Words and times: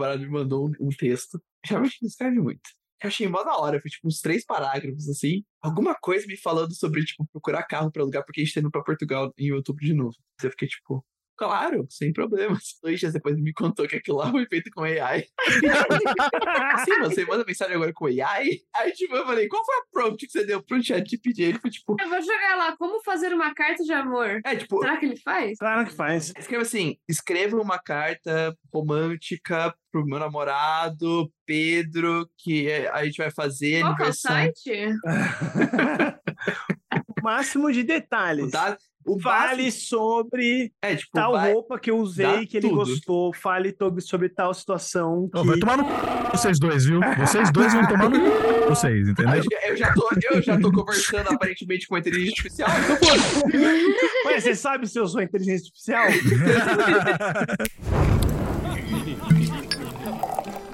namorado 0.00 0.22
me 0.22 0.28
mandou 0.28 0.68
um, 0.68 0.88
um 0.88 0.88
texto. 0.90 1.40
Realmente 1.64 1.98
não 2.00 2.08
escreve 2.08 2.40
muito. 2.40 2.70
Eu 3.02 3.08
achei 3.08 3.26
mó 3.28 3.42
da 3.42 3.56
hora, 3.56 3.80
foi 3.80 3.90
tipo 3.90 4.06
uns 4.06 4.20
três 4.20 4.44
parágrafos, 4.44 5.08
assim. 5.08 5.42
Alguma 5.62 5.94
coisa 5.94 6.26
me 6.26 6.36
falando 6.36 6.74
sobre, 6.74 7.02
tipo, 7.04 7.26
procurar 7.32 7.62
carro 7.62 7.90
pra 7.90 8.02
alugar, 8.02 8.24
porque 8.24 8.42
a 8.42 8.44
gente 8.44 8.54
tá 8.54 8.60
indo 8.60 8.70
pra 8.70 8.82
Portugal 8.82 9.32
em 9.38 9.52
outubro 9.52 9.84
de 9.84 9.94
novo. 9.94 10.16
Eu 10.42 10.50
fiquei, 10.50 10.68
tipo, 10.68 11.04
Claro, 11.40 11.86
sem 11.88 12.12
problemas. 12.12 12.76
Dois 12.84 13.00
dias 13.00 13.14
depois 13.14 13.34
ele 13.34 13.42
me 13.42 13.54
contou 13.54 13.88
que 13.88 13.96
aquilo 13.96 14.18
lá 14.18 14.30
foi 14.30 14.44
feito 14.44 14.70
com 14.70 14.82
AI. 14.82 15.24
Sim, 16.84 16.98
você 17.00 17.24
manda 17.24 17.46
mensagem 17.46 17.74
agora 17.74 17.94
com 17.94 18.04
AI? 18.04 18.58
Aí, 18.76 18.92
tipo, 18.92 19.16
eu 19.16 19.24
falei, 19.24 19.48
qual 19.48 19.64
foi 19.64 19.74
a 19.74 19.82
prompt 19.90 20.26
que 20.26 20.30
você 20.30 20.44
deu 20.44 20.62
pro 20.62 20.82
chat 20.82 21.02
de 21.02 21.16
pedir? 21.16 21.44
Ele 21.44 21.58
foi 21.58 21.70
tipo. 21.70 21.96
Eu 21.98 22.10
vou 22.10 22.20
jogar 22.20 22.56
lá, 22.56 22.76
como 22.76 23.02
fazer 23.02 23.32
uma 23.32 23.54
carta 23.54 23.82
de 23.82 23.90
amor. 23.90 24.42
É, 24.44 24.54
tipo. 24.54 24.80
Será 24.80 24.98
que 24.98 25.06
ele 25.06 25.16
faz? 25.16 25.58
Claro 25.58 25.86
que 25.86 25.94
faz. 25.94 26.30
Escreva 26.38 26.62
assim: 26.62 26.98
escreva 27.08 27.56
uma 27.56 27.78
carta 27.78 28.54
romântica 28.70 29.74
pro 29.90 30.04
meu 30.04 30.18
namorado, 30.18 31.32
Pedro, 31.46 32.28
que 32.36 32.70
a 32.92 33.02
gente 33.04 33.16
vai 33.16 33.30
fazer 33.30 33.80
Qual 33.80 33.96
que 33.96 34.02
é 34.02 34.04
o 34.04 34.08
aniversário. 34.08 34.52
site? 34.54 34.94
Máximo 37.22 37.70
de 37.72 37.82
detalhes. 37.82 38.50
Tá? 38.50 38.76
O 39.02 39.18
Fale 39.18 39.64
básico- 39.64 39.86
sobre 39.86 40.70
é, 40.82 40.94
tipo, 40.94 41.10
tal 41.14 41.32
vai- 41.32 41.52
roupa 41.54 41.78
que 41.78 41.90
eu 41.90 41.96
usei 41.98 42.26
dá 42.26 42.46
que 42.46 42.58
ele 42.58 42.68
tudo. 42.68 42.76
gostou. 42.84 43.32
Fale 43.34 43.74
sobre, 43.76 44.00
sobre 44.02 44.28
tal 44.28 44.52
situação. 44.52 45.26
Que- 45.32 45.42
vai 45.42 45.58
tomar 45.58 45.78
no 45.78 45.84
c... 45.84 45.90
vocês 46.32 46.58
dois, 46.60 46.84
viu? 46.84 47.00
Vocês 47.18 47.50
dois 47.50 47.72
vão 47.72 47.88
tomar 47.88 48.10
no 48.10 48.16
c... 48.16 48.66
vocês, 48.68 49.08
entendeu? 49.08 49.36
Eu 49.36 49.42
já- 49.42 49.68
eu 49.68 49.76
já 49.76 49.94
tô, 49.94 50.08
eu 50.32 50.42
já 50.42 50.60
tô 50.60 50.70
conversando 50.70 51.28
aparentemente 51.32 51.88
com 51.88 51.94
a 51.94 51.98
inteligência 51.98 52.66
artificial. 52.66 52.68
Mas 54.26 54.44
você 54.44 54.54
sabe 54.54 54.86
se 54.86 54.98
eu 54.98 55.06
sou 55.08 55.22
inteligência 55.22 55.66
artificial? 55.68 56.06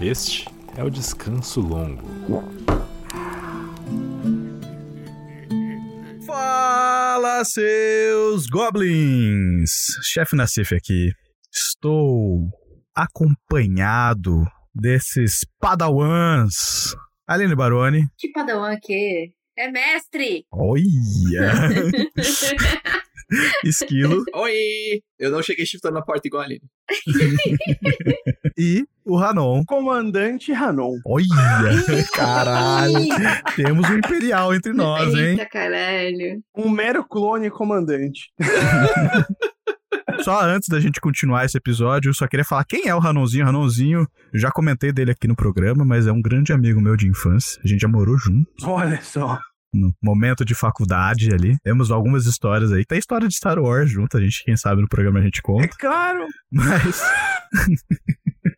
Este 0.01 0.47
é 0.77 0.84
o 0.84 0.91
descanso 0.91 1.61
longo. 1.61 2.03
Fala, 7.27 7.45
seus 7.45 8.47
goblins! 8.47 9.71
Chefe 10.05 10.37
Nassif 10.37 10.73
aqui. 10.73 11.11
Estou 11.53 12.49
acompanhado 12.95 14.45
desses 14.73 15.45
padawans. 15.61 16.95
Aline 17.27 17.57
Baroni. 17.57 18.07
Que 18.17 18.31
padawan 18.31 18.73
aqui? 18.73 19.35
É 19.59 19.69
mestre! 19.73 20.47
Olha! 20.53 21.53
Esquilo. 23.65 24.25
Oi! 24.35 25.01
Eu 25.19 25.31
não 25.31 25.43
cheguei 25.43 25.67
shiftando 25.67 25.95
na 25.95 26.03
porta 26.03 26.27
igual 26.27 26.43
a 26.43 26.47
Aline. 26.47 26.63
E 28.59 28.87
o 29.05 29.17
Ranon. 29.19 29.63
Comandante 29.67 30.51
Hanon. 30.53 30.95
Olha! 31.05 31.27
Caralho! 32.15 32.95
Temos 33.55 33.89
um 33.91 33.99
Imperial 33.99 34.55
entre 34.55 34.73
nós, 34.73 35.13
hein? 35.15 35.33
Eita, 35.33 35.47
caralho. 35.47 36.41
Um 36.57 36.71
mero 36.71 37.05
clone 37.07 37.51
comandante. 37.51 38.31
Só 40.23 40.41
antes 40.43 40.69
da 40.69 40.81
gente 40.81 41.01
continuar 41.01 41.45
esse 41.45 41.59
episódio, 41.59 42.09
eu 42.09 42.15
só 42.15 42.27
queria 42.27 42.45
falar 42.45 42.65
quem 42.65 42.89
é 42.89 42.95
o 42.95 42.99
Ranonzinho. 42.99 43.45
O 43.45 43.47
Ranonzinho, 43.47 44.07
eu 44.33 44.41
já 44.41 44.51
comentei 44.51 44.91
dele 44.91 45.11
aqui 45.11 45.29
no 45.29 45.37
programa, 45.37 45.85
mas 45.85 46.07
é 46.07 46.13
um 46.13 46.23
grande 46.23 46.53
amigo 46.53 46.81
meu 46.81 46.97
de 46.97 47.07
infância. 47.09 47.61
A 47.63 47.69
gente 47.69 47.81
já 47.81 47.89
morou 47.89 48.17
junto. 48.17 48.49
Olha 48.65 49.01
só. 49.03 49.39
No 49.79 49.93
momento 50.03 50.45
de 50.45 50.55
faculdade 50.55 51.33
ali. 51.33 51.57
Temos 51.63 51.91
algumas 51.91 52.25
histórias 52.27 52.73
aí. 52.73 52.85
Tem 52.85 52.99
história 52.99 53.29
de 53.29 53.35
Star 53.35 53.59
Wars 53.59 53.91
junto, 53.91 54.17
a 54.17 54.21
gente, 54.21 54.43
quem 54.45 54.57
sabe, 54.57 54.81
no 54.81 54.89
programa 54.89 55.19
a 55.19 55.23
gente 55.23 55.39
É 55.41 55.43
conta. 55.43 55.69
claro. 55.79 56.27
Mas. 56.51 57.03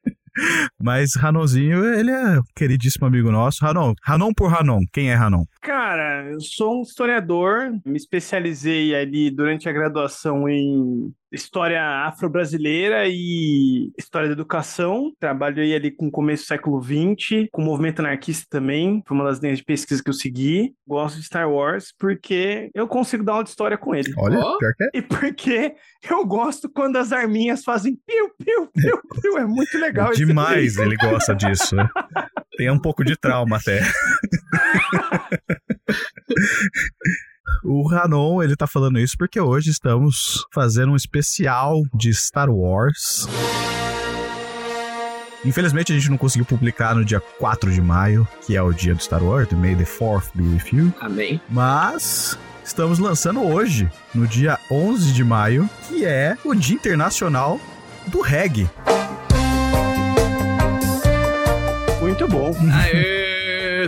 Mas 0.80 1.14
Ranonzinho, 1.16 1.84
ele 1.84 2.10
é 2.10 2.38
um 2.38 2.42
queridíssimo 2.54 3.06
amigo 3.06 3.30
nosso. 3.30 3.64
Ranon, 3.64 3.94
Ranon 4.02 4.32
por 4.32 4.50
Ranon. 4.50 4.80
Quem 4.92 5.10
é 5.10 5.14
Ranon? 5.14 5.44
Cara, 5.60 6.30
eu 6.30 6.40
sou 6.40 6.78
um 6.78 6.82
historiador. 6.82 7.72
Me 7.84 7.96
especializei 7.96 8.94
ali 8.94 9.30
durante 9.30 9.68
a 9.68 9.72
graduação 9.72 10.48
em 10.48 11.12
história 11.30 11.82
afro-brasileira 12.06 13.04
e 13.06 13.92
história 13.98 14.28
da 14.28 14.32
educação. 14.32 15.12
Trabalhei 15.20 15.74
ali 15.74 15.90
com 15.90 16.06
o 16.06 16.10
começo 16.10 16.44
do 16.44 16.46
século 16.46 16.82
XX, 16.82 17.48
com 17.52 17.62
o 17.62 17.64
movimento 17.64 18.00
anarquista 18.00 18.46
também. 18.48 19.02
Foi 19.06 19.16
uma 19.16 19.26
das 19.26 19.38
linhas 19.38 19.58
de 19.58 19.64
pesquisa 19.64 20.02
que 20.02 20.08
eu 20.08 20.14
segui. 20.14 20.72
Gosto 20.86 21.16
de 21.16 21.24
Star 21.24 21.50
Wars 21.50 21.92
porque 21.98 22.70
eu 22.74 22.88
consigo 22.88 23.22
dar 23.24 23.32
aula 23.32 23.44
de 23.44 23.50
história 23.50 23.76
com 23.76 23.94
ele. 23.94 24.12
Olha, 24.16 24.38
Ó. 24.38 24.56
pior 24.58 24.72
que 24.74 24.84
é. 24.84 24.88
E 24.94 25.02
porque 25.02 25.74
eu 26.10 26.24
gosto 26.24 26.68
quando 26.70 26.96
as 26.96 27.12
arminhas 27.12 27.62
fazem 27.62 27.98
piu, 28.06 28.30
piu, 28.38 28.68
piu, 28.72 29.00
É 29.38 29.46
muito 29.46 29.78
legal 29.78 30.12
Demais 30.12 30.76
ele 30.76 30.96
gosta 30.96 31.34
disso. 31.34 31.76
Tem 32.56 32.70
um 32.70 32.78
pouco 32.78 33.04
de 33.04 33.16
trauma 33.16 33.56
até. 33.56 33.80
O 37.64 37.86
Ranon, 37.88 38.42
ele 38.42 38.54
tá 38.54 38.66
falando 38.66 38.98
isso 38.98 39.16
porque 39.18 39.40
hoje 39.40 39.70
estamos 39.70 40.44
fazendo 40.52 40.92
um 40.92 40.96
especial 40.96 41.82
de 41.94 42.12
Star 42.14 42.50
Wars. 42.50 43.26
Infelizmente 45.44 45.92
a 45.92 45.96
gente 45.96 46.10
não 46.10 46.18
conseguiu 46.18 46.44
publicar 46.44 46.94
no 46.94 47.04
dia 47.04 47.20
4 47.20 47.72
de 47.72 47.80
maio, 47.80 48.26
que 48.46 48.56
é 48.56 48.62
o 48.62 48.72
dia 48.72 48.94
do 48.94 49.02
Star 49.02 49.22
Wars, 49.22 49.50
May 49.52 49.74
the 49.74 49.84
4th 49.84 50.30
be 50.34 50.42
with 50.42 50.72
you. 50.72 50.92
Amém. 51.00 51.40
Mas 51.48 52.38
estamos 52.64 52.98
lançando 52.98 53.42
hoje, 53.42 53.90
no 54.14 54.26
dia 54.26 54.58
11 54.70 55.12
de 55.12 55.24
maio, 55.24 55.68
que 55.88 56.04
é 56.04 56.36
o 56.44 56.54
Dia 56.54 56.76
Internacional 56.76 57.60
do 58.06 58.20
Reggae. 58.20 58.68
Muito 62.28 63.17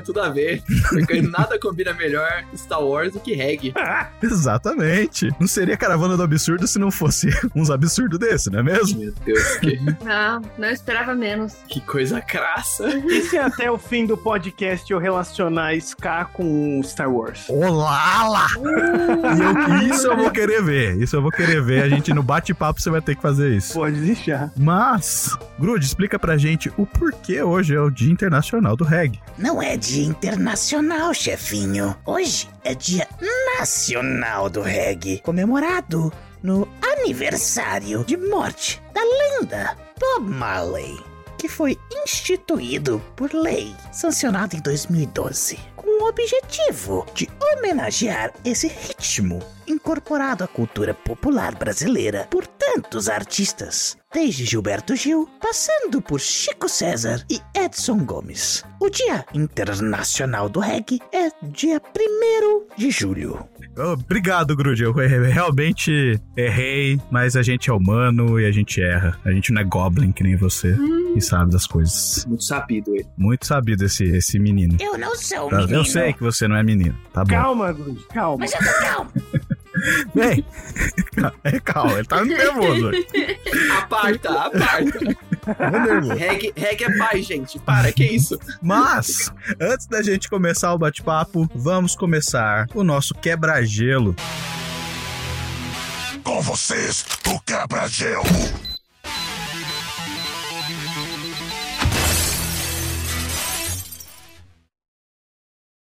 tudo 0.00 0.20
a 0.20 0.28
ver. 0.28 0.62
Porque 0.88 1.20
nada 1.22 1.58
combina 1.58 1.92
melhor 1.92 2.44
Star 2.56 2.82
Wars 2.82 3.12
do 3.12 3.20
que 3.20 3.34
reggae. 3.34 3.72
Exatamente. 4.22 5.28
Não 5.38 5.46
seria 5.46 5.76
caravana 5.76 6.16
do 6.16 6.22
absurdo 6.22 6.66
se 6.66 6.78
não 6.78 6.90
fosse 6.90 7.28
uns 7.54 7.70
absurdos 7.70 8.18
desse, 8.18 8.50
não 8.50 8.60
é 8.60 8.62
mesmo? 8.62 8.98
Meu 9.00 9.12
Deus, 9.24 9.56
que, 9.56 9.78
Não, 10.04 10.42
não 10.58 10.70
esperava 10.70 11.14
menos. 11.14 11.54
que 11.68 11.80
coisa 11.80 12.20
crassa. 12.20 12.88
E 12.88 13.22
se 13.22 13.38
até 13.38 13.70
o 13.70 13.78
fim 13.78 14.06
do 14.06 14.16
podcast 14.16 14.90
eu 14.90 14.98
relacionar 14.98 15.74
Ska 15.76 16.26
com 16.26 16.80
Star 16.84 17.10
Wars? 17.10 17.44
Olá 17.48 18.28
lá! 18.28 18.46
E 18.56 19.86
eu- 19.88 19.94
isso 19.94 20.06
eu 20.06 20.16
vou 20.16 20.30
querer 20.30 20.62
ver. 20.62 20.96
Isso 21.00 21.16
eu 21.16 21.22
vou 21.22 21.30
querer 21.30 21.62
ver. 21.62 21.82
A 21.82 21.88
gente 21.88 22.12
no 22.12 22.22
bate-papo 22.22 22.80
você 22.80 22.90
vai 22.90 23.00
ter 23.00 23.14
que 23.16 23.22
fazer 23.22 23.50
isso. 23.56 23.74
Pode 23.74 24.00
deixar. 24.00 24.50
Mas, 24.56 25.36
Grude, 25.58 25.84
explica 25.84 26.18
pra 26.18 26.36
gente 26.36 26.70
o 26.76 26.86
porquê 26.86 27.42
hoje 27.42 27.74
é 27.74 27.80
o 27.80 27.90
Dia 27.90 28.10
Internacional 28.10 28.76
do 28.76 28.84
Reggae. 28.84 29.20
Não 29.38 29.62
é 29.62 29.76
dia 29.90 30.04
internacional, 30.04 31.12
chefinho. 31.12 31.96
Hoje 32.06 32.48
é 32.62 32.76
dia 32.76 33.08
nacional 33.58 34.48
do 34.48 34.62
reggae, 34.62 35.18
comemorado 35.18 36.12
no 36.40 36.68
aniversário 36.80 38.04
de 38.04 38.16
morte 38.16 38.80
da 38.94 39.00
lenda 39.02 39.76
Bob 39.98 40.30
Marley, 40.30 40.96
que 41.36 41.48
foi 41.48 41.76
instituído 42.04 43.02
por 43.16 43.34
lei, 43.34 43.74
sancionado 43.90 44.54
em 44.54 44.60
2012, 44.60 45.58
com 45.74 46.04
o 46.04 46.08
objetivo 46.08 47.04
de 47.12 47.28
homenagear 47.40 48.32
esse 48.44 48.68
ritmo 48.68 49.40
incorporado 49.70 50.44
à 50.44 50.48
cultura 50.48 50.92
popular 50.94 51.54
brasileira 51.54 52.26
por 52.30 52.46
tantos 52.46 53.08
artistas, 53.08 53.96
desde 54.12 54.44
Gilberto 54.44 54.94
Gil, 54.94 55.28
passando 55.40 56.00
por 56.02 56.20
Chico 56.20 56.68
César 56.68 57.24
e 57.30 57.40
Edson 57.56 57.98
Gomes. 58.04 58.64
O 58.80 58.88
Dia 58.88 59.24
Internacional 59.34 60.48
do 60.48 60.60
Reggae 60.60 61.00
é 61.12 61.30
dia 61.42 61.80
1 61.80 62.76
de 62.76 62.90
julho. 62.90 63.46
Obrigado, 63.76 64.54
Grude. 64.56 64.82
Eu 64.82 64.92
re- 64.92 65.28
realmente 65.30 66.20
errei, 66.36 67.00
mas 67.10 67.36
a 67.36 67.42
gente 67.42 67.70
é 67.70 67.72
humano 67.72 68.38
e 68.40 68.44
a 68.46 68.50
gente 68.52 68.82
erra. 68.82 69.18
A 69.24 69.30
gente 69.30 69.52
não 69.52 69.62
é 69.62 69.64
goblin 69.64 70.12
que 70.12 70.22
nem 70.22 70.36
você 70.36 70.76
e 71.16 71.20
sabe 71.20 71.50
das 71.52 71.66
coisas. 71.66 72.24
Muito 72.26 72.44
sabido 72.44 72.94
ele. 72.94 73.06
Muito 73.16 73.46
sabido 73.46 73.84
esse, 73.84 74.04
esse 74.04 74.38
menino. 74.38 74.76
Eu 74.80 74.98
não 74.98 75.16
sou 75.16 75.48
Tá, 75.48 75.58
menino. 75.58 75.78
Eu 75.78 75.84
sei 75.84 76.12
que 76.12 76.22
você 76.22 76.46
não 76.48 76.56
é 76.56 76.62
menino, 76.62 76.96
tá 77.12 77.22
bom. 77.24 77.30
Calma, 77.30 77.72
Grude, 77.72 78.04
calma. 78.12 78.38
Mas 78.40 78.52
eu 78.52 78.58
tô 78.58 78.80
calmo. 78.80 79.10
Bem, 80.14 80.44
é 81.44 81.60
calma, 81.60 81.92
ele 81.92 82.04
tá 82.04 82.24
nervoso. 82.24 82.90
Aparta, 83.78 84.30
aparta. 84.30 85.16
Tá 85.56 85.70
nervoso. 85.70 86.14
reggae, 86.14 86.52
reggae 86.56 86.84
é 86.84 86.98
paz, 86.98 87.26
gente. 87.26 87.58
Para, 87.60 87.92
que 87.92 88.04
isso? 88.04 88.38
Mas, 88.62 89.32
antes 89.60 89.86
da 89.86 90.02
gente 90.02 90.28
começar 90.28 90.72
o 90.74 90.78
bate-papo, 90.78 91.48
vamos 91.54 91.94
começar 91.94 92.66
o 92.74 92.84
nosso 92.84 93.14
quebra-gelo. 93.14 94.14
Com 96.22 96.40
vocês, 96.42 97.04
o 97.26 97.40
quebra-gelo. 97.40 98.22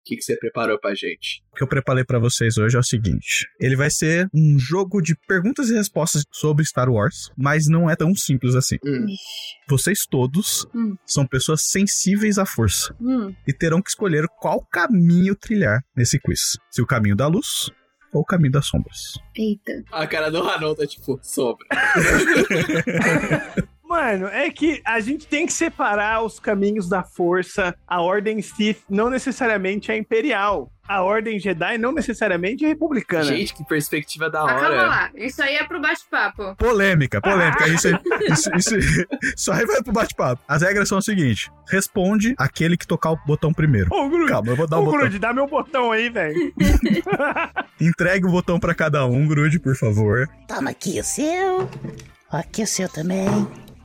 Que, 0.09 0.17
que 0.17 0.23
você 0.23 0.37
preparou 0.37 0.79
pra 0.81 0.95
gente? 0.95 1.43
O 1.53 1.57
que 1.57 1.63
eu 1.63 1.69
preparei 1.69 2.05
pra 2.05 2.19
vocês 2.19 2.57
hoje 2.57 2.77
é 2.77 2.81
o 2.81 2.83
seguinte: 2.83 3.47
ele 3.61 3.77
vai 3.77 3.91
ser 3.91 4.29
um 4.35 4.59
jogo 4.59 5.01
de 5.01 5.15
perguntas 5.27 5.69
e 5.71 5.75
respostas 5.75 6.25
sobre 6.33 6.65
Star 6.65 6.89
Wars, 6.91 7.31
mas 7.37 7.69
não 7.69 7.89
é 7.91 7.97
tão 7.97 8.15
simples 8.15 8.55
assim. 8.55 8.77
Hum. 8.85 9.07
Vocês 9.69 10.01
todos 10.11 10.67
Hum. 10.75 10.97
são 11.07 11.27
pessoas 11.27 11.63
sensíveis 11.63 12.39
à 12.39 12.47
força 12.47 12.95
Hum. 13.01 13.33
e 13.47 13.53
terão 13.53 13.83
que 13.83 13.91
escolher 13.91 14.27
qual 14.41 14.65
caminho 14.71 15.35
trilhar 15.37 15.83
nesse 15.97 16.19
quiz: 16.19 16.59
se 16.71 16.81
o 16.83 16.87
caminho 16.87 17.17
da 17.17 17.27
luz 17.27 17.71
ou 18.13 18.23
o 18.23 18.25
caminho 18.25 18.53
das 18.53 18.67
sombras. 18.67 19.19
Eita. 19.37 19.73
A 19.93 20.07
cara 20.07 20.31
do 20.31 20.43
Hanon 20.43 20.75
tá 20.75 20.87
tipo, 20.87 21.19
sobra. 21.23 21.67
Mano, 23.99 24.29
é 24.29 24.49
que 24.49 24.81
a 24.85 25.01
gente 25.01 25.27
tem 25.27 25.45
que 25.45 25.53
separar 25.53 26.23
os 26.23 26.39
caminhos 26.39 26.89
da 26.89 27.03
força. 27.03 27.75
A 27.85 28.01
Ordem 28.01 28.41
Sith 28.41 28.79
não 28.89 29.11
necessariamente 29.11 29.91
é 29.91 29.99
imperial. 29.99 30.71
A 30.87 31.03
Ordem 31.03 31.37
Jedi 31.41 31.77
não 31.79 31.91
necessariamente 31.91 32.65
é 32.65 32.69
republicana. 32.69 33.25
Gente, 33.25 33.53
que 33.53 33.65
perspectiva 33.65 34.31
da 34.31 34.45
Mas 34.45 34.53
calma 34.53 34.69
hora. 34.69 34.87
lá. 34.87 35.11
Isso 35.17 35.43
aí 35.43 35.57
é 35.57 35.65
pro 35.65 35.81
bate-papo. 35.81 36.55
Polêmica, 36.55 37.21
polêmica. 37.21 37.67
Isso, 37.69 37.89
isso, 38.33 38.51
isso, 38.57 39.07
isso 39.37 39.53
aí 39.53 39.67
vai 39.67 39.83
pro 39.83 39.93
bate-papo. 39.93 40.41
As 40.47 40.63
regras 40.63 40.89
são 40.89 40.99
o 40.99 41.03
seguinte: 41.03 41.51
responde 41.69 42.37
aquele 42.39 42.77
que 42.77 42.87
tocar 42.87 43.11
o 43.11 43.19
botão 43.27 43.53
primeiro. 43.53 43.93
Ô, 43.93 44.09
Grude, 44.09 44.31
Calma, 44.31 44.53
eu 44.53 44.57
vou 44.57 44.69
dar 44.69 44.79
o 44.79 44.83
ô, 44.83 44.85
botão. 44.85 45.01
Grude, 45.01 45.19
dá 45.19 45.33
meu 45.33 45.49
botão 45.49 45.91
aí, 45.91 46.09
velho. 46.09 46.55
Entregue 47.81 48.27
o 48.27 48.31
botão 48.31 48.61
pra 48.61 48.77
cada 48.77 49.05
um, 49.07 49.27
Grude, 49.27 49.59
por 49.59 49.75
favor. 49.75 50.29
Toma 50.47 50.71
aqui 50.71 51.01
o 51.01 51.05
seu. 51.05 51.69
Aqui 52.31 52.63
o 52.63 52.67
seu 52.67 52.89
também. 52.89 53.27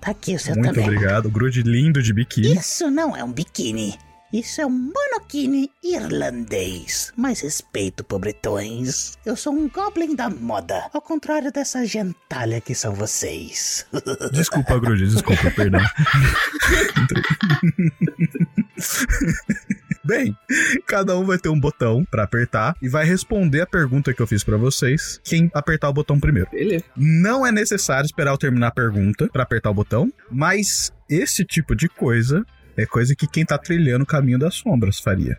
Tá 0.04 0.12
aqui 0.12 0.36
o 0.36 0.40
seu 0.40 0.54
Muito 0.54 0.74
também. 0.74 0.84
obrigado. 0.84 1.32
Grude 1.32 1.62
lindo 1.62 2.04
de 2.04 2.12
biquíni. 2.12 2.58
Isso 2.58 2.92
não 2.92 3.16
é 3.16 3.24
um 3.24 3.32
biquíni. 3.32 3.98
Isso 4.34 4.60
é 4.60 4.66
um 4.66 4.70
monokini 4.70 5.72
irlandês. 5.82 7.14
Mais 7.16 7.40
respeito, 7.40 8.04
pobretões. 8.04 9.14
Eu 9.26 9.38
sou 9.38 9.54
um 9.54 9.70
goblin 9.70 10.14
da 10.14 10.30
moda. 10.30 10.90
Ao 10.92 11.02
contrário 11.02 11.54
dessa 11.54 11.86
gentalha 11.86 12.60
que 12.60 12.76
são 12.76 12.94
vocês. 12.94 13.86
Desculpa, 14.34 14.78
Grude, 14.78 15.08
desculpa, 15.08 15.50
perdão. 15.52 15.80
Bem, 20.06 20.38
cada 20.86 21.18
um 21.18 21.24
vai 21.24 21.38
ter 21.38 21.50
um 21.50 21.60
botão 21.60 22.04
pra 22.12 22.24
apertar 22.24 22.76
e 22.82 22.90
vai 22.90 23.06
responder 23.06 23.62
a 23.62 23.66
pergunta 23.66 24.14
que 24.14 24.22
eu 24.22 24.28
fiz 24.28 24.44
pra 24.44 24.58
vocês. 24.58 25.22
Quem 25.24 25.50
apertar 25.54 25.90
o 25.90 25.94
botão 25.94 26.20
primeiro. 26.20 26.50
Beleza. 26.52 26.84
Não 26.96 27.46
é 27.46 27.52
necessário 27.52 28.06
esperar 28.06 28.32
eu 28.32 28.38
terminar 28.38 28.68
a 28.68 28.72
pergunta 28.72 29.30
pra 29.32 29.44
apertar 29.44 29.70
o 29.70 29.74
botão, 29.74 30.12
mas 30.30 30.92
esse 31.10 31.46
tipo 31.46 31.74
de 31.74 31.88
coisa 31.88 32.46
é 32.76 32.86
coisa 32.86 33.16
que 33.16 33.28
quem 33.28 33.46
tá 33.46 33.58
trilhando 33.58 34.04
o 34.04 34.08
caminho 34.08 34.40
das 34.40 34.56
sombras 34.56 35.00
faria. 35.00 35.38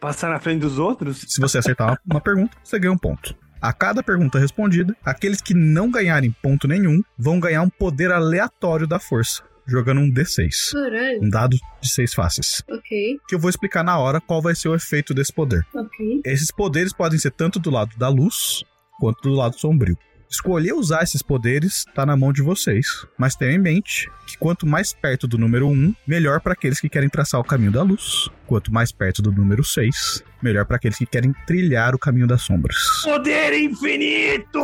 Passar 0.00 0.30
na 0.30 0.40
frente 0.40 0.60
dos 0.60 0.78
outros? 0.78 1.24
Se 1.28 1.40
você 1.40 1.58
acertar 1.58 1.88
uma, 1.88 1.98
uma 2.04 2.20
pergunta, 2.20 2.56
você 2.64 2.78
ganha 2.78 2.92
um 2.92 2.98
ponto. 2.98 3.36
A 3.60 3.72
cada 3.72 4.02
pergunta 4.02 4.40
respondida, 4.40 4.96
aqueles 5.04 5.40
que 5.40 5.54
não 5.54 5.88
ganharem 5.88 6.34
ponto 6.42 6.66
nenhum 6.66 7.00
vão 7.16 7.38
ganhar 7.38 7.62
um 7.62 7.70
poder 7.70 8.10
aleatório 8.10 8.88
da 8.88 8.98
força, 8.98 9.44
jogando 9.66 10.00
um 10.00 10.10
D6. 10.12 10.72
Caralho. 10.72 11.22
Um 11.22 11.28
dado 11.30 11.56
de 11.80 11.88
seis 11.88 12.12
faces. 12.14 12.62
Ok, 12.68 13.18
Que 13.28 13.34
eu 13.34 13.38
vou 13.38 13.48
explicar 13.50 13.82
na 13.84 13.98
hora 13.98 14.20
qual 14.20 14.42
vai 14.42 14.54
ser 14.54 14.68
o 14.68 14.74
efeito 14.74 15.14
desse 15.14 15.32
poder. 15.32 15.64
ok. 15.74 16.20
Esses 16.24 16.50
poderes 16.50 16.92
podem 16.92 17.18
ser 17.18 17.30
tanto 17.32 17.58
do 17.58 17.70
lado 17.70 17.96
da 17.96 18.08
luz 18.08 18.62
quanto 19.00 19.22
do 19.22 19.34
lado 19.34 19.58
sombrio. 19.58 19.96
Escolher 20.32 20.72
usar 20.72 21.02
esses 21.02 21.20
poderes 21.20 21.84
tá 21.94 22.06
na 22.06 22.16
mão 22.16 22.32
de 22.32 22.40
vocês, 22.40 22.86
mas 23.18 23.36
tenham 23.36 23.52
em 23.52 23.58
mente 23.58 24.10
que 24.26 24.38
quanto 24.38 24.66
mais 24.66 24.94
perto 24.94 25.28
do 25.28 25.36
número 25.36 25.68
1, 25.68 25.94
melhor 26.06 26.40
para 26.40 26.54
aqueles 26.54 26.80
que 26.80 26.88
querem 26.88 27.10
traçar 27.10 27.38
o 27.38 27.44
caminho 27.44 27.70
da 27.70 27.82
luz. 27.82 28.30
Quanto 28.46 28.72
mais 28.72 28.90
perto 28.90 29.20
do 29.20 29.30
número 29.30 29.62
6, 29.62 30.24
melhor 30.42 30.64
para 30.64 30.76
aqueles 30.76 30.96
que 30.96 31.04
querem 31.04 31.34
trilhar 31.46 31.94
o 31.94 31.98
caminho 31.98 32.26
das 32.26 32.40
sombras. 32.40 32.76
Poder 33.04 33.52
infinito! 33.52 34.62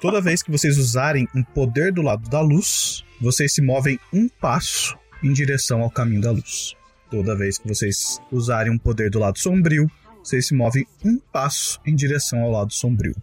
Toda 0.00 0.20
vez 0.20 0.40
que 0.40 0.52
vocês 0.52 0.78
usarem 0.78 1.26
um 1.34 1.42
poder 1.42 1.92
do 1.92 2.00
lado 2.00 2.30
da 2.30 2.40
luz, 2.40 3.04
vocês 3.20 3.52
se 3.52 3.60
movem 3.60 3.98
um 4.12 4.28
passo 4.28 4.96
em 5.24 5.32
direção 5.32 5.80
ao 5.80 5.90
caminho 5.90 6.20
da 6.20 6.30
luz. 6.30 6.76
Toda 7.10 7.34
vez 7.34 7.56
que 7.56 7.66
vocês 7.66 8.20
usarem 8.30 8.70
um 8.70 8.78
poder 8.78 9.10
do 9.10 9.18
lado 9.18 9.38
sombrio, 9.38 9.90
vocês 10.22 10.46
se 10.46 10.54
movem 10.54 10.86
um 11.02 11.18
passo 11.18 11.80
em 11.86 11.94
direção 11.94 12.42
ao 12.42 12.50
lado 12.50 12.72
sombrio. 12.72 13.16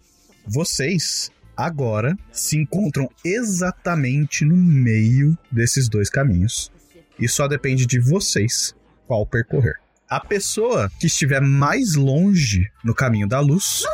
Vocês 0.46 1.30
agora 1.56 2.16
se 2.32 2.56
encontram 2.56 3.08
exatamente 3.24 4.44
no 4.44 4.56
meio 4.56 5.38
desses 5.50 5.88
dois 5.88 6.10
caminhos. 6.10 6.72
E 7.18 7.28
só 7.28 7.46
depende 7.46 7.86
de 7.86 8.00
vocês 8.00 8.74
qual 9.06 9.24
percorrer. 9.24 9.76
A 10.08 10.18
pessoa 10.18 10.90
que 10.98 11.06
estiver 11.06 11.40
mais 11.40 11.94
longe 11.94 12.68
no 12.84 12.94
caminho 12.94 13.28
da 13.28 13.38
luz 13.40 13.84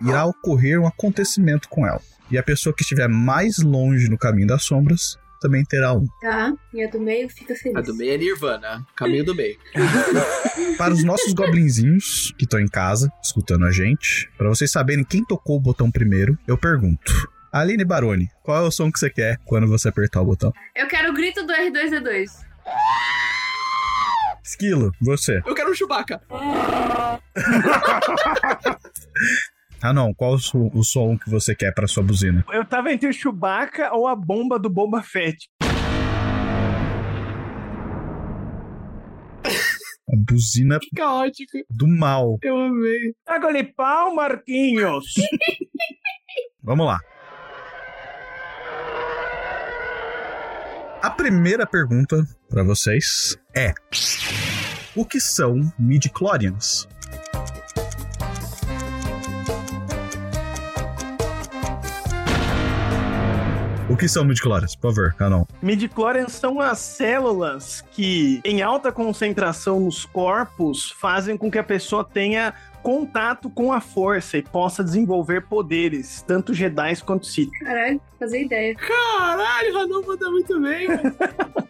irá 0.00 0.24
ocorrer 0.24 0.80
um 0.80 0.86
acontecimento 0.86 1.68
com 1.68 1.86
ela. 1.86 2.00
E 2.30 2.38
a 2.38 2.42
pessoa 2.42 2.74
que 2.74 2.82
estiver 2.82 3.08
mais 3.08 3.58
longe 3.58 4.08
no 4.08 4.16
caminho 4.16 4.46
das 4.46 4.64
sombras 4.64 5.18
também 5.42 5.64
terá 5.64 5.92
um. 5.92 6.06
Tá, 6.20 6.54
e 6.72 6.82
a 6.82 6.88
do 6.88 7.00
meio 7.00 7.28
fica 7.28 7.54
feliz. 7.54 7.76
A 7.76 7.80
do 7.80 7.94
meio 7.94 8.12
é 8.12 8.18
Nirvana. 8.18 8.86
Caminho 8.96 9.24
do 9.24 9.34
meio. 9.34 9.58
Para 10.78 10.94
os 10.94 11.04
nossos 11.04 11.34
goblinzinhos 11.34 12.32
que 12.38 12.44
estão 12.44 12.60
em 12.60 12.68
casa, 12.68 13.12
escutando 13.22 13.66
a 13.66 13.72
gente, 13.72 14.30
para 14.38 14.48
vocês 14.48 14.70
saberem 14.70 15.04
quem 15.04 15.24
tocou 15.24 15.56
o 15.56 15.60
botão 15.60 15.90
primeiro, 15.90 16.38
eu 16.46 16.56
pergunto. 16.56 17.12
Aline 17.52 17.84
Baroni, 17.84 18.28
qual 18.42 18.64
é 18.64 18.66
o 18.66 18.70
som 18.70 18.90
que 18.90 18.98
você 18.98 19.10
quer 19.10 19.38
quando 19.44 19.66
você 19.66 19.88
apertar 19.88 20.22
o 20.22 20.24
botão? 20.24 20.52
Eu 20.74 20.86
quero 20.86 21.10
o 21.10 21.14
grito 21.14 21.44
do 21.44 21.52
R2D2. 21.52 22.30
Esquilo, 24.42 24.92
você. 25.00 25.42
Eu 25.46 25.54
quero 25.54 25.70
um 25.70 25.74
Chewbacca. 25.74 26.20
Ah 29.82 29.92
não, 29.92 30.14
qual 30.14 30.34
o, 30.34 30.38
som- 30.38 30.70
o 30.72 30.84
som 30.84 31.18
que 31.18 31.28
você 31.28 31.54
quer 31.56 31.72
para 31.74 31.88
sua 31.88 32.02
buzina? 32.02 32.44
Eu 32.52 32.64
tava 32.64 32.92
entre 32.92 33.08
o 33.08 33.12
Chewbacca 33.12 33.92
ou 33.92 34.06
a 34.06 34.14
bomba 34.14 34.58
do 34.58 34.70
Boba 34.70 35.02
Fett. 35.02 35.48
A 39.44 40.16
buzina 40.16 40.78
Que 40.78 40.90
caótico. 40.94 41.58
do 41.70 41.88
mal. 41.88 42.38
Eu 42.42 42.56
amei. 42.58 43.14
Taca-lhe 43.24 43.64
pau, 43.64 44.14
Marquinhos! 44.14 45.04
Vamos 46.62 46.86
lá. 46.86 46.98
A 51.02 51.10
primeira 51.10 51.66
pergunta 51.66 52.22
para 52.48 52.62
vocês 52.62 53.36
é: 53.56 53.72
O 54.94 55.04
que 55.04 55.18
são 55.18 55.58
midi-chlorians? 55.78 56.86
O 63.92 63.96
que 63.96 64.08
são 64.08 64.24
midi-chlorians? 64.24 64.74
Por 64.74 64.94
favor, 64.94 65.12
Canon. 65.12 65.44
Midichlorians 65.60 66.32
são 66.32 66.62
as 66.62 66.78
células 66.78 67.84
que, 67.92 68.40
em 68.42 68.62
alta 68.62 68.90
concentração 68.90 69.80
nos 69.80 70.06
corpos, 70.06 70.90
fazem 70.92 71.36
com 71.36 71.50
que 71.50 71.58
a 71.58 71.62
pessoa 71.62 72.02
tenha 72.02 72.54
contato 72.82 73.48
com 73.48 73.72
a 73.72 73.80
força 73.80 74.36
e 74.36 74.42
possa 74.42 74.82
desenvolver 74.82 75.42
poderes, 75.42 76.22
tanto 76.26 76.52
Jedi 76.52 76.96
quanto 77.04 77.26
Sith. 77.26 77.50
Caralho, 77.60 78.00
fazer 78.18 78.42
ideia. 78.42 78.74
Caralho, 78.74 79.78
Hanon 79.78 80.02
manda 80.06 80.30
muito 80.30 80.60
bem. 80.60 80.88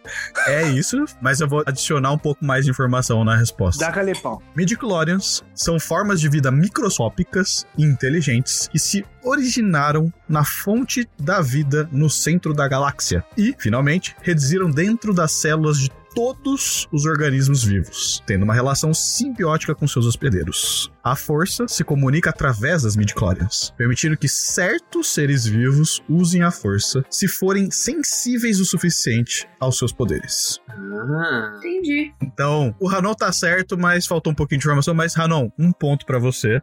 É 0.47 0.67
isso, 0.67 1.05
mas 1.21 1.39
eu 1.39 1.47
vou 1.47 1.63
adicionar 1.65 2.11
um 2.11 2.17
pouco 2.17 2.43
mais 2.43 2.65
de 2.65 2.71
informação 2.71 3.23
na 3.23 3.37
resposta. 3.37 3.89
Dá-lhe 3.89 4.13
pau. 4.13 4.43
Midichlorians 4.53 5.41
são 5.55 5.79
formas 5.79 6.19
de 6.19 6.27
vida 6.27 6.51
microscópicas 6.51 7.65
e 7.77 7.83
inteligentes 7.83 8.67
que 8.67 8.77
se 8.77 9.05
originaram 9.23 10.11
na 10.27 10.43
fonte 10.43 11.07
da 11.17 11.39
vida 11.39 11.87
no 11.91 12.09
centro 12.09 12.53
da 12.53 12.67
galáxia 12.67 13.23
e, 13.37 13.55
finalmente, 13.57 14.13
residiram 14.21 14.69
dentro 14.69 15.13
das 15.13 15.31
células 15.31 15.77
de 15.77 15.89
todos 16.13 16.87
os 16.91 17.05
organismos 17.05 17.63
vivos, 17.63 18.21
tendo 18.25 18.43
uma 18.43 18.53
relação 18.53 18.93
simbiótica 18.93 19.75
com 19.75 19.87
seus 19.87 20.05
hospedeiros. 20.05 20.91
A 21.03 21.15
força 21.15 21.67
se 21.67 21.83
comunica 21.83 22.29
através 22.29 22.83
das 22.83 22.95
midichlorians, 22.95 23.73
permitindo 23.77 24.17
que 24.17 24.27
certos 24.27 25.13
seres 25.13 25.45
vivos 25.45 26.01
usem 26.09 26.43
a 26.43 26.51
força 26.51 27.03
se 27.09 27.27
forem 27.27 27.69
sensíveis 27.71 28.59
o 28.59 28.65
suficiente 28.65 29.47
aos 29.59 29.77
seus 29.77 29.91
poderes. 29.91 30.59
Ah, 30.69 31.55
Entendi. 31.57 32.13
Então, 32.21 32.75
o 32.79 32.89
Hanon 32.89 33.13
tá 33.13 33.31
certo, 33.31 33.77
mas 33.77 34.05
faltou 34.05 34.31
um 34.31 34.35
pouquinho 34.35 34.59
de 34.59 34.65
informação. 34.65 34.93
Mas, 34.93 35.17
Hanon, 35.17 35.49
um 35.57 35.71
ponto 35.71 36.05
pra 36.05 36.19
você. 36.19 36.61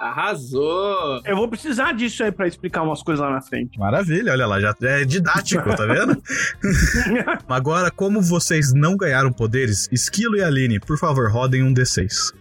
Arrasou. 0.00 1.20
Eu 1.24 1.36
vou 1.36 1.46
precisar 1.48 1.92
disso 1.92 2.24
aí 2.24 2.32
pra 2.32 2.46
explicar 2.48 2.82
umas 2.82 3.02
coisas 3.02 3.24
lá 3.24 3.30
na 3.30 3.42
frente. 3.42 3.78
Maravilha, 3.78 4.32
olha 4.32 4.46
lá, 4.46 4.58
já 4.60 4.74
é 4.82 5.04
didático, 5.04 5.68
tá 5.76 5.84
vendo? 5.86 6.20
Agora, 7.48 7.90
como 7.90 8.20
vocês 8.22 8.72
não 8.72 8.96
ganharam 8.96 9.32
poderes, 9.32 9.88
Esquilo 9.92 10.36
e 10.36 10.42
Aline, 10.42 10.80
por 10.80 10.98
favor, 10.98 11.30
rodem 11.30 11.62
um 11.62 11.72
D6. 11.74 12.32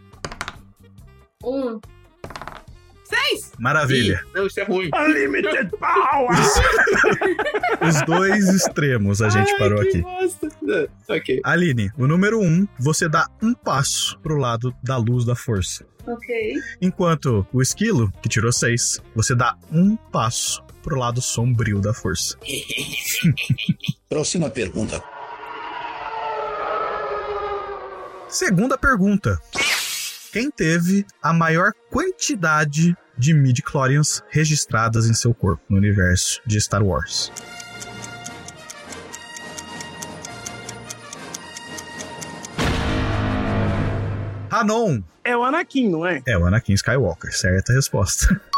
Um. 1.44 1.80
mais! 3.12 3.52
Maravilha. 3.58 4.22
Ih, 4.26 4.36
não, 4.38 4.48
isso 4.48 4.60
é 4.60 4.64
ruim. 4.64 4.90
Unlimited 4.96 5.70
power! 5.80 6.30
Os 7.82 8.02
dois 8.06 8.48
extremos 8.50 9.22
a 9.22 9.30
gente 9.30 9.52
Ai, 9.54 9.58
parou 9.58 9.82
que 9.82 9.88
aqui. 9.90 10.02
bosta. 10.02 10.48
Ah, 11.10 11.14
Ok. 11.16 11.42
Aline, 11.44 11.92
o 11.98 12.08
número 12.08 12.40
um, 12.42 12.68
você 12.80 13.10
dá 13.10 13.28
um 13.42 13.54
passo 13.54 14.18
pro 14.20 14.38
lado 14.38 14.74
da 14.84 14.96
luz 14.98 15.26
da 15.26 15.36
força. 15.36 15.86
Ok. 16.10 16.56
Enquanto 16.82 17.46
o 17.54 17.62
esquilo, 17.62 18.12
que 18.22 18.28
tirou 18.28 18.52
seis, 18.52 19.00
você 19.16 19.36
dá 19.36 19.56
um 19.72 19.96
passo 19.96 20.64
pro 20.82 20.98
lado 20.98 21.22
sombrio 21.22 21.80
da 21.80 21.94
força. 21.94 22.36
Próxima 24.10 24.50
pergunta. 24.50 25.04
Segunda 28.28 28.76
pergunta. 28.76 29.40
Quem 30.32 30.50
teve 30.50 31.06
a 31.22 31.32
maior 31.32 31.74
quantidade 31.92 32.96
de 33.16 33.34
midi-chlorians 33.34 34.24
registradas 34.30 35.08
em 35.08 35.14
seu 35.14 35.34
corpo 35.34 35.62
no 35.70 35.78
universo 35.78 36.42
de 36.46 36.60
Star 36.60 36.84
Wars? 36.84 37.32
Hanon 44.60 45.02
É 45.24 45.36
o 45.36 45.44
Anakin, 45.44 45.90
não 45.90 46.06
é? 46.06 46.22
é 46.28 46.38
o 46.38 46.46
Anakin 46.46 46.74
Skywalker, 46.74 47.32
certa 47.32 47.74
resposta. 47.74 48.40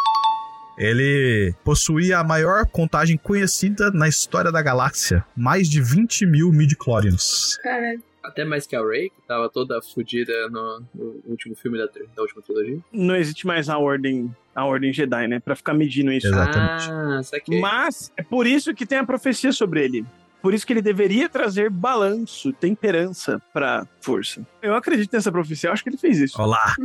Ele 0.78 1.54
possuía 1.64 2.18
a 2.20 2.24
maior 2.24 2.66
contagem 2.66 3.18
conhecida 3.18 3.92
na 3.92 4.08
história 4.08 4.52
da 4.52 4.62
galáxia, 4.62 5.24
mais 5.36 5.70
de 5.70 5.80
20 5.80 6.26
mil 6.26 6.52
midi-chlorians. 6.52 7.58
Caralho. 7.62 8.02
Até 8.24 8.46
mais 8.46 8.68
que 8.68 8.76
a 8.76 8.82
Ray, 8.82 9.10
que 9.10 9.22
tava 9.28 9.50
toda 9.50 9.82
fodida 9.82 10.32
no, 10.50 10.84
no 10.94 11.22
último 11.26 11.56
filme 11.56 11.78
da, 11.78 11.86
da 11.86 12.22
última 12.22 12.42
trilogia. 12.42 12.78
Não 12.92 13.16
existe 13.16 13.48
mais 13.48 13.68
a 13.68 13.78
ordem, 13.80 14.34
a 14.56 14.64
ordem 14.64 14.94
Jedi, 14.94 15.28
né? 15.28 15.40
Pra 15.40 15.56
ficar 15.56 15.74
medindo 15.74 16.12
isso. 16.12 16.28
Exatamente. 16.28 16.90
Ah. 16.92 17.22
Mas 17.60 18.12
é 18.16 18.22
por 18.22 18.46
isso 18.46 18.76
que 18.76 18.86
tem 18.86 19.00
a 19.00 19.04
profecia 19.04 19.52
sobre 19.52 19.84
ele. 19.84 20.06
Por 20.42 20.54
isso 20.54 20.66
que 20.66 20.74
ele 20.74 20.82
deveria 20.82 21.30
trazer 21.30 21.70
balanço, 21.70 22.52
temperança 22.54 23.42
pra 23.54 23.88
força. 24.00 24.46
Eu 24.62 24.74
acredito 24.76 25.14
nessa 25.14 25.32
profecia, 25.32 25.70
eu 25.70 25.74
acho 25.74 25.84
que 25.84 25.90
ele 25.90 25.98
fez 25.98 26.18
isso. 26.18 26.42
Olá! 26.42 26.76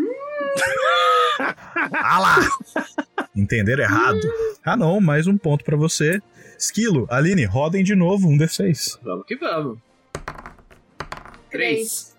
ah 1.93 2.19
lá! 2.19 2.37
Entenderam 3.35 3.83
errado. 3.83 4.21
Ah 4.65 4.77
não, 4.77 5.01
mais 5.01 5.27
um 5.27 5.39
ponto 5.39 5.65
pra 5.65 5.77
você. 5.77 6.21
Esquilo, 6.59 7.07
Aline, 7.11 7.45
rodem 7.45 7.85
de 7.85 7.95
novo 7.95 8.29
um 8.29 8.37
D6. 8.37 8.99
Vamos 9.03 9.27
que 9.27 9.37
vamos. 9.37 9.79
Três. 11.51 12.16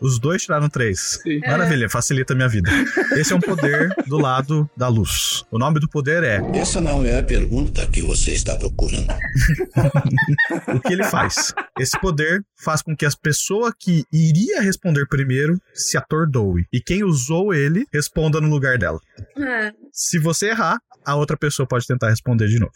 Os 0.00 0.18
dois 0.18 0.42
tiraram 0.42 0.68
três. 0.68 1.20
Sim. 1.22 1.40
Maravilha, 1.40 1.88
facilita 1.88 2.32
a 2.32 2.36
minha 2.36 2.48
vida. 2.48 2.70
Esse 3.16 3.32
é 3.32 3.36
um 3.36 3.40
poder 3.40 3.94
do 4.06 4.18
lado 4.18 4.68
da 4.76 4.88
luz. 4.88 5.44
O 5.50 5.58
nome 5.58 5.78
do 5.78 5.88
poder 5.88 6.22
é 6.22 6.40
Essa 6.58 6.80
não 6.80 7.04
é 7.04 7.18
a 7.18 7.22
pergunta 7.22 7.86
que 7.86 8.00
você 8.00 8.32
está 8.32 8.56
procurando. 8.56 9.06
o 10.74 10.80
que 10.80 10.92
ele 10.92 11.04
faz. 11.04 11.52
Esse 11.78 11.98
poder 12.00 12.44
faz 12.56 12.82
com 12.82 12.96
que 12.96 13.04
as 13.04 13.14
pessoas 13.14 13.74
que 13.78 14.04
iria 14.12 14.60
responder 14.60 15.06
primeiro 15.06 15.60
se 15.74 15.96
atordoe. 15.98 16.64
E 16.72 16.80
quem 16.80 17.04
usou 17.04 17.52
ele 17.52 17.86
responda 17.92 18.40
no 18.40 18.48
lugar 18.48 18.78
dela. 18.78 19.00
Ah, 19.36 19.72
Se 19.92 20.18
você 20.18 20.48
errar, 20.48 20.78
a 21.04 21.14
outra 21.16 21.36
pessoa 21.36 21.66
pode 21.66 21.86
tentar 21.86 22.08
responder 22.10 22.48
de 22.48 22.58
novo. 22.58 22.72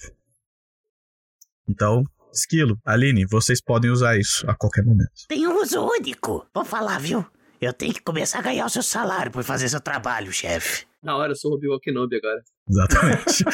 Então, 1.69 2.05
Esquilo, 2.35 2.76
Aline, 2.85 3.25
vocês 3.26 3.62
podem 3.62 3.91
usar 3.91 4.19
isso 4.19 4.45
a 4.50 4.55
qualquer 4.55 4.85
momento. 4.85 5.11
Tem 5.29 5.47
um 5.47 5.62
uso 5.62 5.81
único. 5.81 6.45
Vou 6.53 6.64
falar, 6.64 6.99
viu? 6.99 7.25
Eu 7.61 7.73
tenho 7.73 7.95
que 7.95 8.03
começar 8.03 8.41
a 8.41 8.43
ganhar 8.43 8.67
o 8.67 8.69
seu 8.69 8.83
salário 8.83 9.31
por 9.31 9.45
fazer 9.45 9.69
seu 9.69 9.81
trabalho, 9.81 10.33
chefe. 10.33 10.85
Na 11.00 11.17
hora, 11.17 11.33
eu 11.33 11.37
sou 11.37 11.53
o 11.53 11.55
Obi-Wan 11.55 11.79
Kenobi 11.81 12.17
agora. 12.17 12.43
Exatamente. 12.69 13.45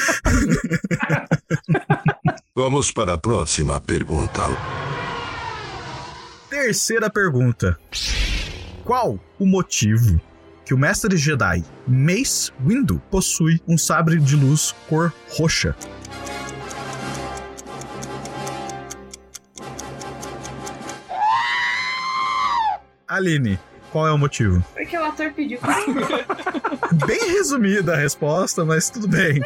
Vamos 2.57 2.91
para 2.91 3.15
a 3.15 3.19
próxima 3.19 3.81
pergunta. 3.81 4.43
Terceira 6.49 7.11
pergunta. 7.11 7.79
Qual 8.85 9.21
o 9.39 9.47
motivo 9.47 10.21
que 10.65 10.73
o 10.73 10.79
mestre 10.79 11.17
Jedi 11.17 11.65
Mace 11.87 12.51
Windu 12.65 13.01
possui 13.11 13.61
um 13.69 13.77
sabre 13.77 14.19
de 14.19 14.37
luz 14.37 14.75
cor 14.89 15.13
roxa? 15.29 15.77
Aline, 23.11 23.59
qual 23.91 24.07
é 24.07 24.13
o 24.13 24.17
motivo? 24.19 24.65
porque 24.73 24.97
o 24.97 25.05
ator 25.05 25.33
pediu. 25.33 25.59
Bem 27.07 27.33
resumida 27.33 27.95
a 27.95 27.97
resposta, 27.97 28.65
mas 28.65 28.89
tudo 28.89 29.09
bem. 29.09 29.41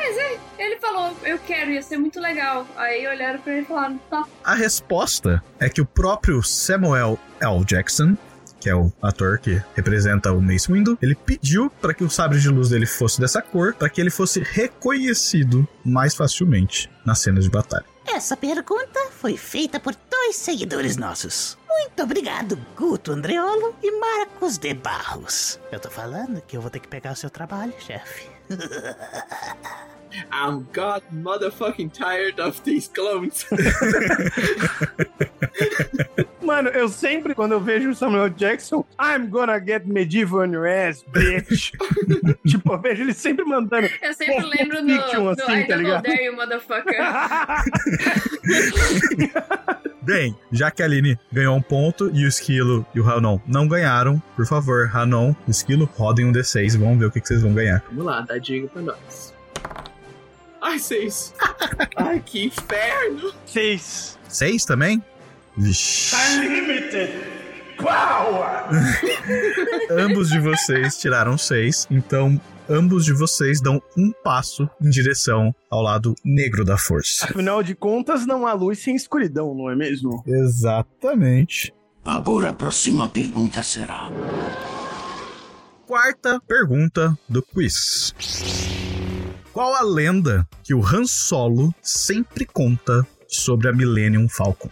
Ele 0.59 0.76
falou, 0.76 1.14
eu 1.25 1.38
quero, 1.38 1.71
ia 1.71 1.83
ser 1.83 1.97
muito 1.99 2.21
legal. 2.21 2.66
Aí 2.76 3.06
olharam 3.06 3.38
pra 3.40 3.52
ele 3.52 3.62
e 3.62 3.64
falaram, 3.64 3.99
tá. 4.11 4.25
A 4.42 4.54
resposta 4.54 5.42
é 5.59 5.68
que 5.68 5.80
o 5.80 5.87
próprio 5.87 6.42
Samuel 6.42 7.18
L. 7.40 7.64
Jackson, 7.64 8.16
que 8.61 8.68
é 8.71 8.75
o 8.75 8.90
ator 9.02 9.38
que 9.38 9.62
representa 9.75 10.33
o 10.33 10.40
Mace 10.40 10.73
Windu, 10.73 10.99
ele 11.02 11.14
pediu 11.14 11.71
para 11.80 11.92
que 11.92 12.04
o 12.04 12.11
sabre 12.11 12.38
de 12.38 12.49
luz 12.49 12.71
dele 12.71 12.87
fosse 12.87 13.21
dessa 13.21 13.42
cor, 13.42 13.75
para 13.75 13.88
que 13.90 14.00
ele 14.00 14.11
fosse 14.11 14.40
reconhecido 14.40 15.66
mais 15.85 16.14
facilmente 16.14 16.90
nas 17.04 17.18
cenas 17.18 17.44
de 17.44 17.50
batalha. 17.50 17.85
Essa 18.07 18.37
pergunta 18.37 19.01
foi 19.11 19.37
feita 19.37 19.81
por 19.81 19.95
dois 20.11 20.37
seguidores 20.37 20.97
nossos. 20.97 21.59
Muito 21.69 22.03
obrigado, 22.03 22.59
Guto 22.77 23.13
Andreolo 23.13 23.75
e 23.83 23.91
Marcos 23.99 24.59
de 24.59 24.75
Barros. 24.75 25.59
Eu 25.73 25.81
tô 25.81 25.91
falando 25.91 26.41
que 26.43 26.57
eu 26.57 26.61
vou 26.61 26.71
ter 26.71 26.81
que 26.81 26.89
pegar 26.89 27.13
o 27.13 27.17
seu 27.17 27.31
trabalho, 27.31 27.75
chefe. 27.81 28.29
I'm 30.33 30.65
god 30.73 31.03
motherfucking 31.11 31.91
tired 31.91 32.41
of 32.41 32.63
these 32.63 32.89
clones. 32.89 33.45
Mano, 36.45 36.69
eu 36.69 36.89
sempre, 36.89 37.35
quando 37.35 37.53
eu 37.53 37.61
vejo 37.61 37.91
o 37.91 37.95
Samuel 37.95 38.29
Jackson, 38.29 38.85
I'm 39.01 39.29
gonna 39.29 39.59
get 39.59 39.87
medieval 39.87 40.41
on 40.41 40.53
your 40.53 40.67
ass, 40.67 41.03
bitch. 41.11 41.73
tipo, 42.47 42.73
eu 42.73 42.79
vejo 42.79 43.03
ele 43.03 43.15
sempre 43.15 43.45
mandando. 43.45 43.89
Eu 44.03 44.15
sempre 44.15 44.43
Pô, 44.43 44.49
lembro 44.49 44.83
no, 44.83 44.95
no 44.95 45.29
assim, 45.31 45.53
I 45.53 45.67
tá 45.67 45.75
Don't 45.75 45.83
ligado? 45.83 46.03
Dare 46.03 46.25
You, 46.25 46.37
motherfucker. 46.37 46.95
Bem, 50.03 50.37
já 50.53 50.71
que 50.71 50.83
a 50.83 50.85
Aline 50.85 51.19
ganhou 51.33 51.57
um 51.57 51.63
ponto 51.63 52.11
e 52.13 52.27
o 52.27 52.29
Esquilo 52.29 52.87
e 52.95 53.01
o 53.01 53.09
Hanon 53.09 53.39
não 53.47 53.67
ganharam, 53.67 54.23
por 54.37 54.47
favor, 54.47 54.91
Hanon, 54.93 55.35
Esquilo, 55.49 55.89
rodem 55.97 56.27
um 56.27 56.33
D6 56.33 56.75
e 56.75 56.79
vamos 56.79 56.99
ver 56.99 57.07
o 57.07 57.11
que, 57.11 57.23
que 57.23 57.29
vocês 57.29 57.41
vão 57.41 57.55
ganhar. 57.55 57.83
Vamos 57.89 58.05
lá, 58.05 58.21
dá 58.21 58.37
dica 58.37 58.69
pra 58.69 58.83
nós. 58.83 59.33
Ai, 60.61 60.79
seis. 60.79 61.35
Ai, 61.97 62.23
que 62.25 62.45
inferno. 62.45 63.33
Seis. 63.47 64.19
Seis 64.29 64.65
também? 64.65 65.03
Vixe. 65.57 66.15
Unlimited 66.17 67.11
power! 67.77 68.65
ambos 69.91 70.29
de 70.29 70.41
vocês 70.41 70.97
tiraram 70.99 71.37
seis, 71.39 71.87
então 71.91 72.41
ambos 72.69 73.05
de 73.05 73.13
vocês 73.13 73.61
dão 73.61 73.81
um 73.97 74.13
passo 74.23 74.69
em 74.81 74.91
direção 74.91 75.55
ao 75.71 75.83
lado 75.83 76.15
negro 76.25 76.65
da 76.65 76.77
força. 76.77 77.27
Afinal 77.27 77.63
de 77.63 77.75
contas, 77.75 78.27
não 78.27 78.47
há 78.47 78.53
luz 78.53 78.81
sem 78.81 78.97
escuridão, 78.97 79.55
não 79.55 79.71
é 79.71 79.77
mesmo? 79.77 80.23
Exatamente. 80.27 81.73
Agora 82.05 82.51
a 82.51 82.53
próxima 82.53 83.09
pergunta 83.09 83.63
será: 83.63 84.11
Quarta 85.87 86.41
pergunta 86.41 87.17
do 87.29 87.43
quiz. 87.43 88.13
Qual 89.53 89.75
a 89.75 89.83
lenda 89.83 90.47
que 90.65 90.75
o 90.75 90.85
Han 90.85 91.05
Solo 91.07 91.73
sempre 91.81 92.45
conta 92.45 93.07
sobre 93.29 93.69
a 93.69 93.73
Millennium 93.73 94.29
Falcon? 94.29 94.69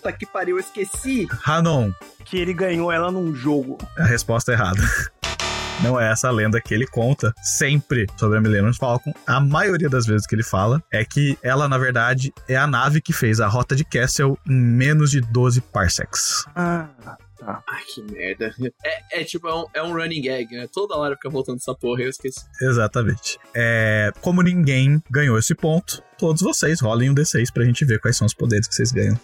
Puta 0.00 0.12
que 0.14 0.24
pariu, 0.24 0.56
eu 0.56 0.60
esqueci. 0.60 1.28
Hanon, 1.44 1.92
Que 2.24 2.38
ele 2.38 2.54
ganhou 2.54 2.90
ela 2.90 3.12
num 3.12 3.34
jogo. 3.34 3.76
a 3.98 4.04
resposta 4.04 4.50
é 4.50 4.54
errada. 4.54 4.80
Não 5.82 6.00
é 6.00 6.10
essa 6.10 6.28
a 6.28 6.30
lenda 6.30 6.58
que 6.60 6.72
ele 6.72 6.86
conta 6.86 7.34
sempre 7.42 8.06
sobre 8.16 8.38
a 8.38 8.40
Millennium 8.40 8.72
Falcon. 8.72 9.12
A 9.26 9.40
maioria 9.40 9.90
das 9.90 10.06
vezes 10.06 10.26
que 10.26 10.34
ele 10.34 10.42
fala 10.42 10.82
é 10.90 11.04
que 11.04 11.38
ela, 11.42 11.68
na 11.68 11.76
verdade, 11.76 12.32
é 12.48 12.56
a 12.56 12.66
nave 12.66 13.00
que 13.02 13.12
fez 13.12 13.40
a 13.40 13.46
rota 13.46 13.76
de 13.76 13.84
Castle 13.84 14.38
em 14.48 14.54
menos 14.54 15.10
de 15.10 15.20
12 15.20 15.60
parsecs. 15.60 16.44
Ah, 16.54 16.88
Ai, 17.42 17.82
que 17.86 18.02
merda. 18.02 18.54
É, 18.84 19.20
é 19.20 19.24
tipo, 19.24 19.48
é 19.48 19.54
um, 19.54 19.64
é 19.74 19.82
um 19.82 19.92
running 19.94 20.20
gag, 20.22 20.54
né? 20.54 20.66
Toda 20.72 20.94
hora 20.96 21.14
fica 21.14 21.30
voltando 21.30 21.56
essa 21.56 21.74
porra, 21.74 22.02
eu 22.02 22.10
esqueci. 22.10 22.40
Exatamente. 22.60 23.38
É, 23.54 24.12
como 24.20 24.42
ninguém 24.42 25.02
ganhou 25.10 25.38
esse 25.38 25.54
ponto, 25.54 26.02
todos 26.18 26.42
vocês 26.42 26.80
rolem 26.80 27.10
um 27.10 27.14
D6 27.14 27.50
pra 27.52 27.64
gente 27.64 27.84
ver 27.86 27.98
quais 27.98 28.16
são 28.16 28.26
os 28.26 28.34
poderes 28.34 28.68
que 28.68 28.74
vocês 28.74 28.92
ganham. 28.92 29.18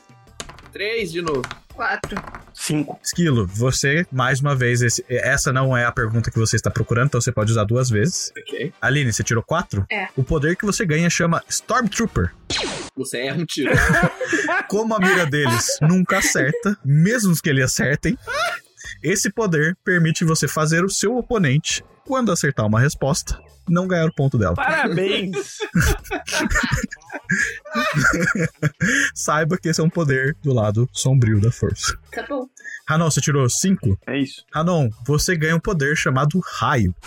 Três 0.76 1.10
de 1.10 1.22
novo. 1.22 1.40
Quatro. 1.72 2.22
cinco. 2.52 2.98
Esquilo, 3.02 3.46
você, 3.46 4.06
mais 4.12 4.40
uma 4.40 4.54
vez, 4.54 4.82
esse- 4.82 5.02
essa 5.08 5.50
não 5.52 5.74
é 5.76 5.84
a 5.86 5.92
pergunta 5.92 6.30
que 6.30 6.38
você 6.38 6.54
está 6.56 6.70
procurando, 6.70 7.06
então 7.08 7.20
você 7.20 7.32
pode 7.32 7.50
usar 7.50 7.64
duas 7.64 7.88
vezes. 7.88 8.30
Ok. 8.38 8.72
Aline, 8.80 9.10
você 9.12 9.22
tirou 9.22 9.42
quatro? 9.42 9.86
É. 9.90 10.08
O 10.16 10.22
poder 10.22 10.54
que 10.56 10.66
você 10.66 10.84
ganha 10.84 11.08
chama 11.08 11.42
Stormtrooper. 11.48 12.30
Você 12.94 13.18
erra 13.20 13.38
um 13.38 13.46
tiro. 13.46 13.70
Como 14.68 14.94
a 14.94 14.98
mira 14.98 15.24
deles 15.24 15.78
nunca 15.80 16.18
acerta, 16.18 16.76
mesmo 16.84 17.34
que 17.42 17.48
eles 17.48 17.64
acertem, 17.64 18.18
esse 19.02 19.30
poder 19.30 19.76
permite 19.82 20.24
você 20.26 20.46
fazer 20.46 20.84
o 20.84 20.90
seu 20.90 21.16
oponente, 21.16 21.82
quando 22.06 22.30
acertar 22.32 22.66
uma 22.66 22.80
resposta, 22.80 23.38
não 23.68 23.86
ganhar 23.86 24.06
o 24.06 24.14
ponto 24.14 24.38
dela. 24.38 24.54
Parabéns! 24.54 25.58
Saiba 29.14 29.58
que 29.58 29.68
esse 29.68 29.80
é 29.80 29.84
um 29.84 29.90
poder 29.90 30.36
do 30.42 30.52
lado 30.52 30.88
sombrio 30.92 31.40
da 31.40 31.50
força. 31.50 31.96
Tá 32.12 32.24
bom. 32.28 32.46
Hanon, 32.88 33.10
você 33.10 33.20
tirou 33.20 33.48
5? 33.48 33.98
É 34.06 34.18
isso. 34.18 34.44
Hanon, 34.52 34.88
você 35.04 35.36
ganha 35.36 35.56
um 35.56 35.60
poder 35.60 35.96
chamado 35.96 36.40
Raio. 36.58 36.94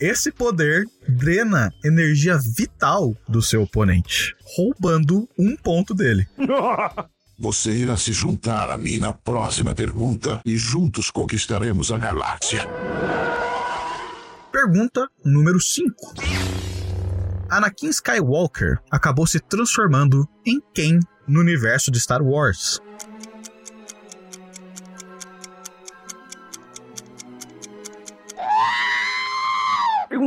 Esse 0.00 0.30
poder 0.30 0.84
drena 1.18 1.72
energia 1.84 2.38
vital 2.38 3.14
do 3.28 3.42
seu 3.42 3.62
oponente, 3.62 4.34
roubando 4.56 5.28
um 5.36 5.56
ponto 5.56 5.92
dele. 5.92 6.26
Você 7.40 7.70
irá 7.70 7.96
se 7.96 8.12
juntar 8.12 8.70
a 8.70 8.76
mim 8.76 8.98
na 8.98 9.12
próxima 9.12 9.74
pergunta 9.74 10.40
e 10.44 10.56
juntos 10.56 11.10
conquistaremos 11.10 11.92
a 11.92 11.98
galáxia. 11.98 12.66
Pergunta 14.50 15.08
número 15.24 15.60
5. 15.60 16.14
Anakin 17.48 17.90
Skywalker 17.90 18.78
acabou 18.90 19.26
se 19.26 19.38
transformando 19.38 20.28
em 20.44 20.60
quem 20.74 20.98
no 21.28 21.40
universo 21.40 21.90
de 21.90 22.00
Star 22.00 22.22
Wars? 22.22 22.80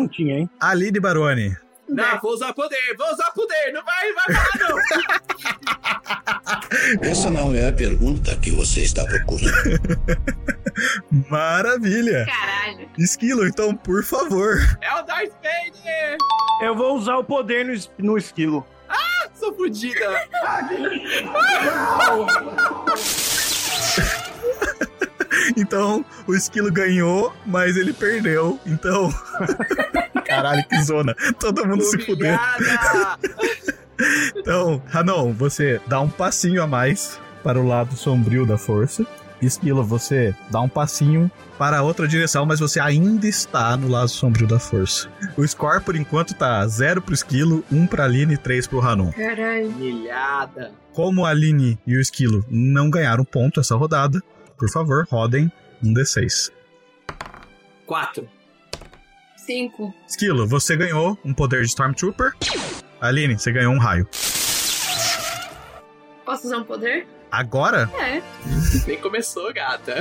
Perguntinha, 0.01 0.39
hein? 0.39 0.50
Aline 0.60 1.00
Baroni. 1.00 1.55
Não, 1.88 2.20
vou 2.22 2.34
usar 2.34 2.53
poder, 2.53 2.96
vou 2.98 3.12
usar 3.12 3.31
poder. 3.31 3.74
Não 3.74 3.84
vai, 3.84 4.13
vai 4.13 4.25
falar, 4.34 4.70
não. 4.70 4.79
Essa 7.10 7.29
não 7.29 7.53
é 7.53 7.67
a 7.67 7.74
pergunta 7.74 8.36
que 8.38 8.50
você 8.50 8.81
está 8.81 9.03
procurando. 9.05 9.51
Maravilha. 11.29 12.25
Caralho. 12.25 12.89
Esquilo, 12.98 13.46
então, 13.46 13.75
por 13.75 14.03
favor. 14.03 14.58
É 14.81 14.96
o 14.96 15.03
Darth 15.03 15.34
Vader. 15.43 16.17
Eu 16.63 16.75
vou 16.75 16.96
usar 16.96 17.17
o 17.17 17.24
poder 17.24 17.65
no, 17.65 17.74
no 18.00 18.17
esquilo. 18.17 18.65
Sou 19.36 19.53
fodida. 19.55 20.27
Então, 25.55 26.05
o 26.27 26.33
esquilo 26.33 26.71
ganhou, 26.71 27.33
mas 27.45 27.77
ele 27.77 27.93
perdeu. 27.93 28.60
Então. 28.65 29.13
Caralho, 30.25 30.65
que 30.67 30.81
zona. 30.83 31.15
Todo 31.39 31.67
mundo 31.67 31.83
se 31.83 31.98
fudeu. 32.00 32.38
Humilhada. 32.38 33.19
Então, 34.36 34.81
Hanon, 34.91 35.31
você 35.33 35.79
dá 35.88 36.01
um 36.01 36.10
passinho 36.10 36.62
a 36.63 36.67
mais 36.67 37.19
para 37.43 37.60
o 37.60 37.67
lado 37.67 37.95
sombrio 37.95 38.45
da 38.45 38.57
força. 38.57 39.05
Esquilo, 39.41 39.83
você 39.83 40.36
dá 40.51 40.62
um 40.62 40.69
passinho 40.69 41.29
para 41.57 41.79
a 41.79 41.81
outra 41.81 42.07
direção, 42.07 42.45
mas 42.45 42.60
você 42.60 42.79
ainda 42.79 43.27
está 43.27 43.75
no 43.75 43.88
lado 43.88 44.10
sombrio 44.10 44.48
da 44.48 44.60
força. 44.60 45.10
O 45.36 45.48
score, 45.48 45.81
por 45.81 45.95
enquanto, 45.95 46.36
tá 46.36 46.65
0 46.67 47.01
pro 47.01 47.13
Esquilo, 47.13 47.63
1 47.71 47.77
um 47.77 47.88
pra 47.88 48.05
Aline 48.05 48.36
e 48.36 48.38
3 48.38 48.67
pro 48.67 48.81
Hanon. 48.81 49.12
Caralho. 49.12 49.69
Humilhada. 49.69 50.71
Como 50.93 51.25
a 51.25 51.29
Aline 51.29 51.79
e 51.88 51.95
o 51.95 52.01
Esquilo 52.01 52.45
não 52.50 52.89
ganharam 52.89 53.24
ponto 53.24 53.60
essa 53.60 53.75
rodada, 53.75 54.21
por 54.61 54.69
favor, 54.69 55.07
rodem 55.09 55.51
um 55.83 55.91
D6. 55.91 56.51
Quatro. 57.87 58.29
Cinco. 59.35 59.91
Esquilo, 60.07 60.47
você 60.47 60.77
ganhou 60.77 61.17
um 61.25 61.33
poder 61.33 61.61
de 61.63 61.69
Stormtrooper. 61.69 62.33
Aline, 63.01 63.39
você 63.39 63.51
ganhou 63.51 63.73
um 63.73 63.79
raio. 63.79 64.07
Posso 66.23 66.45
usar 66.45 66.57
um 66.59 66.63
poder? 66.63 67.07
Agora, 67.31 67.89
É. 67.99 68.21
Nem 68.85 68.97
começou, 69.01 69.51
gata. 69.51 69.95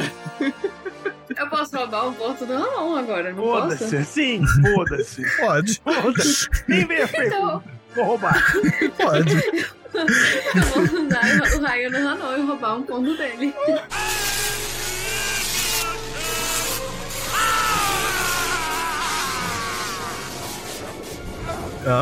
Eu 1.34 1.48
posso 1.48 1.74
roubar 1.76 2.06
um 2.08 2.12
ponto 2.12 2.44
do 2.44 2.52
Ramon 2.52 2.96
agora, 2.96 3.32
não 3.32 3.42
Foda-se. 3.42 3.84
posso? 3.96 4.04
Sim, 4.12 4.42
foda-se. 4.75 5.36
pode, 5.38 5.80
Foda-se. 5.82 6.49
Nem 6.68 6.84
veio 6.86 7.04
a 7.04 7.08
pergunta. 7.08 7.36
Então, 7.36 7.64
Vou 7.94 8.04
roubar. 8.04 8.42
pode. 8.96 9.34
eu 9.34 10.62
vou 10.62 11.06
usar 11.06 11.56
o 11.56 11.62
raio 11.62 11.90
no 11.90 12.04
Ramon 12.04 12.36
e 12.36 12.46
roubar 12.46 12.76
um 12.76 12.82
ponto 12.82 13.16
dele. 13.16 13.54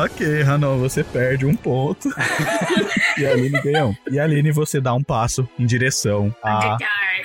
Ok, 0.03 0.41
Hanon, 0.41 0.77
você 0.77 1.05
perde 1.05 1.45
um 1.45 1.55
ponto. 1.55 2.09
e 3.17 3.25
a 3.25 3.31
Aline 3.31 3.61
ganha 3.61 3.85
um. 3.87 3.95
E 4.11 4.19
a 4.19 4.25
Aline, 4.25 4.51
você 4.51 4.81
dá 4.81 4.93
um 4.93 5.01
passo 5.01 5.47
em 5.57 5.65
direção 5.65 6.35
Dark 6.43 6.81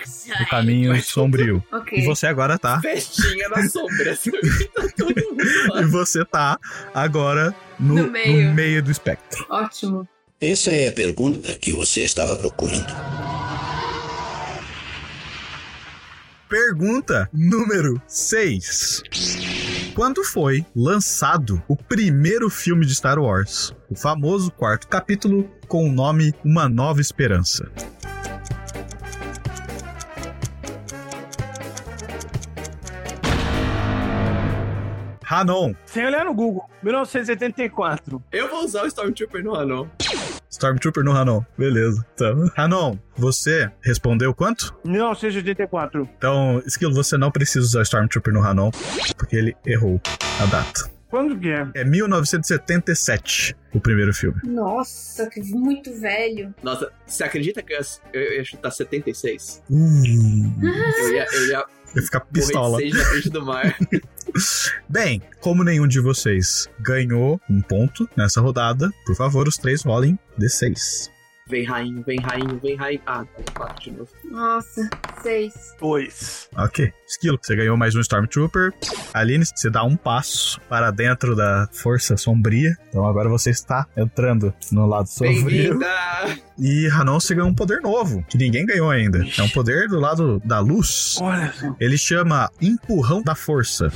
Side. 0.06 0.46
caminho 0.48 1.02
sombrio. 1.02 1.62
Ok. 1.72 1.98
E 1.98 2.06
você 2.06 2.28
agora 2.28 2.56
tá. 2.56 2.80
Festinha 2.80 3.48
na 3.48 3.68
sombra. 3.68 4.16
tá 4.72 4.88
todo 4.96 5.14
mundo 5.14 5.44
lá. 5.72 5.82
E 5.82 5.84
você 5.86 6.24
tá 6.24 6.58
agora 6.94 7.52
no, 7.78 7.94
No 7.94 8.10
meio. 8.10 8.48
no 8.48 8.54
meio 8.54 8.82
do 8.82 8.90
espectro. 8.90 9.46
Ótimo. 9.50 10.08
Essa 10.40 10.70
é 10.70 10.88
a 10.88 10.92
pergunta 10.92 11.54
que 11.54 11.72
você 11.72 12.02
estava 12.02 12.36
procurando. 12.36 12.92
Pergunta 16.48 17.28
número 17.32 18.00
6. 18.06 19.02
Quando 19.94 20.22
foi 20.24 20.64
lançado 20.74 21.62
o 21.68 21.76
primeiro 21.76 22.50
filme 22.50 22.84
de 22.84 22.94
Star 22.94 23.18
Wars? 23.18 23.72
O 23.90 23.96
famoso 23.96 24.50
quarto 24.50 24.86
capítulo 24.88 25.48
com 25.68 25.88
o 25.88 25.92
nome 25.92 26.34
Uma 26.44 26.68
Nova 26.68 27.00
Esperança. 27.00 27.70
Hanon, 35.34 35.74
Sem 35.84 36.06
olhar 36.06 36.24
no 36.24 36.32
Google. 36.32 36.64
1984. 36.82 38.22
Eu 38.30 38.48
vou 38.48 38.64
usar 38.64 38.84
o 38.84 38.86
Stormtrooper 38.86 39.42
no 39.42 39.54
Hanon. 39.56 39.88
Stormtrooper 40.48 41.02
no 41.02 41.10
Hanon. 41.10 41.42
Beleza. 41.58 42.06
Então, 42.14 42.48
Hanon, 42.56 42.96
você 43.16 43.68
respondeu 43.82 44.32
quanto? 44.32 44.72
1984. 44.84 46.08
Então, 46.16 46.62
Esquilo, 46.64 46.94
você 46.94 47.16
não 47.18 47.32
precisa 47.32 47.66
usar 47.66 47.82
Stormtrooper 47.82 48.32
no 48.32 48.42
Hanon, 48.44 48.70
porque 49.16 49.34
ele 49.34 49.56
errou 49.66 50.00
a 50.40 50.46
data. 50.46 50.88
Quando 51.10 51.36
que 51.38 51.48
é? 51.48 51.66
É 51.74 51.84
1977, 51.84 53.56
o 53.72 53.80
primeiro 53.80 54.12
filme. 54.14 54.40
Nossa, 54.44 55.28
que 55.28 55.40
muito 55.42 55.92
velho. 56.00 56.54
Nossa, 56.62 56.90
você 57.06 57.24
acredita 57.24 57.62
que 57.62 57.72
eu 57.72 57.78
ia, 57.78 57.86
eu 58.12 58.32
ia 58.38 58.44
chutar 58.44 58.70
76? 58.70 59.62
Uh, 59.70 59.74
Eu 60.62 61.14
ia, 61.14 61.26
eu 61.32 61.46
ia 61.48 61.64
ia 61.96 62.02
ficar 62.02 62.18
morrer 62.18 62.32
de 62.32 62.40
pistola. 62.40 62.78
sede 62.78 62.96
na 62.98 63.04
frente 63.04 63.30
do 63.30 63.44
mar. 63.46 63.76
Bem, 64.88 65.22
como 65.40 65.62
nenhum 65.62 65.86
de 65.86 66.00
vocês 66.00 66.68
ganhou 66.80 67.40
um 67.48 67.60
ponto 67.60 68.08
nessa 68.16 68.40
rodada, 68.40 68.90
por 69.06 69.14
favor, 69.14 69.46
os 69.46 69.56
três 69.56 69.82
rolem 69.82 70.18
D6. 70.38 71.13
Vem 71.46 71.62
rainho, 71.62 72.02
vem 72.02 72.18
rainho, 72.20 72.58
vem 72.58 72.74
rainho. 72.74 73.02
Ah, 73.06 73.22
quatro 73.54 73.82
de 73.82 73.90
novo. 73.90 74.08
Nossa, 74.24 74.88
seis. 75.22 75.74
Dois. 75.78 76.48
Ok. 76.56 76.90
Esquilo, 77.06 77.38
você 77.40 77.54
ganhou 77.54 77.76
mais 77.76 77.94
um 77.94 78.00
Stormtrooper. 78.00 78.72
Aline, 79.12 79.44
você 79.44 79.68
dá 79.68 79.84
um 79.84 79.94
passo 79.94 80.58
para 80.70 80.90
dentro 80.90 81.36
da 81.36 81.68
Força 81.70 82.16
Sombria. 82.16 82.74
Então 82.88 83.06
agora 83.06 83.28
você 83.28 83.50
está 83.50 83.86
entrando 83.94 84.54
no 84.72 84.86
lado 84.86 85.06
sombrio. 85.06 85.78
E 86.58 86.88
Hanon, 86.88 87.20
você 87.20 87.34
ganhou 87.34 87.50
um 87.50 87.54
poder 87.54 87.82
novo, 87.82 88.24
que 88.26 88.38
ninguém 88.38 88.64
ganhou 88.64 88.88
ainda. 88.90 89.22
É 89.36 89.42
um 89.42 89.48
poder 89.50 89.86
do 89.86 90.00
lado 90.00 90.40
da 90.46 90.60
luz. 90.60 91.18
Olha 91.20 91.52
só. 91.52 91.76
Ele 91.78 91.98
chama 91.98 92.50
Empurrão 92.58 93.22
da 93.22 93.34
Força. 93.34 93.92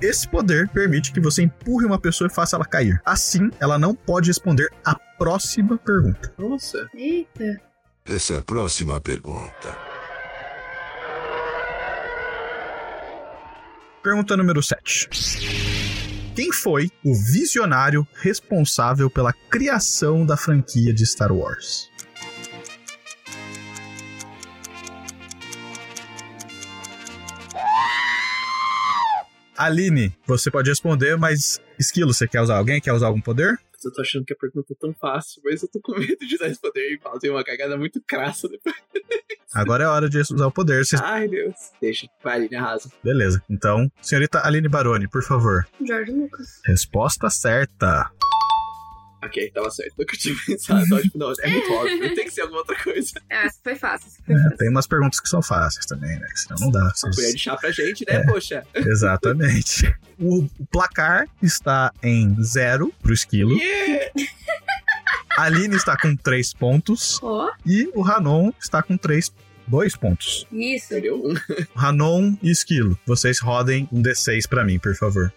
Esse 0.00 0.28
poder 0.28 0.68
permite 0.68 1.10
que 1.10 1.20
você 1.20 1.42
empurre 1.42 1.86
uma 1.86 1.98
pessoa 1.98 2.28
e 2.28 2.34
faça 2.34 2.56
ela 2.56 2.64
cair. 2.66 3.00
Assim, 3.04 3.50
ela 3.58 3.78
não 3.78 3.94
pode 3.94 4.28
responder 4.28 4.68
a 4.84 4.94
próxima 4.94 5.78
pergunta. 5.78 6.32
Nossa. 6.38 6.86
Eita. 6.94 7.60
Essa 8.04 8.34
é 8.34 8.38
a 8.38 8.42
próxima 8.42 9.00
pergunta. 9.00 9.76
Pergunta 14.02 14.36
número 14.36 14.62
7. 14.62 15.08
Quem 16.36 16.52
foi 16.52 16.90
o 17.02 17.14
visionário 17.14 18.06
responsável 18.20 19.08
pela 19.10 19.32
criação 19.32 20.26
da 20.26 20.36
franquia 20.36 20.92
de 20.92 21.06
Star 21.06 21.32
Wars? 21.32 21.90
Aline, 29.56 30.16
você 30.26 30.50
pode 30.50 30.68
responder, 30.70 31.16
mas 31.16 31.60
Esquilo, 31.78 32.12
você 32.14 32.26
quer 32.26 32.40
usar 32.40 32.56
alguém? 32.56 32.80
Quer 32.80 32.92
usar 32.92 33.06
algum 33.06 33.20
poder? 33.20 33.58
eu 33.84 33.92
tô 33.92 34.00
achando 34.00 34.24
que 34.24 34.32
a 34.32 34.36
pergunta 34.36 34.72
é 34.72 34.76
tão 34.80 34.92
fácil, 34.94 35.40
mas 35.44 35.62
eu 35.62 35.68
tô 35.68 35.78
com 35.80 35.92
medo 35.96 36.16
de 36.26 36.36
dar 36.38 36.48
esse 36.48 36.60
poder 36.60 36.94
e 36.94 36.98
fazer 36.98 37.30
uma 37.30 37.44
cagada 37.44 37.76
muito 37.78 38.02
crassa 38.04 38.48
depois. 38.48 38.74
Agora 39.54 39.84
é 39.84 39.86
hora 39.86 40.08
de 40.08 40.18
usar 40.18 40.46
o 40.46 40.50
poder. 40.50 40.84
Vocês- 40.84 41.00
Ai, 41.00 41.28
Deus. 41.28 41.54
Deixa. 41.80 42.08
Vai, 42.24 42.34
Aline, 42.34 42.56
arrasa. 42.56 42.90
Beleza. 43.04 43.40
Então, 43.48 43.88
senhorita 44.02 44.44
Aline 44.44 44.68
Baroni, 44.68 45.06
por 45.08 45.22
favor. 45.22 45.64
George 45.86 46.10
Lucas. 46.10 46.60
Resposta 46.66 47.30
certa. 47.30 48.10
Ok, 49.26 49.50
tava 49.50 49.70
certo. 49.70 49.94
Nunca 49.98 50.16
tinha 50.16 50.34
pensado. 50.46 50.84
Então, 50.86 51.00
tipo, 51.02 51.18
não, 51.18 51.32
é 51.40 51.50
muito 51.50 51.72
óbvio. 51.72 52.14
Tem 52.14 52.24
que 52.24 52.30
ser 52.30 52.40
alguma 52.42 52.60
outra 52.60 52.76
coisa. 52.82 53.12
Essa 53.28 53.58
foi 53.62 53.74
fácil. 53.76 54.10
foi 54.24 54.34
É, 54.34 54.42
fácil. 54.42 54.56
tem 54.58 54.68
umas 54.70 54.86
perguntas 54.86 55.20
que 55.20 55.28
são 55.28 55.42
fáceis 55.42 55.86
também, 55.86 56.18
né? 56.18 56.26
Que 56.32 56.40
senão 56.40 56.56
não 56.60 56.70
dá. 56.70 56.80
Uma 56.80 56.90
Vocês- 56.94 57.16
colher 57.16 57.32
de 57.32 57.38
chá 57.38 57.56
pra 57.56 57.70
gente, 57.70 58.04
né, 58.08 58.22
poxa? 58.24 58.62
Exatamente. 58.74 59.94
O, 60.18 60.46
placar 60.70 61.26
está 61.42 61.92
em 62.02 62.36
zero 62.42 62.92
pro 63.02 63.12
esquilo. 63.12 63.52
Yeah! 63.56 64.10
A 65.36 65.42
Aline 65.44 65.76
está 65.76 65.96
com 65.96 66.14
três 66.16 66.52
pontos. 66.54 67.18
Ó, 67.22 67.50
E 67.64 67.90
o 67.94 68.00
Ranon 68.02 68.50
está 68.60 68.82
com 68.82 68.96
três, 68.96 69.32
dois 69.66 69.94
pontos. 69.96 70.46
isso. 70.52 70.94
Um. 70.94 71.34
Ranon 71.74 72.34
e 72.42 72.50
esquilo, 72.50 72.98
vocês 73.06 73.38
rodem 73.40 73.88
um 73.92 74.02
D6 74.02 74.48
pra 74.48 74.64
mim, 74.64 74.78
por 74.78 74.94
favor. 74.94 75.32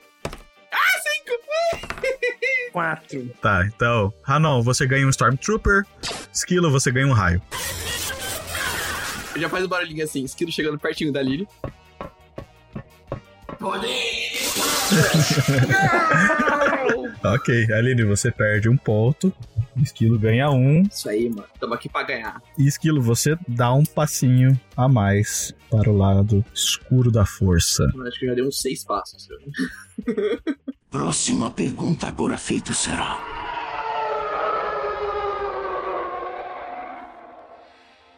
Quatro. 2.80 3.30
Tá, 3.42 3.66
então, 3.66 4.14
Ranon, 4.24 4.62
você 4.62 4.88
ganha 4.88 5.06
um 5.06 5.10
Stormtrooper. 5.10 5.86
Esquilo, 6.34 6.72
você 6.72 6.90
ganha 6.90 7.08
um 7.08 7.12
raio. 7.12 7.42
Já 9.36 9.50
faz 9.50 9.66
um 9.66 9.68
barulhinho 9.68 10.02
assim, 10.02 10.24
esquilo 10.24 10.50
chegando 10.50 10.80
pertinho 10.80 11.12
da 11.12 11.22
Lily. 11.22 11.46
Ok, 17.22 17.74
Aline, 17.74 18.06
você 18.06 18.32
perde 18.32 18.70
um 18.70 18.78
ponto. 18.78 19.34
Esquilo 19.82 20.18
ganha 20.18 20.50
um. 20.50 20.84
Isso 20.84 21.10
aí, 21.10 21.30
mano. 21.30 21.48
Tamo 21.60 21.74
aqui 21.74 21.90
pra 21.90 22.04
ganhar. 22.04 22.42
E 22.58 22.66
Esquilo, 22.66 23.02
você 23.02 23.38
dá 23.48 23.74
um 23.74 23.84
passinho 23.84 24.60
a 24.76 24.88
mais 24.88 25.54
para 25.70 25.90
o 25.90 25.98
lado 25.98 26.44
escuro 26.54 27.12
da 27.12 27.26
força. 27.26 27.84
Eu 27.94 28.08
acho 28.08 28.20
que 28.20 28.26
eu 28.26 28.30
já 28.30 28.36
dei 28.36 28.44
uns 28.46 28.62
seis 28.62 28.86
passos. 28.86 29.28
Próxima 30.92 31.52
pergunta 31.52 32.08
agora 32.08 32.36
feita 32.36 32.74
será. 32.74 33.20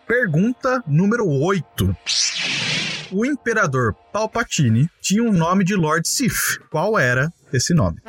Pergunta 0.07 0.81
número 0.87 1.27
8. 1.27 1.93
O 3.11 3.25
Imperador 3.25 3.93
Palpatine 4.13 4.89
tinha 5.01 5.21
um 5.21 5.33
nome 5.33 5.65
de 5.65 5.75
Lord 5.75 6.07
Sith. 6.07 6.59
Qual 6.69 6.97
era 6.97 7.29
esse 7.51 7.73
nome? 7.73 7.99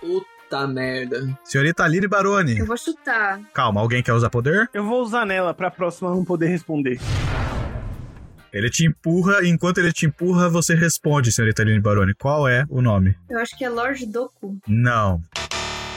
Puta 0.00 0.66
merda. 0.68 1.38
Senhorita 1.42 1.82
Aline 1.82 2.06
Baroni. 2.06 2.58
Eu 2.58 2.66
vou 2.66 2.76
chutar. 2.76 3.40
Calma, 3.52 3.80
alguém 3.80 4.00
quer 4.00 4.12
usar 4.12 4.30
poder? 4.30 4.70
Eu 4.72 4.84
vou 4.84 5.02
usar 5.02 5.26
nela 5.26 5.52
pra 5.52 5.72
próxima 5.72 6.10
não 6.10 6.24
poder 6.24 6.46
responder. 6.46 7.00
Ele 8.52 8.68
te 8.68 8.84
empurra, 8.86 9.42
e 9.42 9.48
enquanto 9.48 9.78
ele 9.78 9.92
te 9.92 10.04
empurra, 10.04 10.48
você 10.48 10.74
responde, 10.74 11.32
senhorita 11.32 11.62
Aline 11.62 11.80
Baroni. 11.80 12.12
Qual 12.14 12.46
é 12.46 12.66
o 12.68 12.82
nome? 12.82 13.16
Eu 13.30 13.38
acho 13.38 13.56
que 13.56 13.64
é 13.64 13.68
Lord 13.68 14.04
Doku. 14.06 14.58
Não. 14.68 15.22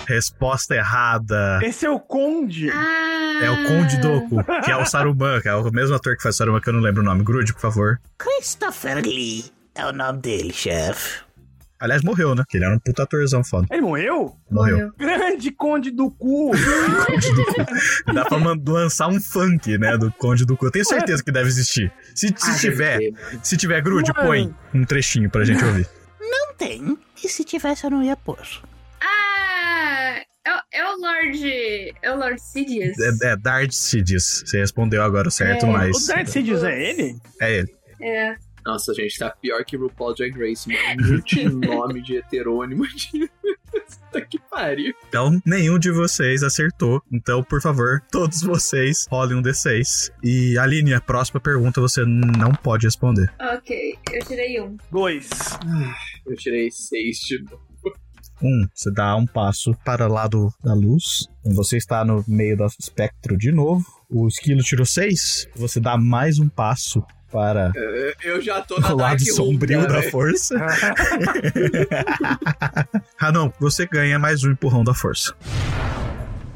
Resposta 0.08 0.76
errada. 0.76 1.60
Esse 1.62 1.86
é 1.86 1.90
o 1.90 2.00
Conde. 2.00 2.70
Ah! 2.70 3.40
É 3.44 3.50
o 3.52 3.68
Conde 3.68 3.98
Doku, 3.98 4.38
que 4.64 4.72
é 4.72 4.78
o 4.78 4.86
Saruman, 4.86 5.42
que 5.42 5.50
é 5.50 5.56
o 5.56 5.70
mesmo 5.72 5.96
ator 5.96 6.16
que 6.16 6.24
faz 6.24 6.38
Saruman, 6.38 6.62
que 6.62 6.70
eu 6.70 6.74
não 6.74 6.80
lembro 6.80 7.02
o 7.02 7.06
nome. 7.06 7.24
Grude, 7.24 7.52
por 7.54 7.60
favor. 7.60 8.00
Christopher 8.18 9.04
Lee 9.04 9.46
é 9.74 9.86
o 9.86 9.92
nome 9.92 10.20
dele, 10.20 10.54
chefe. 10.54 11.25
Aliás, 11.80 12.02
morreu, 12.04 12.34
né? 12.36 12.44
Que 12.48 12.58
ele 12.58 12.66
era 12.66 12.76
um 12.76 12.80
puta 12.80 13.04
atorzão 13.04 13.44
foda. 13.44 13.68
Ele 13.70 13.82
morreu? 13.82 14.36
Morreu. 14.50 14.92
Grande 14.98 15.52
Conde 15.56 15.92
do 15.92 16.10
cu. 16.10 16.52
Dá 18.14 18.26
pra 18.26 18.38
lançar 18.72 19.08
um 19.08 19.20
funk, 19.20 19.78
né? 19.78 19.98
Do 19.98 20.12
Conde 20.14 20.46
do 20.46 20.56
Cu. 20.56 20.68
Eu 20.68 20.72
tenho 20.72 20.86
certeza 20.86 21.24
que 21.24 21.32
deve 21.32 21.48
existir. 21.48 21.92
Se, 22.14 22.28
se 22.28 22.34
Ah, 22.52 22.58
tiver, 22.60 23.00
se 23.44 23.58
tiver 23.58 23.82
Grude, 23.82 24.12
Mano. 24.16 24.28
põe 24.28 24.56
um 24.74 24.86
trechinho 24.86 25.30
pra 25.30 25.44
gente 25.44 25.64
ouvir. 25.64 25.88
Não 26.20 26.54
tem. 26.56 26.98
E 27.24 27.28
se 27.30 27.44
tivesse, 27.44 27.84
eu 27.86 27.92
não 27.92 28.02
ia 28.04 28.16
pôr. 28.16 28.40
Ah! 29.02 30.22
É, 30.46 30.54
o- 30.54 30.62
é 30.72 30.86
o 30.94 30.98
Lord. 30.98 31.94
É 32.02 32.12
o 32.12 32.18
Lord 32.18 32.40
Sidious. 32.42 32.96
É, 33.22 33.32
é 33.32 33.36
Darth 33.38 33.72
Sidious. 33.72 34.44
Você 34.46 34.60
respondeu 34.60 35.02
agora 35.04 35.28
o 35.28 35.32
certo, 35.32 35.66
É, 35.66 35.70
mas. 35.70 35.96
O 36.04 36.08
Darth 36.08 36.28
Sidious 36.28 36.64
é 36.64 36.90
ele? 36.90 37.16
É 37.42 37.58
ele. 37.58 37.76
É. 38.02 38.36
Nossa, 38.66 38.94
gente, 38.96 39.20
tá 39.20 39.30
pior 39.30 39.64
que 39.64 39.78
RuPaul 39.78 40.16
Drag 40.16 40.32
Race, 40.32 40.68
mano. 40.68 41.08
Multinome 41.12 42.02
de 42.02 42.18
heterônimo. 42.18 42.88
De... 42.88 43.30
Puta 43.72 44.22
que 44.22 44.40
pariu. 44.50 44.94
Então, 45.08 45.40
nenhum 45.46 45.78
de 45.78 45.92
vocês 45.92 46.42
acertou. 46.42 47.02
Então, 47.12 47.44
por 47.44 47.62
favor, 47.62 48.02
todos 48.12 48.42
vocês 48.42 49.06
rolem 49.10 49.38
um 49.38 49.42
D6. 49.42 50.12
E, 50.24 50.58
Aline, 50.58 50.94
a 50.94 51.02
próxima 51.02 51.40
pergunta 51.40 51.82
você 51.82 52.04
não 52.06 52.54
pode 52.54 52.88
responder. 52.88 53.32
Ok, 53.40 53.96
eu 54.12 54.26
tirei 54.26 54.62
um. 54.62 54.78
Dois. 54.92 55.30
Eu 56.26 56.36
tirei 56.36 56.72
seis 56.72 57.18
de 57.20 57.44
novo. 57.44 57.64
Um, 58.42 58.68
você 58.74 58.92
dá 58.92 59.16
um 59.16 59.26
passo 59.26 59.74
para 59.86 60.08
o 60.08 60.12
lado 60.12 60.54
da 60.64 60.74
luz. 60.74 61.28
Você 61.44 61.78
está 61.78 62.04
no 62.04 62.24
meio 62.28 62.58
do 62.58 62.66
espectro 62.66 63.38
de 63.38 63.52
novo. 63.52 63.86
O 64.10 64.28
esquilo 64.28 64.62
tirou 64.62 64.86
seis. 64.86 65.48
Você 65.56 65.80
dá 65.80 65.98
mais 65.98 66.40
um 66.40 66.50
passo 66.50 67.04
para 67.36 67.74
É, 67.76 68.14
Eu 68.24 68.42
já 68.42 68.62
tô 68.62 68.80
na 68.80 68.88
o 68.94 68.98
lado 68.98 69.22
Room, 69.22 69.36
sombrio 69.36 69.86
da 69.86 70.00
velho. 70.00 70.12
força. 70.12 70.56
Ranon, 73.20 73.52
você 73.60 73.86
ganha 73.86 74.18
mais 74.18 74.46
um 74.46 74.52
empurrão 74.52 74.86
da 74.86 74.94
força. 74.94 75.36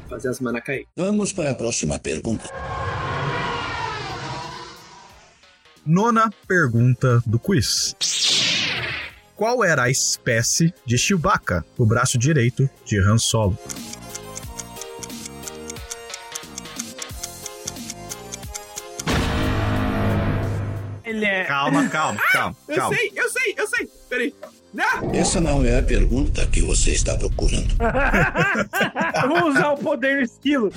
Fazer 0.08 0.28
as 0.28 0.40
manas 0.40 0.64
cair. 0.64 0.86
Vamos 0.96 1.34
para 1.34 1.50
a 1.50 1.54
próxima 1.54 1.98
pergunta. 1.98 2.48
Nona 5.84 6.30
pergunta 6.48 7.22
do 7.26 7.38
quiz. 7.38 7.94
Qual 9.36 9.62
era 9.64 9.84
a 9.84 9.90
espécie 9.90 10.72
de 10.84 10.98
Chewbacca, 10.98 11.64
o 11.78 11.86
braço 11.86 12.18
direito 12.18 12.68
de 12.86 12.98
Han 13.00 13.16
Solo? 13.18 13.56
Calma, 22.16 22.32
calma, 22.32 22.56
calma, 22.56 22.56
Eu 22.68 22.76
calma. 22.76 22.96
sei, 22.96 23.12
eu 23.16 23.28
sei, 23.30 23.54
eu 23.56 23.66
sei. 23.66 23.88
Peraí. 24.08 24.34
Não! 24.72 25.12
Essa 25.14 25.40
não 25.40 25.64
é 25.64 25.78
a 25.78 25.82
pergunta 25.82 26.46
que 26.46 26.60
você 26.62 26.90
está 26.92 27.16
procurando. 27.16 27.74
Eu 29.22 29.28
vou 29.28 29.48
usar 29.50 29.70
o 29.72 29.76
poder 29.78 30.18
do 30.18 30.22
esquilo. 30.22 30.72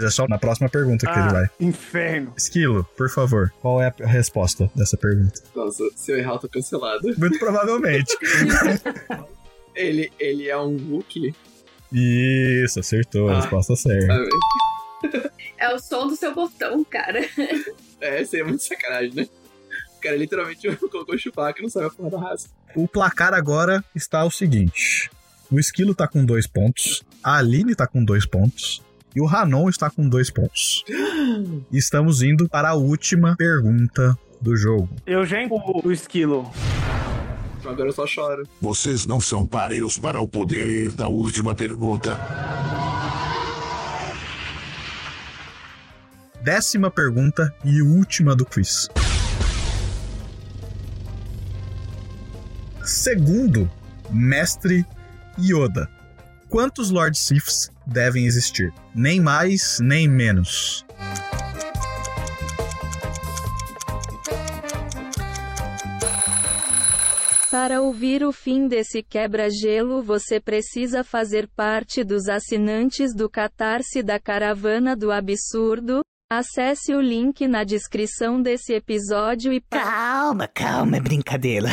É 0.00 0.10
só 0.10 0.26
na 0.26 0.38
próxima 0.38 0.68
pergunta 0.70 1.06
que 1.06 1.12
Ah. 1.18 1.20
ele 1.22 1.32
vai. 1.32 1.46
Inferno. 1.60 2.32
Esquilo, 2.36 2.82
por 2.96 3.08
favor, 3.10 3.52
qual 3.60 3.80
é 3.82 3.92
a 4.02 4.06
resposta 4.06 4.70
dessa 4.74 4.96
pergunta? 4.96 5.40
Nossa, 5.54 5.84
se 5.94 6.12
eu 6.12 6.18
errar, 6.18 6.32
eu 6.32 6.38
tô 6.38 6.48
cancelado. 6.48 7.02
Muito 7.18 7.38
provavelmente. 7.38 8.16
Ele, 9.74 10.12
ele 10.20 10.48
é 10.50 10.58
um 10.58 10.76
Wookiee. 10.90 11.34
Isso, 11.90 12.78
acertou, 12.80 13.28
a 13.30 13.32
Ah. 13.32 13.40
resposta 13.40 13.74
certa. 13.74 14.06
sabe? 14.06 15.30
É 15.58 15.74
o 15.74 15.78
som 15.78 16.08
do 16.08 16.14
seu 16.16 16.34
botão, 16.34 16.84
cara. 16.84 17.20
É, 18.00 18.22
seria 18.24 18.44
muito 18.44 18.62
sacanagem, 18.62 19.12
né? 19.14 19.26
O 20.02 20.04
cara 20.04 20.16
literalmente 20.16 20.66
colocou 20.90 21.14
o 21.14 21.18
Chewbacca 21.18 21.60
e 21.60 21.62
não 21.62 21.70
sabe 21.70 21.86
a 21.86 21.90
porra 21.90 22.10
da 22.10 22.18
raça. 22.18 22.48
O 22.74 22.88
placar 22.88 23.32
agora 23.32 23.84
está 23.94 24.24
o 24.24 24.30
seguinte: 24.32 25.08
o 25.48 25.60
Esquilo 25.60 25.94
tá 25.94 26.08
com 26.08 26.24
dois 26.24 26.44
pontos, 26.44 27.04
a 27.22 27.36
Aline 27.36 27.76
tá 27.76 27.86
com 27.86 28.04
dois 28.04 28.26
pontos 28.26 28.82
e 29.14 29.20
o 29.20 29.26
Ranon 29.26 29.68
está 29.68 29.88
com 29.88 30.08
dois 30.08 30.28
pontos. 30.28 30.84
Estamos 31.70 32.20
indo 32.20 32.48
para 32.48 32.70
a 32.70 32.74
última 32.74 33.36
pergunta 33.36 34.18
do 34.40 34.56
jogo. 34.56 34.88
Eu 35.06 35.24
já 35.24 35.40
empurro 35.40 35.80
o 35.84 35.92
esquilo. 35.92 36.50
Agora 37.64 37.88
eu 37.88 37.92
só 37.92 38.04
choro. 38.04 38.42
Vocês 38.60 39.06
não 39.06 39.20
são 39.20 39.46
pareios 39.46 39.96
para 39.98 40.20
o 40.20 40.26
poder 40.26 40.90
da 40.90 41.06
última 41.06 41.54
pergunta. 41.54 42.18
Décima 46.42 46.90
pergunta 46.90 47.54
e 47.64 47.80
última 47.80 48.34
do 48.34 48.44
quiz. 48.44 48.88
Segundo 52.84 53.70
Mestre 54.10 54.84
Yoda, 55.38 55.88
quantos 56.48 56.90
Lord 56.90 57.16
Siths 57.16 57.70
devem 57.86 58.26
existir? 58.26 58.72
Nem 58.92 59.20
mais, 59.20 59.78
nem 59.80 60.08
menos. 60.08 60.84
Para 67.52 67.80
ouvir 67.80 68.24
o 68.24 68.32
fim 68.32 68.66
desse 68.66 69.02
quebra-gelo, 69.02 70.02
você 70.02 70.40
precisa 70.40 71.04
fazer 71.04 71.46
parte 71.54 72.02
dos 72.02 72.28
assinantes 72.28 73.14
do 73.14 73.30
Catarse 73.30 74.02
da 74.02 74.18
Caravana 74.18 74.96
do 74.96 75.12
Absurdo. 75.12 76.02
Acesse 76.38 76.94
o 76.94 77.00
link 77.02 77.46
na 77.46 77.62
descrição 77.62 78.40
desse 78.40 78.72
episódio 78.72 79.52
e 79.52 79.60
Calma, 79.60 80.48
calma, 80.48 80.96
é 80.96 81.00
brincadeira. 81.00 81.68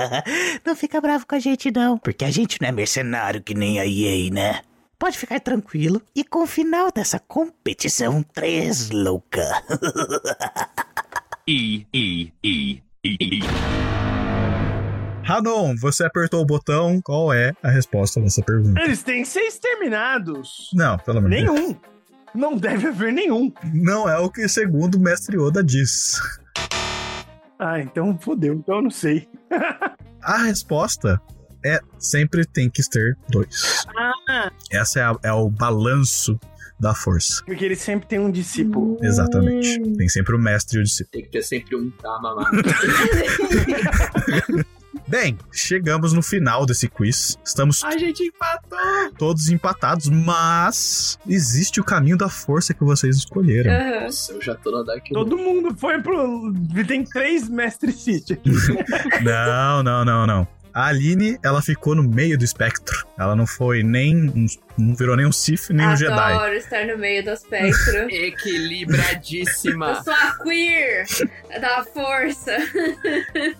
não 0.64 0.74
fica 0.74 0.98
bravo 1.02 1.26
com 1.26 1.34
a 1.34 1.38
gente, 1.38 1.70
não, 1.70 1.98
porque 1.98 2.24
a 2.24 2.30
gente 2.30 2.58
não 2.62 2.68
é 2.70 2.72
mercenário 2.72 3.42
que 3.42 3.52
nem 3.52 3.78
a 3.78 3.84
EA, 3.84 4.30
né? 4.32 4.62
Pode 4.98 5.18
ficar 5.18 5.38
tranquilo 5.38 6.00
e 6.16 6.24
com 6.24 6.44
o 6.44 6.46
final 6.46 6.90
dessa 6.90 7.18
competição, 7.18 8.22
três 8.22 8.88
louca. 8.90 9.44
E, 11.46 11.86
E, 11.92 12.32
E, 12.42 12.82
E, 13.04 13.16
E. 13.20 13.40
Hanon, 15.28 15.74
você 15.76 16.04
apertou 16.04 16.40
o 16.40 16.46
botão. 16.46 17.02
Qual 17.02 17.32
é 17.34 17.52
a 17.62 17.68
resposta 17.68 18.18
dessa 18.20 18.42
pergunta? 18.42 18.80
Eles 18.80 19.02
têm 19.02 19.22
que 19.22 19.28
ser 19.28 19.40
exterminados. 19.40 20.70
Não, 20.72 20.96
pelo 20.98 21.20
Deus. 21.20 21.30
Nenhum. 21.30 21.76
Não 22.34 22.56
deve 22.56 22.88
haver 22.88 23.12
nenhum. 23.12 23.52
Não 23.74 24.08
é 24.08 24.16
o 24.18 24.30
que 24.30 24.46
segundo 24.48 24.94
o 24.96 25.00
mestre 25.00 25.36
Oda 25.38 25.62
diz. 25.64 26.20
Ah, 27.58 27.80
então 27.80 28.16
fodeu. 28.18 28.54
Então 28.54 28.76
eu 28.76 28.82
não 28.82 28.90
sei. 28.90 29.28
A 30.22 30.38
resposta 30.44 31.20
é 31.64 31.80
sempre 31.98 32.44
tem 32.46 32.68
que 32.70 32.82
ter 32.88 33.16
dois. 33.30 33.84
Ah, 34.28 34.50
Essa 34.70 35.00
é, 35.00 35.02
a- 35.02 35.18
é 35.24 35.32
o 35.32 35.48
balanço 35.50 36.38
da 36.78 36.94
força. 36.94 37.42
porque 37.44 37.64
ele 37.64 37.76
sempre 37.76 38.06
tem 38.06 38.18
um 38.18 38.30
discípulo. 38.30 38.96
Exatamente. 39.02 39.78
Tem 39.96 40.08
sempre 40.08 40.34
o 40.34 40.38
mestre 40.38 40.78
e 40.78 40.80
o 40.80 40.84
discípulo. 40.84 41.12
Tem 41.12 41.22
que 41.24 41.30
ter 41.30 41.42
sempre 41.42 41.76
um 41.76 41.90
tá 41.90 42.18
mamado. 42.22 42.56
Bem, 45.10 45.36
chegamos 45.50 46.12
no 46.12 46.22
final 46.22 46.64
desse 46.64 46.88
quiz. 46.88 47.36
Estamos 47.44 47.82
A 47.82 47.98
gente 47.98 48.22
empatou! 48.22 48.78
todos 49.18 49.48
empatados, 49.48 50.08
mas 50.08 51.18
existe 51.26 51.80
o 51.80 51.84
caminho 51.84 52.16
da 52.16 52.28
força 52.28 52.72
que 52.72 52.84
vocês 52.84 53.16
escolheram. 53.16 53.72
Aham. 53.72 54.04
Nossa, 54.04 54.32
eu 54.32 54.40
já 54.40 54.54
tô 54.54 54.70
na 54.70 54.84
Dark 54.84 55.04
Todo 55.12 55.36
mundo 55.36 55.74
foi 55.76 56.00
pro. 56.00 56.54
Tem 56.86 57.02
três 57.02 57.48
mestres 57.48 57.96
City 57.96 58.34
aqui. 58.34 58.50
Não, 59.20 59.82
não, 59.82 60.04
não, 60.04 60.26
não. 60.26 60.59
A 60.72 60.86
Aline, 60.86 61.38
ela 61.42 61.60
ficou 61.60 61.94
no 61.94 62.02
meio 62.02 62.38
do 62.38 62.44
espectro. 62.44 63.06
Ela 63.18 63.34
não 63.34 63.46
foi 63.46 63.82
nem. 63.82 64.16
um- 64.30 64.46
Não 64.78 64.94
virou 64.94 65.14
nem 65.16 65.26
um 65.26 65.32
Sith, 65.32 65.68
nem 65.70 65.86
um 65.86 65.96
Jedi. 65.96 66.12
Adoro 66.32 66.54
estar 66.54 66.86
no 66.86 66.96
meio 66.96 67.22
do 67.24 67.30
espectro. 67.30 68.08
Equilibradíssima. 68.10 69.88
Eu 69.90 70.02
sou 70.04 70.12
a 70.14 70.38
queer 70.42 71.06
da 71.60 71.84
força. 71.84 72.56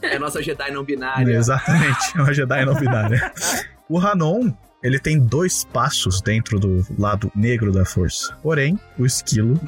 É 0.02 0.16
a 0.16 0.18
nossa 0.18 0.42
Jedi 0.42 0.70
não 0.70 0.84
binária. 0.84 1.32
Exatamente, 1.34 2.16
é 2.16 2.20
uma 2.22 2.32
Jedi 2.32 2.64
não 2.64 2.74
binária. 2.74 3.32
O 3.88 3.98
Hanon, 3.98 4.52
ele 4.82 4.98
tem 4.98 5.18
dois 5.18 5.64
passos 5.64 6.20
dentro 6.22 6.58
do 6.58 6.86
lado 6.98 7.30
negro 7.34 7.70
da 7.72 7.84
força. 7.84 8.34
Porém, 8.42 8.78
o 8.98 9.04
esquilo 9.04 9.60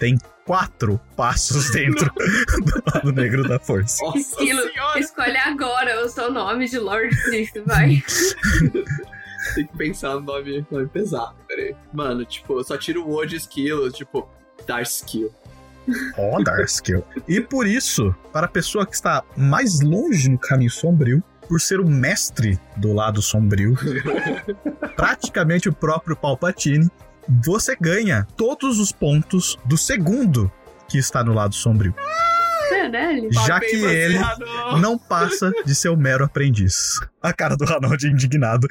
tem 0.00 0.18
quatro 0.44 1.00
passos 1.16 1.70
dentro 1.70 2.10
do 2.64 2.82
lado 2.92 3.12
negro 3.12 3.48
da 3.48 3.58
força. 3.58 4.04
Nossa 4.04 4.18
Esquilo, 4.18 4.62
senhora! 4.62 4.98
escolhe 4.98 5.36
agora 5.36 6.04
o 6.04 6.08
seu 6.08 6.32
nome 6.32 6.68
de 6.68 6.78
Lord 6.78 7.14
Sith, 7.14 7.62
vai. 7.64 8.02
Tem 9.54 9.66
que 9.66 9.76
pensar 9.76 10.14
no 10.14 10.20
nome, 10.20 10.64
nome 10.70 10.86
pesado, 10.86 11.34
peraí. 11.48 11.74
Mano, 11.92 12.24
tipo, 12.24 12.58
eu 12.58 12.64
só 12.64 12.76
tiro 12.76 13.04
o 13.04 13.16
O 13.16 13.26
de 13.26 13.36
esquilo, 13.36 13.90
tipo, 13.90 14.28
Dark 14.66 14.86
Skill. 14.86 15.32
Ó, 16.16 16.42
Darskill. 16.42 17.04
E 17.26 17.40
por 17.40 17.66
isso, 17.66 18.14
para 18.32 18.46
a 18.46 18.50
pessoa 18.50 18.86
que 18.86 18.94
está 18.94 19.24
mais 19.36 19.80
longe 19.80 20.28
no 20.28 20.38
caminho 20.38 20.70
sombrio, 20.70 21.22
por 21.48 21.60
ser 21.60 21.80
o 21.80 21.88
mestre 21.88 22.58
do 22.76 22.92
lado 22.92 23.20
sombrio, 23.20 23.76
praticamente 24.96 25.68
o 25.68 25.72
próprio 25.72 26.16
Palpatine, 26.16 26.88
você 27.44 27.76
ganha 27.80 28.26
todos 28.36 28.78
os 28.78 28.92
pontos 28.92 29.56
do 29.64 29.76
segundo 29.76 30.50
que 30.88 30.98
está 30.98 31.22
no 31.24 31.32
lado 31.32 31.54
sombrio. 31.54 31.94
Já 33.46 33.60
que 33.60 33.76
ele 33.76 34.18
não 34.80 34.98
passa 34.98 35.52
de 35.64 35.74
ser 35.74 35.88
o 35.88 35.96
mero 35.96 36.24
aprendiz. 36.24 36.98
A 37.22 37.32
cara 37.32 37.56
do 37.56 37.64
Ronald 37.64 38.04
indignado. 38.06 38.66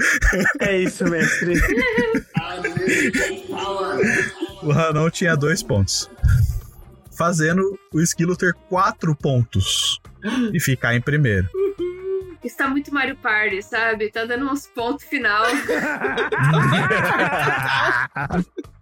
É 0.59 0.77
isso, 0.77 1.03
mestre. 1.05 1.53
O 4.63 4.71
Hanon 4.71 5.09
tinha 5.09 5.35
dois 5.35 5.63
pontos. 5.63 6.09
Fazendo 7.17 7.79
o 7.91 7.99
esquilo 7.99 8.35
ter 8.35 8.53
quatro 8.69 9.15
pontos. 9.15 9.99
E 10.53 10.59
ficar 10.59 10.95
em 10.95 11.01
primeiro. 11.01 11.47
Está 12.43 12.67
muito 12.67 12.93
Mario 12.93 13.15
Party, 13.15 13.61
sabe? 13.61 14.09
Tá 14.11 14.25
dando 14.25 14.51
uns 14.51 14.67
pontos 14.67 15.05
final. 15.05 15.45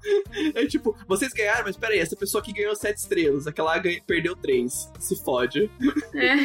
É 0.55 0.65
tipo, 0.65 0.95
vocês 1.07 1.33
ganharam, 1.33 1.63
mas 1.65 1.75
peraí, 1.77 1.99
essa 1.99 2.15
pessoa 2.15 2.41
aqui 2.41 2.53
ganhou 2.53 2.75
sete 2.75 2.97
estrelas, 2.97 3.47
aquela 3.47 3.77
ganha- 3.77 4.01
perdeu 4.05 4.35
três. 4.35 4.89
Se 4.99 5.15
fode. 5.23 5.69
É. 6.15 6.35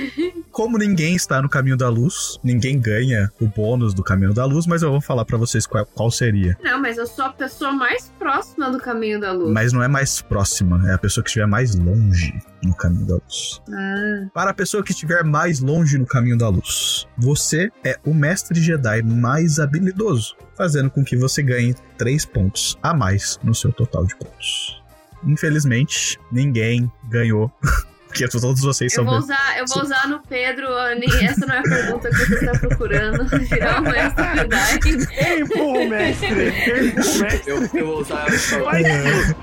Como 0.50 0.78
ninguém 0.78 1.14
está 1.14 1.40
no 1.42 1.48
caminho 1.48 1.76
da 1.76 1.88
luz, 1.88 2.38
ninguém 2.42 2.78
ganha 2.80 3.30
o 3.40 3.46
bônus 3.46 3.94
do 3.94 4.02
caminho 4.02 4.32
da 4.34 4.44
luz, 4.44 4.66
mas 4.66 4.82
eu 4.82 4.90
vou 4.90 5.00
falar 5.00 5.24
pra 5.24 5.36
vocês 5.36 5.66
qual, 5.66 5.84
qual 5.86 6.10
seria. 6.10 6.56
Não, 6.62 6.80
mas 6.80 6.96
eu 6.98 7.06
sou 7.06 7.24
a 7.24 7.30
pessoa 7.32 7.72
mais 7.72 8.12
próxima 8.18 8.70
do 8.70 8.78
caminho 8.78 9.20
da 9.20 9.32
luz. 9.32 9.50
Mas 9.52 9.72
não 9.72 9.82
é 9.82 9.88
mais 9.88 10.20
próxima, 10.20 10.88
é 10.90 10.94
a 10.94 10.98
pessoa 10.98 11.22
que 11.22 11.30
estiver 11.30 11.46
mais 11.46 11.74
longe 11.74 12.32
no 12.62 12.74
caminho 12.74 13.06
da 13.06 13.14
luz. 13.14 13.60
Ah, 13.70 14.26
Para 14.32 14.50
a 14.50 14.54
pessoa 14.54 14.82
que 14.82 14.92
estiver 14.92 15.22
mais 15.24 15.60
longe 15.60 15.98
no 15.98 16.06
caminho 16.06 16.38
da 16.38 16.48
luz, 16.48 17.06
você 17.18 17.70
é 17.84 17.98
o 18.04 18.14
mestre 18.14 18.58
Jedi 18.60 19.02
mais 19.02 19.58
habilidoso, 19.58 20.34
fazendo 20.56 20.90
com 20.90 21.04
que 21.04 21.16
você 21.16 21.42
ganhe 21.42 21.74
3 21.98 22.24
pontos 22.26 22.78
a 22.82 22.94
mais 22.94 23.38
no 23.42 23.54
seu 23.54 23.72
total 23.72 24.06
de 24.06 24.14
pontos. 24.16 24.80
Infelizmente, 25.26 26.18
ninguém 26.30 26.90
ganhou, 27.08 27.50
porque 28.08 28.28
todos 28.28 28.60
vocês 28.60 28.92
eu 28.92 28.96
são 28.96 29.04
vou 29.06 29.16
usar, 29.18 29.58
eu 29.58 29.64
vou 29.66 29.82
usar 29.82 30.06
no 30.06 30.20
Pedro, 30.20 30.70
Anny, 30.72 31.06
essa 31.24 31.46
não 31.46 31.54
é 31.54 31.58
a 31.58 31.62
pergunta 31.62 32.10
que 32.10 32.16
você 32.16 32.34
está 32.44 32.58
procurando. 32.58 33.24
Virar 33.48 33.80
um 33.80 33.84
mestre 33.84 34.24
Jedi. 34.36 34.80
Ei, 35.16 35.40
empurra 35.40 35.78
o 35.80 35.88
mestre. 35.88 36.26
Ei, 36.28 36.92
mestre. 36.92 37.40
Eu, 37.46 37.62
eu 37.74 37.86
vou 37.86 38.00
usar. 38.02 38.26
Vai, 38.64 38.82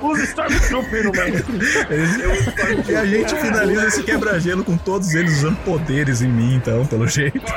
usa 0.02 0.24
Stormtrooper 0.24 1.04
no 1.04 1.12
mestre. 1.12 1.54
Eles- 1.90 2.88
E 2.90 2.96
a 2.96 3.06
gente 3.06 3.36
finaliza 3.36 3.88
esse 3.88 4.04
quebra-gelo 4.04 4.64
com 4.64 4.78
todos 4.78 5.14
eles 5.16 5.40
usando 5.40 5.58
poderes 5.66 6.22
em 6.22 6.30
mim, 6.30 6.56
então, 6.56 6.86
pelo 6.86 7.08
jeito. 7.08 7.42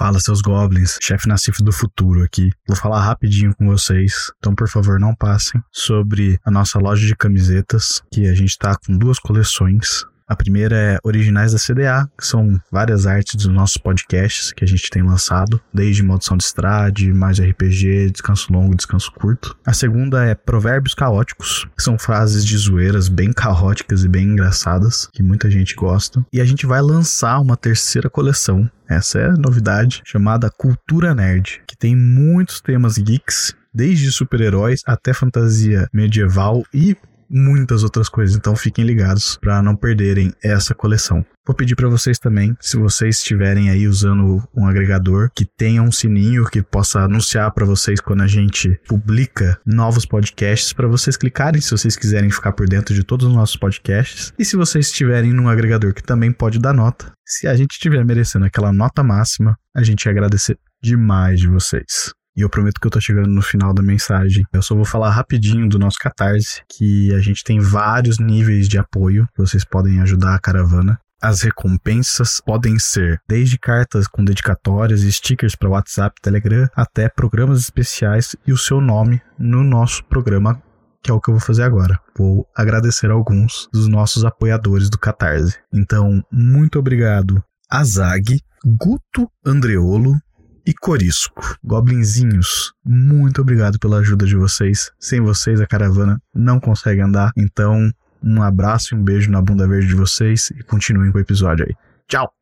Fala, 0.00 0.18
seus 0.18 0.40
goblins, 0.40 0.96
chefe 1.02 1.28
Nassif 1.28 1.62
do 1.62 1.70
futuro 1.70 2.22
aqui. 2.22 2.50
Vou 2.66 2.74
falar 2.74 3.02
rapidinho 3.02 3.54
com 3.54 3.66
vocês, 3.66 4.32
então 4.38 4.54
por 4.54 4.66
favor 4.66 4.98
não 4.98 5.14
passem, 5.14 5.60
sobre 5.70 6.40
a 6.42 6.50
nossa 6.50 6.78
loja 6.78 7.06
de 7.06 7.14
camisetas, 7.14 8.00
que 8.10 8.26
a 8.26 8.32
gente 8.32 8.56
tá 8.56 8.74
com 8.76 8.96
duas 8.96 9.18
coleções. 9.18 10.06
A 10.30 10.36
primeira 10.36 10.76
é 10.76 10.98
Originais 11.02 11.50
da 11.50 11.58
CDA, 11.58 12.08
que 12.16 12.24
são 12.24 12.56
várias 12.70 13.04
artes 13.04 13.34
dos 13.34 13.48
nossos 13.48 13.76
podcasts 13.76 14.52
que 14.52 14.62
a 14.62 14.66
gente 14.66 14.88
tem 14.88 15.02
lançado, 15.02 15.60
desde 15.74 16.04
Maldição 16.04 16.36
de 16.36 16.44
Estrade, 16.44 17.12
Mais 17.12 17.40
RPG, 17.40 18.12
Descanso 18.12 18.52
Longo, 18.52 18.76
Descanso 18.76 19.10
Curto. 19.10 19.58
A 19.66 19.72
segunda 19.72 20.24
é 20.24 20.36
Provérbios 20.36 20.94
Caóticos, 20.94 21.66
que 21.76 21.82
são 21.82 21.98
frases 21.98 22.44
de 22.44 22.56
zoeiras 22.56 23.08
bem 23.08 23.32
caóticas 23.32 24.04
e 24.04 24.08
bem 24.08 24.28
engraçadas, 24.28 25.08
que 25.12 25.20
muita 25.20 25.50
gente 25.50 25.74
gosta. 25.74 26.24
E 26.32 26.40
a 26.40 26.44
gente 26.44 26.64
vai 26.64 26.80
lançar 26.80 27.40
uma 27.40 27.56
terceira 27.56 28.08
coleção, 28.08 28.70
essa 28.88 29.18
é 29.18 29.26
a 29.26 29.36
novidade, 29.36 30.00
chamada 30.04 30.48
Cultura 30.48 31.12
Nerd, 31.12 31.60
que 31.66 31.76
tem 31.76 31.96
muitos 31.96 32.60
temas 32.60 32.96
geeks, 32.96 33.52
desde 33.74 34.10
super-heróis 34.12 34.82
até 34.86 35.12
fantasia 35.12 35.88
medieval 35.92 36.64
e 36.72 36.96
muitas 37.30 37.84
outras 37.84 38.08
coisas, 38.08 38.36
então 38.36 38.56
fiquem 38.56 38.84
ligados 38.84 39.38
para 39.40 39.62
não 39.62 39.76
perderem 39.76 40.32
essa 40.42 40.74
coleção. 40.74 41.24
Vou 41.46 41.54
pedir 41.54 41.74
para 41.74 41.88
vocês 41.88 42.18
também, 42.18 42.54
se 42.60 42.76
vocês 42.76 43.16
estiverem 43.16 43.70
aí 43.70 43.86
usando 43.86 44.42
um 44.54 44.66
agregador 44.66 45.30
que 45.34 45.44
tenha 45.44 45.82
um 45.82 45.90
sininho 45.90 46.44
que 46.44 46.62
possa 46.62 47.00
anunciar 47.00 47.50
para 47.52 47.64
vocês 47.64 48.00
quando 48.00 48.22
a 48.22 48.26
gente 48.26 48.78
publica 48.86 49.58
novos 49.64 50.04
podcasts, 50.04 50.72
para 50.72 50.86
vocês 50.86 51.16
clicarem 51.16 51.60
se 51.60 51.70
vocês 51.70 51.96
quiserem 51.96 52.30
ficar 52.30 52.52
por 52.52 52.68
dentro 52.68 52.94
de 52.94 53.02
todos 53.02 53.26
os 53.26 53.34
nossos 53.34 53.56
podcasts. 53.56 54.32
E 54.38 54.44
se 54.44 54.56
vocês 54.56 54.86
estiverem 54.86 55.32
num 55.32 55.48
agregador 55.48 55.94
que 55.94 56.02
também 56.02 56.30
pode 56.30 56.58
dar 56.58 56.74
nota, 56.74 57.12
se 57.26 57.46
a 57.46 57.54
gente 57.54 57.72
estiver 57.72 58.04
merecendo 58.04 58.44
aquela 58.44 58.72
nota 58.72 59.02
máxima, 59.02 59.56
a 59.74 59.82
gente 59.82 60.04
ia 60.04 60.12
agradecer 60.12 60.58
demais 60.82 61.40
de 61.40 61.48
vocês. 61.48 62.12
E 62.40 62.42
eu 62.42 62.48
prometo 62.48 62.80
que 62.80 62.86
eu 62.86 62.90
tô 62.90 62.98
chegando 62.98 63.28
no 63.28 63.42
final 63.42 63.74
da 63.74 63.82
mensagem. 63.82 64.46
Eu 64.50 64.62
só 64.62 64.74
vou 64.74 64.86
falar 64.86 65.10
rapidinho 65.10 65.68
do 65.68 65.78
nosso 65.78 65.98
Catarse, 65.98 66.62
que 66.74 67.14
a 67.14 67.18
gente 67.18 67.44
tem 67.44 67.60
vários 67.60 68.18
níveis 68.18 68.66
de 68.66 68.78
apoio 68.78 69.28
vocês 69.36 69.62
podem 69.62 70.00
ajudar 70.00 70.34
a 70.34 70.38
caravana. 70.38 70.98
As 71.20 71.42
recompensas 71.42 72.40
podem 72.40 72.78
ser 72.78 73.20
desde 73.28 73.58
cartas 73.58 74.08
com 74.08 74.24
dedicatórias 74.24 75.02
e 75.02 75.12
stickers 75.12 75.54
para 75.54 75.68
WhatsApp, 75.68 76.18
Telegram, 76.22 76.66
até 76.74 77.10
programas 77.10 77.58
especiais 77.58 78.34
e 78.46 78.54
o 78.54 78.56
seu 78.56 78.80
nome 78.80 79.20
no 79.38 79.62
nosso 79.62 80.02
programa, 80.06 80.62
que 81.02 81.10
é 81.10 81.14
o 81.14 81.20
que 81.20 81.28
eu 81.28 81.34
vou 81.34 81.42
fazer 81.42 81.64
agora. 81.64 82.00
Vou 82.16 82.48
agradecer 82.56 83.10
alguns 83.10 83.68
dos 83.70 83.86
nossos 83.86 84.24
apoiadores 84.24 84.88
do 84.88 84.98
Catarse. 84.98 85.58
Então, 85.74 86.24
muito 86.32 86.78
obrigado 86.78 87.44
Azag, 87.70 88.40
Guto 88.64 89.30
Andreolo 89.44 90.18
e 90.66 90.74
Corisco. 90.74 91.58
Goblinzinhos, 91.64 92.72
muito 92.84 93.40
obrigado 93.40 93.78
pela 93.78 93.98
ajuda 93.98 94.26
de 94.26 94.36
vocês. 94.36 94.90
Sem 94.98 95.20
vocês 95.20 95.60
a 95.60 95.66
caravana 95.66 96.20
não 96.34 96.60
consegue 96.60 97.00
andar. 97.00 97.32
Então, 97.36 97.90
um 98.22 98.42
abraço 98.42 98.94
e 98.94 98.98
um 98.98 99.02
beijo 99.02 99.30
na 99.30 99.40
bunda 99.40 99.66
verde 99.66 99.88
de 99.88 99.94
vocês 99.94 100.50
e 100.50 100.62
continuem 100.62 101.10
com 101.10 101.18
o 101.18 101.20
episódio 101.20 101.66
aí. 101.66 101.74
Tchau! 102.06 102.32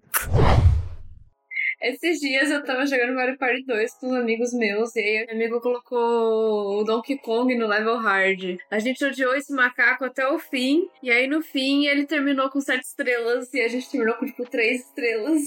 Esses 1.80 2.18
dias 2.18 2.50
eu 2.50 2.64
tava 2.64 2.84
jogando 2.86 3.14
Mario 3.14 3.38
Party 3.38 3.64
2 3.64 3.94
com 4.00 4.08
os 4.08 4.14
amigos 4.16 4.52
meus 4.52 4.96
e 4.96 5.00
aí 5.00 5.26
meu 5.26 5.36
amigo 5.36 5.60
colocou 5.60 6.80
o 6.80 6.84
Donkey 6.84 7.18
Kong 7.18 7.54
no 7.56 7.68
level 7.68 7.98
hard. 7.98 8.58
A 8.68 8.80
gente 8.80 9.04
odiou 9.04 9.32
esse 9.36 9.52
macaco 9.52 10.04
até 10.04 10.26
o 10.26 10.40
fim 10.40 10.88
e 11.00 11.08
aí 11.08 11.28
no 11.28 11.40
fim 11.40 11.86
ele 11.86 12.04
terminou 12.04 12.50
com 12.50 12.60
7 12.60 12.82
estrelas 12.82 13.54
e 13.54 13.60
a 13.60 13.68
gente 13.68 13.88
terminou 13.88 14.16
com 14.16 14.26
tipo 14.26 14.44
3 14.44 14.80
estrelas. 14.80 15.40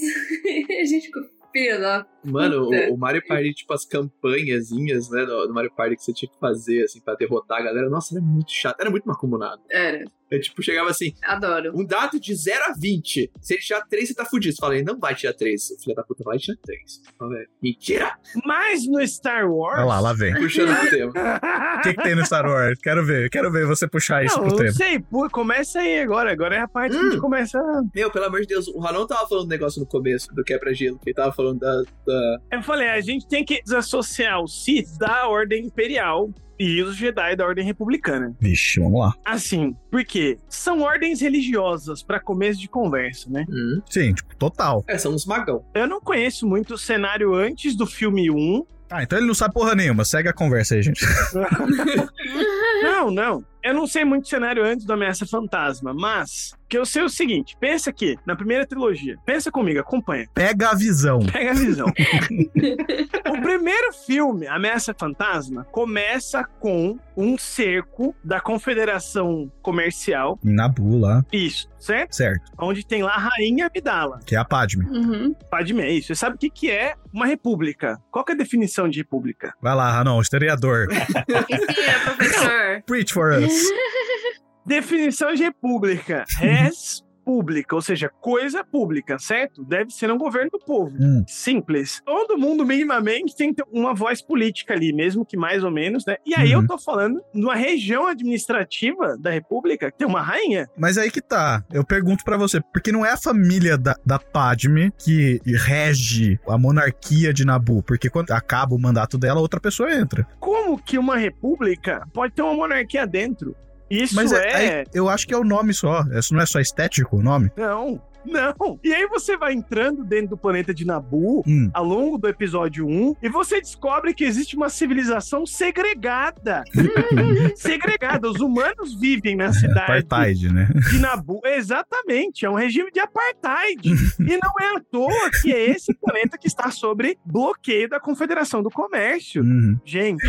e 0.70 0.80
a 0.80 0.86
gente 0.86 1.06
ficou 1.08 1.22
filha 1.52 1.78
da 1.78 2.06
Mano, 2.24 2.68
o, 2.68 2.94
o 2.94 2.96
Mario 2.96 3.22
Party, 3.26 3.52
tipo, 3.52 3.72
as 3.72 3.84
campanhazinhas, 3.84 5.10
né, 5.10 5.26
do, 5.26 5.46
do 5.46 5.52
Mario 5.52 5.72
Party 5.74 5.96
que 5.96 6.04
você 6.04 6.12
tinha 6.12 6.30
que 6.30 6.38
fazer, 6.38 6.84
assim, 6.84 7.00
pra 7.00 7.14
derrotar 7.14 7.60
a 7.60 7.64
galera, 7.64 7.90
nossa, 7.90 8.14
era 8.14 8.24
muito 8.24 8.50
chato, 8.50 8.80
era 8.80 8.90
muito 8.90 9.04
macumunado. 9.04 9.60
Era, 9.70 10.04
Eu, 10.32 10.40
tipo, 10.40 10.62
chegava 10.62 10.90
assim, 10.90 11.14
adoro. 11.22 11.72
um 11.74 11.84
dado 11.84 12.18
de 12.18 12.34
0 12.34 12.64
a 12.64 12.72
20. 12.78 13.30
Se 13.40 13.54
ele 13.54 13.62
tirar 13.62 13.82
3, 13.82 14.08
você 14.08 14.14
tá 14.14 14.24
fudido. 14.24 14.54
Você 14.54 14.60
fala, 14.60 14.74
ele 14.74 14.84
não 14.84 14.98
vai 14.98 15.14
tirar 15.14 15.34
3. 15.34 15.74
Filha 15.82 15.94
da 15.94 16.02
puta, 16.02 16.24
vai 16.24 16.38
tirar 16.38 16.56
3. 16.62 17.00
Falei, 17.18 17.44
Mentira! 17.62 18.12
Mas 18.44 18.86
no 18.86 19.06
Star 19.06 19.50
Wars. 19.50 19.78
Olha 19.78 19.84
lá, 19.86 20.00
lá 20.00 20.12
vem. 20.12 20.34
Puxando 20.34 20.74
pro 20.76 20.90
tema. 20.90 21.12
O 21.78 21.82
que, 21.82 21.94
que 21.94 22.02
tem 22.02 22.14
no 22.14 22.24
Star 22.24 22.46
Wars? 22.46 22.78
Quero 22.80 23.04
ver, 23.04 23.28
quero 23.28 23.50
ver 23.50 23.66
você 23.66 23.88
puxar 23.88 24.24
isso 24.24 24.36
Não, 24.36 24.44
pro 24.46 24.52
não 24.52 24.64
tempo. 24.64 24.72
sei, 24.72 24.98
pô, 25.00 25.28
começa 25.28 25.80
aí 25.80 26.00
agora. 26.00 26.30
Agora 26.32 26.54
é 26.56 26.60
a 26.60 26.68
parte 26.68 26.92
que 26.92 26.98
a 27.00 27.02
gente 27.04 27.16
Hum. 27.16 27.20
começa. 27.20 27.60
Meu, 27.94 28.10
pelo 28.10 28.24
amor 28.26 28.40
de 28.40 28.46
Deus, 28.46 28.68
o 28.68 28.78
Ranão 28.78 29.06
tava 29.06 29.26
falando 29.28 29.46
um 29.46 29.48
negócio 29.48 29.80
no 29.80 29.86
começo 29.86 30.32
do 30.34 30.44
quebra-gelo, 30.44 30.98
que 30.98 31.10
ele 31.10 31.14
tava 31.14 31.32
falando 31.32 31.58
da, 31.60 31.82
da. 32.06 32.38
Eu 32.52 32.62
falei, 32.62 32.88
a 32.88 33.00
gente 33.00 33.26
tem 33.26 33.44
que 33.44 33.60
desassociar 33.62 34.40
os 34.42 34.64
Sith 34.64 34.96
da 34.98 35.26
Ordem 35.28 35.66
Imperial 35.66 36.30
e 36.58 36.82
os 36.82 36.96
Jedi 36.96 37.36
da 37.36 37.46
Ordem 37.46 37.64
Republicana. 37.64 38.34
Vixe, 38.40 38.80
vamos 38.80 39.00
lá. 39.00 39.14
Assim, 39.24 39.76
porque 39.90 40.38
são 40.48 40.80
ordens 40.80 41.20
religiosas 41.20 42.02
pra 42.02 42.20
começo 42.20 42.60
de 42.60 42.68
conversa, 42.68 43.28
né? 43.30 43.44
Hum. 43.48 43.80
Sim, 43.88 44.12
tipo, 44.14 44.34
total. 44.36 44.84
É, 44.86 44.98
são 44.98 45.12
uns 45.12 45.26
magão. 45.26 45.64
Eu 45.74 45.86
não 45.86 46.00
conheço 46.00 46.46
muito 46.46 46.74
o 46.74 46.78
cenário 46.78 47.34
antes 47.34 47.74
do 47.74 47.86
filme 47.86 48.30
1. 48.30 48.64
Ah, 48.90 49.02
então 49.02 49.18
ele 49.18 49.26
não 49.26 49.34
sabe 49.34 49.54
porra 49.54 49.74
nenhuma. 49.74 50.04
Segue 50.04 50.28
a 50.28 50.34
conversa 50.34 50.74
aí, 50.74 50.82
gente. 50.82 51.02
Não, 52.82 53.10
não. 53.10 53.44
Eu 53.62 53.74
não 53.74 53.86
sei 53.86 54.04
muito 54.04 54.24
o 54.24 54.28
cenário 54.28 54.64
antes 54.64 54.84
do 54.84 54.92
Ameaça 54.92 55.24
Fantasma, 55.24 55.94
mas 55.94 56.52
que 56.68 56.76
eu 56.76 56.84
sei 56.84 57.02
o 57.02 57.08
seguinte: 57.08 57.56
pensa 57.60 57.90
aqui, 57.90 58.18
na 58.26 58.34
primeira 58.34 58.66
trilogia. 58.66 59.16
Pensa 59.24 59.52
comigo, 59.52 59.78
acompanha. 59.78 60.26
Pega 60.34 60.70
a 60.70 60.74
visão. 60.74 61.20
Pega 61.20 61.52
a 61.52 61.54
visão. 61.54 61.86
o 63.28 63.40
primeiro 63.40 63.92
filme, 63.92 64.48
Ameaça 64.48 64.92
Fantasma, 64.98 65.64
começa 65.70 66.44
com 66.58 66.98
um 67.16 67.38
cerco 67.38 68.16
da 68.24 68.40
Confederação 68.40 69.52
Comercial. 69.62 70.38
Nabu 70.42 70.98
lá. 70.98 71.24
Isso, 71.32 71.68
certo? 71.78 72.16
Certo. 72.16 72.50
Onde 72.58 72.84
tem 72.84 73.02
lá 73.02 73.14
a 73.14 73.18
Rainha 73.18 73.66
Amidala. 73.66 74.18
Que 74.26 74.34
é 74.34 74.38
a 74.38 74.44
Padme. 74.44 74.84
Uhum. 74.86 75.36
Padme, 75.50 75.82
é 75.82 75.92
isso. 75.92 76.08
Você 76.08 76.14
sabe 76.16 76.34
o 76.34 76.38
que, 76.38 76.50
que 76.50 76.70
é 76.70 76.94
uma 77.12 77.26
república? 77.26 78.00
Qual 78.10 78.24
que 78.24 78.32
é 78.32 78.34
a 78.34 78.38
definição 78.38 78.88
de 78.88 78.98
república? 78.98 79.54
Vai 79.60 79.74
lá, 79.74 79.92
Ranon, 79.92 80.20
historiador. 80.20 80.88
Ensina, 80.90 82.00
professor. 82.04 82.71
Preach 82.80 83.12
for 83.12 83.32
us. 83.32 83.52
Definição 84.66 85.34
de 85.34 85.42
república. 85.42 86.24
Res 86.38 87.02
pública, 87.24 87.74
ou 87.74 87.82
seja, 87.82 88.08
coisa 88.20 88.64
pública, 88.64 89.18
certo? 89.18 89.64
Deve 89.64 89.90
ser 89.90 90.10
um 90.12 90.18
governo 90.18 90.50
do 90.52 90.58
povo. 90.58 90.96
Hum. 91.00 91.24
Simples. 91.26 92.00
Todo 92.04 92.38
mundo 92.38 92.64
minimamente 92.66 93.36
tem 93.36 93.50
que 93.52 93.62
ter 93.62 93.68
uma 93.72 93.94
voz 93.94 94.20
política 94.22 94.74
ali, 94.74 94.92
mesmo 94.92 95.24
que 95.24 95.36
mais 95.36 95.62
ou 95.64 95.70
menos, 95.70 96.04
né? 96.06 96.16
E 96.26 96.34
aí 96.34 96.54
Uhum. 96.54 96.62
eu 96.62 96.66
tô 96.66 96.78
falando 96.78 97.20
numa 97.34 97.54
região 97.54 98.06
administrativa 98.06 99.16
da 99.18 99.30
república 99.30 99.90
que 99.90 99.98
tem 99.98 100.06
uma 100.06 100.20
rainha. 100.22 100.68
Mas 100.76 100.98
aí 100.98 101.10
que 101.10 101.20
tá. 101.20 101.64
Eu 101.72 101.84
pergunto 101.84 102.24
pra 102.24 102.36
você, 102.36 102.60
porque 102.72 102.92
não 102.92 103.04
é 103.04 103.12
a 103.12 103.16
família 103.16 103.76
da, 103.78 103.96
da 104.04 104.18
Padme 104.18 104.92
que 104.98 105.40
rege 105.46 106.38
a 106.48 106.58
monarquia 106.58 107.32
de 107.32 107.44
Nabu, 107.44 107.82
porque 107.82 108.10
quando 108.10 108.30
acaba 108.32 108.74
o 108.74 108.78
mandato 108.80 109.18
dela, 109.18 109.40
outra 109.40 109.60
pessoa 109.60 109.92
entra. 109.94 110.26
Como 110.40 110.82
que 110.82 110.98
uma 110.98 111.16
república 111.16 112.06
pode 112.12 112.34
ter 112.34 112.42
uma 112.42 112.54
monarquia 112.54 113.06
dentro? 113.06 113.54
Isso 113.92 114.14
Mas 114.14 114.32
é, 114.32 114.80
é... 114.80 114.84
eu 114.94 115.06
acho 115.06 115.26
que 115.26 115.34
é 115.34 115.36
o 115.36 115.44
nome 115.44 115.74
só. 115.74 116.02
Isso 116.12 116.32
não 116.32 116.40
é 116.40 116.46
só 116.46 116.58
estético 116.58 117.18
o 117.18 117.22
nome? 117.22 117.52
Não, 117.54 118.00
não. 118.24 118.78
E 118.82 118.92
aí 118.92 119.06
você 119.06 119.36
vai 119.36 119.52
entrando 119.52 120.04
dentro 120.04 120.28
do 120.30 120.36
planeta 120.36 120.72
de 120.74 120.84
Nabu 120.86 121.42
Hum. 121.46 121.70
ao 121.72 121.84
longo 121.84 122.18
do 122.18 122.28
episódio 122.28 122.86
1 122.86 123.16
e 123.22 123.28
você 123.28 123.60
descobre 123.60 124.14
que 124.14 124.24
existe 124.24 124.56
uma 124.56 124.68
civilização 124.68 125.46
segregada. 125.46 126.62
segregada. 127.56 128.28
Os 128.28 128.40
humanos 128.40 128.94
vivem 128.98 129.36
na 129.36 129.52
cidade 129.52 129.80
Apartheid, 129.80 130.52
né? 130.52 130.68
de 130.90 130.98
Nabu. 130.98 131.40
Exatamente, 131.44 132.44
é 132.44 132.50
um 132.50 132.54
regime 132.54 132.90
de 132.90 133.00
apartheid. 133.00 133.88
e 133.88 134.38
não 134.38 134.52
é 134.60 134.76
à 134.76 134.80
toa 134.90 135.30
que 135.40 135.52
é 135.52 135.70
esse 135.70 135.94
planeta 135.94 136.36
que 136.38 136.46
está 136.46 136.70
sobre 136.70 137.18
bloqueio 137.24 137.88
da 137.88 138.00
Confederação 138.00 138.62
do 138.62 138.70
Comércio. 138.70 139.42
Uhum. 139.42 139.78
Gente, 139.84 140.24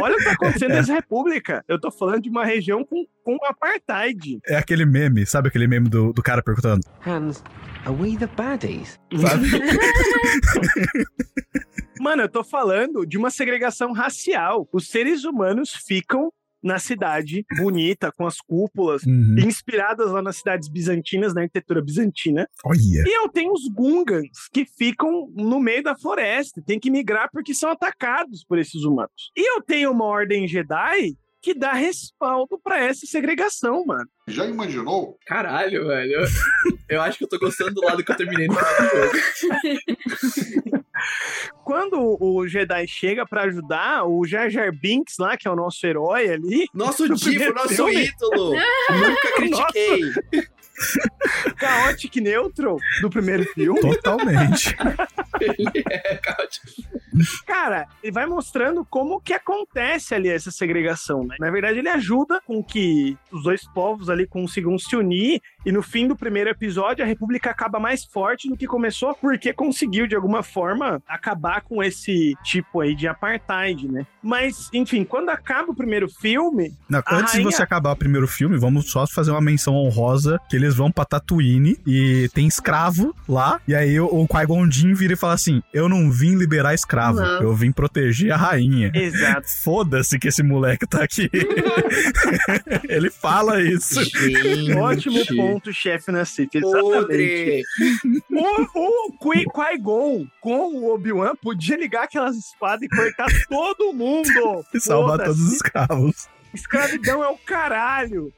olha 0.00 0.14
o 0.14 0.16
que 0.16 0.22
está 0.22 0.32
acontecendo 0.32 0.70
nessa 0.70 0.94
república. 0.94 1.64
Eu 1.68 1.80
tô 1.80 1.90
falando 1.90 2.22
de 2.22 2.28
uma 2.30 2.44
região 2.44 2.84
com, 2.84 3.04
com 3.22 3.36
apartheid. 3.46 4.38
É 4.46 4.56
aquele 4.56 4.84
meme, 4.84 5.26
sabe 5.26 5.48
aquele 5.48 5.66
meme 5.66 5.88
do, 5.88 6.12
do 6.12 6.22
cara 6.22 6.42
perguntando? 6.42 6.80
Hans, 7.06 7.42
are 7.84 7.94
we 7.94 8.16
the 8.16 8.26
baddies? 8.26 8.98
Sabe? 9.20 9.48
Mano, 12.00 12.22
eu 12.22 12.28
tô 12.28 12.42
falando 12.42 13.04
de 13.06 13.18
uma 13.18 13.30
segregação 13.30 13.92
racial. 13.92 14.68
Os 14.72 14.88
seres 14.88 15.24
humanos 15.24 15.70
ficam 15.86 16.32
na 16.62 16.78
cidade 16.78 17.44
bonita, 17.58 18.10
com 18.16 18.26
as 18.26 18.38
cúpulas, 18.40 19.02
Uhum. 19.02 19.36
inspiradas 19.38 20.10
lá 20.10 20.22
nas 20.22 20.36
cidades 20.36 20.66
bizantinas, 20.66 21.34
na 21.34 21.42
arquitetura 21.42 21.82
bizantina. 21.82 22.48
Olha. 22.64 22.78
E 23.06 23.18
eu 23.22 23.28
tenho 23.28 23.52
os 23.52 23.68
Gungans, 23.68 24.48
que 24.50 24.64
ficam 24.64 25.30
no 25.36 25.60
meio 25.60 25.82
da 25.82 25.94
floresta, 25.94 26.62
tem 26.66 26.80
que 26.80 26.90
migrar 26.90 27.28
porque 27.30 27.52
são 27.52 27.70
atacados 27.70 28.42
por 28.48 28.58
esses 28.58 28.82
humanos. 28.82 29.30
E 29.36 29.46
eu 29.56 29.60
tenho 29.60 29.90
uma 29.92 30.06
ordem 30.06 30.48
Jedi 30.48 31.14
que 31.44 31.52
dá 31.52 31.72
respaldo 31.74 32.58
pra 32.58 32.78
essa 32.82 33.04
segregação, 33.06 33.84
mano. 33.84 34.08
Já 34.26 34.46
imaginou? 34.46 35.18
Caralho, 35.26 35.86
velho. 35.86 36.12
Eu, 36.12 36.26
eu 36.88 37.02
acho 37.02 37.18
que 37.18 37.24
eu 37.24 37.28
tô 37.28 37.38
gostando 37.38 37.74
do 37.74 37.82
lado 37.82 38.02
que 38.02 38.10
eu 38.10 38.16
terminei 38.16 38.46
no 38.48 38.54
jogo. 38.54 38.64
Quando 41.64 42.16
o 42.20 42.46
Jedi 42.48 42.86
chega 42.88 43.26
pra 43.26 43.42
ajudar, 43.42 44.04
o 44.06 44.24
Jar 44.26 44.48
Jar 44.48 44.72
Binks 44.72 45.16
lá, 45.18 45.36
que 45.36 45.46
é 45.46 45.50
o 45.50 45.56
nosso 45.56 45.86
herói 45.86 46.30
ali, 46.30 46.66
Nosso 46.72 47.06
No 47.06 47.14
Divo, 47.14 47.28
primeiro 47.30 47.54
nosso 47.54 47.68
filme. 47.74 48.06
ídolo. 48.06 48.54
Nunca 48.90 49.32
critiquei. 49.36 50.00
Chaotic 51.58 52.16
Neutral 52.16 52.78
do 53.02 53.10
primeiro 53.10 53.44
filme, 53.52 53.80
Totalmente. 53.80 54.74
Ele 55.40 55.84
é 55.90 56.16
caótico. 56.16 56.66
Cara, 57.46 57.86
ele 58.02 58.12
vai 58.12 58.26
mostrando 58.26 58.84
como 58.84 59.20
que 59.20 59.32
acontece 59.32 60.14
ali 60.14 60.28
essa 60.28 60.50
segregação, 60.50 61.24
né? 61.24 61.36
Na 61.38 61.50
verdade, 61.50 61.78
ele 61.78 61.88
ajuda 61.88 62.40
com 62.46 62.62
que 62.62 63.16
os 63.30 63.42
dois 63.42 63.66
povos 63.72 64.08
ali 64.10 64.26
consigam 64.26 64.78
se 64.78 64.96
unir 64.96 65.40
e 65.64 65.72
no 65.72 65.82
fim 65.82 66.06
do 66.08 66.16
primeiro 66.16 66.50
episódio 66.50 67.04
a 67.04 67.06
República 67.06 67.50
acaba 67.50 67.78
mais 67.78 68.04
forte 68.04 68.48
do 68.48 68.56
que 68.56 68.66
começou 68.66 69.14
porque 69.14 69.52
conseguiu 69.52 70.06
de 70.06 70.14
alguma 70.14 70.42
forma 70.42 71.02
acabar 71.08 71.60
com 71.62 71.82
esse 71.82 72.34
tipo 72.44 72.80
aí 72.80 72.94
de 72.94 73.06
apartheid, 73.08 73.88
né? 73.88 74.06
Mas, 74.22 74.68
enfim, 74.72 75.04
quando 75.04 75.28
acaba 75.30 75.72
o 75.72 75.74
primeiro 75.76 76.08
filme, 76.08 76.72
Não, 76.88 77.00
antes 77.10 77.32
rainha- 77.34 77.48
de 77.50 77.56
você 77.56 77.62
acabar 77.62 77.92
o 77.92 77.96
primeiro 77.96 78.26
filme, 78.26 78.56
vamos 78.56 78.90
só 78.90 79.06
fazer 79.06 79.30
uma 79.30 79.40
menção 79.40 79.74
honrosa 79.74 80.40
que 80.48 80.56
eles 80.56 80.74
vão 80.74 80.90
pra 80.90 81.04
Tatooine 81.04 81.78
e 81.86 82.28
tem 82.34 82.46
escravo 82.46 83.14
lá. 83.28 83.60
E 83.68 83.74
aí 83.74 83.98
o, 84.00 84.06
o 84.06 84.26
Qui-Gon 84.26 84.70
Jinn 84.70 84.94
vira 84.94 85.12
e 85.12 85.16
fala 85.16 85.34
assim: 85.34 85.62
Eu 85.72 85.88
não 85.88 86.10
vim 86.10 86.34
liberar 86.36 86.72
escravo, 86.74 87.20
Não. 87.20 87.42
eu 87.42 87.54
vim 87.54 87.70
proteger 87.72 88.32
a 88.32 88.36
rainha. 88.36 88.90
exato. 88.94 89.46
Foda-se 89.62 90.18
que 90.18 90.28
esse 90.28 90.42
moleque 90.42 90.86
tá 90.86 91.02
aqui. 91.04 91.28
Ele 92.88 93.10
fala 93.10 93.60
isso. 93.62 94.02
Gente. 94.04 94.72
Ótimo 94.74 95.26
ponto, 95.36 95.53
chefe 95.72 96.10
Nassif. 96.12 96.48
Exatamente. 96.54 96.82
Podre. 96.90 97.62
O, 98.30 99.08
o 99.08 99.12
Qui- 99.18 99.44
Qui-Gon 99.46 100.26
com 100.40 100.74
o 100.74 100.92
Obi-Wan 100.94 101.34
podia 101.36 101.76
ligar 101.76 102.04
aquelas 102.04 102.36
espadas 102.36 102.82
e 102.82 102.88
cortar 102.88 103.26
todo 103.48 103.92
mundo. 103.92 104.64
E 104.74 104.80
salvar 104.80 105.18
todos 105.18 105.40
os 105.40 105.52
escravos. 105.54 106.28
Escravidão 106.52 107.22
é 107.24 107.28
o 107.28 107.36
caralho. 107.36 108.32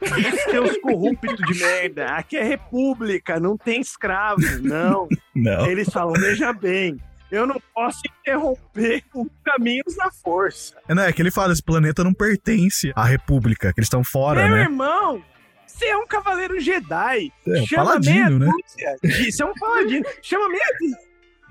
Seus 0.51 0.79
corruptos 0.79 1.37
de 1.37 1.59
merda. 1.63 2.07
Aqui 2.07 2.37
é 2.39 2.43
república, 2.43 3.39
não 3.39 3.59
tem 3.59 3.81
escravo. 3.81 4.41
Não. 4.63 5.07
Não. 5.35 5.67
Eles 5.67 5.89
falam, 5.91 6.15
veja 6.15 6.51
bem, 6.53 6.97
eu 7.31 7.47
não 7.47 7.61
posso 7.75 8.01
interromper 8.23 9.03
os 9.15 9.27
caminhos 9.45 9.95
da 9.97 10.11
força. 10.11 10.75
É, 10.89 10.95
não, 10.95 11.03
é 11.03 11.13
que 11.13 11.21
ele 11.21 11.31
fala: 11.31 11.53
esse 11.53 11.63
planeta 11.63 12.03
não 12.03 12.15
pertence 12.15 12.91
à 12.97 13.05
república, 13.05 13.71
que 13.75 13.81
eles 13.81 13.87
estão 13.87 14.03
fora, 14.03 14.47
Meu 14.47 14.57
né? 14.57 14.63
irmão, 14.63 15.23
Você 15.77 15.87
é 15.87 15.97
um 15.97 16.07
cavaleiro 16.07 16.59
Jedi. 16.59 17.31
É, 17.47 17.61
um 17.61 17.67
Chama 17.67 17.85
paladino, 17.85 18.39
meia 18.39 18.39
né? 18.39 18.53
dúzia. 18.63 18.97
Isso 19.29 19.43
é 19.43 19.47
um 19.47 19.53
paladino. 19.55 20.05
Chama 20.23 20.49
meia 20.49 20.77
dúzia. 20.81 21.07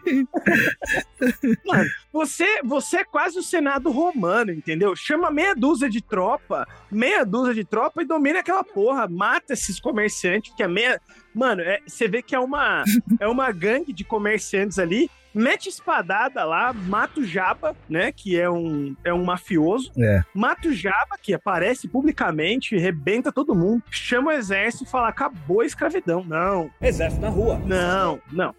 Mano, 1.66 1.90
você, 2.12 2.62
você 2.64 2.98
é 2.98 3.04
quase 3.04 3.38
o 3.40 3.44
Senado 3.44 3.92
romano, 3.92 4.52
entendeu? 4.52 4.96
Chama 4.96 5.32
meia 5.32 5.56
dúzia 5.56 5.90
de 5.90 6.02
tropa, 6.02 6.68
meia 6.92 7.24
dúzia 7.24 7.54
de 7.54 7.64
tropa 7.64 8.02
e 8.02 8.06
domina 8.06 8.40
aquela 8.40 8.64
porra. 8.64 9.08
Mata 9.08 9.54
esses 9.54 9.80
comerciantes, 9.80 10.54
que 10.56 10.64
é 10.64 10.68
meia. 10.68 11.00
Mano, 11.34 11.62
é- 11.62 11.82
você 11.88 12.08
vê 12.08 12.22
que 12.22 12.36
é 12.36 12.40
uma, 12.40 12.84
é 13.20 13.28
uma 13.28 13.52
gangue 13.52 13.94
de 13.94 14.04
comerciantes 14.04 14.80
ali. 14.80 15.10
Mete 15.36 15.68
espadada 15.68 16.46
lá, 16.46 16.72
mata 16.72 17.20
o 17.20 17.26
Jaba, 17.26 17.76
né? 17.90 18.10
Que 18.12 18.40
é 18.40 18.50
um, 18.50 18.96
é 19.04 19.14
um 19.14 19.26
mafioso. 19.26 19.92
É. 19.98 20.24
Mata 20.34 20.70
o 20.70 20.74
Jaba, 20.74 21.18
que 21.22 21.34
aparece 21.34 21.90
publicamente, 21.90 22.78
rebenta 22.78 23.34
todo 23.34 23.54
mundo. 23.54 23.84
Chama 23.92 24.30
o 24.30 24.34
exército 24.34 24.86
e 24.86 24.88
fala: 24.88 25.10
acabou 25.10 25.60
a 25.60 25.66
escravidão. 25.66 26.24
Não. 26.24 26.72
Exército 26.82 27.22
na 27.22 27.28
rua. 27.28 27.62
Não, 27.66 28.22
não. 28.32 28.56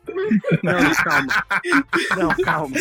Não, 0.63 0.95
calma. 1.03 1.45
Não, 2.17 2.45
calma. 2.45 2.77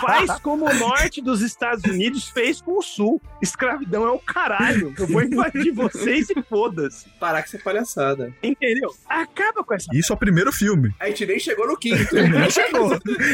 Faz 0.00 0.38
como 0.40 0.64
o 0.64 0.74
norte 0.74 1.20
dos 1.20 1.42
Estados 1.42 1.84
Unidos 1.84 2.30
fez 2.30 2.62
com 2.62 2.78
o 2.78 2.82
sul. 2.82 3.20
Escravidão 3.42 4.06
é 4.06 4.10
o 4.10 4.18
caralho. 4.18 4.94
Eu 4.98 5.06
vou 5.06 5.22
invadir 5.22 5.72
vocês 5.72 6.30
e 6.30 6.42
foda-se. 6.42 7.06
Parar 7.20 7.42
com 7.42 7.48
essa 7.48 7.58
palhaçada. 7.58 8.32
Entendeu? 8.42 8.90
Acaba 9.06 9.62
com 9.62 9.74
essa. 9.74 9.86
Isso 9.92 10.12
é 10.12 10.16
o 10.16 10.18
primeiro 10.18 10.50
filme. 10.52 10.94
A 10.98 11.08
gente 11.08 11.26
nem 11.26 11.38
chegou 11.38 11.66
no 11.66 11.76
quinto. 11.76 12.14
Nem 12.14 12.50
chegou. 12.50 12.90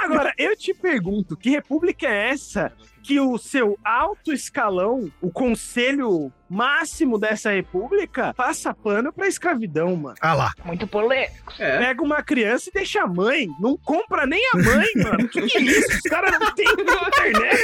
Agora, 0.00 0.32
eu 0.38 0.56
te 0.56 0.72
pergunto: 0.74 1.36
que 1.36 1.50
república 1.50 2.06
é 2.06 2.30
essa 2.30 2.72
que 3.02 3.18
o 3.18 3.38
seu 3.38 3.78
alto 3.82 4.32
escalão, 4.32 5.10
o 5.20 5.30
conselho 5.30 6.30
máximo 6.48 7.18
dessa 7.18 7.50
república, 7.50 8.34
passa 8.34 8.74
pano 8.74 9.12
pra 9.12 9.26
escravidão, 9.26 9.96
mano? 9.96 10.16
Ah 10.20 10.34
lá. 10.34 10.52
Muito 10.64 10.86
polêmico. 10.86 11.54
É. 11.58 11.78
Pega 11.78 12.02
uma 12.02 12.22
criança 12.22 12.68
e 12.68 12.72
deixa 12.72 13.02
a 13.02 13.06
mãe. 13.06 13.48
Não 13.60 13.78
compra 13.78 14.26
nem 14.26 14.42
a 14.52 14.58
mãe, 14.58 14.86
mano. 14.96 15.28
Que 15.28 15.40
que 15.42 15.56
é 15.56 15.60
isso? 15.62 15.88
Os 15.88 16.02
caras 16.02 16.38
não 16.38 16.54
têm 16.54 16.66
internet. 16.66 17.62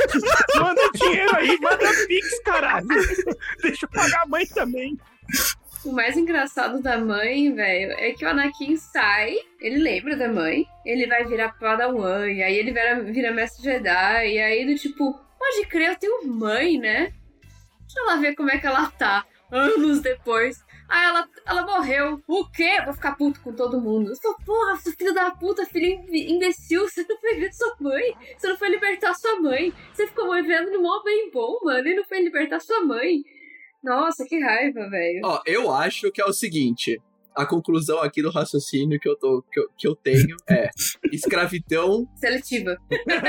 Manda 0.57 0.91
dinheiro 0.95 1.37
aí, 1.37 1.59
manda 1.61 2.07
Pix, 2.07 2.43
caralho. 2.43 2.87
Deixa 3.62 3.85
eu 3.85 3.91
pagar 3.91 4.22
a 4.22 4.27
mãe 4.27 4.47
também. 4.47 4.97
O 5.85 5.93
mais 5.93 6.16
engraçado 6.16 6.80
da 6.80 6.97
mãe, 6.97 7.55
velho, 7.55 7.93
é 7.93 8.12
que 8.12 8.24
o 8.24 8.28
Anakin 8.28 8.74
sai, 8.76 9.37
ele 9.61 9.76
lembra 9.76 10.16
da 10.16 10.32
mãe, 10.32 10.66
ele 10.85 11.07
vai 11.07 11.24
virar 11.26 11.59
Padawan, 11.59 12.26
e 12.30 12.43
aí 12.43 12.57
ele 12.57 12.72
vira, 12.72 13.03
vira 13.03 13.32
Mestre 13.32 13.62
Jedi, 13.62 14.32
e 14.32 14.39
aí 14.39 14.64
do 14.64 14.74
tipo, 14.76 15.12
pode 15.39 15.66
crer, 15.66 15.91
eu 15.91 15.97
tenho 15.97 16.26
mãe, 16.26 16.78
né? 16.78 17.12
Deixa 17.80 18.01
ela 18.01 18.16
ver 18.16 18.35
como 18.35 18.51
é 18.51 18.59
que 18.59 18.66
ela 18.66 18.91
tá, 18.93 19.26
anos 19.53 20.01
depois. 20.01 20.64
Aí 20.89 21.05
ela, 21.05 21.28
ela 21.47 21.62
morreu. 21.66 22.22
O 22.26 22.45
quê? 22.51 22.80
Vou 22.85 22.93
ficar 22.93 23.16
puto 23.16 23.41
com 23.41 23.53
todo 23.53 23.80
mundo. 23.80 24.11
Eu 24.11 24.16
sou, 24.16 24.37
porra, 24.45 24.76
filho 24.76 25.14
da 25.14 25.30
puta, 25.30 25.64
filho 25.64 26.05
imbecil, 26.11 26.82
você 26.89 27.05
não 27.09 27.18
foi 27.18 27.35
ver 27.37 27.53
sua 27.53 27.74
mãe. 27.80 28.14
Você 28.37 28.49
não 28.49 28.57
foi 28.57 28.68
libertar 28.68 29.14
sua 29.14 29.41
mãe. 29.41 29.72
Você 29.93 30.07
ficou 30.07 30.32
vivendo 30.35 30.70
no 30.72 30.82
mó 30.82 31.03
bem 31.03 31.30
bom, 31.30 31.59
mano, 31.62 31.89
e 31.89 31.95
não 31.95 32.05
foi 32.05 32.20
libertar 32.22 32.61
sua 32.61 32.80
mãe. 32.82 33.24
Nossa, 33.85 34.24
que 34.26 34.41
raiva, 34.41 34.89
velho. 34.89 35.20
Ó, 35.24 35.41
eu 35.47 35.72
acho 35.72 36.11
que 36.11 36.20
é 36.20 36.24
o 36.24 36.32
seguinte. 36.32 37.01
A 37.37 37.45
conclusão 37.45 37.99
aqui 38.01 38.22
do 38.22 38.30
raciocínio 38.30 38.99
que 39.01 39.09
eu, 39.09 39.16
tô, 39.16 39.43
que 39.53 39.59
eu, 39.61 39.64
que 39.76 39.89
eu 39.89 39.97
tenho 39.97 40.37
é 40.49 40.70
escravidão. 41.12 42.07
Seletiva. 42.16 42.76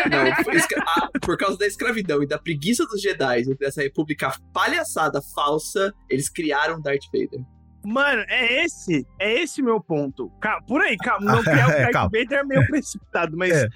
Não, 0.10 0.54
escra- 0.54 0.84
ah, 0.88 1.10
por 1.22 1.38
causa 1.38 1.58
da 1.58 1.66
escravidão 1.66 2.22
e 2.22 2.28
da 2.28 2.38
preguiça 2.38 2.86
dos 2.86 3.02
Jedi, 3.02 3.44
dessa 3.60 3.82
república 3.82 4.32
palhaçada 4.54 5.20
falsa, 5.34 5.92
eles 6.10 6.30
criaram 6.30 6.80
Darth 6.82 7.06
Vader. 7.12 7.42
Mano, 7.86 8.24
é 8.28 8.64
esse, 8.66 9.06
é 9.20 9.42
esse 9.42 9.62
meu 9.62 9.80
ponto. 9.80 10.32
Por 10.68 10.82
aí, 10.82 10.98
calma, 11.04 11.34
não 11.36 11.44
criar 11.44 11.68
o 11.68 11.72
É. 11.72 11.92
Vader 11.92 12.40
é 12.40 12.44
meio 12.44 12.66
precipitado, 12.68 13.38
mas 13.38 13.52
É. 13.52 13.68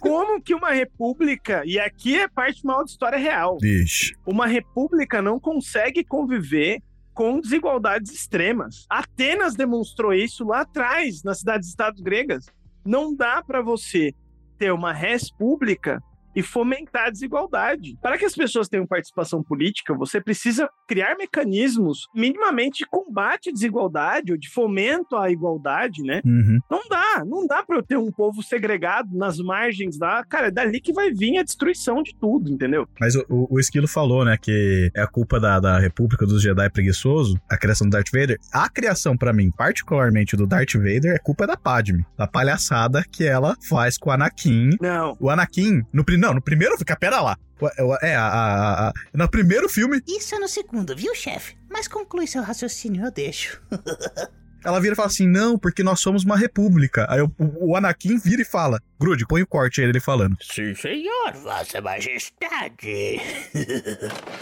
como 0.00 0.40
que 0.42 0.54
uma 0.54 0.70
república, 0.70 1.62
e 1.64 1.78
aqui 1.78 2.18
é 2.18 2.28
parte 2.28 2.64
mal 2.64 2.84
de 2.84 2.90
história 2.90 3.18
real, 3.18 3.58
Vixe. 3.60 4.14
uma 4.26 4.46
república 4.46 5.20
não 5.22 5.38
consegue 5.40 6.04
conviver 6.04 6.80
com 7.14 7.40
desigualdades 7.40 8.12
extremas. 8.12 8.86
Atenas 8.88 9.54
demonstrou 9.54 10.12
isso 10.14 10.44
lá 10.46 10.60
atrás, 10.60 11.22
nas 11.22 11.40
cidades-estados 11.40 12.00
gregas. 12.00 12.46
Não 12.84 13.14
dá 13.14 13.42
pra 13.42 13.60
você 13.60 14.12
ter 14.56 14.72
uma 14.72 14.92
res 14.92 15.30
pública 15.30 16.02
e 16.34 16.42
fomentar 16.42 17.06
a 17.06 17.10
desigualdade. 17.10 17.96
Para 18.02 18.16
que 18.18 18.24
as 18.24 18.34
pessoas 18.34 18.68
tenham 18.68 18.86
participação 18.86 19.42
política, 19.42 19.94
você 19.94 20.20
precisa 20.20 20.68
criar 20.86 21.16
mecanismos 21.16 22.06
minimamente 22.14 22.78
de 22.84 22.86
combate 22.90 23.50
à 23.50 23.52
desigualdade 23.52 24.32
ou 24.32 24.38
de 24.38 24.48
fomento 24.48 25.16
à 25.16 25.30
igualdade, 25.30 26.02
né? 26.02 26.20
Uhum. 26.24 26.58
Não 26.70 26.80
dá, 26.88 27.24
não 27.26 27.46
dá 27.46 27.62
pra 27.62 27.76
eu 27.76 27.82
ter 27.82 27.96
um 27.96 28.10
povo 28.10 28.42
segregado 28.42 29.16
nas 29.16 29.38
margens 29.38 29.98
da. 29.98 30.24
Cara, 30.24 30.48
é 30.48 30.50
dali 30.50 30.80
que 30.80 30.92
vai 30.92 31.10
vir 31.12 31.38
a 31.38 31.42
destruição 31.42 32.02
de 32.02 32.14
tudo, 32.14 32.50
entendeu? 32.50 32.86
Mas 33.00 33.14
o, 33.14 33.24
o, 33.28 33.54
o 33.54 33.60
Esquilo 33.60 33.88
falou, 33.88 34.24
né, 34.24 34.36
que 34.40 34.90
é 34.94 35.02
a 35.02 35.06
culpa 35.06 35.38
da, 35.40 35.58
da 35.60 35.78
República 35.78 36.26
dos 36.26 36.42
Jedi 36.42 36.68
preguiçoso, 36.70 37.40
a 37.48 37.56
criação 37.56 37.86
do 37.88 37.90
Darth 37.92 38.10
Vader. 38.12 38.38
A 38.52 38.68
criação, 38.68 39.16
pra 39.16 39.32
mim, 39.32 39.50
particularmente 39.50 40.36
do 40.36 40.46
Darth 40.46 40.74
Vader, 40.74 41.14
é 41.14 41.18
culpa 41.18 41.46
da 41.46 41.56
Padme. 41.56 42.04
Da 42.16 42.26
palhaçada 42.26 43.04
que 43.10 43.24
ela 43.24 43.56
faz 43.68 43.96
com 43.98 44.10
o 44.10 44.12
Anakin. 44.12 44.70
Não. 44.80 45.16
O 45.20 45.30
Anakin, 45.30 45.82
no, 45.92 46.04
pri- 46.04 46.16
não, 46.30 46.36
no 46.36 46.42
primeiro, 46.42 46.76
fica, 46.78 46.96
pera 46.96 47.20
lá. 47.20 47.36
O- 47.60 47.96
É, 48.02 48.14
a, 48.16 48.26
a- 48.26 48.88
a- 48.88 48.92
no 49.12 49.28
primeiro 49.30 49.68
filme, 49.68 50.00
Isso 50.06 50.34
é 50.34 50.38
no 50.38 50.48
segundo, 50.48 50.94
viu, 50.96 51.14
chefe? 51.14 51.56
Mas 51.70 51.86
conclui 51.88 52.26
seu 52.26 52.42
raciocínio, 52.42 53.04
eu 53.04 53.10
deixo. 53.10 53.60
ela 54.64 54.80
vira 54.80 54.92
e 54.92 54.96
fala 54.96 55.08
assim, 55.08 55.26
não, 55.26 55.58
porque 55.58 55.82
nós 55.82 56.00
somos 56.00 56.24
uma 56.24 56.36
república. 56.36 57.06
Aí 57.08 57.20
o, 57.20 57.26
o- 57.38 57.70
o 57.72 57.76
Anakin 57.76 58.18
vira 58.18 58.42
e 58.42 58.44
fala, 58.44 58.78
Grude, 58.98 59.26
põe 59.26 59.42
o 59.42 59.46
corte 59.46 59.80
aí 59.80 59.86
dele 59.86 60.00
falando. 60.00 60.36
Sim, 60.42 60.74
senhor, 60.74 61.32
vossa 61.42 61.80
majestade. 61.80 63.20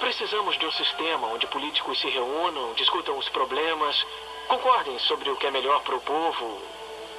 Precisamos 0.00 0.58
de 0.58 0.64
um 0.66 0.72
sistema 0.72 1.26
onde 1.28 1.46
políticos 1.48 2.00
se 2.00 2.08
reúnam, 2.08 2.74
discutam 2.74 3.18
os 3.18 3.28
problemas, 3.30 3.94
concordem 4.48 4.98
sobre 5.00 5.28
o 5.28 5.36
que 5.36 5.46
é 5.46 5.50
melhor 5.50 5.82
para 5.84 5.96
o 5.96 6.00
povo. 6.00 6.62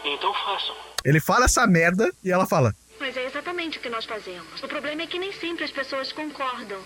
Então 0.05 0.33
façam. 0.33 0.75
Ele 1.03 1.19
fala 1.19 1.45
essa 1.45 1.65
merda 1.65 2.13
e 2.23 2.31
ela 2.31 2.45
fala, 2.45 2.75
Mas 2.99 3.15
é 3.15 3.25
exatamente 3.25 3.77
o 3.77 3.81
que 3.81 3.89
nós 3.89 4.05
fazemos. 4.05 4.61
O 4.61 4.67
problema 4.67 5.01
é 5.01 5.07
que 5.07 5.17
nem 5.19 5.31
sempre 5.31 5.63
as 5.63 5.71
pessoas 5.71 6.11
concordam. 6.11 6.81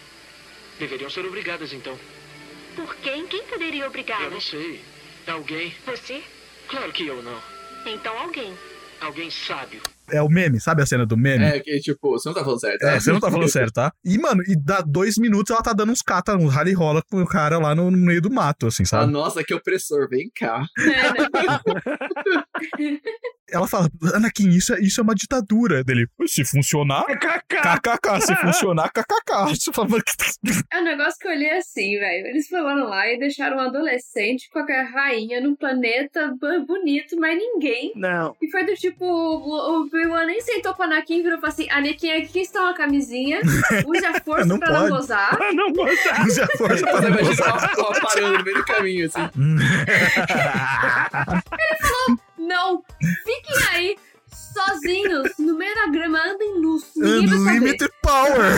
Deveriam 0.79 1.09
ser 1.09 1.25
obrigadas 1.25 1.73
então. 1.73 1.97
Por 2.75 2.95
quem? 2.97 3.27
Quem 3.27 3.43
poderia 3.43 3.75
Eu 3.75 3.81
não 3.81 3.87
obrigá-las? 3.89 4.43
sei. 4.45 4.83
Alguém? 5.27 5.75
Você? 5.85 6.23
Claro 6.67 6.91
que 6.91 7.05
eu 7.07 7.21
não. 7.21 7.41
Então 7.85 8.17
alguém. 8.17 8.57
Alguém 9.01 9.29
sábio. 9.29 9.81
É 10.11 10.21
o 10.21 10.29
meme, 10.29 10.59
sabe 10.59 10.81
a 10.81 10.85
cena 10.85 11.05
do 11.05 11.15
meme? 11.17 11.43
É, 11.45 11.59
que 11.59 11.79
tipo, 11.79 12.11
você 12.11 12.27
não 12.29 12.33
tá 12.35 12.43
falando 12.43 12.59
certo. 12.59 12.83
É, 12.83 12.99
você 12.99 13.11
não 13.11 13.19
tá 13.19 13.31
falando 13.31 13.49
certo, 13.51 13.73
tá? 13.73 13.91
E, 14.03 14.17
mano, 14.17 14.41
e 14.47 14.55
dá 14.55 14.81
dois 14.81 15.17
minutos 15.17 15.51
ela 15.51 15.61
tá 15.63 15.73
dando 15.73 15.91
uns 15.91 16.01
cata, 16.01 16.35
uns 16.35 16.53
rally 16.53 16.73
rola 16.73 17.01
com 17.09 17.21
o 17.21 17.27
cara 17.27 17.57
lá 17.57 17.73
no, 17.75 17.89
no 17.91 17.97
meio 17.97 18.21
do 18.21 18.31
mato, 18.31 18.67
assim, 18.67 18.83
Ah, 18.83 18.87
sabe? 18.87 19.11
nossa, 19.11 19.43
que 19.43 19.53
opressor, 19.53 20.07
vem 20.09 20.29
cá. 20.35 20.63
Ela 23.51 23.67
fala, 23.67 23.87
Anakin, 24.15 24.49
isso 24.49 24.73
é, 24.73 24.79
isso 24.79 24.99
é 24.99 25.03
uma 25.03 25.13
ditadura 25.13 25.83
dele. 25.83 26.07
Se 26.25 26.43
funcionar, 26.43 27.03
kkk. 27.05 28.21
Se 28.21 28.35
funcionar, 28.37 28.89
kkk. 28.89 29.53
Você 29.53 29.71
fala, 29.71 29.89
"Mano, 29.89 30.03
que- 30.03 30.51
É 30.71 30.79
um 30.79 30.83
negócio 30.83 31.19
que 31.19 31.27
eu 31.27 31.31
olhei 31.31 31.51
assim, 31.57 31.99
velho. 31.99 32.27
Eles 32.27 32.47
foram 32.47 32.87
lá 32.87 33.07
e 33.07 33.19
deixaram 33.19 33.57
um 33.57 33.59
adolescente 33.59 34.49
com 34.51 34.59
a 34.59 34.83
rainha 34.91 35.39
num 35.41 35.55
planeta 35.55 36.33
bonito, 36.67 37.15
mas 37.19 37.37
ninguém. 37.37 37.91
Não. 37.95 38.35
E 38.41 38.49
foi 38.49 38.65
do 38.65 38.73
tipo, 38.73 39.05
o 39.05 39.83
o 39.83 39.89
Obi-Wan 39.93 40.25
nem 40.25 40.41
sentou 40.41 40.73
pro 40.73 40.85
Anakin 40.85 41.19
e 41.19 41.21
virou 41.21 41.37
e 41.37 41.41
falou 41.41 41.53
assim: 41.53 41.69
Anakin, 41.69 42.11
aqui 42.13 42.39
está 42.39 42.61
uma 42.63 42.73
camisinha, 42.73 43.41
use 43.85 44.05
a 44.05 44.19
força 44.25 44.45
Não 44.45 44.57
pra 44.59 44.69
pode. 44.69 44.81
não 44.89 44.89
gozar. 44.97 45.37
Pra 45.37 45.53
não 45.53 45.71
gozar. 45.71 46.25
Use 46.25 46.41
a 46.41 46.47
força 46.57 46.83
pra 46.85 47.01
não 47.01 47.07
imagina 47.09 47.27
gozar. 47.29 47.73
uma 47.77 47.99
parando 48.01 48.37
no 48.39 48.43
meio 48.43 48.57
do 48.57 48.65
caminho, 48.65 49.05
assim. 49.05 49.29
Não, 52.37 52.83
fiquem 53.23 53.67
aí, 53.71 53.95
sozinhos, 54.53 55.29
no 55.39 55.57
meio 55.57 55.73
da 55.75 55.87
grama, 55.87 56.19
andem 56.27 56.59
luz. 56.59 56.83
Ninguém 56.95 57.27
vai 57.27 57.37
saber. 57.37 57.49
Unlimited 57.51 57.91
power. 58.01 58.51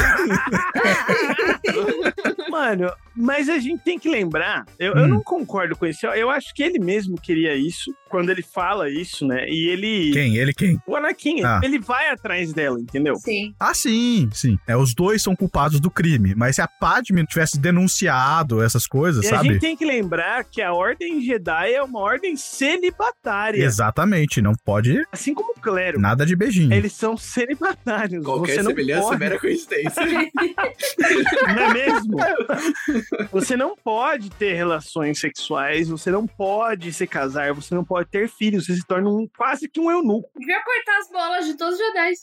Mano, 2.50 2.92
mas 3.16 3.50
a 3.50 3.58
gente 3.58 3.84
tem 3.84 3.98
que 4.00 4.10
lembrar, 4.10 4.66
eu, 4.80 4.94
eu 4.94 5.04
Hum. 5.04 5.08
não 5.08 5.24
concordo 5.24 5.76
com 5.76 5.86
isso. 5.86 6.06
Eu, 6.06 6.12
eu 6.14 6.30
acho 6.30 6.54
que 6.54 6.62
ele 6.64 6.80
mesmo 6.80 7.20
queria 7.20 7.56
isso, 7.56 7.94
quando 8.10 8.30
ele 8.30 8.42
fala 8.42 8.90
isso, 8.90 9.26
né? 9.26 9.46
E 9.48 9.68
ele. 9.70 10.12
Quem? 10.12 10.36
Ele 10.38 10.54
quem? 10.54 10.80
O 10.88 10.96
Anakin, 10.96 11.44
Ah. 11.44 11.60
ele 11.64 11.80
vai 11.80 12.10
atrás 12.10 12.54
dela, 12.54 12.80
entendeu? 12.80 13.16
Sim. 13.16 13.54
Ah, 13.60 13.74
sim, 13.74 14.30
sim. 14.34 14.58
É, 14.68 14.76
os 14.76 14.94
dois 14.94 15.22
são 15.22 15.36
culpados 15.36 15.80
do 15.80 15.90
crime. 15.92 16.34
Mas 16.36 16.56
se 16.56 16.62
a 16.62 16.68
Padme 16.68 17.26
tivesse 17.26 17.60
denunciado 17.60 18.62
essas 18.64 18.86
coisas, 18.88 19.24
E 19.24 19.28
a 19.28 19.32
sabe? 19.32 19.50
gente 19.50 19.60
tem 19.62 19.76
que 19.78 19.86
lembrar 19.86 20.44
que 20.46 20.62
a 20.62 20.74
Ordem 20.74 21.22
Jedi 21.22 21.74
é 21.74 21.82
uma 21.84 22.00
ordem 22.00 22.36
celibatária. 22.36 23.64
Exatamente, 23.64 24.42
não 24.42 24.54
pode 24.54 25.02
Assim 25.12 25.34
como 25.34 25.52
o 25.52 25.60
clero. 25.60 26.00
nada 26.00 26.26
de 26.26 26.36
beijinho. 26.36 26.74
Eles 26.74 26.94
são 26.94 27.18
celibatários. 27.18 28.24
Qualquer 28.24 28.64
semelhança 28.64 29.14
é 29.14 29.18
mera 29.18 29.40
coincidência. 29.40 30.04
Não 31.48 31.64
é 31.64 31.74
mesmo? 31.74 32.18
Você 33.32 33.56
não 33.58 33.76
pode 33.76 34.30
ter 34.32 34.54
relações 34.54 35.20
sexuais, 35.20 35.90
você 35.90 36.10
não 36.12 36.26
pode 36.28 36.92
se 36.94 37.06
casar, 37.08 37.54
você 37.54 37.74
não 37.76 37.84
pode 37.84 38.10
ter 38.10 38.30
filhos, 38.30 38.66
você 38.66 38.76
se 38.76 38.86
torna 38.86 39.10
um, 39.10 39.28
quase 39.38 39.68
que 39.70 39.80
um 39.80 39.90
eunuco. 39.92 40.30
Devia 40.38 40.62
cortar 40.64 40.98
as 41.00 41.10
bolas 41.10 41.46
de 41.46 41.58
todos 41.58 41.80
os 41.80 41.86
Jedi. 41.86 42.14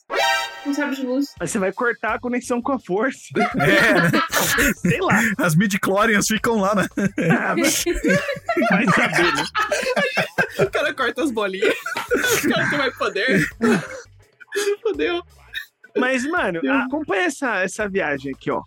Com 0.64 0.72
sabre 0.74 0.96
de 0.96 1.02
luz. 1.06 1.34
Aí 1.40 1.48
você 1.48 1.58
vai 1.58 1.72
cortar 1.72 2.14
a 2.14 2.20
conexão 2.20 2.60
com 2.62 2.72
a 2.72 2.78
força. 2.78 3.20
É? 3.56 4.72
Sei 4.88 5.00
lá. 5.00 5.18
As 5.38 5.54
midi-chlorians 5.54 6.26
ficam 6.26 6.56
lá, 6.60 6.74
né? 6.74 6.86
Ah, 7.30 7.54
mas- 7.56 7.84
Vai 8.70 8.84
saber, 8.86 9.34
né? 9.34 9.44
O 10.60 10.70
cara 10.70 10.94
corta 10.94 11.22
as 11.22 11.30
bolinhas. 11.30 11.74
O 12.44 12.48
cara 12.48 12.68
tem 12.70 12.78
mais 12.78 12.96
poder. 12.96 13.46
Fodeu. 14.82 15.22
Mas, 15.96 16.24
mano, 16.26 16.60
acompanha 16.84 17.24
essa, 17.24 17.62
essa 17.62 17.88
viagem 17.88 18.32
aqui, 18.34 18.50
ó. 18.50 18.62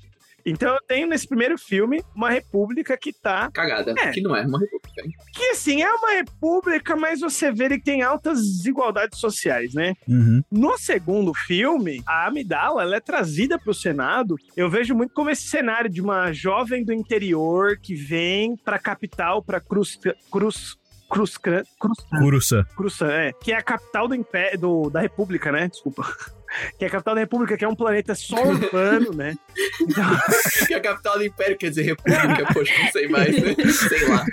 Então 0.46 0.74
eu 0.74 0.80
tenho 0.88 1.08
nesse 1.08 1.28
primeiro 1.28 1.58
filme 1.58 2.04
uma 2.16 2.30
república 2.30 2.96
que 2.98 3.12
tá. 3.12 3.50
Cagada. 3.52 3.96
É. 3.98 4.12
Que 4.12 4.22
não 4.22 4.36
é 4.36 4.46
uma 4.46 4.60
república. 4.60 5.02
hein? 5.04 5.12
Que 5.34 5.46
assim, 5.52 5.82
é 5.82 5.92
uma 5.92 6.12
república, 6.12 6.96
mas 6.96 7.22
você 7.22 7.52
vê 7.52 7.70
que 7.70 7.84
tem 7.84 8.02
altas 8.02 8.40
desigualdades 8.40 9.20
sociais, 9.20 9.74
né? 9.74 9.94
Uhum. 10.08 10.42
No 10.52 10.78
segundo 10.78 11.34
filme, 11.34 12.02
a 12.06 12.28
Amidala 12.28 12.84
ela 12.84 12.98
é 12.98 13.00
trazida 13.00 13.58
para 13.58 13.72
o 13.72 13.74
Senado. 13.74 14.36
Eu 14.56 14.70
vejo 14.70 14.94
muito 14.94 15.14
como 15.14 15.30
esse 15.30 15.48
cenário 15.48 15.90
de 15.90 16.02
uma 16.02 16.32
jovem 16.32 16.84
do 16.84 16.94
interior 16.94 17.78
que 17.82 17.96
vem 17.96 18.56
para 18.56 18.76
a 18.76 18.80
capital, 18.80 19.44
para 19.44 19.60
Cruz 19.60 19.98
Cruz 20.32 20.76
Cruz 21.10 21.38
Cruz 21.38 21.68
Curuça. 22.20 22.68
Cruzan, 22.76 23.12
é, 23.12 23.32
que 23.34 23.52
é 23.52 23.56
a 23.56 23.62
capital 23.62 24.08
do 24.08 24.16
império 24.16 24.60
do, 24.60 24.90
da 24.90 25.00
República, 25.02 25.52
né? 25.52 25.68
Desculpa. 25.68 26.04
Que 26.78 26.86
é 26.86 26.88
a 26.88 26.92
capital 26.92 27.16
da 27.16 27.22
República, 27.22 27.58
que 27.58 27.66
é 27.66 27.68
um 27.68 27.76
planeta 27.76 28.14
só 28.16 28.42
urbano, 28.44 29.12
né? 29.14 29.36
Que 30.68 30.74
é 30.74 30.78
a 30.78 30.82
capital 30.82 31.18
do 31.18 31.24
Império, 31.26 31.58
quer 31.58 31.70
dizer 31.70 31.84
república. 31.84 32.54
Poxa, 32.54 32.74
não 32.84 32.92
sei 32.92 33.08
mais, 33.08 33.36
né? 33.42 33.56
Sei 33.72 34.08
lá. 34.08 34.26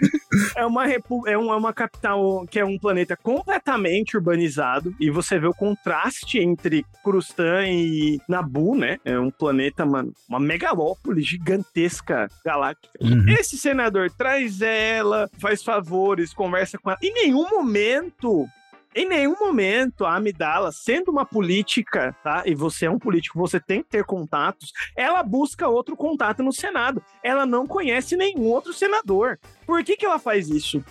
É 0.56 0.64
uma, 0.64 0.86
repu- 0.86 1.26
é 1.28 1.36
uma, 1.36 1.54
é 1.54 1.56
uma 1.56 1.72
capital 1.72 2.46
que 2.50 2.58
é 2.58 2.64
um 2.64 2.78
planeta 2.78 3.16
completamente 3.16 4.16
urbanizado 4.16 4.94
e 4.98 5.10
você 5.10 5.38
vê 5.38 5.46
o 5.46 5.52
contraste 5.54 6.38
entre 6.38 6.84
Crustan 7.04 7.66
e 7.66 8.18
Nabu, 8.28 8.74
né? 8.74 8.98
É 9.04 9.18
um 9.18 9.30
planeta, 9.30 9.84
mano, 9.84 10.12
uma 10.28 10.40
megalópole 10.40 11.20
gigantesca 11.22 12.28
galáctica. 12.44 12.88
Uhum. 13.00 13.26
Esse 13.28 13.56
senador 13.58 14.10
traz 14.10 14.60
ela, 14.62 15.28
faz 15.38 15.62
favores, 15.62 16.32
conversa 16.32 16.78
com 16.78 16.90
ela. 16.90 16.98
Em 17.02 17.12
nenhum 17.12 17.48
momento. 17.50 18.46
Em 18.94 19.08
nenhum 19.08 19.36
momento 19.38 20.04
a 20.04 20.16
Amidala, 20.16 20.70
sendo 20.70 21.10
uma 21.10 21.24
política, 21.24 22.14
tá? 22.22 22.42
E 22.44 22.54
você 22.54 22.86
é 22.86 22.90
um 22.90 22.98
político, 22.98 23.38
você 23.38 23.58
tem 23.58 23.82
que 23.82 23.88
ter 23.88 24.04
contatos. 24.04 24.70
Ela 24.94 25.22
busca 25.22 25.66
outro 25.66 25.96
contato 25.96 26.42
no 26.42 26.52
Senado. 26.52 27.02
Ela 27.22 27.46
não 27.46 27.66
conhece 27.66 28.16
nenhum 28.16 28.44
outro 28.48 28.72
senador. 28.72 29.38
Por 29.66 29.82
que, 29.82 29.96
que 29.96 30.04
ela 30.04 30.18
faz 30.18 30.50
isso? 30.50 30.84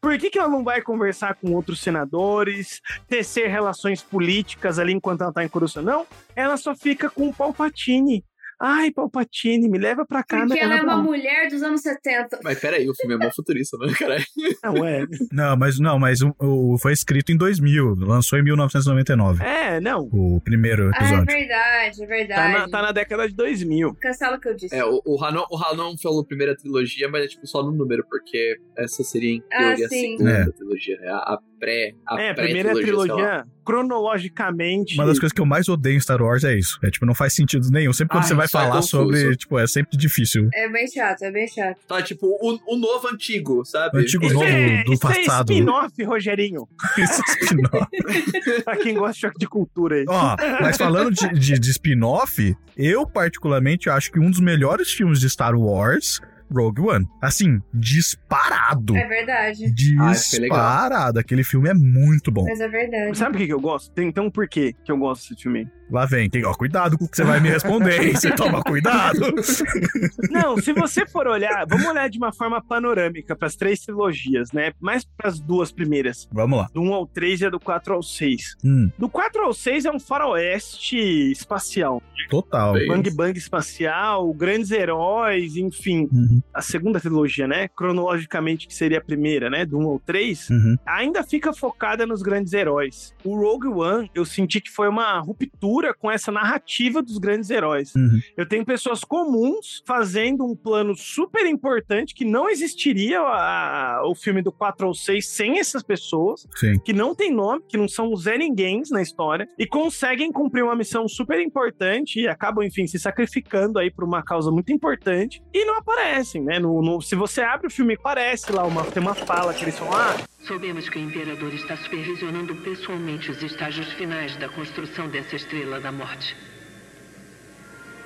Por 0.00 0.18
que, 0.18 0.30
que 0.30 0.38
ela 0.38 0.48
não 0.48 0.64
vai 0.64 0.82
conversar 0.82 1.34
com 1.36 1.52
outros 1.52 1.80
senadores, 1.80 2.80
tecer 3.06 3.48
relações 3.48 4.02
políticas 4.02 4.78
ali 4.78 4.92
enquanto 4.92 5.22
ela 5.22 5.32
tá 5.32 5.44
em 5.44 5.48
Coruscant? 5.48 5.84
Não, 5.84 6.06
ela 6.34 6.56
só 6.56 6.74
fica 6.74 7.08
com 7.08 7.28
o 7.28 7.34
Palpatine. 7.34 8.24
Ai, 8.64 8.92
Palpatine, 8.92 9.68
me 9.68 9.76
leva 9.78 10.06
pra 10.06 10.22
cá. 10.22 10.38
Porque 10.38 10.54
me 10.54 10.60
ela 10.60 10.78
é 10.78 10.82
uma 10.82 10.96
mulher 10.98 11.48
dos 11.50 11.62
anos 11.62 11.80
70. 11.80 12.38
Mas 12.44 12.60
peraí, 12.60 12.88
o 12.88 12.94
filme 12.94 13.14
é 13.16 13.18
mó 13.18 13.28
futurista, 13.34 13.76
né, 13.78 13.92
cara? 13.98 14.18
Não, 14.62 14.86
é. 14.86 15.04
Não, 15.32 15.56
mas 15.56 15.78
não, 15.80 15.98
mas 15.98 16.20
o, 16.22 16.32
o- 16.38 16.78
foi 16.78 16.92
escrito 16.92 17.32
em 17.32 17.36
2000, 17.36 17.96
lançou 17.96 18.38
em 18.38 18.42
1999. 18.44 19.42
É, 19.44 19.80
não. 19.80 20.08
O 20.12 20.40
primeiro 20.40 20.90
Ah, 20.90 20.92
é 20.94 20.98
episódio. 21.00 21.26
verdade, 21.26 22.02
é 22.02 22.06
Tá 22.06 22.14
verdade. 22.14 22.52
na, 22.52 22.68
tá 22.68 22.82
na 22.82 22.92
década 22.92 23.28
de 23.28 23.34
2000. 23.34 23.94
Cancela 24.00 24.36
o 24.36 24.40
que 24.40 24.48
eu 24.48 24.54
disse. 24.54 24.74
É, 24.76 24.84
o, 24.84 25.02
o 25.04 25.24
Hanon, 25.24 25.44
o 25.50 25.56
Hanon 25.58 25.94
falou 26.00 26.24
primeira 26.24 26.56
trilogia, 26.56 27.08
mas 27.08 27.24
é 27.24 27.28
tipo 27.28 27.46
só 27.46 27.62
no 27.64 27.72
número, 27.72 28.04
porque 28.08 28.56
essa 28.78 29.02
seria 29.02 29.32
em 29.36 29.42
Ah, 29.52 29.58
teoria 29.58 29.86
a 29.86 29.88
sim. 29.88 30.00
segunda 30.16 30.30
É. 30.30 30.44
trilogia, 30.52 30.96
né? 31.00 31.08
A, 31.08 31.16
a 31.34 31.38
pré. 31.58 31.92
A 32.06 32.20
é, 32.22 32.30
a 32.30 32.34
pré 32.34 32.44
primeira 32.44 32.72
trilogia, 32.74 33.44
cronologicamente. 33.64 34.94
Uma 34.94 35.06
das 35.06 35.18
coisas 35.18 35.32
que 35.32 35.40
eu 35.40 35.46
mais 35.46 35.68
odeio 35.68 35.96
em 35.96 36.00
Star 36.00 36.20
Wars 36.22 36.44
é 36.44 36.56
isso. 36.56 36.78
É 36.82 36.90
tipo, 36.90 37.06
não 37.06 37.14
faz 37.14 37.34
sentido 37.34 37.68
nenhum. 37.70 37.92
Sempre 37.92 38.12
quando 38.12 38.22
Ai, 38.24 38.28
você 38.28 38.34
vai 38.34 38.46
é 38.46 38.48
falar 38.48 38.76
confuso. 38.76 38.88
sobre, 38.88 39.36
tipo, 39.36 39.58
é 39.58 39.66
sempre 39.66 39.96
difícil. 39.96 40.48
É 40.54 40.68
bem 40.68 40.86
chato, 40.88 41.22
é 41.22 41.30
bem 41.30 41.46
chato. 41.48 41.78
Tá, 41.86 42.02
tipo, 42.02 42.26
o, 42.26 42.58
o 42.66 42.76
novo 42.76 43.08
antigo, 43.08 43.64
sabe? 43.64 43.96
O 43.96 44.00
antigo 44.00 44.24
Isso 44.24 44.34
novo 44.34 44.46
é, 44.46 44.84
do 44.84 44.92
isso 44.92 45.06
é 45.06 45.14
passado. 45.14 45.52
spin-off, 45.52 46.02
Rogerinho. 46.04 46.68
Esse 46.98 47.22
spin-off. 47.42 47.88
pra 48.64 48.76
quem 48.76 48.94
gosta 48.94 49.12
de 49.14 49.20
choque 49.20 49.38
de 49.38 49.46
cultura 49.46 49.96
aí. 49.96 50.04
Ó, 50.08 50.36
mas 50.60 50.76
falando 50.76 51.10
de, 51.12 51.28
de, 51.38 51.58
de 51.58 51.70
spin-off, 51.70 52.56
eu 52.76 53.06
particularmente 53.06 53.88
acho 53.90 54.10
que 54.10 54.18
um 54.18 54.30
dos 54.30 54.40
melhores 54.40 54.92
filmes 54.92 55.20
de 55.20 55.28
Star 55.28 55.54
Wars, 55.54 56.20
Rogue 56.54 56.80
One. 56.82 57.08
Assim, 57.20 57.60
disparado. 57.72 58.96
É 58.96 59.06
verdade. 59.06 59.66
Ah. 59.98 60.10
Disparado. 60.12 61.18
Aquele 61.18 61.44
filme 61.44 61.68
é 61.68 61.74
muito 61.74 62.30
bom. 62.30 62.44
Mas 62.44 62.60
é 62.60 62.68
verdade. 62.68 63.16
Sabe 63.16 63.32
por 63.32 63.38
que, 63.38 63.46
que 63.46 63.52
eu 63.52 63.60
gosto? 63.60 63.90
Tem- 63.92 64.08
Então, 64.08 64.30
por 64.30 64.46
que 64.48 64.72
que 64.84 64.92
eu 64.92 64.96
gosto 64.98 65.28
desse 65.30 65.42
filme? 65.42 65.68
Lá 65.92 66.06
vem, 66.06 66.28
tem, 66.30 66.44
ó, 66.44 66.54
cuidado 66.54 66.96
com 66.96 67.04
o 67.04 67.08
que 67.08 67.16
você 67.16 67.22
vai 67.24 67.38
me 67.38 67.50
responder, 67.50 68.02
hein? 68.02 68.14
Você 68.14 68.32
toma 68.34 68.62
cuidado. 68.62 69.20
Não, 70.30 70.56
se 70.56 70.72
você 70.72 71.06
for 71.06 71.26
olhar, 71.26 71.66
vamos 71.68 71.86
olhar 71.86 72.08
de 72.08 72.16
uma 72.18 72.32
forma 72.32 72.62
panorâmica 72.62 73.36
para 73.36 73.46
as 73.46 73.56
três 73.56 73.80
trilogias, 73.80 74.50
né? 74.52 74.72
Mais 74.80 75.04
para 75.04 75.28
as 75.28 75.38
duas 75.38 75.70
primeiras. 75.70 76.26
Vamos 76.32 76.58
lá. 76.58 76.68
Do 76.72 76.80
1 76.80 76.94
ao 76.94 77.06
3 77.06 77.40
e 77.42 77.46
a 77.46 77.50
do 77.50 77.60
4 77.60 77.94
ao 77.94 78.02
6. 78.02 78.56
Hum, 78.64 78.90
Do 78.98 79.08
4 79.08 79.42
ao 79.42 79.52
6 79.52 79.84
é 79.84 79.90
um 79.90 80.00
faroeste 80.00 80.96
espacial. 81.30 82.02
total. 82.30 82.74
Bang 82.86 83.10
Bang 83.10 83.36
espacial, 83.38 84.32
grandes 84.32 84.70
heróis, 84.70 85.56
enfim. 85.56 86.08
Uhum, 86.12 86.40
A 86.54 86.62
segunda 86.62 87.00
trilogia, 87.00 87.46
né? 87.46 87.68
Cronologicamente, 87.68 88.66
que 88.66 88.74
seria 88.74 88.98
a 88.98 89.04
primeira, 89.04 89.50
né? 89.50 89.66
Do 89.66 89.78
1 89.78 89.82
ao 89.88 89.98
3. 90.00 90.48
uhum. 90.50 90.76
ainda 90.86 91.22
fica 91.22 91.52
focada 91.52 92.06
nos 92.06 92.22
grandes 92.22 92.52
heróis. 92.52 93.14
O 93.24 93.36
Rogue 93.36 93.68
One, 93.68 94.10
eu 94.14 94.24
senti 94.24 94.60
que 94.60 94.70
foi 94.70 94.88
uma 94.88 95.18
ruptura 95.20 95.81
com 95.98 96.10
essa 96.10 96.30
narrativa 96.30 97.02
dos 97.02 97.18
grandes 97.18 97.48
heróis. 97.50 97.94
Uhum. 97.94 98.20
Eu 98.36 98.46
tenho 98.46 98.64
pessoas 98.64 99.02
comuns 99.04 99.82
fazendo 99.86 100.44
um 100.44 100.54
plano 100.54 100.94
super 100.94 101.46
importante 101.46 102.14
que 102.14 102.24
não 102.24 102.48
existiria 102.50 103.20
a- 103.20 103.96
a- 103.98 104.08
o 104.08 104.14
filme 104.14 104.42
do 104.42 104.52
4 104.52 104.86
ou 104.86 104.94
6 104.94 105.28
sem 105.28 105.58
essas 105.58 105.82
pessoas, 105.82 106.46
Sim. 106.56 106.78
que 106.84 106.92
não 106.92 107.14
tem 107.14 107.30
nome, 107.32 107.62
que 107.68 107.76
não 107.78 107.88
são 107.88 108.14
Zé 108.16 108.36
Ninguém 108.36 108.82
na 108.90 109.00
história, 109.02 109.48
e 109.58 109.66
conseguem 109.66 110.30
cumprir 110.32 110.62
uma 110.64 110.74
missão 110.76 111.06
super 111.08 111.40
importante 111.40 112.20
e 112.20 112.28
acabam, 112.28 112.64
enfim, 112.64 112.86
se 112.86 112.98
sacrificando 112.98 113.78
aí 113.78 113.90
por 113.90 114.04
uma 114.04 114.22
causa 114.22 114.50
muito 114.50 114.72
importante 114.72 115.42
e 115.54 115.64
não 115.64 115.76
aparecem, 115.78 116.42
né? 116.42 116.58
No, 116.58 116.82
no- 116.82 117.00
se 117.00 117.14
você 117.14 117.40
abre 117.42 117.66
o 117.66 117.70
filme, 117.70 117.94
aparece 117.94 118.52
lá, 118.52 118.64
uma, 118.64 118.84
tem 118.84 119.02
uma 119.02 119.14
fala 119.14 119.54
que 119.54 119.64
eles 119.64 119.78
falam, 119.78 119.94
ah, 119.94 120.16
Soubemos 120.42 120.88
que 120.88 120.98
o 120.98 121.02
Imperador 121.02 121.54
está 121.54 121.76
supervisionando 121.76 122.56
pessoalmente 122.56 123.30
os 123.30 123.40
estágios 123.42 123.92
finais 123.92 124.36
da 124.36 124.48
construção 124.48 125.08
dessa 125.08 125.36
Estrela 125.36 125.78
da 125.78 125.92
Morte. 125.92 126.36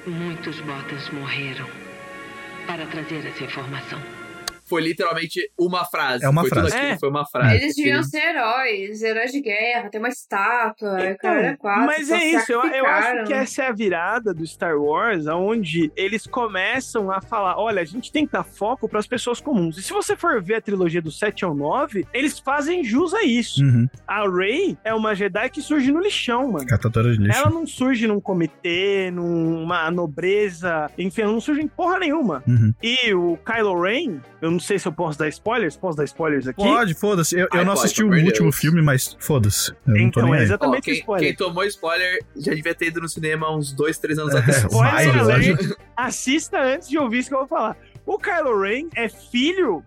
Muitos 0.07 0.61
botas 0.61 1.09
morreram 1.11 1.67
para 2.67 2.87
trazer 2.87 3.25
essa 3.27 3.43
informação. 3.43 4.26
Foi 4.67 4.83
literalmente 4.83 5.41
uma 5.59 5.85
frase. 5.85 6.25
É 6.25 6.29
uma 6.29 6.43
foi 6.43 6.51
frase. 6.51 6.67
Tudo 6.69 6.77
aquilo, 6.77 6.93
É. 6.93 6.99
Foi 6.99 7.09
uma 7.09 7.27
frase. 7.27 7.57
Eles 7.57 7.77
deviam 7.77 8.03
ser 8.03 8.19
heróis, 8.19 9.03
heróis 9.03 9.33
de 9.33 9.41
guerra, 9.41 9.89
tem 9.91 9.99
uma 10.01 10.09
estátua, 10.09 10.97
Então, 11.01 11.17
cara, 11.33 11.57
quatro. 11.57 11.87
mas 11.87 12.11
é 12.11 12.25
isso, 12.25 12.53
eu, 12.53 12.63
eu 12.65 12.87
acho 12.87 13.25
que 13.27 13.33
essa 13.33 13.63
é 13.65 13.67
a 13.69 13.73
virada 13.73 14.35
do 14.35 14.47
Star 14.47 14.77
Wars, 14.77 15.27
onde 15.27 15.91
eles 15.97 16.27
começam 16.27 17.11
a 17.11 17.21
falar: 17.21 17.59
olha, 17.59 17.81
a 17.81 17.85
gente 17.85 18.11
tem 18.13 18.27
que 18.27 18.33
dar 18.33 18.45
foco 18.45 18.89
para 18.89 18.99
as 18.99 19.07
pessoas 19.07 19.41
comuns. 19.41 19.79
E 19.79 19.83
se 19.83 19.93
você 19.93 20.17
for 20.17 20.43
ver 20.43 20.57
a 20.57 20.61
trilogia 20.61 21.01
do 21.01 21.11
7 21.11 21.45
ao 21.45 21.55
9, 21.55 22.07
eles 22.13 22.39
fazem 22.39 22.83
jus 22.85 23.15
a 23.15 23.23
isso. 23.23 23.63
Uhum. 23.63 23.89
A 24.07 24.29
Rey 24.29 24.77
é 24.85 24.93
uma 24.95 25.15
Jedi 25.15 25.49
que 25.51 25.63
surge 25.63 25.93
no 25.93 26.01
lixão, 26.01 26.53
mano. 26.53 26.67
Catadora 26.67 27.13
de 27.13 27.19
lixo. 27.23 27.39
Ela 27.39 27.51
não 27.51 27.67
surge 27.67 28.07
num 28.07 28.21
comitê, 28.21 29.11
numa 29.13 29.91
nobreza, 29.91 30.91
enfim, 30.99 31.23
ela 31.23 31.33
não 31.33 31.41
surge 31.41 31.61
em 31.63 31.69
porra 31.69 31.99
nenhuma. 31.99 32.43
Uhum. 32.47 32.73
E 32.83 33.15
o 33.15 33.39
Kylo 33.45 33.81
Ren, 33.81 34.21
eu 34.41 34.51
não 34.57 34.61
sei 34.61 34.79
se 34.79 34.87
eu 34.89 34.93
posso 34.93 35.19
dar 35.19 35.29
spoilers, 35.29 35.77
posso 35.77 35.97
dar 35.97 36.05
spoilers 36.05 36.47
aqui? 36.49 36.63
Pode, 36.63 36.95
foda-se. 36.95 37.35
Eu, 37.35 37.41
eu 37.43 37.49
Ai, 37.53 37.59
não 37.65 37.75
pode, 37.75 37.79
assisti 37.81 38.03
o 38.03 38.07
último 38.11 38.33
Deus. 38.51 38.57
filme, 38.57 38.83
mas 38.83 39.17
foda-se. 39.21 39.71
Eu 39.71 39.77
não 39.87 39.95
tô 40.11 40.21
Então, 40.21 40.23
nem 40.31 40.41
é 40.41 40.43
exatamente 40.43 40.83
quem, 40.85 40.95
spoiler. 40.95 41.29
quem 41.29 41.37
tomou 41.37 41.65
spoiler 41.65 42.19
já 42.37 42.53
devia 42.55 42.75
ter 42.75 42.87
ido 42.89 43.01
no 43.01 43.09
cinema 43.09 43.55
uns 43.55 43.73
dois, 43.73 43.99
três 43.99 44.19
anos 44.19 44.35
É, 44.35 44.39
atrás. 44.39 44.65
Spoiler 44.65 44.93
Mais, 44.93 45.17
alert, 45.19 45.77
assista 45.97 46.61
antes 46.61 46.89
de 46.89 46.99
ouvir 46.99 47.19
isso 47.19 47.29
que 47.29 47.35
eu 47.35 47.41
vou 47.41 47.49
falar. 47.49 47.77
O 48.05 48.19
Kylo 48.19 48.61
Ren 48.61 48.89
é 48.95 49.09
filho 49.09 49.83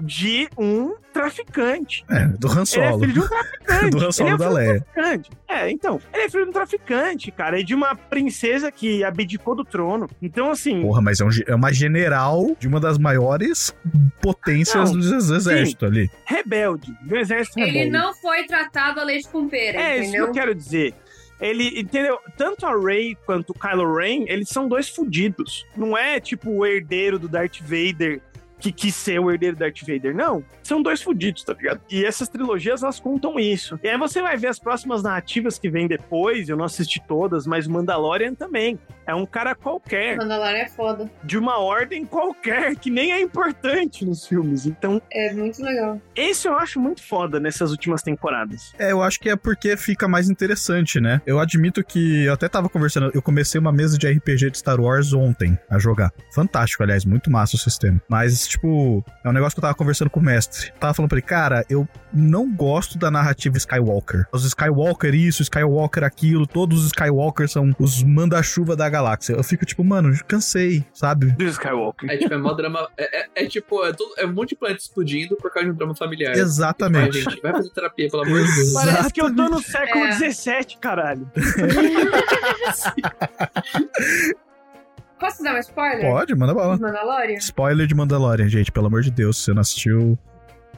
de 0.00 0.48
um 0.58 0.94
traficante. 1.12 2.04
É, 2.10 2.26
do 2.26 2.48
Han 2.48 2.52
Ele 2.52 2.60
é 2.62 2.64
Solo. 2.64 3.00
filho 3.00 3.12
de 3.12 3.20
um 3.20 3.28
traficante. 3.28 3.90
Do 3.90 4.04
Han 4.06 4.12
Solo 4.12 4.28
ele 4.28 4.34
é 4.34 4.38
da 4.38 4.44
de 4.46 4.50
um 4.50 4.54
Leia. 4.54 4.80
traficante. 4.92 5.30
É, 5.48 5.70
então, 5.70 6.00
ele 6.12 6.22
é 6.24 6.28
filho 6.28 6.44
de 6.44 6.50
um 6.50 6.52
traficante, 6.52 7.30
cara, 7.30 7.60
e 7.60 7.64
de 7.64 7.74
uma 7.74 7.94
princesa 7.94 8.72
que 8.72 9.04
abdicou 9.04 9.54
do 9.54 9.64
trono. 9.64 10.08
Então, 10.20 10.50
assim, 10.50 10.82
Porra, 10.82 11.00
mas 11.00 11.20
é, 11.20 11.24
um 11.24 11.28
é 11.46 11.54
uma 11.54 11.72
general 11.72 12.56
de 12.58 12.66
uma 12.66 12.80
das 12.80 12.98
maiores 12.98 13.74
potências 14.20 14.90
Não, 14.92 14.98
do 14.98 15.14
exército 15.34 15.84
ali. 15.86 16.10
rebelde, 16.26 16.92
do 17.02 17.16
exército 17.16 17.58
Ele 17.60 17.70
rebelde. 17.70 17.90
não 17.90 18.14
foi 18.14 18.44
tratado 18.44 19.00
a 19.00 19.04
leite 19.04 19.28
com 19.28 19.48
pera, 19.48 19.78
É 19.78 19.94
isso 19.94 20.02
que 20.02 20.08
entendeu? 20.08 20.26
eu 20.26 20.32
quero 20.32 20.54
dizer. 20.54 20.94
Ele, 21.40 21.80
entendeu? 21.80 22.18
Tanto 22.36 22.64
a 22.64 22.72
Rey 22.78 23.16
quanto 23.26 23.50
o 23.50 23.54
Kylo 23.54 23.96
Ren, 23.96 24.24
eles 24.28 24.48
são 24.48 24.68
dois 24.68 24.88
fudidos. 24.88 25.66
Não 25.76 25.96
é 25.98 26.18
tipo 26.20 26.50
o 26.50 26.64
herdeiro 26.64 27.18
do 27.18 27.28
Darth 27.28 27.58
Vader 27.60 28.20
que 28.64 28.72
quis 28.72 28.94
ser 28.94 29.18
o 29.18 29.30
herdeiro 29.30 29.54
do 29.54 29.58
Darth 29.58 29.80
Vader. 29.86 30.14
Não. 30.14 30.42
São 30.62 30.82
dois 30.82 31.02
fudidos, 31.02 31.44
tá 31.44 31.52
ligado? 31.52 31.82
E 31.90 32.02
essas 32.02 32.30
trilogias, 32.30 32.82
elas 32.82 32.98
contam 32.98 33.38
isso. 33.38 33.78
E 33.82 33.88
aí 33.88 33.98
você 33.98 34.22
vai 34.22 34.38
ver 34.38 34.46
as 34.46 34.58
próximas 34.58 35.02
narrativas 35.02 35.58
que 35.58 35.68
vêm 35.68 35.86
depois. 35.86 36.48
Eu 36.48 36.56
não 36.56 36.64
assisti 36.64 36.98
todas, 37.06 37.46
mas 37.46 37.66
o 37.66 37.70
Mandalorian 37.70 38.32
também. 38.34 38.78
É 39.06 39.14
um 39.14 39.26
cara 39.26 39.54
qualquer. 39.54 40.16
Mandalorian 40.16 40.62
é 40.62 40.68
foda. 40.68 41.10
De 41.22 41.36
uma 41.36 41.58
ordem 41.58 42.06
qualquer, 42.06 42.74
que 42.76 42.88
nem 42.88 43.12
é 43.12 43.20
importante 43.20 44.02
nos 44.02 44.26
filmes. 44.26 44.64
Então. 44.64 45.00
É 45.12 45.34
muito 45.34 45.62
legal. 45.62 46.00
Esse 46.16 46.48
eu 46.48 46.56
acho 46.56 46.80
muito 46.80 47.02
foda 47.02 47.38
nessas 47.38 47.70
últimas 47.70 48.02
temporadas. 48.02 48.72
É, 48.78 48.92
eu 48.92 49.02
acho 49.02 49.20
que 49.20 49.28
é 49.28 49.36
porque 49.36 49.76
fica 49.76 50.08
mais 50.08 50.30
interessante, 50.30 51.00
né? 51.00 51.20
Eu 51.26 51.38
admito 51.38 51.84
que 51.84 52.24
eu 52.24 52.32
até 52.32 52.48
tava 52.48 52.70
conversando, 52.70 53.10
eu 53.12 53.20
comecei 53.20 53.60
uma 53.60 53.72
mesa 53.72 53.98
de 53.98 54.08
RPG 54.10 54.52
de 54.52 54.58
Star 54.58 54.80
Wars 54.80 55.12
ontem 55.12 55.58
a 55.68 55.78
jogar. 55.78 56.10
Fantástico, 56.32 56.82
aliás, 56.82 57.04
muito 57.04 57.30
massa 57.30 57.56
o 57.56 57.58
sistema. 57.58 58.00
Mas, 58.08 58.53
tipo, 58.54 59.04
é 59.22 59.28
um 59.28 59.32
negócio 59.32 59.54
que 59.54 59.60
eu 59.60 59.62
tava 59.62 59.74
conversando 59.74 60.10
com 60.10 60.20
o 60.20 60.22
mestre. 60.22 60.70
Eu 60.70 60.78
tava 60.78 60.94
falando 60.94 61.08
pra 61.08 61.18
ele, 61.18 61.26
cara, 61.26 61.64
eu 61.68 61.88
não 62.12 62.50
gosto 62.50 62.98
da 62.98 63.10
narrativa 63.10 63.56
Skywalker. 63.56 64.26
Os 64.32 64.44
Skywalker 64.44 65.14
isso, 65.14 65.42
Skywalker 65.42 66.04
aquilo, 66.04 66.46
todos 66.46 66.80
os 66.80 66.86
Skywalker 66.86 67.48
são 67.48 67.74
os 67.78 68.02
manda-chuva 68.02 68.76
da 68.76 68.88
galáxia. 68.88 69.34
Eu 69.34 69.44
fico 69.44 69.66
tipo, 69.66 69.84
mano, 69.84 70.16
cansei, 70.26 70.84
sabe? 70.92 71.32
Do 71.32 71.44
Skywalker. 71.44 72.10
É 72.10 72.16
tipo, 72.16 72.34
é 72.34 72.38
mó 72.38 72.52
drama. 72.52 72.88
É, 72.96 73.22
é, 73.22 73.44
é 73.44 73.46
tipo, 73.46 73.84
é, 73.84 73.92
tudo, 73.92 74.14
é 74.16 74.26
um 74.26 74.32
monte 74.32 74.50
de 74.50 74.56
planeta 74.56 74.80
explodindo 74.80 75.36
por 75.36 75.52
causa 75.52 75.68
de 75.68 75.74
um 75.74 75.76
drama 75.76 75.94
familiar. 75.94 76.36
Exatamente. 76.36 77.18
Tipo, 77.18 77.30
gente, 77.30 77.42
vai 77.42 77.52
fazer 77.52 77.70
terapia, 77.70 78.08
pelo 78.10 78.24
amor 78.24 78.44
de 78.44 78.54
Deus. 78.54 78.72
Parece 78.72 79.12
que 79.12 79.20
eu 79.20 79.34
tô 79.34 79.48
no 79.48 79.60
século 79.60 80.04
É. 80.04 80.30
XVII, 80.30 80.76
caralho. 80.80 81.30
Posso 85.24 85.42
dar 85.42 85.54
um 85.54 85.58
spoiler? 85.58 86.02
Pode, 86.02 86.34
manda 86.34 86.52
bala. 86.52 86.76
De 86.76 86.82
Mandalorian? 86.82 87.38
Spoiler 87.38 87.86
de 87.86 87.94
Mandalorian, 87.94 88.46
gente, 88.46 88.70
pelo 88.70 88.88
amor 88.88 89.00
de 89.00 89.10
Deus, 89.10 89.38
se 89.38 89.44
você 89.44 89.54
não 89.54 89.62
assistiu, 89.62 90.18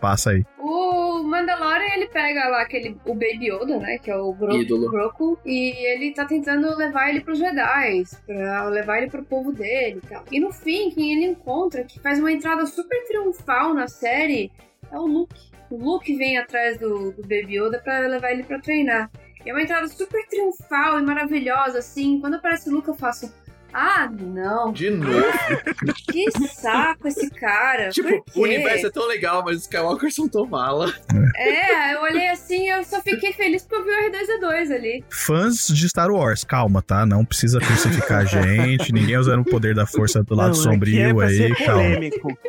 passa 0.01 0.30
aí. 0.30 0.44
O 0.61 1.24
Mandalorian, 1.24 1.94
ele 1.97 2.07
pega 2.07 2.49
lá 2.49 2.62
aquele, 2.62 2.97
o 3.05 3.12
Baby 3.12 3.51
Yoda, 3.51 3.76
né, 3.78 3.99
que 3.99 4.09
é 4.09 4.16
o. 4.16 4.32
Grogu, 4.32 5.36
e 5.44 5.70
ele 5.88 6.14
tá 6.14 6.24
tentando 6.26 6.76
levar 6.76 7.09
ele 7.09 7.22
pros 7.22 7.40
Jedi, 7.40 8.05
pra 8.24 8.68
levar 8.68 8.99
ele 8.99 9.11
pro 9.11 9.24
povo 9.24 9.53
dele 9.53 10.01
e 10.05 10.07
tal. 10.07 10.24
E 10.30 10.38
no 10.38 10.53
fim, 10.53 10.90
quem 10.90 11.14
ele 11.14 11.32
encontra, 11.32 11.82
que 11.82 11.99
faz 11.99 12.20
uma 12.20 12.30
entrada 12.30 12.64
super 12.66 13.05
triunfal 13.05 13.74
na 13.74 13.88
série, 13.88 14.53
é 14.92 14.97
o 14.97 15.07
Luke. 15.07 15.51
O 15.68 15.76
Luke 15.76 16.16
vem 16.16 16.38
atrás 16.38 16.78
do, 16.78 17.11
do 17.11 17.22
Baby 17.22 17.59
Yoda 17.59 17.80
pra 17.80 17.99
levar 17.99 18.30
ele 18.30 18.44
pra 18.44 18.61
treinar. 18.61 19.11
E 19.44 19.51
é 19.51 19.53
uma 19.53 19.62
entrada 19.62 19.88
super 19.88 20.24
triunfal 20.28 21.01
e 21.01 21.03
maravilhosa, 21.03 21.80
assim. 21.80 22.20
Quando 22.20 22.34
aparece 22.34 22.70
o 22.70 22.72
Luke, 22.72 22.86
eu 22.86 22.94
faço... 22.94 23.44
Ah, 23.73 24.09
não. 24.11 24.73
De 24.73 24.91
novo. 24.91 25.12
Que 26.11 26.31
saco 26.49 27.09
esse 27.09 27.29
cara. 27.31 27.91
tipo, 27.91 28.09
Por 28.09 28.25
quê? 28.33 28.41
o 28.41 28.43
universo 28.43 28.87
é 28.87 28.91
tão 28.91 29.07
legal, 29.07 29.43
mas 29.45 29.57
os 29.57 29.62
Skywalkers 29.62 30.14
são 30.14 30.29
tão 30.29 30.47
mala. 30.47 30.93
É, 31.37 31.95
eu 31.95 32.01
olhei 32.03 32.29
assim 32.29 32.69
eu 32.71 32.83
só 32.85 33.03
fiquei 33.03 33.33
feliz 33.33 33.62
porque 33.64 33.77
eu 33.77 33.85
vi 33.85 33.91
o 33.91 34.11
R2D2 34.11 34.75
ali. 34.75 35.05
Fãs 35.11 35.67
de 35.67 35.89
Star 35.89 36.11
Wars, 36.11 36.43
calma, 36.45 36.81
tá? 36.81 37.05
Não 37.05 37.25
precisa 37.25 37.59
crucificar 37.61 38.21
a 38.23 38.25
gente, 38.25 38.93
ninguém 38.93 39.17
usando 39.19 39.41
o 39.41 39.45
poder 39.45 39.75
da 39.75 39.85
força 39.87 40.23
do 40.23 40.35
lado 40.35 40.49
Não, 40.49 40.55
sombrio 40.55 41.21
é 41.21 41.27
aí, 41.27 41.55
calma. 41.57 41.83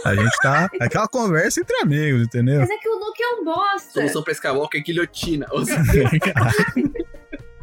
A 0.05 0.15
gente 0.15 0.37
tá. 0.41 0.69
é 0.79 0.85
Aquela 0.85 1.07
conversa 1.07 1.59
entre 1.59 1.75
amigos, 1.77 2.21
entendeu? 2.21 2.59
Mas 2.59 2.69
é 2.69 2.77
que 2.77 2.87
o 2.87 2.93
Luke 2.97 3.21
é 3.21 3.27
um 3.41 3.43
bosta. 3.43 3.91
Solução 3.91 4.23
pra 4.23 4.33
Skywalker 4.33 4.79
é 4.79 4.83
guilhotina. 4.83 5.45
Ou 5.51 5.65
seja, 5.65 5.83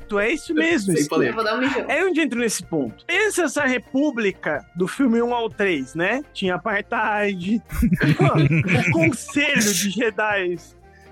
Tu 0.09 0.19
é 0.19 0.33
isso 0.33 0.55
mesmo. 0.55 0.93
Sem 0.93 1.01
isso. 1.01 1.09
polêmica. 1.09 1.41
Eu 1.41 1.45
vou 1.45 1.45
dar 1.45 1.59
um 1.59 1.61
mijão. 1.61 1.87
É 1.89 2.05
onde 2.05 2.21
entro 2.21 2.39
nesse 2.39 2.63
ponto. 2.63 3.05
Pensa 3.07 3.45
essa 3.45 3.65
república 3.65 4.65
do 4.75 4.87
filme 4.87 5.21
1 5.23 5.35
ao 5.35 5.49
3, 5.49 5.95
né? 5.95 6.23
Tinha 6.33 6.57
apartheid. 6.57 7.63
o 8.89 8.93
conselho 8.93 9.61
de 9.61 9.91
Jedi, 9.91 10.57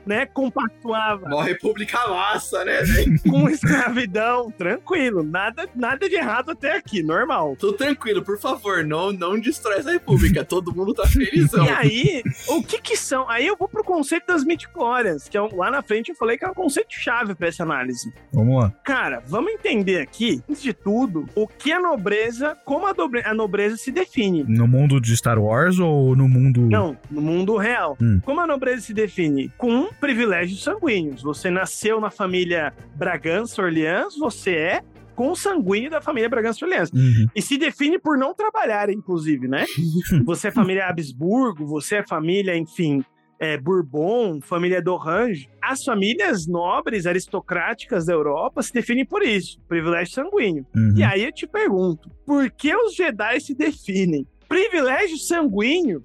né? 0.06 0.26
Compactuava 0.26 1.26
Uma 1.26 1.44
república 1.44 1.98
massa, 2.08 2.64
né, 2.64 2.80
com 3.28 3.48
escravidão. 3.48 4.50
Tranquilo. 4.50 5.22
Nada, 5.22 5.68
nada 5.74 6.08
de 6.08 6.14
errado 6.16 6.50
até 6.50 6.76
aqui. 6.76 7.02
Normal. 7.02 7.56
Tô 7.58 7.72
tranquilo, 7.72 8.22
por 8.22 8.38
favor, 8.38 8.84
não, 8.84 9.12
não 9.12 9.38
destrói 9.38 9.78
essa 9.78 9.90
república. 9.92 10.44
Todo 10.44 10.74
mundo 10.74 10.94
tá 10.94 11.06
felizão. 11.06 11.64
E 11.64 11.70
aí, 11.70 12.22
o 12.48 12.62
que 12.62 12.80
que 12.80 12.96
são? 12.96 13.28
Aí 13.28 13.46
eu 13.46 13.56
vou 13.56 13.68
pro 13.68 13.84
conceito 13.84 14.26
das 14.26 14.44
midichlorians, 14.44 15.28
que 15.28 15.36
é 15.36 15.40
lá 15.40 15.70
na 15.70 15.82
frente 15.82 16.10
eu 16.10 16.14
falei 16.16 16.36
que 16.38 16.44
é 16.44 16.48
um 16.48 16.54
conceito 16.54 16.92
chave 16.94 17.34
pra 17.34 17.48
essa 17.48 17.62
análise. 17.62 18.12
Vamos 18.32 18.62
lá. 18.62 18.72
Cara, 18.84 19.22
vamos 19.26 19.52
entender 19.52 20.00
aqui, 20.00 20.42
antes 20.48 20.62
de 20.62 20.72
tudo, 20.72 21.26
o 21.34 21.46
que 21.46 21.72
a 21.72 21.80
nobreza, 21.80 22.56
como 22.64 22.86
a, 22.86 22.92
dobre- 22.92 23.22
a 23.24 23.34
nobreza 23.34 23.76
se 23.76 23.90
define. 23.90 24.44
No 24.46 24.66
mundo 24.66 25.00
de 25.00 25.16
Star 25.16 25.38
Wars 25.38 25.78
ou 25.78 26.14
no 26.16 26.28
mundo. 26.28 26.60
Não, 26.62 26.96
no 27.10 27.20
mundo 27.20 27.56
real. 27.56 27.96
Hum. 28.00 28.20
Como 28.24 28.40
a 28.40 28.46
nobreza 28.46 28.82
se 28.82 28.94
define? 28.94 29.50
Com 29.56 29.88
privilégios 29.92 30.62
sanguíneos. 30.62 31.22
Você 31.22 31.50
nasceu 31.50 32.00
na 32.00 32.10
família 32.10 32.72
Bragança-Orleans, 32.96 34.16
você 34.18 34.54
é 34.56 34.82
consanguíneo 35.14 35.90
da 35.90 36.00
família 36.00 36.28
Bragança-Orleans. 36.28 36.90
Uhum. 36.90 37.26
E 37.34 37.42
se 37.42 37.58
define 37.58 37.98
por 37.98 38.16
não 38.16 38.34
trabalhar, 38.34 38.90
inclusive, 38.90 39.46
né? 39.46 39.66
você 40.24 40.48
é 40.48 40.50
família 40.50 40.86
Habsburgo, 40.86 41.66
você 41.66 41.96
é 41.96 42.06
família, 42.06 42.56
enfim, 42.56 43.04
é, 43.38 43.56
Bourbon, 43.56 44.40
família 44.40 44.80
d'Orange. 44.80 45.48
As 45.60 45.82
famílias 45.82 46.46
nobres, 46.46 47.06
aristocráticas 47.06 48.06
da 48.06 48.12
Europa 48.12 48.62
se 48.62 48.72
definem 48.72 49.04
por 49.04 49.22
isso, 49.22 49.60
privilégio 49.68 50.14
sanguíneo. 50.14 50.64
Uhum. 50.74 50.94
E 50.96 51.02
aí 51.02 51.24
eu 51.24 51.32
te 51.32 51.46
pergunto, 51.46 52.10
por 52.24 52.50
que 52.50 52.74
os 52.74 52.94
Jedi 52.94 53.40
se 53.40 53.54
definem? 53.54 54.26
Privilégio 54.48 55.18
sanguíneo? 55.18 56.04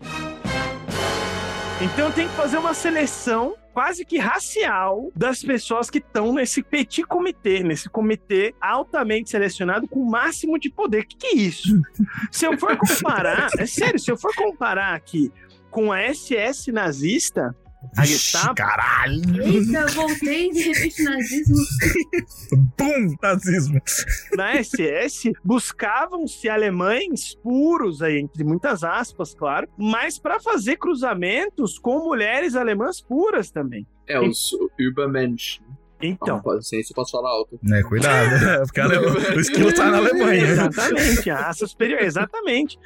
Então 1.79 2.11
tem 2.11 2.27
que 2.27 2.33
fazer 2.33 2.57
uma 2.57 2.73
seleção 2.73 3.55
quase 3.77 4.03
que 4.03 4.17
racial 4.17 5.11
das 5.15 5.43
pessoas 5.43 5.87
que 5.87 5.99
estão 5.99 6.33
nesse 6.33 6.63
petit 6.63 7.03
comitê, 7.03 7.61
nesse 7.61 7.87
comitê 7.87 8.55
altamente 8.59 9.29
selecionado 9.29 9.87
com 9.87 9.99
o 9.99 10.09
máximo 10.09 10.57
de 10.57 10.67
poder. 10.67 11.03
O 11.03 11.07
que, 11.07 11.15
que 11.15 11.27
é 11.27 11.35
isso? 11.35 11.79
Se 12.31 12.47
eu 12.47 12.57
for 12.57 12.75
comparar, 12.75 13.49
é 13.55 13.67
sério, 13.67 13.99
se 13.99 14.09
eu 14.09 14.17
for 14.17 14.33
comparar 14.35 14.95
aqui 14.95 15.31
com 15.69 15.91
a 15.91 16.11
SS 16.11 16.71
nazista, 16.71 17.55
a 17.95 18.05
Gestapo, 18.05 18.55
caralho! 18.55 19.41
Eita, 19.43 19.79
eu 19.79 19.87
voltei 19.89 20.49
de 20.51 20.61
repente 20.63 21.03
nazismo. 21.03 21.55
Bum! 22.77 23.15
Nazismo. 23.21 23.81
na 24.35 24.61
SS 24.63 25.31
buscavam-se 25.43 26.49
alemães 26.49 27.35
puros 27.43 28.01
aí 28.01 28.19
entre 28.19 28.43
muitas 28.43 28.83
aspas, 28.83 29.33
claro, 29.33 29.67
mas 29.77 30.17
para 30.19 30.39
fazer 30.39 30.77
cruzamentos 30.77 31.77
com 31.79 31.99
mulheres 32.03 32.55
alemãs 32.55 32.99
puras 33.01 33.49
também. 33.51 33.85
É, 34.07 34.19
os 34.19 34.49
Übermensch. 34.79 35.59
Então, 36.01 36.41
Não, 36.45 36.61
sem 36.61 36.79
isso 36.79 36.91
eu 36.91 36.95
posso 36.95 37.11
falar 37.11 37.29
alto. 37.29 37.59
É, 37.73 37.81
cuidado. 37.83 38.29
Porque 38.67 38.79
a 38.81 38.83
Ale- 38.85 38.97
o 38.99 39.39
esquilo 39.39 39.73
tá 39.73 39.89
na 39.89 39.97
Alemanha. 39.97 40.43
exatamente, 40.45 41.29
a 41.29 41.35
raça 41.37 41.65
superior, 41.65 42.01
exatamente. 42.01 42.77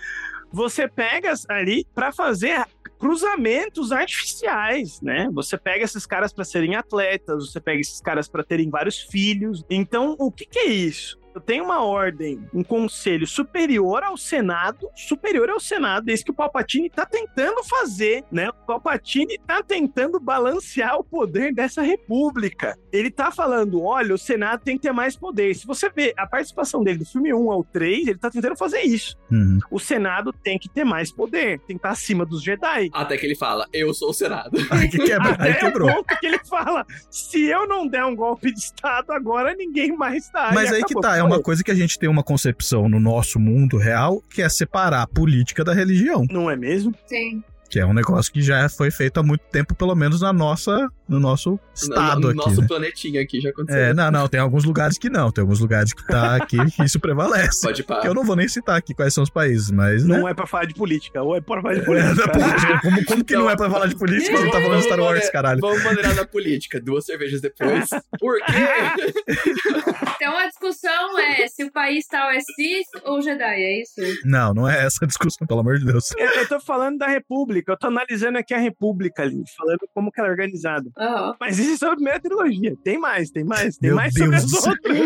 Você 0.54 0.88
pega 0.88 1.34
ali 1.50 1.86
para 1.94 2.12
fazer 2.12 2.66
cruzamentos 3.02 3.92
artificiais, 3.92 5.02
né? 5.02 5.28
Você 5.34 5.58
pega 5.58 5.84
esses 5.84 6.06
caras 6.06 6.32
para 6.32 6.46
serem 6.46 6.76
atletas, 6.76 7.50
você 7.52 7.60
pega 7.60 7.82
esses 7.82 8.00
caras 8.00 8.30
para 8.30 8.44
terem 8.44 8.70
vários 8.70 9.00
filhos. 9.00 9.66
Então, 9.72 10.16
o 10.20 10.32
que, 10.32 10.46
que 10.46 10.60
é 10.60 10.68
isso? 10.68 11.20
Eu 11.34 11.42
tenho 11.42 11.64
uma 11.64 11.84
ordem, 11.84 12.46
um 12.54 12.64
conselho 12.64 13.26
superior 13.26 14.04
ao 14.04 14.18
Senado, 14.18 14.90
superior 14.96 15.50
ao 15.50 15.60
Senado, 15.60 16.10
é 16.10 16.14
isso 16.14 16.26
que 16.26 16.32
o 16.32 16.36
Palpatine 16.36 16.90
tá 16.90 17.06
tentando 17.06 17.64
fazer, 17.64 18.24
né? 18.32 18.50
O 18.50 18.66
Palpatine 18.66 19.40
tá 19.48 19.64
tentando 19.64 20.20
balancear 20.20 20.98
o 20.98 21.04
poder 21.04 21.54
dessa 21.54 21.82
república. 21.82 22.78
Ele 22.92 23.10
tá 23.10 23.32
falando, 23.32 23.82
olha, 23.82 24.14
o 24.14 24.18
Senado 24.18 24.62
tem 24.64 24.76
que 24.78 24.84
ter 24.84 24.92
mais 24.92 25.16
poder. 25.16 25.56
Se 25.56 25.66
você 25.66 25.90
vê 25.90 26.14
a 26.18 26.28
participação 26.28 26.84
dele 26.84 27.00
do 27.00 27.06
filme 27.06 27.34
1 27.34 27.52
ao 27.52 27.64
3, 27.64 28.08
ele 28.08 28.18
tá 28.18 28.30
tentando 28.30 28.56
fazer 28.58 28.82
isso. 28.82 29.16
Uhum. 29.32 29.60
O 29.70 29.80
Senado 29.80 30.34
tem 30.34 30.58
que 30.60 30.70
ter 30.70 30.84
mais 30.84 31.12
poder, 31.12 31.60
tem 31.60 31.78
que 31.78 31.80
estar 31.80 31.92
acima 31.92 32.26
dos 32.26 32.44
Jedi. 32.44 32.90
Até 32.94 33.18
que 33.18 33.26
ele 33.26 33.36
fala, 33.36 33.68
eu 33.72 33.94
sou 33.94 34.10
o 34.10 34.14
Senado. 34.14 34.52
Aí 34.70 34.90
que 34.90 34.98
quebra, 34.98 35.36
aí 35.40 35.52
Até 35.52 35.54
quebrou. 35.56 35.90
o 35.90 35.96
ponto 35.96 36.20
que 36.20 36.26
ele 36.26 36.40
fala: 36.46 36.86
se 37.10 37.46
eu 37.46 37.68
não 37.68 37.88
der 37.88 38.06
um 38.06 38.16
golpe 38.16 38.52
de 38.52 38.60
Estado, 38.60 39.12
agora 39.12 39.54
ninguém 39.54 39.96
mais 39.96 40.30
dá. 40.32 40.52
Mas 40.54 40.72
E 40.72 40.76
aí 40.76 40.84
que 40.84 41.00
tá, 41.00 41.18
é 41.22 41.24
uma 41.24 41.42
coisa 41.42 41.64
que 41.64 41.72
a 41.72 41.76
gente 41.76 41.98
tem 41.98 42.10
uma 42.10 42.24
concepção 42.24 42.90
no 42.90 43.00
nosso 43.00 43.40
mundo 43.40 43.78
real, 43.78 44.22
que 44.30 44.42
é 44.42 44.50
separar 44.50 45.04
a 45.04 45.08
política 45.08 45.64
da 45.64 45.74
religião. 45.74 46.26
Não 46.30 46.50
é 46.50 46.56
mesmo? 46.56 46.94
Sim. 47.06 47.44
Que 47.70 47.80
é 47.80 47.86
um 47.86 47.94
negócio 47.94 48.34
que 48.34 48.42
já 48.42 48.68
foi 48.68 48.92
feito 48.92 49.20
há 49.20 49.24
muito 49.24 49.44
tempo, 49.52 49.74
pelo 49.74 49.96
menos 49.96 50.22
na 50.22 50.34
nossa 50.34 50.90
no 51.12 51.20
nosso 51.20 51.60
estado 51.76 52.22
no, 52.22 52.34
no 52.34 52.42
aqui. 52.42 52.50
nosso 52.50 52.62
né? 52.62 52.68
planetinha 52.68 53.22
aqui 53.22 53.42
já 53.42 53.50
aconteceu. 53.50 53.82
É, 53.82 53.94
não, 53.94 54.10
não, 54.10 54.28
tem 54.30 54.40
alguns 54.40 54.64
lugares 54.64 54.98
que 54.98 55.10
não, 55.10 55.30
tem 55.30 55.42
alguns 55.42 55.60
lugares 55.60 55.92
que 55.92 56.08
tá 56.08 56.38
aqui 56.38 56.58
que 56.72 56.84
isso 56.84 57.00
prevalece. 57.02 57.62
Pode 57.62 57.84
parar. 57.84 58.02
Que 58.02 58.08
eu 58.08 58.14
não 58.14 58.24
vou 58.24 58.36
nem 58.36 58.48
citar 58.48 58.78
aqui 58.78 58.94
quais 58.94 59.14
são 59.14 59.24
os 59.24 59.30
países, 59.30 59.70
mas. 59.72 60.06
Não 60.06 60.24
né? 60.24 60.32
é 60.32 60.34
pra 60.34 60.48
falar 60.48 60.66
de 60.66 60.74
política, 60.74 61.22
ou 61.22 61.36
é 61.36 61.42
pra 61.42 61.62
falar 61.62 61.74
de 61.74 61.82
É, 61.82 61.84
política. 61.84 62.30
política. 62.32 62.80
Como, 62.82 63.06
como 63.06 63.26
que 63.26 63.36
não 63.36 63.50
é 63.50 63.58
pra 63.58 63.70
falar 63.70 63.88
de 63.88 63.96
política 63.98 64.38
se 64.38 64.44
não 64.44 64.52
tá 64.52 64.62
falando 64.62 64.80
de 64.80 64.86
Star 64.86 65.00
Wars, 65.00 65.30
caralho? 65.30 65.60
Vamos 65.60 65.84
maneirar 65.84 66.16
na 66.16 66.26
política. 66.26 66.80
Duas 66.80 67.06
cervejas 67.06 67.42
depois. 67.42 67.90
Por 68.18 68.38
quê? 68.46 70.02
Então 70.22 70.38
a 70.38 70.46
discussão 70.46 71.20
é 71.20 71.48
se 71.48 71.64
o 71.64 71.72
país 71.72 72.06
tal 72.06 72.30
é 72.30 72.40
Sith 72.40 73.04
ou 73.06 73.24
Jedi, 73.24 73.44
é 73.44 73.82
isso? 73.82 73.96
Não, 74.24 74.54
não 74.54 74.70
é 74.70 74.86
essa 74.86 75.04
a 75.04 75.08
discussão, 75.08 75.48
pelo 75.48 75.62
amor 75.62 75.80
de 75.80 75.86
Deus. 75.86 76.12
Eu, 76.16 76.28
eu 76.28 76.48
tô 76.48 76.60
falando 76.60 77.00
da 77.00 77.08
República, 77.08 77.72
eu 77.72 77.78
tô 77.78 77.88
analisando 77.88 78.38
aqui 78.38 78.54
a 78.54 78.60
República 78.60 79.24
ali, 79.24 79.42
falando 79.58 79.80
como 79.96 80.12
que 80.12 80.20
ela 80.20 80.30
é 80.30 80.32
organizada. 80.32 80.88
Aham. 81.02 81.36
Mas 81.40 81.58
isso 81.60 81.72
é 81.74 81.78
só 81.78 81.92
a 81.92 81.96
primeira 81.96 82.20
trilogia. 82.20 82.76
Tem 82.84 83.00
mais, 83.00 83.32
tem 83.32 83.44
mais, 83.44 83.78
tem 83.78 83.90
Meu 83.90 83.96
mais 83.98 84.14
sobre 84.14 84.30
Deus 84.32 84.44
as 84.44 84.52
do 84.52 84.58
céu. 84.58 84.72
outras. 84.72 85.00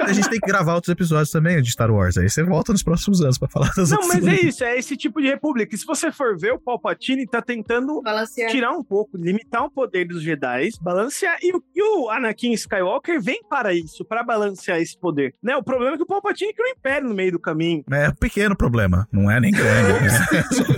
A 0.00 0.12
gente 0.12 0.28
tem 0.30 0.40
que 0.40 0.46
gravar 0.46 0.74
outros 0.74 0.92
episódios 0.92 1.30
também 1.30 1.60
de 1.62 1.70
Star 1.70 1.90
Wars. 1.90 2.16
Aí 2.18 2.28
você 2.28 2.42
volta 2.42 2.72
nos 2.72 2.82
próximos 2.82 3.20
anos 3.20 3.38
pra 3.38 3.48
falar 3.48 3.70
das 3.76 3.90
Não, 3.90 3.98
outras. 3.98 4.22
mas 4.24 4.26
é 4.38 4.40
isso, 4.46 4.64
é 4.64 4.76
esse 4.78 4.96
tipo 4.96 5.20
de 5.20 5.28
república. 5.28 5.74
E 5.74 5.78
se 5.78 5.86
você 5.86 6.10
for 6.12 6.36
ver, 6.38 6.52
o 6.52 6.58
Palpatine 6.58 7.26
tá 7.26 7.40
tentando 7.40 8.02
Balancear. 8.02 8.50
tirar 8.50 8.72
um 8.72 8.82
pouco, 8.82 9.16
limitar 9.16 9.64
o 9.64 9.70
poder 9.70 10.06
dos 10.06 10.22
Jedi, 10.22 10.70
balancear. 10.80 11.38
E, 11.42 11.54
o- 11.54 11.62
e 11.74 11.82
o 11.82 12.10
Anakin 12.10 12.52
Skywalker 12.52 13.20
vem 13.20 13.40
para 13.48 13.72
isso, 13.74 14.04
para 14.04 14.22
balancear 14.22 14.78
esse 14.80 14.98
poder. 14.98 15.34
Né? 15.42 15.56
O 15.56 15.62
problema 15.62 15.94
é 15.94 15.96
que 15.96 16.02
o 16.02 16.06
Palpatine 16.06 16.52
criou 16.52 16.68
um 16.68 16.72
império 16.78 17.08
no 17.08 17.14
meio 17.14 17.32
do 17.32 17.38
caminho. 17.40 17.84
É 17.90 18.08
um 18.08 18.14
pequeno 18.14 18.56
problema, 18.56 19.06
não 19.12 19.30
é 19.30 19.40
nem 19.40 19.52
grande. 19.52 19.92
né? 20.04 20.26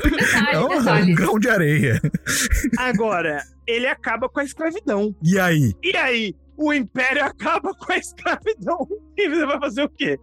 É 0.52 0.58
um, 0.58 0.72
é 0.72 1.02
um 1.02 1.14
grão 1.14 1.38
de 1.38 1.48
areia. 1.48 2.00
Agora, 2.78 3.37
ele 3.66 3.86
acaba 3.86 4.28
com 4.28 4.40
a 4.40 4.44
escravidão. 4.44 5.14
E 5.22 5.38
aí? 5.38 5.74
E 5.82 5.96
aí, 5.96 6.34
o 6.56 6.72
Império 6.72 7.24
acaba 7.26 7.74
com 7.74 7.92
a 7.92 7.96
escravidão. 7.96 8.86
E 9.16 9.28
você 9.28 9.46
vai 9.46 9.58
fazer 9.58 9.82
o 9.82 9.88
quê? 9.88 10.18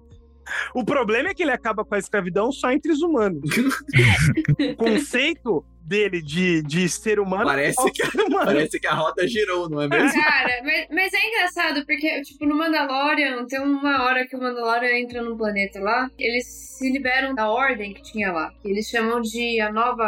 O 0.74 0.84
problema 0.84 1.30
é 1.30 1.34
que 1.34 1.42
ele 1.42 1.52
acaba 1.52 1.84
com 1.84 1.96
a 1.96 2.00
escravidão 2.00 2.52
só 2.52 2.72
entre 2.72 2.92
os 2.92 3.02
humanos. 3.02 3.50
o 4.72 4.76
conceito 4.76 5.66
dele 5.86 6.22
de, 6.22 6.62
de 6.64 6.90
ser 6.90 7.20
humano 7.20 7.46
Parece 7.46 7.92
que- 7.92 8.06
ser 8.06 8.22
humano. 8.22 8.46
Parece 8.46 8.80
que 8.80 8.88
a 8.88 8.94
roda 8.94 9.28
girou, 9.28 9.70
não 9.70 9.82
é 9.82 9.88
mesmo? 9.88 10.22
Cara, 10.22 10.62
mas, 10.64 10.88
mas 10.92 11.14
é 11.14 11.28
engraçado, 11.28 11.86
porque, 11.86 12.22
tipo, 12.22 12.46
no 12.46 12.56
Mandalorian, 12.58 13.46
tem 13.46 13.60
uma 13.60 14.04
hora 14.04 14.26
que 14.28 14.36
o 14.36 14.40
Mandalorian 14.40 14.98
entra 14.98 15.22
num 15.22 15.38
planeta 15.38 15.80
lá, 15.80 16.10
eles 16.18 16.46
se 16.76 16.92
liberam 16.92 17.34
da 17.34 17.50
ordem 17.50 17.94
que 17.94 18.02
tinha 18.02 18.32
lá, 18.34 18.52
que 18.62 18.68
eles 18.70 18.88
chamam 18.88 19.22
de 19.22 19.62
a 19.62 19.72
nova, 19.72 20.04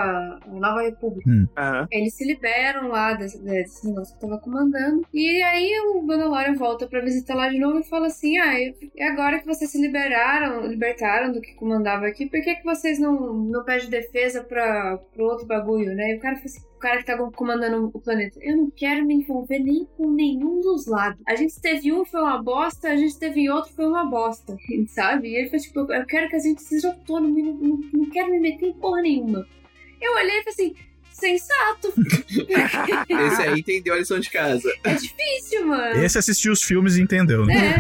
a 0.45 0.49
nova 0.49 0.82
república. 0.82 1.30
Aham. 1.57 1.88
Eles 1.91 2.13
se 2.15 2.25
liberam 2.25 2.89
lá 2.89 3.13
desse, 3.13 3.41
desse 3.41 3.88
negócio 3.88 4.13
que 4.15 4.21
tava 4.21 4.38
comandando. 4.39 5.05
E 5.13 5.41
aí 5.43 5.71
o 5.93 6.01
Mandalorian 6.01 6.55
volta 6.55 6.88
pra 6.88 6.99
visitar 7.01 7.36
lá 7.36 7.47
de 7.49 7.57
novo 7.59 7.80
e 7.80 7.84
fala 7.88 8.07
assim: 8.07 8.38
Ah, 8.38 8.53
é 8.97 9.07
agora 9.07 9.39
que 9.39 9.45
vocês 9.45 9.71
se 9.71 9.80
liberaram, 9.82 10.65
libertaram 10.67 11.32
do 11.32 11.39
que 11.41 11.53
comandava 11.55 12.05
aqui, 12.07 12.25
por 12.25 12.41
que, 12.41 12.55
que 12.55 12.63
vocês 12.65 12.99
não, 12.99 13.34
não 13.34 13.63
pedem 13.63 13.89
defesa 13.89 14.43
pra, 14.43 14.97
pro 15.13 15.23
outro 15.25 15.45
bagulho, 15.45 15.66
né? 15.93 16.13
E 16.13 16.18
o 16.18 16.20
cara 16.20 16.36
assim. 16.36 16.65
O 16.76 16.80
cara 16.80 16.99
que 16.99 17.05
tá 17.05 17.18
comandando 17.36 17.89
o 17.91 17.99
planeta. 17.99 18.39
Eu 18.39 18.55
não 18.55 18.70
quero 18.70 19.03
me 19.03 19.15
envolver 19.15 19.57
nem 19.57 19.86
com 19.97 20.11
nenhum 20.11 20.61
dos 20.61 20.86
lados. 20.86 21.20
A 21.28 21.36
gente 21.36 21.59
teve 21.59 21.91
um, 21.91 22.05
foi 22.05 22.22
uma 22.22 22.41
bosta. 22.41 22.89
A 22.89 22.95
gente 22.95 23.18
teve 23.18 23.49
outro, 23.49 23.74
foi 23.74 23.88
uma 23.88 24.05
bosta. 24.05 24.55
Sabe? 24.89 25.30
E 25.30 25.36
ele 25.36 25.49
foi 25.49 25.59
tipo: 25.59 25.91
Eu 25.91 26.05
quero 26.05 26.30
que 26.30 26.36
a 26.36 26.39
gente 26.39 26.61
seja 26.61 26.89
autônomo. 26.89 27.38
Não, 27.38 27.53
não, 27.53 27.80
não 27.93 28.09
quero 28.09 28.30
me 28.30 28.39
meter 28.39 28.68
em 28.68 28.74
porra 28.74 29.01
nenhuma. 29.01 29.47
Eu 29.99 30.13
olhei 30.13 30.39
e 30.39 30.43
falei 30.43 30.49
assim: 30.49 30.76
Sensato. 31.20 31.93
Esse 33.09 33.41
aí 33.41 33.59
entendeu 33.59 33.93
a 33.93 33.97
lição 33.97 34.20
de 34.20 34.30
casa. 34.30 34.70
É 34.84 34.93
difícil, 34.93 35.65
mano. 35.65 36.03
Esse 36.03 36.18
assistiu 36.18 36.53
os 36.53 36.61
filmes 36.61 36.95
e 36.95 37.01
entendeu, 37.01 37.45
né? 37.45 37.78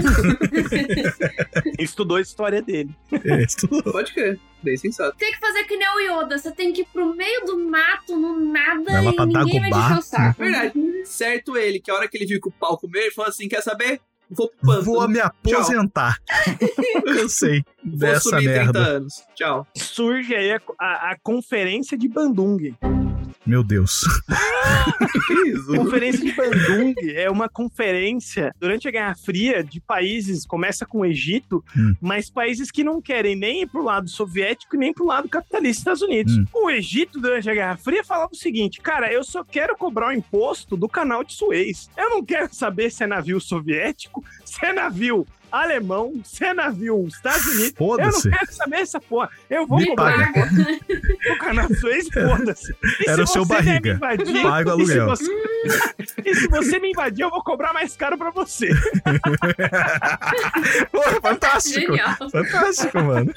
Estudou 1.79 2.17
a 2.17 2.21
história 2.21 2.61
dele. 2.61 2.89
É, 3.23 3.43
estudou. 3.43 3.83
Pode 3.83 4.13
crer. 4.13 4.39
Bem 4.63 4.75
sensato. 4.75 5.15
Tem 5.17 5.31
que 5.31 5.39
fazer 5.39 5.63
que 5.65 5.77
nem 5.77 5.87
o 5.87 5.99
Yoda. 6.21 6.37
Você 6.37 6.51
tem 6.51 6.73
que 6.73 6.81
ir 6.81 6.87
pro 6.91 7.13
meio 7.15 7.45
do 7.45 7.59
mato, 7.69 8.17
no 8.17 8.39
nada, 8.51 8.83
Vai 8.91 9.03
lá 9.03 9.11
e 9.11 9.25
ninguém 9.25 9.69
vai 9.69 9.93
te 9.93 9.99
o 9.99 10.01
saco. 10.01 10.39
Verdade. 10.39 10.73
Certo 11.05 11.55
ele, 11.55 11.79
que 11.79 11.91
a 11.91 11.93
hora 11.95 12.07
que 12.07 12.17
ele 12.17 12.25
viu 12.25 12.41
que 12.41 12.47
o 12.49 12.51
pau 12.51 12.77
comeu, 12.77 13.01
ele 13.01 13.11
falou 13.11 13.29
assim: 13.29 13.47
quer 13.47 13.61
saber? 13.61 14.01
Vou 14.29 14.49
pro 14.49 14.57
pântano. 14.67 14.83
Vou 14.83 15.07
me 15.07 15.19
aposentar. 15.21 16.17
Cansei 17.05 17.63
Vou 17.85 17.97
dessa 17.99 18.29
sumir 18.29 18.43
30 18.45 18.55
merda. 18.63 18.79
anos. 18.79 19.23
Tchau. 19.35 19.65
Surge 19.75 20.35
aí 20.35 20.51
a, 20.51 20.59
a- 20.79 21.11
a 21.11 21.17
conferência 21.23 21.97
de 21.97 22.09
Bandung. 22.09 22.73
Meu 23.47 23.63
Deus. 23.63 24.01
Conferência 25.67 26.23
de 26.23 26.33
Bandung 26.33 26.93
é 27.15 27.29
uma 27.29 27.47
conferência 27.47 28.53
durante 28.59 28.87
a 28.87 28.91
Guerra 28.91 29.15
Fria 29.15 29.63
de 29.63 29.79
países, 29.79 30.45
começa 30.45 30.85
com 30.85 30.99
o 30.99 31.05
Egito, 31.05 31.63
Hum. 31.77 31.95
mas 32.01 32.29
países 32.29 32.69
que 32.69 32.83
não 32.83 33.01
querem 33.01 33.35
nem 33.35 33.61
ir 33.61 33.67
pro 33.67 33.81
lado 33.83 34.09
soviético 34.09 34.75
e 34.75 34.79
nem 34.79 34.93
pro 34.93 35.05
lado 35.05 35.29
capitalista 35.29 35.67
dos 35.67 35.77
Estados 35.79 36.01
Unidos. 36.01 36.37
Hum. 36.37 36.45
O 36.53 36.69
Egito, 36.69 37.19
durante 37.21 37.49
a 37.49 37.53
Guerra 37.53 37.77
Fria, 37.77 38.03
falava 38.03 38.31
o 38.33 38.35
seguinte: 38.35 38.81
cara, 38.81 39.11
eu 39.11 39.23
só 39.23 39.43
quero 39.43 39.77
cobrar 39.77 40.09
o 40.09 40.13
imposto 40.13 40.75
do 40.75 40.89
canal 40.89 41.23
de 41.23 41.33
Suez. 41.33 41.89
Eu 41.97 42.09
não 42.09 42.23
quero 42.25 42.53
saber 42.53 42.91
se 42.91 43.03
é 43.03 43.07
navio 43.07 43.39
soviético, 43.39 44.23
se 44.43 44.65
é 44.65 44.73
navio 44.73 45.25
alemão, 45.51 46.13
se 46.23 46.43
é 46.45 46.53
navio 46.53 47.05
Estados 47.07 47.45
Unidos. 47.47 47.73
Eu 47.79 47.97
não 47.97 48.21
quero 48.37 48.51
saber 48.53 48.75
essa 48.77 48.99
porra. 48.99 49.29
Eu 49.49 49.65
vou 49.67 49.79
Me 49.79 49.87
cobrar 49.87 50.31
paga. 50.33 50.49
o 51.33 51.37
canal 51.37 51.67
Suez, 51.75 52.07
foda-se. 52.09 52.75
Era 53.07 53.17
se 53.17 53.23
o 53.23 53.27
seu 53.33 53.45
você 53.45 53.53
barriga. 53.55 53.91
invadir, 53.93 54.41
Paga 54.43 54.75
o 54.75 54.81
e 54.81 54.85
se 54.85 54.99
aluguel. 54.99 55.15
você- 55.15 55.47
e 56.25 56.35
se 56.35 56.47
você 56.47 56.79
me 56.79 56.89
invadir, 56.91 57.23
eu 57.23 57.29
vou 57.29 57.43
cobrar 57.43 57.73
mais 57.73 57.95
caro 57.95 58.17
pra 58.17 58.29
você. 58.31 58.69
Pô, 60.91 61.01
fantástico. 61.21 61.79
Genial. 61.79 62.15
Fantástico, 62.31 62.99
mano. 62.99 63.31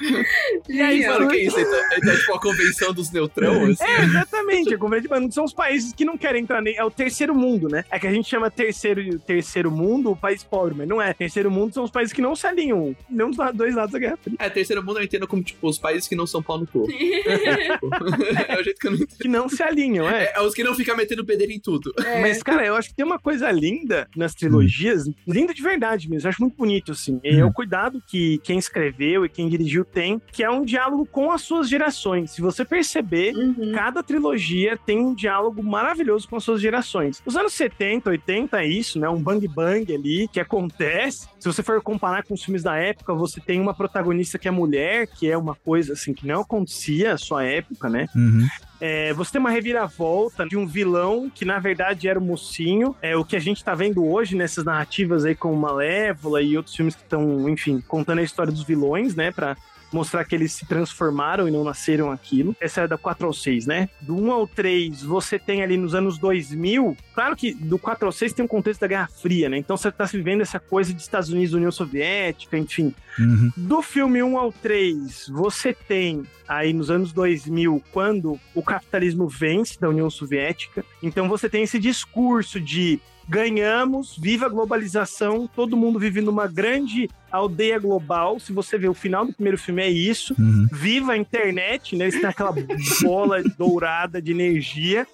E 0.69 0.81
aí, 0.81 1.05
Mano, 1.07 1.27
que 1.29 1.37
isso? 1.37 1.57
Ele 1.59 1.69
tá, 1.69 1.87
ele 1.93 2.01
tá 2.11 2.17
tipo 2.17 2.33
a 2.33 2.39
convenção 2.39 2.93
dos 2.93 3.11
neutrões. 3.11 3.79
assim. 3.81 3.91
É, 3.91 4.03
exatamente. 4.03 4.73
A 4.73 4.77
Conferência 4.77 5.01
de 5.01 5.07
Bandung 5.09 5.31
são 5.31 5.43
os 5.43 5.53
países 5.53 5.93
que 5.93 6.05
não 6.05 6.17
querem 6.17 6.43
entrar 6.43 6.61
nem. 6.61 6.75
É 6.77 6.83
o 6.83 6.91
terceiro 6.91 7.35
mundo, 7.35 7.67
né? 7.69 7.83
É 7.91 7.99
que 7.99 8.07
a 8.07 8.11
gente 8.11 8.29
chama 8.29 8.49
terceiro, 8.49 9.19
terceiro 9.19 9.69
mundo 9.71 10.11
o 10.11 10.15
país 10.15 10.43
pobre, 10.43 10.75
mas 10.77 10.87
não 10.87 11.01
é. 11.01 11.13
Terceiro 11.13 11.51
mundo 11.51 11.73
são 11.73 11.83
os 11.83 11.91
países 11.91 12.00
que 12.11 12.21
não 12.21 12.35
se 12.35 12.47
alinham. 12.47 12.95
Nenhum 13.09 13.31
dos 13.31 13.53
dois 13.53 13.75
lados 13.75 13.91
da 13.91 13.99
Guerra 13.99 14.17
Fria. 14.17 14.35
É, 14.39 14.49
terceiro 14.49 14.83
mundo 14.83 14.99
eu 14.99 15.03
entendo 15.03 15.27
como, 15.27 15.43
tipo, 15.43 15.67
os 15.67 15.77
países 15.77 16.07
que 16.07 16.15
não 16.15 16.25
são 16.25 16.41
pau 16.41 16.57
no 16.57 16.67
cu. 16.67 16.87
é 18.47 18.59
o 18.59 18.63
jeito 18.63 18.79
que 18.79 18.87
eu 18.87 18.91
não 18.91 18.97
entendo. 18.97 19.19
Que 19.19 19.27
não 19.27 19.49
se 19.49 19.61
alinham, 19.61 20.09
é. 20.09 20.23
É, 20.23 20.33
é 20.35 20.41
os 20.41 20.53
que 20.53 20.63
não 20.63 20.73
ficam 20.73 20.95
metendo 20.95 21.25
pedeira 21.25 21.51
em 21.51 21.59
tudo. 21.59 21.93
Mas, 22.21 22.41
cara, 22.41 22.65
eu 22.65 22.75
acho 22.75 22.89
que 22.89 22.95
tem 22.95 23.05
uma 23.05 23.19
coisa 23.19 23.51
linda 23.51 24.07
nas 24.15 24.33
trilogias, 24.33 25.09
linda 25.27 25.53
de 25.53 25.61
verdade 25.61 26.09
mesmo, 26.09 26.27
eu 26.27 26.29
acho 26.29 26.41
muito 26.41 26.55
bonito, 26.55 26.91
assim. 26.91 27.19
E 27.23 27.39
é 27.39 27.45
o 27.45 27.51
cuidado 27.51 28.01
que 28.07 28.39
quem 28.39 28.57
escreveu 28.57 29.25
e 29.25 29.29
quem 29.29 29.49
dirigiu 29.49 29.83
tem, 29.83 30.21
que 30.31 30.43
é 30.43 30.49
um 30.49 30.63
diálogo 30.63 31.05
com 31.05 31.31
as 31.31 31.41
suas 31.41 31.69
gerações. 31.69 32.31
Se 32.31 32.41
você 32.41 32.63
perceber, 32.63 33.33
cada 33.73 34.01
trilogia 34.03 34.77
tem 34.77 34.99
um 34.99 35.13
diálogo 35.13 35.61
maravilhoso 35.63 36.27
com 36.27 36.35
as 36.35 36.43
suas 36.43 36.61
gerações. 36.61 37.21
Os 37.25 37.35
anos 37.35 37.53
70, 37.53 38.09
80 38.09 38.61
é 38.61 38.67
isso, 38.67 38.99
né? 38.99 39.09
Um 39.09 39.21
bang 39.21 39.47
bang 39.47 39.93
ali 39.93 40.27
que 40.27 40.39
acontece. 40.39 41.27
Se 41.41 41.47
você 41.47 41.63
for 41.63 41.81
comparar 41.81 42.23
com 42.23 42.35
os 42.35 42.43
filmes 42.43 42.61
da 42.61 42.75
época, 42.75 43.15
você 43.15 43.41
tem 43.41 43.59
uma 43.59 43.73
protagonista 43.73 44.37
que 44.37 44.47
é 44.47 44.51
mulher, 44.51 45.07
que 45.07 45.27
é 45.27 45.35
uma 45.35 45.55
coisa 45.55 45.93
assim 45.93 46.13
que 46.13 46.27
não 46.27 46.41
acontecia 46.41 47.13
à 47.13 47.17
sua 47.17 47.43
época, 47.43 47.89
né? 47.89 48.05
Uhum. 48.15 48.47
É, 48.79 49.11
você 49.13 49.31
tem 49.31 49.39
uma 49.39 49.49
reviravolta 49.49 50.47
de 50.47 50.55
um 50.55 50.67
vilão 50.67 51.31
que 51.33 51.43
na 51.43 51.57
verdade 51.57 52.07
era 52.07 52.19
o 52.19 52.21
mocinho. 52.21 52.95
É 53.01 53.15
o 53.15 53.25
que 53.25 53.35
a 53.35 53.39
gente 53.39 53.63
tá 53.63 53.73
vendo 53.73 54.05
hoje 54.05 54.35
nessas 54.35 54.63
narrativas 54.63 55.25
aí 55.25 55.33
com 55.33 55.51
Malévola 55.55 56.43
e 56.43 56.55
outros 56.55 56.75
filmes 56.75 56.93
que 56.93 57.01
estão, 57.01 57.49
enfim, 57.49 57.83
contando 57.87 58.19
a 58.19 58.23
história 58.23 58.51
dos 58.51 58.63
vilões, 58.63 59.15
né? 59.15 59.31
Pra 59.31 59.57
mostrar 59.91 60.25
que 60.25 60.35
eles 60.35 60.53
se 60.53 60.65
transformaram 60.65 61.47
e 61.47 61.51
não 61.51 61.63
nasceram 61.63 62.11
aquilo. 62.11 62.55
Essa 62.59 62.81
é 62.81 62.87
da 62.87 62.97
4 62.97 63.27
ao 63.27 63.33
6, 63.33 63.65
né? 63.65 63.89
Do 63.99 64.15
1 64.15 64.31
ao 64.31 64.47
3, 64.47 65.03
você 65.03 65.37
tem 65.37 65.61
ali 65.61 65.77
nos 65.77 65.93
anos 65.93 66.17
2000. 66.17 66.97
Claro 67.13 67.35
que 67.35 67.53
do 67.53 67.77
4 67.77 68.05
ao 68.05 68.11
6 68.11 68.33
tem 68.33 68.45
um 68.45 68.47
contexto 68.47 68.81
da 68.81 68.87
Guerra 68.87 69.07
Fria, 69.07 69.49
né? 69.49 69.57
Então 69.57 69.77
você 69.77 69.91
tá 69.91 70.05
vivendo 70.05 70.41
essa 70.41 70.59
coisa 70.59 70.93
de 70.93 71.01
Estados 71.01 71.29
Unidos, 71.29 71.53
União 71.53 71.71
Soviética, 71.71 72.57
enfim. 72.57 72.93
Uhum. 73.19 73.51
Do 73.55 73.81
filme 73.81 74.23
1 74.23 74.37
ao 74.37 74.51
3, 74.51 75.29
você 75.29 75.73
tem 75.73 76.23
aí 76.47 76.73
nos 76.73 76.91
anos 76.91 77.13
2000, 77.13 77.81
quando 77.91 78.39
o 78.53 78.61
capitalismo 78.61 79.27
vence 79.27 79.79
da 79.79 79.89
União 79.89 80.09
Soviética. 80.09 80.83
Então 81.01 81.29
você 81.29 81.49
tem 81.49 81.63
esse 81.63 81.79
discurso 81.79 82.59
de 82.59 82.99
ganhamos, 83.31 84.17
viva 84.17 84.45
a 84.45 84.49
globalização, 84.49 85.49
todo 85.55 85.77
mundo 85.77 85.97
vive 85.97 86.19
numa 86.19 86.47
grande 86.47 87.09
aldeia 87.31 87.79
global. 87.79 88.37
Se 88.41 88.51
você 88.51 88.77
ver 88.77 88.89
o 88.89 88.93
final 88.93 89.25
do 89.25 89.31
primeiro 89.31 89.57
filme 89.57 89.81
é 89.81 89.89
isso. 89.89 90.35
Uhum. 90.37 90.67
Viva 90.69 91.13
a 91.13 91.17
internet, 91.17 91.95
né? 91.95 92.05
Eles 92.05 92.19
têm 92.19 92.29
aquela 92.29 92.51
bola 93.01 93.41
dourada 93.57 94.21
de 94.21 94.31
energia. 94.31 95.07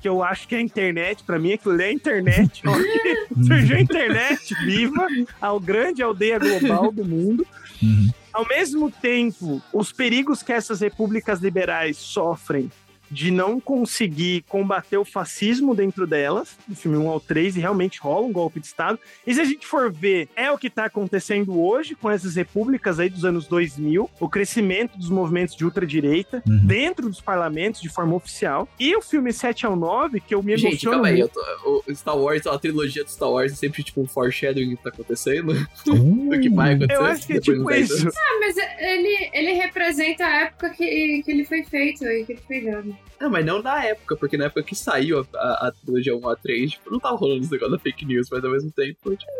Que 0.00 0.08
eu 0.08 0.22
acho 0.22 0.46
que 0.46 0.54
é 0.54 0.58
a 0.58 0.60
internet, 0.60 1.24
pra 1.24 1.36
mim 1.36 1.54
aquilo 1.54 1.80
é 1.80 1.86
a 1.86 1.92
internet. 1.92 2.62
Surgiu 3.44 3.76
a 3.76 3.80
internet, 3.80 4.54
viva 4.64 5.08
a 5.42 5.58
grande 5.58 6.00
aldeia 6.00 6.38
global 6.38 6.92
do 6.92 7.04
mundo. 7.04 7.44
Uhum. 7.82 8.08
Ao 8.32 8.46
mesmo 8.46 8.88
tempo, 8.88 9.60
os 9.72 9.90
perigos 9.90 10.44
que 10.44 10.52
essas 10.52 10.80
repúblicas 10.80 11.40
liberais 11.40 11.96
sofrem 11.96 12.70
de 13.14 13.30
não 13.30 13.60
conseguir 13.60 14.44
combater 14.48 14.96
o 14.96 15.04
fascismo 15.04 15.74
dentro 15.74 16.06
delas, 16.06 16.56
do 16.66 16.74
filme 16.74 16.98
1 16.98 17.08
ao 17.08 17.20
3, 17.20 17.56
e 17.56 17.60
realmente 17.60 18.00
rola 18.00 18.26
um 18.26 18.32
golpe 18.32 18.58
de 18.60 18.66
Estado. 18.66 18.98
E 19.26 19.32
se 19.32 19.40
a 19.40 19.44
gente 19.44 19.66
for 19.66 19.90
ver, 19.92 20.28
é 20.34 20.50
o 20.50 20.58
que 20.58 20.66
está 20.66 20.86
acontecendo 20.86 21.58
hoje 21.60 21.94
com 21.94 22.10
essas 22.10 22.34
repúblicas 22.34 22.98
aí 22.98 23.08
dos 23.08 23.24
anos 23.24 23.46
2000, 23.46 24.10
o 24.18 24.28
crescimento 24.28 24.98
dos 24.98 25.08
movimentos 25.08 25.54
de 25.54 25.64
ultradireita 25.64 26.42
Uhum. 26.46 26.66
dentro 26.66 27.08
dos 27.08 27.20
parlamentos 27.20 27.80
de 27.80 27.88
forma 27.88 28.14
oficial. 28.16 28.68
E 28.78 28.96
o 28.96 29.00
filme 29.02 29.32
7 29.32 29.64
ao 29.66 29.76
9, 29.76 30.20
que 30.20 30.34
eu 30.34 30.42
me 30.42 30.56
Gente, 30.56 30.68
emociono 30.72 30.96
calma 30.96 31.08
aí. 31.08 31.20
eu 31.20 31.28
tô- 31.28 31.82
o 31.86 31.94
Star 31.94 32.18
Wars, 32.18 32.46
a 32.46 32.58
trilogia 32.58 33.04
do 33.04 33.10
Star 33.10 33.30
Wars 33.30 33.52
é 33.52 33.54
sempre 33.54 33.82
tipo 33.82 34.00
um 34.00 34.06
foreshadowing 34.06 34.74
que 34.76 34.82
tá 34.82 34.88
acontecendo. 34.90 35.52
Uh, 35.86 36.30
do 36.30 36.40
que 36.40 36.48
vai 36.50 36.74
acontecer. 36.74 36.96
Eu 37.00 37.04
acho 37.04 37.26
que 37.26 37.32
é 37.34 37.40
tipo 37.40 37.58
dos 37.58 37.66
10 37.66 37.90
isso. 37.90 38.08
Ah, 38.08 38.38
mas 38.40 38.56
ele, 38.56 39.30
ele 39.32 39.52
representa 39.52 40.24
a 40.24 40.40
época 40.42 40.70
que, 40.70 41.22
que 41.22 41.30
ele 41.30 41.44
foi 41.44 41.62
feito 41.62 42.04
aí, 42.04 42.24
que 42.24 42.32
ele 42.32 42.40
foi 42.46 42.60
dado. 42.62 42.96
Não, 43.20 43.30
mas 43.30 43.44
não 43.44 43.62
na 43.62 43.84
época, 43.84 44.16
porque 44.16 44.36
na 44.36 44.46
época 44.46 44.62
que 44.62 44.74
saiu 44.74 45.20
a, 45.20 45.38
a, 45.38 45.68
a 45.68 45.72
trilogia 45.72 46.16
1 46.16 46.28
a 46.28 46.36
3, 46.36 46.70
tipo, 46.72 46.90
não 46.90 46.98
tava 46.98 47.16
rolando 47.16 47.42
esse 47.42 47.52
negócio 47.52 47.72
da 47.72 47.78
fake 47.78 48.04
news, 48.04 48.28
mas 48.30 48.44
ao 48.44 48.50
mesmo 48.50 48.70
tempo, 48.72 49.16
tipo. 49.16 49.30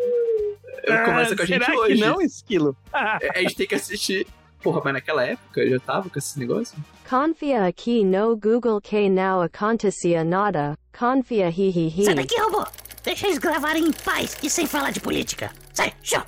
Ah, 0.88 1.04
começa 1.04 1.34
com 1.36 1.42
a 1.42 1.46
gente 1.46 1.70
hoje. 1.70 2.00
não, 2.00 2.20
Esquilo? 2.20 2.76
Ah, 2.92 3.18
A 3.34 3.38
gente 3.40 3.56
tem 3.56 3.66
que 3.66 3.74
assistir. 3.74 4.26
Porra, 4.62 4.80
mas 4.84 4.94
naquela 4.94 5.22
época 5.24 5.68
já 5.68 5.78
tava 5.78 6.08
com 6.08 6.18
esse 6.18 6.38
negócio? 6.38 6.76
Confia 7.08 7.66
aqui 7.66 8.02
no 8.02 8.34
Google 8.36 8.80
que 8.80 9.08
não 9.10 9.42
acontecia 9.42 10.24
nada. 10.24 10.78
Confia 10.98 11.48
hi 11.50 11.68
hi 11.70 11.88
hi. 11.88 12.04
Sai 12.04 12.14
daqui, 12.14 12.34
robô! 12.40 12.64
Deixa 13.02 13.26
eles 13.26 13.38
gravarem 13.38 13.84
em 13.86 13.92
paz 13.92 14.38
e 14.42 14.48
sem 14.48 14.66
falar 14.66 14.90
de 14.90 15.00
política. 15.00 15.50
Sai, 15.74 15.92
show! 16.02 16.22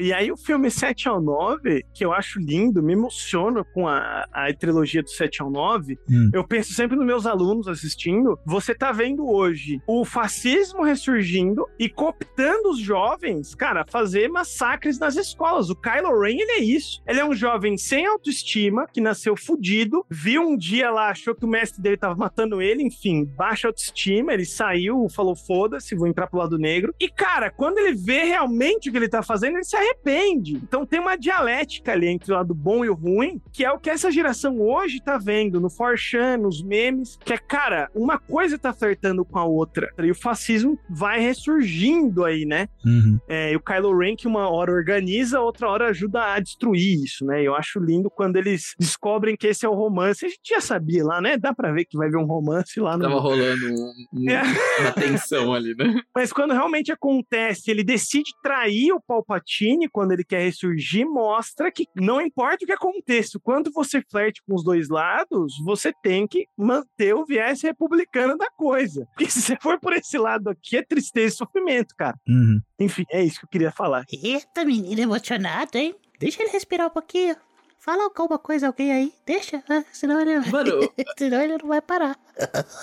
E 0.00 0.12
aí 0.12 0.30
o 0.30 0.36
filme 0.36 0.70
7 0.70 1.08
ao 1.08 1.20
9, 1.20 1.84
que 1.92 2.04
eu 2.04 2.12
acho 2.12 2.38
lindo, 2.38 2.82
me 2.82 2.92
emociona 2.92 3.64
com 3.64 3.88
a, 3.88 4.26
a 4.32 4.52
trilogia 4.54 5.02
do 5.02 5.10
7 5.10 5.42
ao 5.42 5.50
9. 5.50 5.98
Hum. 6.08 6.30
Eu 6.32 6.46
penso 6.46 6.72
sempre 6.72 6.96
nos 6.96 7.04
meus 7.04 7.26
alunos 7.26 7.66
assistindo. 7.66 8.38
Você 8.46 8.74
tá 8.74 8.92
vendo 8.92 9.26
hoje 9.26 9.80
o 9.86 10.04
fascismo 10.04 10.84
ressurgindo 10.84 11.66
e 11.78 11.88
cooptando 11.88 12.70
os 12.70 12.78
jovens, 12.78 13.54
cara, 13.54 13.82
a 13.82 13.86
fazer 13.90 14.28
massacres 14.28 14.98
nas 14.98 15.16
escolas. 15.16 15.68
O 15.68 15.74
Kylo 15.74 16.20
Ren, 16.20 16.36
ele 16.38 16.52
é 16.52 16.60
isso. 16.60 17.02
Ele 17.06 17.20
é 17.20 17.24
um 17.24 17.34
jovem 17.34 17.76
sem 17.76 18.06
autoestima, 18.06 18.86
que 18.92 19.00
nasceu 19.00 19.36
fudido, 19.36 20.06
viu 20.08 20.42
um 20.42 20.56
dia 20.56 20.90
lá, 20.90 21.08
achou 21.08 21.34
que 21.34 21.44
o 21.44 21.48
mestre 21.48 21.82
dele 21.82 21.96
tava 21.96 22.14
matando 22.14 22.62
ele, 22.62 22.82
enfim, 22.82 23.24
baixa 23.24 23.66
autoestima, 23.66 24.32
ele 24.32 24.44
saiu, 24.44 25.08
falou 25.08 25.34
foda-se, 25.34 25.96
vou 25.96 26.06
entrar 26.06 26.28
pro 26.28 26.38
lado 26.38 26.58
negro. 26.58 26.94
E, 27.00 27.08
cara, 27.08 27.50
quando 27.50 27.78
ele 27.78 27.96
vê 27.96 28.24
realmente 28.24 28.88
o 28.88 28.92
que 28.92 28.98
ele 28.98 29.08
tá 29.08 29.23
fazendo, 29.24 29.54
ele 29.56 29.64
se 29.64 29.76
arrepende. 29.76 30.54
Então 30.56 30.84
tem 30.86 31.00
uma 31.00 31.16
dialética 31.16 31.92
ali 31.92 32.06
entre 32.08 32.32
o 32.32 32.36
lado 32.36 32.54
bom 32.54 32.84
e 32.84 32.88
o 32.88 32.94
ruim, 32.94 33.40
que 33.52 33.64
é 33.64 33.70
o 33.72 33.78
que 33.78 33.90
essa 33.90 34.10
geração 34.10 34.60
hoje 34.60 35.00
tá 35.02 35.18
vendo 35.18 35.60
no 35.60 35.68
4chan, 35.68 36.36
nos 36.38 36.62
memes, 36.62 37.18
que 37.24 37.32
é, 37.32 37.38
cara, 37.38 37.90
uma 37.94 38.18
coisa 38.18 38.58
tá 38.58 38.72
flertando 38.72 39.24
com 39.24 39.38
a 39.38 39.44
outra. 39.44 39.88
E 39.98 40.10
o 40.10 40.14
fascismo 40.14 40.78
vai 40.88 41.20
ressurgindo 41.20 42.24
aí, 42.24 42.44
né? 42.44 42.68
Uhum. 42.84 43.18
É, 43.28 43.52
e 43.52 43.56
o 43.56 43.60
Kylo 43.60 43.96
Ren 43.96 44.16
que 44.16 44.26
uma 44.28 44.48
hora 44.48 44.72
organiza, 44.72 45.40
outra 45.40 45.68
hora 45.68 45.88
ajuda 45.88 46.34
a 46.34 46.40
destruir 46.40 47.02
isso, 47.04 47.24
né? 47.24 47.42
Eu 47.42 47.54
acho 47.54 47.78
lindo 47.80 48.10
quando 48.10 48.36
eles 48.36 48.74
descobrem 48.78 49.36
que 49.36 49.46
esse 49.46 49.64
é 49.64 49.68
o 49.68 49.74
romance. 49.74 50.24
A 50.24 50.28
gente 50.28 50.40
já 50.48 50.60
sabia 50.60 51.04
lá, 51.04 51.20
né? 51.20 51.36
Dá 51.36 51.54
pra 51.54 51.72
ver 51.72 51.84
que 51.84 51.96
vai 51.96 52.08
ver 52.10 52.18
um 52.18 52.26
romance 52.26 52.78
lá 52.80 52.96
no... 52.96 53.04
Tava 53.04 53.20
rolando 53.20 53.66
um- 53.66 53.92
um- 54.12 54.24
É. 54.34 54.42
uma 54.80 54.92
tensão 54.92 55.52
ali, 55.54 55.74
né? 55.76 56.00
Mas 56.14 56.32
quando 56.32 56.52
realmente 56.52 56.90
acontece, 56.92 57.70
ele 57.70 57.84
decide 57.84 58.30
trair 58.42 58.92
o 58.92 59.00
Palpatine 59.14 59.88
quando 59.88 60.12
ele 60.12 60.24
quer 60.24 60.42
ressurgir, 60.42 61.06
mostra 61.06 61.70
que 61.70 61.86
não 61.94 62.20
importa 62.20 62.64
o 62.64 62.66
que 62.66 62.72
aconteça, 62.72 63.38
o 63.38 63.40
quanto 63.40 63.70
você 63.72 64.02
flerte 64.10 64.42
com 64.46 64.54
os 64.54 64.64
dois 64.64 64.88
lados, 64.88 65.54
você 65.64 65.92
tem 66.02 66.26
que 66.26 66.46
manter 66.56 67.14
o 67.14 67.24
viés 67.24 67.62
republicano 67.62 68.36
da 68.36 68.50
coisa. 68.50 69.06
Porque 69.06 69.30
se 69.30 69.40
você 69.40 69.56
for 69.60 69.78
por 69.78 69.92
esse 69.92 70.18
lado 70.18 70.48
aqui, 70.48 70.76
é 70.76 70.82
tristeza 70.82 71.34
e 71.34 71.38
sofrimento, 71.38 71.94
cara. 71.96 72.16
Uhum. 72.28 72.60
Enfim, 72.78 73.04
é 73.10 73.22
isso 73.22 73.40
que 73.40 73.46
eu 73.46 73.50
queria 73.50 73.70
falar. 73.70 74.04
Eita, 74.10 74.64
menino 74.64 75.00
emocionado, 75.00 75.76
hein? 75.78 75.94
Deixa 76.18 76.42
ele 76.42 76.50
respirar 76.50 76.86
um 76.86 76.90
pouquinho. 76.90 77.36
Fala 77.84 78.04
alguma 78.04 78.38
coisa 78.38 78.66
a 78.66 78.68
alguém 78.70 78.90
aí. 78.92 79.12
Deixa, 79.26 79.62
ah, 79.68 79.84
senão 79.92 80.20
ele, 80.20 80.38
Mano, 80.50 80.80
senão 81.18 81.42
ele 81.42 81.58
não 81.58 81.68
vai 81.68 81.82
parar. 81.82 82.16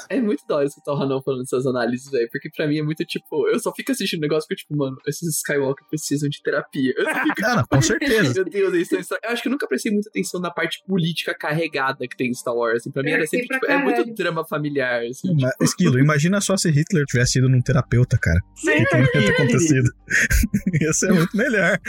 é 0.10 0.22
muito 0.22 0.46
da 0.48 0.58
hora 0.58 0.66
escutar 0.66 0.92
o 0.94 0.96
Ranão 0.96 1.22
falando 1.24 1.42
essas 1.42 1.66
análises, 1.66 2.10
velho. 2.12 2.30
Porque 2.32 2.50
pra 2.56 2.68
mim 2.68 2.78
é 2.78 2.84
muito 2.84 3.04
tipo. 3.06 3.48
Eu 3.48 3.60
só 3.60 3.74
fico 3.74 3.92
assistindo 3.92 4.20
o 4.20 4.22
negócio 4.22 4.48
porque, 4.48 4.62
tipo, 4.62 4.78
mano, 4.78 4.96
esses 5.08 5.38
Skywalker 5.38 5.86
precisam 5.90 6.30
de 6.30 6.42
terapia. 6.44 6.94
Eu 6.96 7.04
só 7.06 7.14
fico, 7.24 7.42
não, 7.42 7.64
com 7.66 7.82
certeza. 7.82 8.34
Meu 8.44 8.46
Deus, 8.46 8.74
eles 8.74 8.92
estão. 8.92 9.18
Eu 9.24 9.30
acho 9.32 9.42
que 9.42 9.48
eu 9.48 9.52
nunca 9.52 9.68
prestei 9.68 9.92
muita 9.92 10.10
atenção 10.10 10.40
na 10.40 10.52
parte 10.52 10.84
política 10.88 11.34
carregada 11.34 12.08
que 12.08 12.16
tem 12.16 12.30
em 12.30 12.34
Star 12.34 12.54
Wars. 12.56 12.78
Assim, 12.82 12.92
pra 12.92 13.02
mim 13.02 13.10
era 13.12 13.26
sempre, 13.26 13.48
tipo, 13.48 13.66
é 13.66 13.78
muito 13.78 14.14
drama 14.14 14.46
familiar, 14.46 15.04
assim. 15.06 15.36
Mas, 15.40 15.52
Esquilo, 15.62 16.00
imagina 16.00 16.40
só 16.42 16.56
se 16.56 16.70
Hitler 16.70 17.06
tivesse 17.06 17.40
ido 17.40 17.50
num 17.50 17.62
terapeuta, 17.62 18.18
cara. 18.20 18.40
Sem 18.56 18.84
O 18.84 18.86
que 18.88 19.12
ter 19.12 19.32
acontecido? 19.34 19.90
Ia 20.80 20.94
ser 20.94 21.12
muito 21.12 21.36
melhor. 21.36 21.80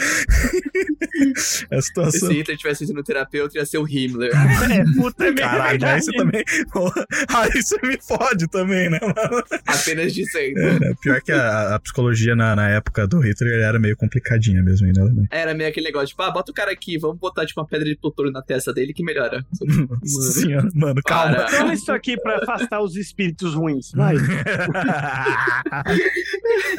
a 1.71 1.81
Se 1.81 1.83
situação. 1.83 2.31
Hitler 2.31 2.57
tivesse 2.57 2.87
sido 2.87 2.97
no 2.97 3.01
terapeuta, 3.03 3.59
ia 3.59 3.66
ser 3.66 3.78
o 3.78 3.88
Himmler. 3.88 4.32
É, 4.32 4.84
puta 5.00 5.24
é 5.26 5.32
Caralho, 5.34 5.62
aí 5.62 5.70
verdade. 5.78 6.05
você 6.05 6.12
também. 6.12 6.44
Aí 7.34 7.50
você 7.62 7.76
me 7.86 7.98
fode 8.00 8.48
também, 8.48 8.90
né, 8.90 8.98
mano? 9.00 9.44
Apenas 9.66 10.12
dizendo. 10.14 10.59
É, 10.61 10.94
pior 11.00 11.20
que 11.20 11.32
a, 11.32 11.74
a 11.74 11.80
psicologia 11.80 12.34
na, 12.36 12.55
na 12.57 12.68
época 12.68 13.07
do 13.07 13.20
Hitler 13.20 13.61
era 13.62 13.78
meio 13.78 13.96
complicadinha 13.96 14.62
mesmo 14.62 14.86
ainda. 14.86 15.05
né? 15.05 15.26
Era 15.30 15.55
meio 15.55 15.68
aquele 15.68 15.86
negócio, 15.86 16.09
tipo, 16.09 16.22
ah, 16.22 16.30
bota 16.30 16.50
o 16.50 16.55
cara 16.55 16.70
aqui, 16.72 16.98
vamos 16.98 17.18
botar, 17.18 17.44
tipo, 17.46 17.61
uma 17.61 17.66
pedra 17.66 17.88
de 17.88 17.96
plutônio 17.96 18.32
na 18.32 18.42
testa 18.42 18.72
dele 18.72 18.92
que 18.92 19.03
melhora. 19.05 19.44
Nossa 20.03 20.32
senhora, 20.40 20.68
mano, 20.74 21.00
calma. 21.05 21.36
Para. 21.36 21.48
Fala 21.48 21.72
isso 21.74 21.92
aqui 21.92 22.16
pra 22.20 22.38
afastar 22.38 22.80
os 22.80 22.96
espíritos 22.96 23.55
ruins. 23.55 23.92
Vai. 23.94 24.16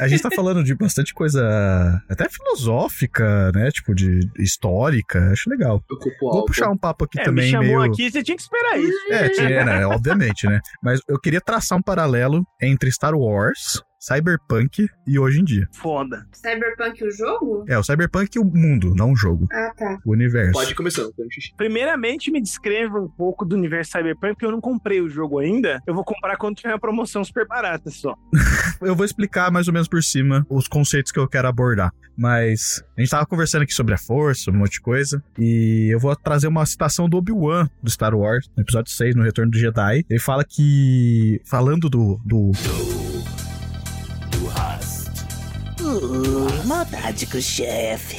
a 0.00 0.08
gente 0.08 0.22
tá 0.22 0.30
falando 0.34 0.62
de 0.62 0.74
bastante 0.74 1.12
coisa 1.14 2.02
até 2.08 2.28
filosófica, 2.28 3.50
né? 3.52 3.70
Tipo, 3.70 3.94
de 3.94 4.20
histórica. 4.38 5.30
Acho 5.32 5.50
legal. 5.50 5.82
Vou 6.20 6.44
puxar 6.44 6.70
um 6.70 6.76
papo 6.78 7.04
aqui 7.04 7.20
É, 7.20 7.24
também 7.24 7.46
me 7.46 7.50
chamou 7.50 7.80
meio. 7.80 7.82
aqui, 7.92 8.10
você 8.10 8.22
tinha 8.22 8.36
que 8.36 8.42
esperar 8.42 8.78
isso. 8.78 8.98
É, 9.12 9.28
tinha, 9.30 9.64
né? 9.64 9.86
Obviamente, 9.86 10.46
né? 10.46 10.60
Mas 10.82 11.00
eu 11.08 11.18
queria 11.20 11.40
traçar 11.40 11.78
um 11.78 11.82
paralelo 11.82 12.42
entre 12.60 12.90
Star 12.92 13.14
Wars, 13.14 13.82
Cyberpunk 14.04 14.86
e 15.06 15.18
hoje 15.18 15.40
em 15.40 15.44
dia. 15.44 15.66
Foda. 15.72 16.26
Cyberpunk 16.30 17.02
o 17.04 17.10
jogo? 17.10 17.64
É, 17.66 17.78
o 17.78 17.82
Cyberpunk 17.82 18.36
e 18.36 18.38
o 18.38 18.44
mundo, 18.44 18.94
não 18.94 19.12
o 19.12 19.16
jogo. 19.16 19.48
Ah, 19.50 19.72
tá. 19.74 19.98
O 20.04 20.12
universo. 20.12 20.52
Pode 20.52 20.74
xixi. 21.30 21.54
Primeiramente, 21.56 22.30
me 22.30 22.38
descreva 22.38 22.98
um 23.00 23.08
pouco 23.08 23.46
do 23.46 23.56
universo 23.56 23.92
Cyberpunk, 23.92 24.34
porque 24.34 24.44
eu 24.44 24.52
não 24.52 24.60
comprei 24.60 25.00
o 25.00 25.08
jogo 25.08 25.38
ainda. 25.38 25.80
Eu 25.86 25.94
vou 25.94 26.04
comprar 26.04 26.36
quando 26.36 26.56
tiver 26.56 26.74
uma 26.74 26.78
promoção 26.78 27.24
super 27.24 27.46
barata 27.46 27.88
só. 27.88 28.14
Eu 28.82 28.94
vou 28.94 29.06
explicar 29.06 29.50
mais 29.50 29.66
ou 29.66 29.72
menos 29.72 29.88
por 29.88 30.02
cima 30.02 30.44
os 30.50 30.68
conceitos 30.68 31.10
que 31.10 31.18
eu 31.18 31.26
quero 31.26 31.48
abordar. 31.48 31.90
Mas 32.16 32.84
a 32.96 33.00
gente 33.00 33.10
tava 33.10 33.24
conversando 33.24 33.62
aqui 33.62 33.72
sobre 33.72 33.94
a 33.94 33.98
força, 33.98 34.50
um 34.50 34.54
monte 34.54 34.72
de 34.72 34.80
coisa. 34.80 35.22
E 35.38 35.88
eu 35.90 35.98
vou 35.98 36.14
trazer 36.14 36.48
uma 36.48 36.66
citação 36.66 37.08
do 37.08 37.16
Obi-Wan 37.16 37.68
do 37.82 37.90
Star 37.90 38.14
Wars, 38.14 38.50
no 38.56 38.62
episódio 38.62 38.92
6, 38.92 39.14
no 39.14 39.22
Retorno 39.22 39.50
do 39.50 39.58
Jedi. 39.58 40.04
Ele 40.10 40.20
fala 40.20 40.44
que. 40.44 41.40
Falando 41.46 41.88
do. 41.88 42.20
do 42.24 42.52
Maldade 46.66 47.26
com 47.26 47.38
o 47.38 47.42
chefe. 47.42 48.16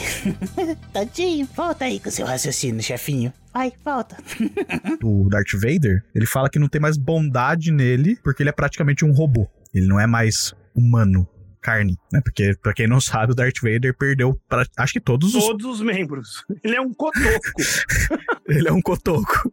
Tadinho, 0.94 1.48
volta 1.56 1.86
aí 1.86 2.00
com 2.00 2.10
seu 2.10 2.26
raciocínio, 2.26 2.82
chefinho. 2.82 3.34
Vai, 3.54 3.74
volta. 3.84 4.18
do 5.00 5.28
Darth 5.30 5.54
Vader, 5.54 6.04
ele 6.14 6.26
fala 6.26 6.50
que 6.50 6.60
não 6.60 6.68
tem 6.68 6.82
mais 6.82 6.98
bondade 6.98 7.72
nele, 7.72 8.18
porque 8.24 8.44
ele 8.44 8.50
é 8.50 8.54
praticamente 8.54 9.04
um 9.04 9.12
robô. 9.12 9.48
Ele 9.74 9.88
não 9.88 10.00
é 10.00 10.08
mais 10.08 10.54
humano, 10.76 11.28
carne, 11.66 11.98
né? 12.14 12.22
Porque, 12.24 12.56
pra 12.62 12.74
quem 12.74 12.88
não 12.88 13.02
sabe, 13.02 13.32
o 13.32 13.36
Darth 13.36 13.60
Vader 13.62 13.96
perdeu, 13.98 14.40
pra, 14.48 14.66
acho 14.78 14.94
que 14.94 15.00
todos 15.00 15.34
os. 15.34 15.44
Todos 15.44 15.66
os 15.66 15.82
membros. 15.82 16.46
Ele 16.64 16.76
é 16.76 16.82
um 16.82 16.94
cotoco. 16.94 17.24
Ele 18.48 18.68
é 18.68 18.72
um 18.72 18.82
cotoco. 18.82 19.52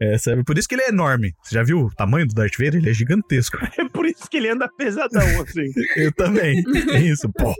É, 0.00 0.16
sabe? 0.16 0.42
Por 0.42 0.56
isso 0.56 0.66
que 0.66 0.74
ele 0.74 0.84
é 0.84 0.88
enorme. 0.88 1.34
Você 1.42 1.54
já 1.54 1.62
viu 1.62 1.80
o 1.80 1.90
tamanho 1.94 2.26
do 2.26 2.34
Darth 2.34 2.56
Vader? 2.56 2.76
Ele 2.76 2.88
é 2.88 2.94
gigantesco. 2.94 3.58
é 3.76 3.86
por 3.86 4.06
isso 4.06 4.30
que 4.30 4.38
ele 4.38 4.48
anda 4.48 4.66
pesadão, 4.78 5.42
assim. 5.42 5.70
Eu 5.94 6.10
também. 6.10 6.64
É 6.90 7.00
isso, 7.00 7.30
pô. 7.34 7.54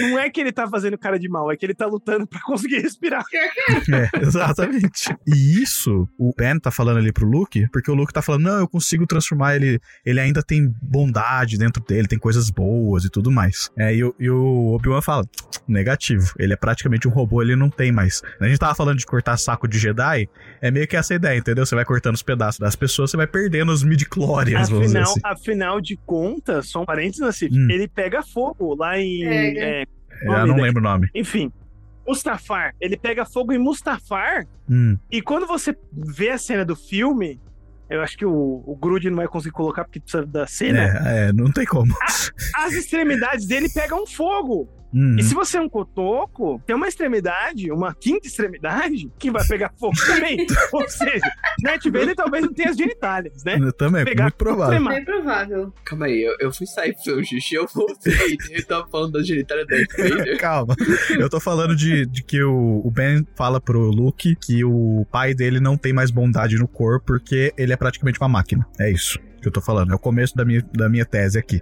Não 0.00 0.18
é 0.18 0.30
que 0.30 0.40
ele 0.40 0.52
tá 0.52 0.68
fazendo 0.68 0.96
cara 0.98 1.18
de 1.18 1.28
mal, 1.28 1.50
é 1.50 1.56
que 1.56 1.64
ele 1.66 1.74
tá 1.74 1.86
lutando 1.86 2.26
pra 2.26 2.40
conseguir 2.40 2.80
respirar. 2.80 3.24
É, 3.92 4.08
exatamente. 4.20 5.14
E 5.26 5.62
isso, 5.62 6.08
o 6.18 6.32
Ben 6.36 6.58
tá 6.58 6.70
falando 6.70 6.98
ali 6.98 7.12
pro 7.12 7.26
Luke, 7.26 7.68
porque 7.72 7.90
o 7.90 7.94
Luke 7.94 8.12
tá 8.12 8.22
falando, 8.22 8.42
não, 8.44 8.58
eu 8.58 8.68
consigo 8.68 9.06
transformar 9.06 9.56
ele, 9.56 9.80
ele 10.04 10.20
ainda 10.20 10.42
tem 10.42 10.72
bondade 10.82 11.56
dentro 11.58 11.82
dele, 11.84 12.06
tem 12.08 12.18
coisas 12.18 12.50
boas 12.50 13.04
e 13.04 13.10
tudo 13.10 13.30
mais. 13.30 13.70
É, 13.78 13.94
e, 13.94 14.04
o- 14.04 14.14
e 14.18 14.30
o 14.30 14.74
Obi-Wan 14.74 15.00
fala, 15.02 15.24
negativo, 15.68 16.32
ele 16.38 16.52
é 16.52 16.56
praticamente 16.56 17.06
um 17.08 17.10
robô, 17.10 17.42
ele 17.42 17.56
não 17.56 17.70
tem 17.70 17.90
mais. 17.92 18.22
A 18.40 18.46
gente 18.46 18.58
tava 18.58 18.74
falando 18.74 18.98
de 18.98 19.06
cortar 19.06 19.36
saco 19.36 19.66
de 19.68 19.78
Jedi, 19.78 20.28
é 20.60 20.70
meio 20.70 20.86
que 20.86 20.96
essa 20.96 21.14
ideia, 21.14 21.38
entendeu? 21.38 21.64
Você 21.66 21.74
vai 21.74 21.84
cortando 21.84 22.14
os 22.14 22.22
pedaços 22.22 22.58
das 22.58 22.76
pessoas, 22.76 23.10
você 23.10 23.16
vai 23.16 23.26
perdendo 23.26 23.72
os 23.72 23.82
midi-chlorians, 23.82 24.68
vamos 24.68 24.86
dizer 24.86 24.98
Afinal, 25.00 25.12
assim. 25.12 25.20
afinal 25.42 25.80
de 25.80 25.96
contas, 26.04 26.68
só 26.68 26.82
um 26.82 26.84
parênteses, 26.84 27.20
Nassif, 27.20 27.52
Hum. 27.54 27.68
ele 27.70 27.88
pega 27.88 28.22
fogo 28.22 28.74
lá 28.74 28.98
em. 28.98 29.24
É, 29.24 29.52
É, 29.62 29.71
eu 30.22 30.46
não 30.46 30.56
lembro 30.56 30.80
o 30.80 30.84
nome. 30.84 31.08
Enfim, 31.14 31.52
Mustafar. 32.06 32.74
Ele 32.80 32.96
pega 32.96 33.24
fogo 33.24 33.52
em 33.52 33.58
Mustafar 33.58 34.46
Hum, 34.68 34.96
e 35.10 35.20
quando 35.20 35.46
você 35.46 35.76
vê 35.92 36.30
a 36.30 36.38
cena 36.38 36.64
do 36.64 36.74
filme, 36.74 37.40
Eu 37.90 38.00
acho 38.00 38.16
que 38.16 38.24
o, 38.24 38.62
o 38.66 38.74
Grude 38.74 39.10
não 39.10 39.18
vai 39.18 39.28
conseguir 39.28 39.52
colocar 39.52 39.84
porque 39.84 40.00
precisa 40.00 40.24
da 40.24 40.46
cena. 40.46 40.78
É, 40.80 41.28
é, 41.28 41.32
não 41.32 41.52
tem 41.52 41.66
como. 41.66 41.94
As 42.56 42.72
extremidades 42.72 43.46
dele 43.46 43.68
pegam 43.68 44.06
fogo. 44.06 44.66
Uhum. 44.92 45.16
E 45.18 45.22
se 45.22 45.34
você 45.34 45.58
é 45.58 45.60
um 45.60 45.68
cotoco, 45.68 46.60
tem 46.66 46.76
uma 46.76 46.86
extremidade, 46.88 47.70
uma 47.70 47.94
quinta 47.94 48.26
extremidade, 48.26 49.10
que 49.18 49.30
vai 49.30 49.46
pegar 49.46 49.72
fogo 49.78 49.94
também. 50.06 50.46
Ou 50.72 50.88
seja, 50.88 51.26
Darth 51.62 51.84
Vader 51.84 52.14
talvez 52.14 52.44
não 52.44 52.52
tenha 52.52 52.70
as 52.70 52.76
genitálias, 52.76 53.42
né? 53.44 53.58
Eu 53.60 53.72
também, 53.72 54.04
Pegar 54.04 54.24
muito 54.24 54.36
provável. 54.36 54.72
cremar. 54.74 54.94
Bem 54.94 55.04
provável. 55.04 55.74
Calma 55.84 56.06
aí, 56.06 56.22
eu, 56.22 56.36
eu 56.40 56.52
fui 56.52 56.66
sair 56.66 56.92
pro 56.92 57.02
seu 57.02 57.24
xixi, 57.24 57.54
eu 57.54 57.66
voltei. 57.66 58.36
eu 58.50 58.64
tava 58.66 58.86
falando 58.88 59.12
da 59.12 59.22
genitália 59.22 59.64
da 59.66 59.76
Vader. 59.96 60.38
Calma. 60.40 60.74
Eu 61.18 61.28
tô 61.30 61.40
falando 61.40 61.74
de, 61.74 62.06
de 62.06 62.22
que 62.22 62.42
o, 62.42 62.80
o 62.84 62.90
Ben 62.90 63.26
fala 63.34 63.60
pro 63.60 63.90
Luke 63.90 64.36
que 64.36 64.64
o 64.64 65.06
pai 65.10 65.34
dele 65.34 65.60
não 65.60 65.76
tem 65.76 65.92
mais 65.92 66.10
bondade 66.10 66.56
no 66.56 66.68
corpo 66.68 67.06
porque 67.06 67.52
ele 67.56 67.72
é 67.72 67.76
praticamente 67.76 68.20
uma 68.20 68.28
máquina. 68.28 68.66
É 68.78 68.90
isso 68.90 69.18
que 69.40 69.48
eu 69.48 69.52
tô 69.52 69.60
falando. 69.60 69.92
É 69.92 69.94
o 69.94 69.98
começo 69.98 70.36
da 70.36 70.44
minha, 70.44 70.62
da 70.72 70.88
minha 70.88 71.04
tese 71.04 71.38
aqui. 71.38 71.60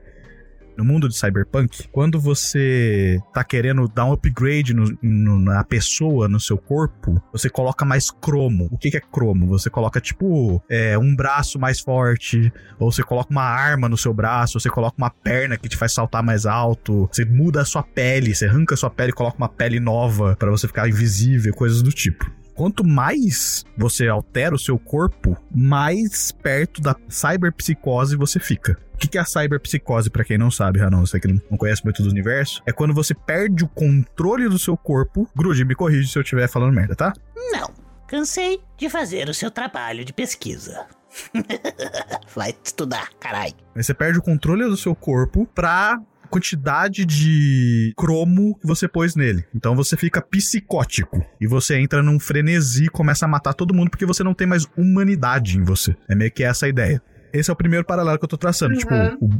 No 0.80 0.86
mundo 0.86 1.10
de 1.10 1.14
cyberpunk, 1.16 1.88
quando 1.92 2.18
você 2.18 3.18
tá 3.34 3.44
querendo 3.44 3.86
dar 3.86 4.06
um 4.06 4.12
upgrade 4.12 4.72
no- 4.72 4.96
no- 5.02 5.38
na 5.38 5.62
pessoa, 5.62 6.26
no 6.26 6.40
seu 6.40 6.56
corpo, 6.56 7.20
você 7.30 7.50
coloca 7.50 7.84
mais 7.84 8.10
cromo. 8.10 8.66
O 8.72 8.78
que, 8.78 8.90
que 8.90 8.96
é 8.96 9.00
cromo? 9.00 9.46
Você 9.48 9.68
coloca, 9.68 10.00
tipo, 10.00 10.62
é, 10.70 10.96
um 10.96 11.14
braço 11.14 11.58
mais 11.58 11.80
forte, 11.80 12.50
ou 12.78 12.90
você 12.90 13.02
coloca 13.02 13.30
uma 13.30 13.42
arma 13.44 13.90
no 13.90 13.96
seu 13.98 14.14
braço, 14.14 14.56
ou 14.56 14.60
você 14.60 14.70
coloca 14.70 14.94
uma 14.96 15.10
perna 15.10 15.58
que 15.58 15.68
te 15.68 15.76
faz 15.76 15.92
saltar 15.92 16.22
mais 16.22 16.46
alto, 16.46 17.06
você 17.12 17.26
muda 17.26 17.60
a 17.60 17.64
sua 17.66 17.82
pele, 17.82 18.34
você 18.34 18.46
arranca 18.46 18.74
a 18.74 18.78
sua 18.78 18.88
pele 18.88 19.10
e 19.10 19.14
coloca 19.14 19.36
uma 19.36 19.50
pele 19.50 19.78
nova 19.78 20.34
pra 20.36 20.50
você 20.50 20.66
ficar 20.66 20.88
invisível, 20.88 21.52
coisas 21.52 21.82
do 21.82 21.92
tipo. 21.92 22.24
Quanto 22.60 22.86
mais 22.86 23.64
você 23.74 24.06
altera 24.06 24.54
o 24.54 24.58
seu 24.58 24.78
corpo, 24.78 25.34
mais 25.50 26.30
perto 26.30 26.82
da 26.82 26.94
cyberpsicose 27.08 28.16
você 28.16 28.38
fica. 28.38 28.78
O 28.92 28.98
que 28.98 29.08
que 29.08 29.16
é 29.16 29.22
a 29.22 29.24
cyberpsicose, 29.24 30.10
pra 30.10 30.24
quem 30.24 30.36
não 30.36 30.50
sabe, 30.50 30.78
Ranon? 30.78 31.00
Você 31.06 31.18
que 31.18 31.26
não 31.26 31.56
conhece 31.56 31.82
muito 31.82 32.02
do 32.02 32.10
universo? 32.10 32.62
É 32.66 32.70
quando 32.70 32.92
você 32.92 33.14
perde 33.14 33.64
o 33.64 33.68
controle 33.68 34.46
do 34.46 34.58
seu 34.58 34.76
corpo. 34.76 35.26
Grude, 35.34 35.64
me 35.64 35.74
corrige 35.74 36.12
se 36.12 36.18
eu 36.18 36.22
estiver 36.22 36.50
falando 36.50 36.74
merda, 36.74 36.94
tá? 36.94 37.14
Não. 37.34 37.70
Cansei 38.06 38.60
de 38.76 38.90
fazer 38.90 39.30
o 39.30 39.32
seu 39.32 39.50
trabalho 39.50 40.04
de 40.04 40.12
pesquisa. 40.12 40.84
Vai 42.36 42.54
estudar, 42.62 43.08
carai. 43.18 43.54
Aí 43.74 43.82
você 43.82 43.94
perde 43.94 44.18
o 44.18 44.22
controle 44.22 44.64
do 44.64 44.76
seu 44.76 44.94
corpo 44.94 45.46
pra 45.46 45.98
quantidade 46.30 47.04
de 47.04 47.92
cromo 47.96 48.56
que 48.58 48.66
você 48.66 48.88
pôs 48.88 49.14
nele. 49.14 49.44
Então 49.54 49.74
você 49.74 49.96
fica 49.96 50.22
psicótico. 50.22 51.24
E 51.40 51.46
você 51.46 51.78
entra 51.78 52.02
num 52.02 52.18
frenesi 52.18 52.84
e 52.84 52.88
começa 52.88 53.24
a 53.24 53.28
matar 53.28 53.52
todo 53.52 53.74
mundo 53.74 53.90
porque 53.90 54.06
você 54.06 54.22
não 54.22 54.32
tem 54.34 54.46
mais 54.46 54.66
humanidade 54.76 55.58
em 55.58 55.62
você. 55.62 55.94
É 56.08 56.14
meio 56.14 56.30
que 56.30 56.42
essa 56.42 56.66
a 56.66 56.68
ideia. 56.68 57.02
Esse 57.32 57.50
é 57.50 57.52
o 57.52 57.56
primeiro 57.56 57.84
paralelo 57.84 58.18
que 58.18 58.24
eu 58.24 58.28
tô 58.28 58.36
traçando. 58.36 58.74
Uhum. 58.74 58.78
Tipo, 58.78 58.94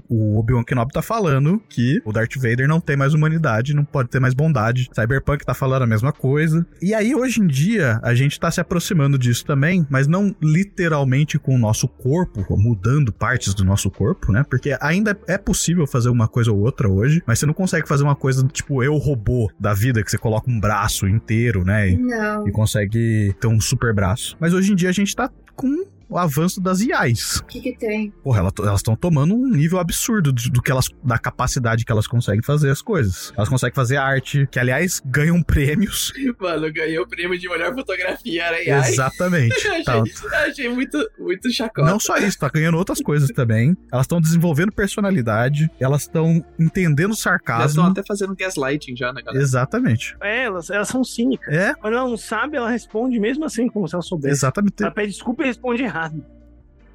o, 0.08 0.34
o 0.34 0.38
Obi-Wan 0.38 0.64
Kenobi 0.64 0.92
tá 0.92 1.02
falando 1.02 1.60
que 1.68 2.00
o 2.04 2.12
Darth 2.12 2.36
Vader 2.36 2.68
não 2.68 2.80
tem 2.80 2.96
mais 2.96 3.14
humanidade, 3.14 3.74
não 3.74 3.84
pode 3.84 4.08
ter 4.08 4.20
mais 4.20 4.34
bondade. 4.34 4.88
Cyberpunk 4.94 5.44
tá 5.44 5.54
falando 5.54 5.82
a 5.82 5.86
mesma 5.86 6.12
coisa. 6.12 6.66
E 6.80 6.94
aí, 6.94 7.14
hoje 7.14 7.40
em 7.40 7.46
dia, 7.46 8.00
a 8.02 8.14
gente 8.14 8.38
tá 8.38 8.50
se 8.50 8.60
aproximando 8.60 9.18
disso 9.18 9.44
também, 9.44 9.86
mas 9.90 10.06
não 10.06 10.34
literalmente 10.42 11.38
com 11.38 11.54
o 11.54 11.58
nosso 11.58 11.88
corpo, 11.88 12.44
mudando 12.56 13.12
partes 13.12 13.54
do 13.54 13.64
nosso 13.64 13.90
corpo, 13.90 14.32
né? 14.32 14.44
Porque 14.48 14.76
ainda 14.80 15.18
é 15.26 15.38
possível 15.38 15.86
fazer 15.86 16.08
uma 16.08 16.28
coisa 16.28 16.52
ou 16.52 16.58
outra 16.60 16.88
hoje, 16.88 17.22
mas 17.26 17.38
você 17.38 17.46
não 17.46 17.54
consegue 17.54 17.88
fazer 17.88 18.02
uma 18.02 18.16
coisa 18.16 18.46
tipo 18.48 18.82
eu 18.82 18.96
robô 18.96 19.50
da 19.58 19.74
vida, 19.74 20.02
que 20.02 20.10
você 20.10 20.18
coloca 20.18 20.50
um 20.50 20.60
braço 20.60 21.06
inteiro, 21.06 21.64
né? 21.64 21.90
E, 21.90 21.96
Não. 21.96 22.46
e 22.46 22.52
consegue 22.52 23.34
ter 23.40 23.46
um 23.46 23.60
super 23.60 23.94
braço. 23.94 24.36
Mas 24.40 24.52
hoje 24.52 24.72
em 24.72 24.76
dia 24.76 24.88
a 24.88 24.92
gente 24.92 25.14
tá 25.14 25.30
com 25.56 25.84
o 26.10 26.18
avanço 26.18 26.60
das 26.60 26.80
IAs. 26.80 27.36
O 27.36 27.44
que 27.46 27.60
que 27.60 27.76
tem? 27.78 28.10
Porra, 28.22 28.40
ela- 28.40 28.52
elas 28.58 28.80
estão 28.80 28.96
tomando 28.96 29.34
um 29.34 29.48
nível 29.48 29.78
absurdo 29.78 30.32
do, 30.32 30.42
do 30.50 30.60
que 30.62 30.70
elas, 30.70 30.88
da 31.04 31.18
capacidade 31.18 31.84
que 31.84 31.92
elas 31.92 32.06
conseguem 32.06 32.42
fazer 32.42 32.68
as 32.70 32.82
coisas. 32.82 33.32
Elas 33.36 33.48
conseguem 33.48 33.74
fazer 33.74 33.96
arte, 33.96 34.46
que 34.50 34.58
aliás 34.58 35.00
ganham 35.04 35.40
prêmios. 35.42 36.12
Mano, 36.40 36.66
eu 36.66 36.72
ganhei 36.72 36.98
o 36.98 37.06
prêmio 37.06 37.38
de 37.38 37.48
melhor 37.48 37.72
fotografia, 37.74 38.42
era 38.44 38.56
AI. 38.56 38.90
Exatamente. 38.90 39.54
achei, 39.68 39.84
Tá. 39.84 40.02
achei 40.46 40.68
muito, 40.68 40.98
muito 41.18 41.50
chacota. 41.52 41.88
Não 41.88 41.98
só 42.00 42.16
isso, 42.18 42.38
tá 42.38 42.48
ganhando 42.48 42.76
outras 42.76 43.00
coisas 43.00 43.28
também. 43.30 43.76
Elas 43.92 44.04
estão 44.04 44.20
desenvolvendo 44.20 44.72
personalidade, 44.72 45.70
elas 45.78 46.02
estão 46.02 46.44
entendendo 46.58 47.10
Já 47.14 47.14
estão 47.14 47.32
sarcasmo. 47.32 47.82
até 47.82 48.02
fazendo 48.06 48.34
gaslighting 48.36 48.96
já, 48.96 49.12
né, 49.12 49.22
galera? 49.22 49.42
Exatamente. 49.42 50.16
É, 50.20 50.44
elas, 50.44 50.70
elas 50.70 50.88
são 50.88 51.04
cínicas. 51.04 51.52
É. 51.54 51.74
Quando 51.74 51.94
ela 51.96 52.08
não 52.08 52.16
sabe, 52.16 52.56
ela 52.56 52.70
responde 52.70 53.18
mesmo 53.20 53.44
assim, 53.44 53.68
como 53.68 53.86
se 53.88 53.94
ela 53.94 54.02
soubesse. 54.02 54.34
Exatamente. 54.34 54.82
Ela 54.82 54.90
pede 54.90 55.12
desculpa 55.12 55.42
e 55.42 55.46
responde 55.46 55.82
errado. 55.82 55.99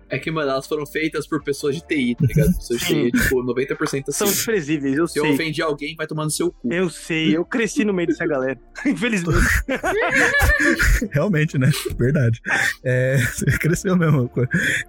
É 0.07 0.19
que, 0.19 0.29
mano, 0.29 0.51
elas 0.51 0.67
foram 0.67 0.85
feitas 0.85 1.27
por 1.27 1.43
pessoas 1.43 1.75
de 1.75 1.81
TI, 1.81 2.15
tá 2.15 2.25
ligado? 2.27 2.53
Pessoas 2.55 2.79
de 2.79 2.85
TI, 2.85 3.11
tipo, 3.11 3.43
90% 3.43 3.77
assim. 3.81 4.03
São 4.11 4.27
desprezíveis, 4.27 4.95
eu 4.97 5.07
Se 5.07 5.17
eu 5.17 5.23
sei. 5.23 5.33
ofendi 5.33 5.61
alguém, 5.63 5.95
vai 5.95 6.05
tomar 6.05 6.25
no 6.25 6.29
seu 6.29 6.51
cu. 6.51 6.71
Eu 6.71 6.89
sei, 6.91 7.35
eu 7.35 7.43
cresci 7.43 7.83
no 7.83 7.91
meio 7.91 8.07
dessa 8.09 8.25
galera. 8.27 8.59
Infelizmente. 8.85 9.41
Realmente, 11.11 11.57
né? 11.57 11.71
Verdade. 11.97 12.39
É, 12.83 13.17
você 13.17 13.45
cresceu 13.57 13.95
mesmo. 13.97 14.29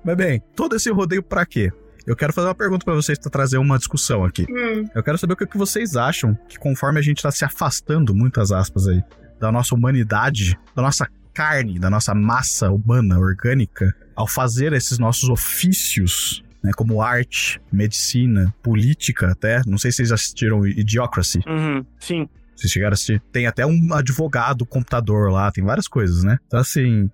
Mas 0.04 0.16
bem, 0.16 0.42
todo 0.54 0.76
esse 0.76 0.90
rodeio 0.90 1.22
pra 1.22 1.46
quê? 1.46 1.72
Eu 2.06 2.14
quero 2.14 2.32
fazer 2.32 2.48
uma 2.48 2.54
pergunta 2.54 2.84
pra 2.84 2.94
vocês 2.94 3.18
pra 3.18 3.30
trazer 3.30 3.58
uma 3.58 3.78
discussão 3.78 4.22
aqui. 4.22 4.46
Hum. 4.48 4.84
Eu 4.94 5.02
quero 5.02 5.18
saber 5.18 5.32
o 5.32 5.36
que 5.36 5.46
que 5.46 5.58
vocês 5.58 5.96
acham 5.96 6.38
que 6.48 6.58
conforme 6.58 7.00
a 7.00 7.02
gente 7.02 7.22
tá 7.22 7.30
se 7.30 7.44
afastando, 7.44 8.14
muitas 8.14 8.52
aspas 8.52 8.86
aí, 8.86 9.02
da 9.40 9.50
nossa 9.50 9.74
humanidade, 9.74 10.56
da 10.74 10.82
nossa 10.82 11.08
carne, 11.34 11.78
da 11.80 11.90
nossa 11.90 12.14
massa 12.14 12.70
humana, 12.70 13.18
orgânica, 13.18 13.92
ao 14.16 14.26
fazer 14.26 14.72
esses 14.72 14.98
nossos 14.98 15.28
ofícios, 15.28 16.42
né, 16.64 16.72
como 16.74 17.02
arte, 17.02 17.60
medicina, 17.70 18.52
política 18.62 19.30
até, 19.30 19.60
não 19.66 19.78
sei 19.78 19.92
se 19.92 19.98
vocês 19.98 20.12
assistiram 20.12 20.66
Idiocracy. 20.66 21.40
Uhum, 21.46 21.84
sim. 22.00 22.28
Vocês 22.56 22.72
chegaram 22.72 22.92
a 22.92 22.94
assistir? 22.94 23.22
Tem 23.30 23.46
até 23.46 23.66
um 23.66 23.92
advogado, 23.92 24.64
computador 24.64 25.30
lá, 25.30 25.52
tem 25.52 25.62
várias 25.62 25.86
coisas, 25.86 26.24
né? 26.24 26.38
Então, 26.46 26.58
assim. 26.58 27.10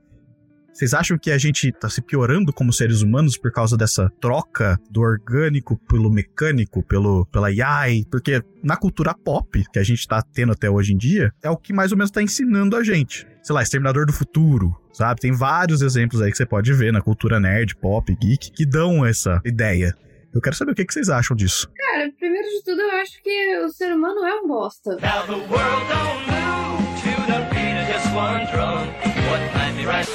Vocês 0.72 0.94
acham 0.94 1.18
que 1.18 1.30
a 1.30 1.36
gente 1.36 1.70
tá 1.70 1.90
se 1.90 2.00
piorando 2.00 2.50
como 2.50 2.72
seres 2.72 3.02
humanos 3.02 3.36
por 3.36 3.52
causa 3.52 3.76
dessa 3.76 4.10
troca 4.18 4.78
do 4.90 5.02
orgânico 5.02 5.76
pelo 5.86 6.10
mecânico, 6.10 6.82
pelo, 6.82 7.26
pela 7.26 7.48
AI? 7.48 8.06
Porque 8.10 8.42
na 8.64 8.74
cultura 8.74 9.12
pop 9.12 9.62
que 9.70 9.78
a 9.78 9.82
gente 9.82 10.08
tá 10.08 10.22
tendo 10.22 10.52
até 10.52 10.70
hoje 10.70 10.94
em 10.94 10.96
dia, 10.96 11.30
é 11.42 11.50
o 11.50 11.58
que 11.58 11.74
mais 11.74 11.92
ou 11.92 11.98
menos 11.98 12.10
tá 12.10 12.22
ensinando 12.22 12.74
a 12.74 12.82
gente. 12.82 13.26
Sei 13.42 13.52
lá, 13.54 13.62
Exterminador 13.62 14.06
do 14.06 14.12
Futuro, 14.12 14.76
sabe? 14.92 15.20
Tem 15.20 15.32
vários 15.32 15.82
exemplos 15.82 16.22
aí 16.22 16.30
que 16.30 16.36
você 16.36 16.46
pode 16.46 16.72
ver 16.72 16.92
na 16.92 17.00
cultura 17.00 17.40
nerd, 17.40 17.74
pop, 17.76 18.14
geek, 18.14 18.52
que 18.52 18.64
dão 18.64 19.04
essa 19.04 19.40
ideia. 19.44 19.96
Eu 20.32 20.40
quero 20.40 20.54
saber 20.54 20.72
o 20.72 20.74
que, 20.74 20.84
que 20.84 20.92
vocês 20.92 21.08
acham 21.08 21.36
disso. 21.36 21.68
Cara, 21.76 22.10
primeiro 22.18 22.46
de 22.48 22.64
tudo, 22.64 22.80
eu 22.80 22.90
acho 23.00 23.20
que 23.22 23.58
o 23.58 23.68
ser 23.68 23.92
humano 23.92 24.24
é 24.24 24.34
um 24.40 24.46
bosta. 24.48 24.92
Now 24.92 25.26
the 25.26 25.32
world 25.32 25.86
don't 25.88 26.26
move 26.30 27.02
to 27.02 27.10
the 27.26 27.40
beat 27.50 27.76
of 27.80 27.92
just 27.92 28.06
one 28.14 28.46
drum. 28.52 28.86
What 29.28 29.42
might 29.54 29.76
be 29.76 29.84
right? 29.86 30.08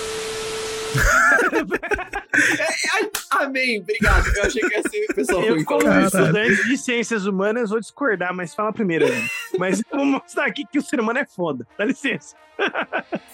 Ai, 2.98 3.10
amém, 3.32 3.80
obrigado. 3.80 4.26
Eu 4.36 4.44
achei 4.44 4.62
que 4.62 4.76
ia 4.76 4.82
ser 4.84 5.08
pessoal 5.14 5.44
Eu, 5.44 5.54
ruim 5.56 5.64
como 5.64 5.82
estudante 5.88 6.68
de 6.68 6.78
ciências 6.78 7.26
humanas, 7.26 7.70
vou 7.70 7.80
discordar, 7.80 8.34
mas 8.34 8.56
fala 8.56 8.74
primeiro. 8.74 9.08
gente. 9.08 9.30
Mas 9.58 9.80
eu 9.80 9.98
vou 9.98 10.06
mostrar 10.06 10.46
aqui 10.46 10.66
que 10.66 10.80
o 10.80 10.82
ser 10.82 11.00
humano 11.00 11.20
é 11.20 11.26
foda. 11.26 11.68
Dá 11.78 11.86
licença. 11.86 12.36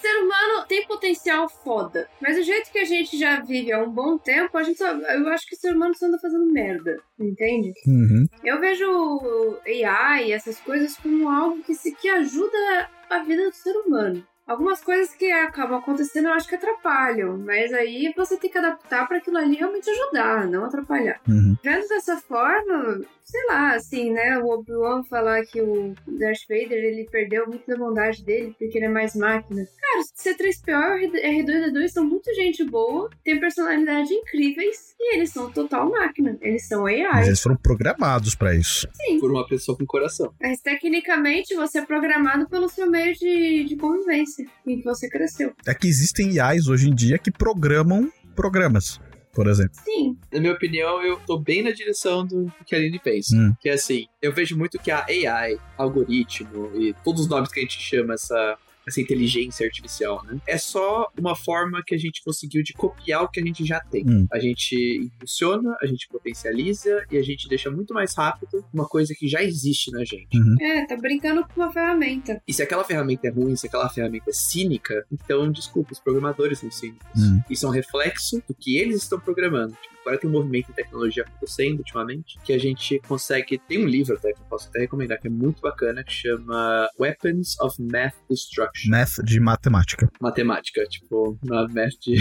ser 0.00 0.16
humano 0.18 0.66
tem 0.68 0.86
potencial 0.86 1.48
foda. 1.48 2.08
Mas 2.20 2.36
do 2.36 2.42
jeito 2.42 2.70
que 2.70 2.78
a 2.78 2.84
gente 2.84 3.18
já 3.18 3.40
vive 3.40 3.72
há 3.72 3.82
um 3.82 3.90
bom 3.90 4.18
tempo, 4.18 4.56
a 4.58 4.62
gente 4.62 4.78
só, 4.78 4.86
eu 4.92 5.28
acho 5.28 5.46
que 5.46 5.54
o 5.54 5.58
ser 5.58 5.74
humano 5.74 5.94
só 5.96 6.06
anda 6.06 6.18
fazendo 6.18 6.44
merda. 6.52 6.98
Entende? 7.18 7.72
Uhum. 7.86 8.26
Eu 8.42 8.60
vejo 8.60 9.58
AI 9.66 10.28
e 10.28 10.32
essas 10.32 10.60
coisas 10.60 10.96
como 10.96 11.28
algo 11.28 11.62
que, 11.62 11.74
se, 11.74 11.94
que 11.94 12.08
ajuda 12.08 12.90
a 13.08 13.18
vida 13.20 13.48
do 13.48 13.54
ser 13.54 13.72
humano. 13.78 14.26
Algumas 14.46 14.82
coisas 14.82 15.14
que 15.14 15.32
acabam 15.32 15.78
acontecendo 15.78 16.28
eu 16.28 16.34
acho 16.34 16.46
que 16.46 16.54
atrapalham, 16.54 17.38
mas 17.38 17.72
aí 17.72 18.12
você 18.14 18.36
tem 18.36 18.50
que 18.50 18.58
adaptar 18.58 19.08
para 19.08 19.16
aquilo 19.16 19.38
ali 19.38 19.56
realmente 19.56 19.88
ajudar, 19.88 20.46
não 20.46 20.64
atrapalhar. 20.66 21.18
Uhum. 21.26 21.56
Vendo 21.62 21.88
dessa 21.88 22.18
forma, 22.18 23.00
sei 23.24 23.40
lá, 23.48 23.74
assim, 23.74 24.12
né? 24.12 24.38
O 24.38 24.48
Obi-Wan 24.48 25.02
falar 25.04 25.44
que 25.46 25.60
o 25.60 25.94
Darth 26.06 26.42
Vader 26.48 26.72
ele 26.84 27.08
perdeu 27.10 27.46
muito 27.46 27.66
da 27.66 27.76
bondade 27.76 28.22
dele 28.24 28.54
porque 28.58 28.76
ele 28.78 28.86
é 28.86 28.88
mais 28.88 29.14
máquina. 29.16 29.66
Cara, 29.80 30.02
C3PO 30.16 31.14
e 31.14 31.42
R2D2 31.42 31.88
são 31.88 32.04
muito 32.04 32.32
gente 32.34 32.62
boa, 32.64 33.08
têm 33.24 33.40
personalidade 33.40 34.12
incríveis 34.12 34.94
e 35.00 35.16
eles 35.16 35.30
são 35.30 35.50
total 35.50 35.90
máquina. 35.90 36.36
Eles 36.40 36.66
são 36.68 36.82
Mas 36.82 37.06
AI. 37.06 37.26
eles 37.26 37.40
foram 37.40 37.56
programados 37.56 38.34
pra 38.34 38.54
isso. 38.54 38.86
Sim. 38.92 39.18
Por 39.18 39.30
uma 39.30 39.46
pessoa 39.46 39.76
com 39.76 39.86
coração. 39.86 40.32
Mas 40.40 40.60
tecnicamente 40.60 41.54
você 41.54 41.78
é 41.78 41.86
programado 41.86 42.48
pelo 42.48 42.68
seu 42.68 42.90
meio 42.90 43.14
de, 43.14 43.64
de 43.64 43.76
convivência 43.76 44.46
em 44.66 44.78
que 44.78 44.84
você 44.84 45.08
cresceu. 45.08 45.52
É 45.66 45.74
que 45.74 45.88
existem 45.88 46.34
IAs 46.34 46.68
hoje 46.68 46.88
em 46.90 46.94
dia 46.94 47.18
que 47.18 47.30
programam 47.30 48.10
programas, 48.34 49.00
por 49.34 49.46
exemplo. 49.48 49.74
Sim. 49.84 50.16
Na 50.32 50.40
minha 50.40 50.52
opinião, 50.52 51.02
eu 51.02 51.18
tô 51.26 51.38
bem 51.38 51.62
na 51.62 51.70
direção 51.70 52.26
do 52.26 52.52
que 52.64 52.74
a 52.74 52.78
Aline 52.78 53.00
fez. 53.02 53.26
Hum. 53.32 53.54
Que 53.60 53.68
é 53.68 53.72
assim, 53.72 54.06
eu 54.22 54.32
vejo 54.32 54.56
muito 54.56 54.78
que 54.78 54.90
a 54.90 55.04
AI, 55.08 55.58
algoritmo 55.76 56.70
e 56.74 56.94
todos 57.04 57.22
os 57.22 57.28
nomes 57.28 57.50
que 57.50 57.60
a 57.60 57.62
gente 57.62 57.80
chama 57.80 58.14
essa 58.14 58.56
essa 58.86 59.00
inteligência 59.00 59.66
artificial, 59.66 60.22
né? 60.24 60.38
É 60.46 60.58
só 60.58 61.08
uma 61.18 61.34
forma 61.34 61.82
que 61.84 61.94
a 61.94 61.98
gente 61.98 62.22
conseguiu 62.22 62.62
de 62.62 62.72
copiar 62.72 63.22
o 63.22 63.28
que 63.28 63.40
a 63.40 63.44
gente 63.44 63.64
já 63.64 63.80
tem. 63.80 64.04
Hum. 64.06 64.26
A 64.32 64.38
gente 64.38 64.74
impulsiona, 65.02 65.76
a 65.80 65.86
gente 65.86 66.08
potencializa 66.08 67.04
e 67.10 67.16
a 67.16 67.22
gente 67.22 67.48
deixa 67.48 67.70
muito 67.70 67.94
mais 67.94 68.14
rápido 68.14 68.64
uma 68.72 68.86
coisa 68.86 69.14
que 69.14 69.28
já 69.28 69.42
existe 69.42 69.90
na 69.90 70.04
gente. 70.04 70.36
Uhum. 70.36 70.56
É, 70.60 70.86
tá 70.86 70.96
brincando 70.96 71.46
com 71.46 71.60
uma 71.60 71.72
ferramenta. 71.72 72.40
E 72.46 72.52
se 72.52 72.62
aquela 72.62 72.84
ferramenta 72.84 73.26
é 73.26 73.30
ruim, 73.30 73.56
se 73.56 73.66
aquela 73.66 73.88
ferramenta 73.88 74.30
é 74.30 74.32
cínica, 74.32 75.04
então, 75.12 75.50
desculpa, 75.50 75.92
os 75.92 76.00
programadores 76.00 76.58
são 76.58 76.70
cínicos. 76.70 77.06
Hum. 77.16 77.40
Isso 77.48 77.66
é 77.66 77.68
um 77.68 77.72
reflexo 77.72 78.42
do 78.46 78.54
que 78.54 78.76
eles 78.78 79.02
estão 79.02 79.18
programando. 79.18 79.72
Tipo, 79.72 79.93
agora 80.04 80.18
tem 80.18 80.28
um 80.28 80.32
movimento 80.32 80.70
em 80.70 80.74
tecnologia 80.74 81.24
acontecendo 81.24 81.78
ultimamente, 81.78 82.38
que 82.44 82.52
a 82.52 82.58
gente 82.58 83.00
consegue. 83.08 83.58
Tem 83.66 83.82
um 83.82 83.88
livro 83.88 84.14
até 84.14 84.32
que 84.32 84.40
eu 84.40 84.44
posso 84.46 84.68
até 84.68 84.80
recomendar, 84.80 85.18
que 85.18 85.26
é 85.26 85.30
muito 85.30 85.62
bacana, 85.62 86.04
que 86.04 86.12
chama 86.12 86.88
Weapons 87.00 87.58
of 87.60 87.80
Math 87.80 88.14
Destruction. 88.28 88.90
Math 88.90 89.24
de 89.24 89.40
matemática. 89.40 90.10
Matemática, 90.20 90.84
tipo, 90.84 91.38
é 91.44 91.72
math 91.72 91.94
de. 92.02 92.16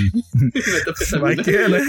Vai 1.19 1.35
que 1.35 1.51
né? 1.51 1.79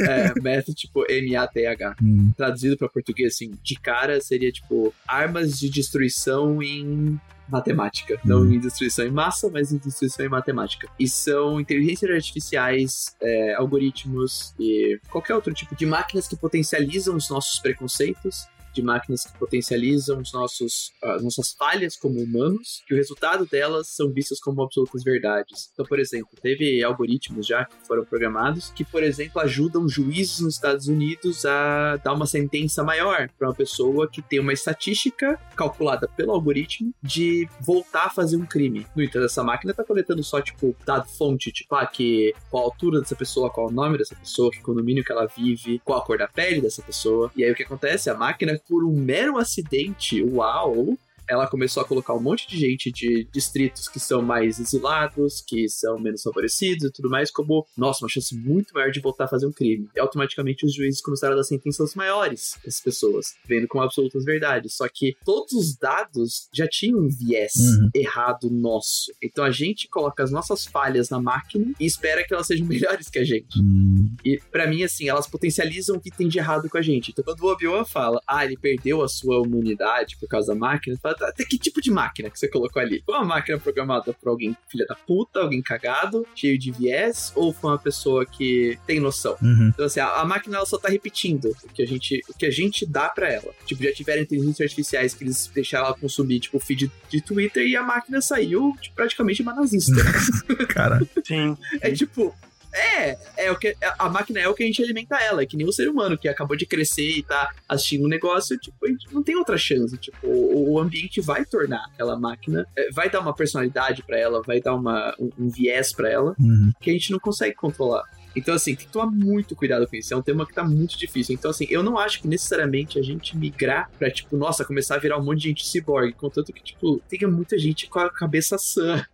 é, 0.00 0.40
math 0.40 0.66
tipo 0.74 1.04
M-A-T-H. 1.08 1.96
Hum. 2.02 2.32
Traduzido 2.36 2.76
pra 2.76 2.88
português, 2.88 3.34
assim, 3.34 3.50
de 3.62 3.74
cara 3.74 4.20
seria 4.20 4.52
tipo 4.52 4.94
armas 5.06 5.58
de 5.58 5.68
destruição 5.68 6.62
em 6.62 7.18
matemática. 7.48 8.18
Não 8.24 8.44
em 8.46 8.58
destruição 8.58 9.06
em 9.06 9.10
massa, 9.10 9.48
mas 9.50 9.72
em 9.72 9.78
destruição 9.78 10.26
em 10.26 10.28
matemática. 10.28 10.88
E 10.98 11.08
são 11.08 11.60
inteligências 11.60 12.10
artificiais, 12.10 13.16
é, 13.20 13.54
algoritmos 13.54 14.54
e 14.58 15.00
qualquer 15.10 15.34
outro 15.34 15.52
tipo 15.52 15.74
de 15.74 15.86
máquinas 15.86 16.28
que 16.28 16.36
potencializam 16.36 17.16
os 17.16 17.28
nossos 17.28 17.58
preconceitos. 17.58 18.46
De 18.74 18.82
máquinas 18.82 19.24
que 19.24 19.38
potencializam 19.38 20.20
os 20.20 20.32
nossos, 20.32 20.92
as 21.02 21.22
nossas 21.22 21.52
falhas 21.52 21.96
como 21.96 22.20
humanos, 22.20 22.82
que 22.86 22.94
o 22.94 22.96
resultado 22.96 23.46
delas 23.46 23.88
são 23.88 24.12
vistas 24.12 24.40
como 24.40 24.62
absolutas 24.62 25.02
verdades. 25.02 25.70
Então, 25.72 25.84
por 25.84 25.98
exemplo, 25.98 26.30
teve 26.40 26.82
algoritmos 26.82 27.46
já 27.46 27.64
que 27.64 27.74
foram 27.86 28.04
programados 28.04 28.70
que, 28.70 28.84
por 28.84 29.02
exemplo, 29.02 29.40
ajudam 29.40 29.88
juízes 29.88 30.40
nos 30.40 30.54
Estados 30.54 30.88
Unidos 30.88 31.44
a 31.44 31.96
dar 31.96 32.12
uma 32.12 32.26
sentença 32.26 32.82
maior 32.82 33.28
para 33.38 33.48
uma 33.48 33.54
pessoa 33.54 34.08
que 34.08 34.22
tem 34.22 34.38
uma 34.38 34.52
estatística 34.52 35.38
calculada 35.56 36.08
pelo 36.08 36.32
algoritmo 36.32 36.92
de 37.02 37.48
voltar 37.60 38.06
a 38.06 38.10
fazer 38.10 38.36
um 38.36 38.46
crime. 38.46 38.86
No 38.94 39.02
entanto, 39.02 39.26
essa 39.26 39.42
máquina 39.42 39.74
tá 39.74 39.84
coletando 39.84 40.22
só, 40.22 40.40
tipo, 40.40 40.74
dado 40.84 41.08
fonte, 41.08 41.52
tipo, 41.52 41.74
ah, 41.74 41.86
que, 41.86 42.34
qual 42.50 42.64
a 42.64 42.66
altura 42.66 43.00
dessa 43.00 43.16
pessoa, 43.16 43.50
qual 43.50 43.68
o 43.68 43.72
nome 43.72 43.98
dessa 43.98 44.14
pessoa, 44.14 44.50
que 44.50 44.60
condomínio 44.60 45.04
que 45.04 45.12
ela 45.12 45.26
vive, 45.26 45.80
qual 45.84 45.98
a 45.98 46.04
cor 46.04 46.18
da 46.18 46.28
pele 46.28 46.60
dessa 46.60 46.82
pessoa. 46.82 47.30
E 47.36 47.44
aí 47.44 47.50
o 47.50 47.54
que 47.54 47.62
acontece? 47.62 48.10
A 48.10 48.14
máquina, 48.14 48.57
por 48.58 48.84
um 48.84 48.92
mero 48.92 49.38
acidente, 49.38 50.22
uau, 50.22 50.96
ela 51.28 51.46
começou 51.46 51.82
a 51.82 51.86
colocar 51.86 52.14
um 52.14 52.20
monte 52.20 52.48
de 52.48 52.58
gente 52.58 52.90
de 52.90 53.28
distritos 53.32 53.88
que 53.88 54.00
são 54.00 54.22
mais 54.22 54.58
exilados, 54.58 55.40
que 55.46 55.68
são 55.68 55.98
menos 55.98 56.22
favorecidos 56.22 56.84
e 56.88 56.92
tudo 56.92 57.08
mais, 57.10 57.30
como, 57.30 57.66
nossa, 57.76 58.04
uma 58.04 58.08
chance 58.08 58.34
muito 58.34 58.72
maior 58.74 58.90
de 58.90 59.00
voltar 59.00 59.24
a 59.24 59.28
fazer 59.28 59.46
um 59.46 59.52
crime. 59.52 59.88
E 59.94 60.00
automaticamente 60.00 60.64
os 60.64 60.74
juízes 60.74 61.00
começaram 61.00 61.34
a 61.34 61.36
dar 61.36 61.44
sentenças 61.44 61.94
maiores 61.94 62.56
para 62.60 62.68
essas 62.68 62.80
pessoas, 62.80 63.34
vendo 63.46 63.66
como 63.68 63.84
absolutas 63.84 64.24
verdades. 64.24 64.74
Só 64.74 64.86
que 64.92 65.16
todos 65.24 65.52
os 65.52 65.76
dados 65.76 66.48
já 66.52 66.66
tinham 66.66 66.98
um 67.00 67.08
viés 67.08 67.52
Uhum. 67.58 67.90
errado 67.94 68.50
nosso. 68.50 69.12
Então 69.22 69.44
a 69.44 69.50
gente 69.50 69.88
coloca 69.88 70.22
as 70.22 70.30
nossas 70.30 70.64
falhas 70.66 71.08
na 71.10 71.20
máquina 71.20 71.72
e 71.78 71.86
espera 71.86 72.24
que 72.26 72.32
elas 72.32 72.46
sejam 72.46 72.66
melhores 72.66 73.08
que 73.08 73.18
a 73.18 73.24
gente. 73.24 73.58
Hum. 73.60 74.10
E 74.24 74.38
pra 74.50 74.66
mim, 74.66 74.82
assim, 74.82 75.08
elas 75.08 75.26
potencializam 75.26 75.96
o 75.96 76.00
que 76.00 76.10
tem 76.10 76.28
de 76.28 76.38
errado 76.38 76.68
com 76.68 76.78
a 76.78 76.82
gente. 76.82 77.10
Então, 77.10 77.24
quando 77.24 77.40
o 77.40 77.52
Obi-Wan 77.52 77.84
fala, 77.84 78.20
ah, 78.26 78.44
ele 78.44 78.56
perdeu 78.56 79.02
a 79.02 79.08
sua 79.08 79.44
imunidade 79.44 80.16
por 80.18 80.28
causa 80.28 80.52
da 80.52 80.58
máquina, 80.58 80.96
fala, 81.00 81.14
até 81.26 81.44
que 81.44 81.58
tipo 81.58 81.80
de 81.80 81.90
máquina 81.90 82.30
que 82.30 82.38
você 82.38 82.48
colocou 82.48 82.80
ali? 82.80 83.02
Foi 83.04 83.14
uma 83.14 83.24
máquina 83.24 83.58
programada 83.58 84.12
por 84.12 84.28
alguém 84.28 84.56
filha 84.68 84.86
da 84.86 84.94
puta, 84.94 85.40
alguém 85.40 85.62
cagado, 85.62 86.26
cheio 86.34 86.58
de 86.58 86.70
viés, 86.70 87.32
ou 87.34 87.52
foi 87.52 87.70
uma 87.70 87.78
pessoa 87.78 88.24
que 88.24 88.78
tem 88.86 89.00
noção? 89.00 89.36
Uhum. 89.42 89.70
Então, 89.72 89.86
assim, 89.86 90.00
a, 90.00 90.08
a 90.20 90.24
máquina 90.24 90.56
ela 90.56 90.66
só 90.66 90.78
tá 90.78 90.88
repetindo 90.88 91.56
o 91.64 91.68
que 91.72 91.82
a 91.82 91.86
gente, 91.86 92.20
o 92.28 92.34
que 92.34 92.46
a 92.46 92.50
gente 92.50 92.86
dá 92.86 93.08
pra 93.08 93.30
ela. 93.30 93.52
Tipo, 93.64 93.82
já 93.82 93.92
tiveram 93.92 94.22
inteligências 94.22 94.60
artificiais 94.60 95.14
que 95.14 95.24
eles 95.24 95.50
deixaram 95.54 95.86
ela 95.86 95.96
consumir, 95.96 96.40
tipo, 96.40 96.56
o 96.56 96.60
feed 96.60 96.90
de 97.08 97.20
Twitter 97.20 97.66
e 97.66 97.76
a 97.76 97.82
máquina 97.82 98.20
saiu 98.20 98.74
tipo, 98.80 98.94
praticamente 98.94 99.42
uma 99.42 99.54
nazista. 99.54 99.92
Cara. 100.68 101.00
Sim. 101.24 101.56
É 101.80 101.90
tipo. 101.90 102.34
É, 102.72 103.18
é 103.36 103.50
o 103.50 103.56
que 103.58 103.74
a 103.98 104.08
máquina 104.08 104.40
é 104.40 104.48
o 104.48 104.54
que 104.54 104.62
a 104.62 104.66
gente 104.66 104.82
alimenta 104.82 105.16
ela, 105.16 105.42
é 105.42 105.46
que 105.46 105.56
nem 105.56 105.66
o 105.66 105.72
ser 105.72 105.88
humano 105.88 106.18
que 106.18 106.28
acabou 106.28 106.56
de 106.56 106.66
crescer 106.66 107.08
e 107.18 107.22
tá 107.22 107.50
assistindo 107.68 108.04
um 108.04 108.08
negócio, 108.08 108.58
tipo, 108.58 108.76
a 108.84 108.88
gente 108.88 109.12
não 109.12 109.22
tem 109.22 109.36
outra 109.36 109.56
chance, 109.56 109.96
tipo, 109.96 110.26
o, 110.26 110.72
o 110.72 110.78
ambiente 110.78 111.20
vai 111.20 111.44
tornar 111.44 111.84
aquela 111.92 112.18
máquina, 112.18 112.66
é, 112.76 112.90
vai 112.92 113.08
dar 113.10 113.20
uma 113.20 113.34
personalidade 113.34 114.02
pra 114.02 114.18
ela, 114.18 114.42
vai 114.42 114.60
dar 114.60 114.74
uma, 114.74 115.14
um, 115.18 115.30
um 115.38 115.48
viés 115.48 115.92
pra 115.92 116.10
ela, 116.10 116.34
Uhum. 116.38 116.72
que 116.80 116.90
a 116.90 116.92
gente 116.92 117.10
não 117.10 117.18
consegue 117.18 117.54
controlar. 117.54 118.04
Então, 118.36 118.54
assim, 118.54 118.74
tem 118.76 118.86
que 118.86 118.92
tomar 118.92 119.10
muito 119.10 119.56
cuidado 119.56 119.86
com 119.88 119.96
isso. 119.96 120.14
É 120.14 120.16
um 120.16 120.22
tema 120.22 120.46
que 120.46 120.54
tá 120.54 120.62
muito 120.62 120.96
difícil. 120.96 121.34
Então, 121.34 121.50
assim, 121.50 121.66
eu 121.70 121.82
não 121.82 121.98
acho 121.98 122.20
que 122.20 122.28
necessariamente 122.28 122.96
a 122.98 123.02
gente 123.02 123.36
migrar 123.36 123.90
pra, 123.98 124.10
tipo, 124.10 124.36
nossa, 124.36 124.64
começar 124.64 124.94
a 124.94 124.98
virar 124.98 125.18
um 125.18 125.24
monte 125.24 125.40
de 125.40 125.48
gente 125.48 125.66
ciborgue. 125.66 126.12
Contanto 126.12 126.52
que, 126.52 126.62
tipo, 126.62 127.02
tenha 127.08 127.26
muita 127.26 127.58
gente 127.58 127.88
com 127.88 127.98
a 127.98 128.08
cabeça 128.10 128.56
sã 128.56 129.04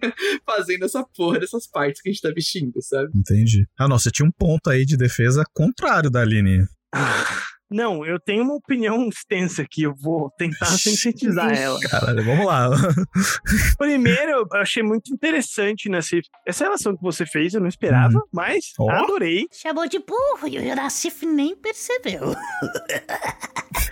fazendo 0.44 0.84
essa 0.84 1.04
porra 1.16 1.40
dessas 1.40 1.66
partes 1.66 2.00
que 2.00 2.08
a 2.08 2.12
gente 2.12 2.22
tá 2.22 2.30
vestindo, 2.30 2.80
sabe? 2.80 3.10
Entendi. 3.14 3.66
Ah, 3.78 3.88
não, 3.88 3.98
você 3.98 4.10
tinha 4.10 4.26
um 4.26 4.32
ponto 4.32 4.70
aí 4.70 4.84
de 4.84 4.96
defesa 4.96 5.44
contrário 5.52 6.10
da 6.10 6.20
Aline. 6.20 6.66
Não, 7.70 8.04
eu 8.06 8.20
tenho 8.20 8.44
uma 8.44 8.54
opinião 8.54 9.08
extensa 9.08 9.62
aqui, 9.62 9.82
eu 9.82 9.94
vou 9.94 10.30
tentar 10.38 10.66
sintetizar 10.78 11.50
ela. 11.52 11.80
Caralho, 11.80 12.22
vamos 12.22 12.46
lá. 12.46 12.70
Primeiro, 13.76 14.30
eu 14.30 14.46
achei 14.52 14.82
muito 14.82 15.12
interessante 15.12 15.88
nessa 15.88 16.16
essa 16.46 16.64
relação 16.64 16.94
que 16.94 17.02
você 17.02 17.26
fez, 17.26 17.54
eu 17.54 17.60
não 17.60 17.66
esperava, 17.66 18.22
mas 18.32 18.72
Ó. 18.78 18.88
adorei. 18.90 19.46
Chamou 19.52 19.88
de 19.88 19.98
burro 19.98 20.46
e 20.46 20.58
o 20.58 20.76
Nassif 20.76 21.26
nem 21.26 21.56
percebeu. 21.56 22.34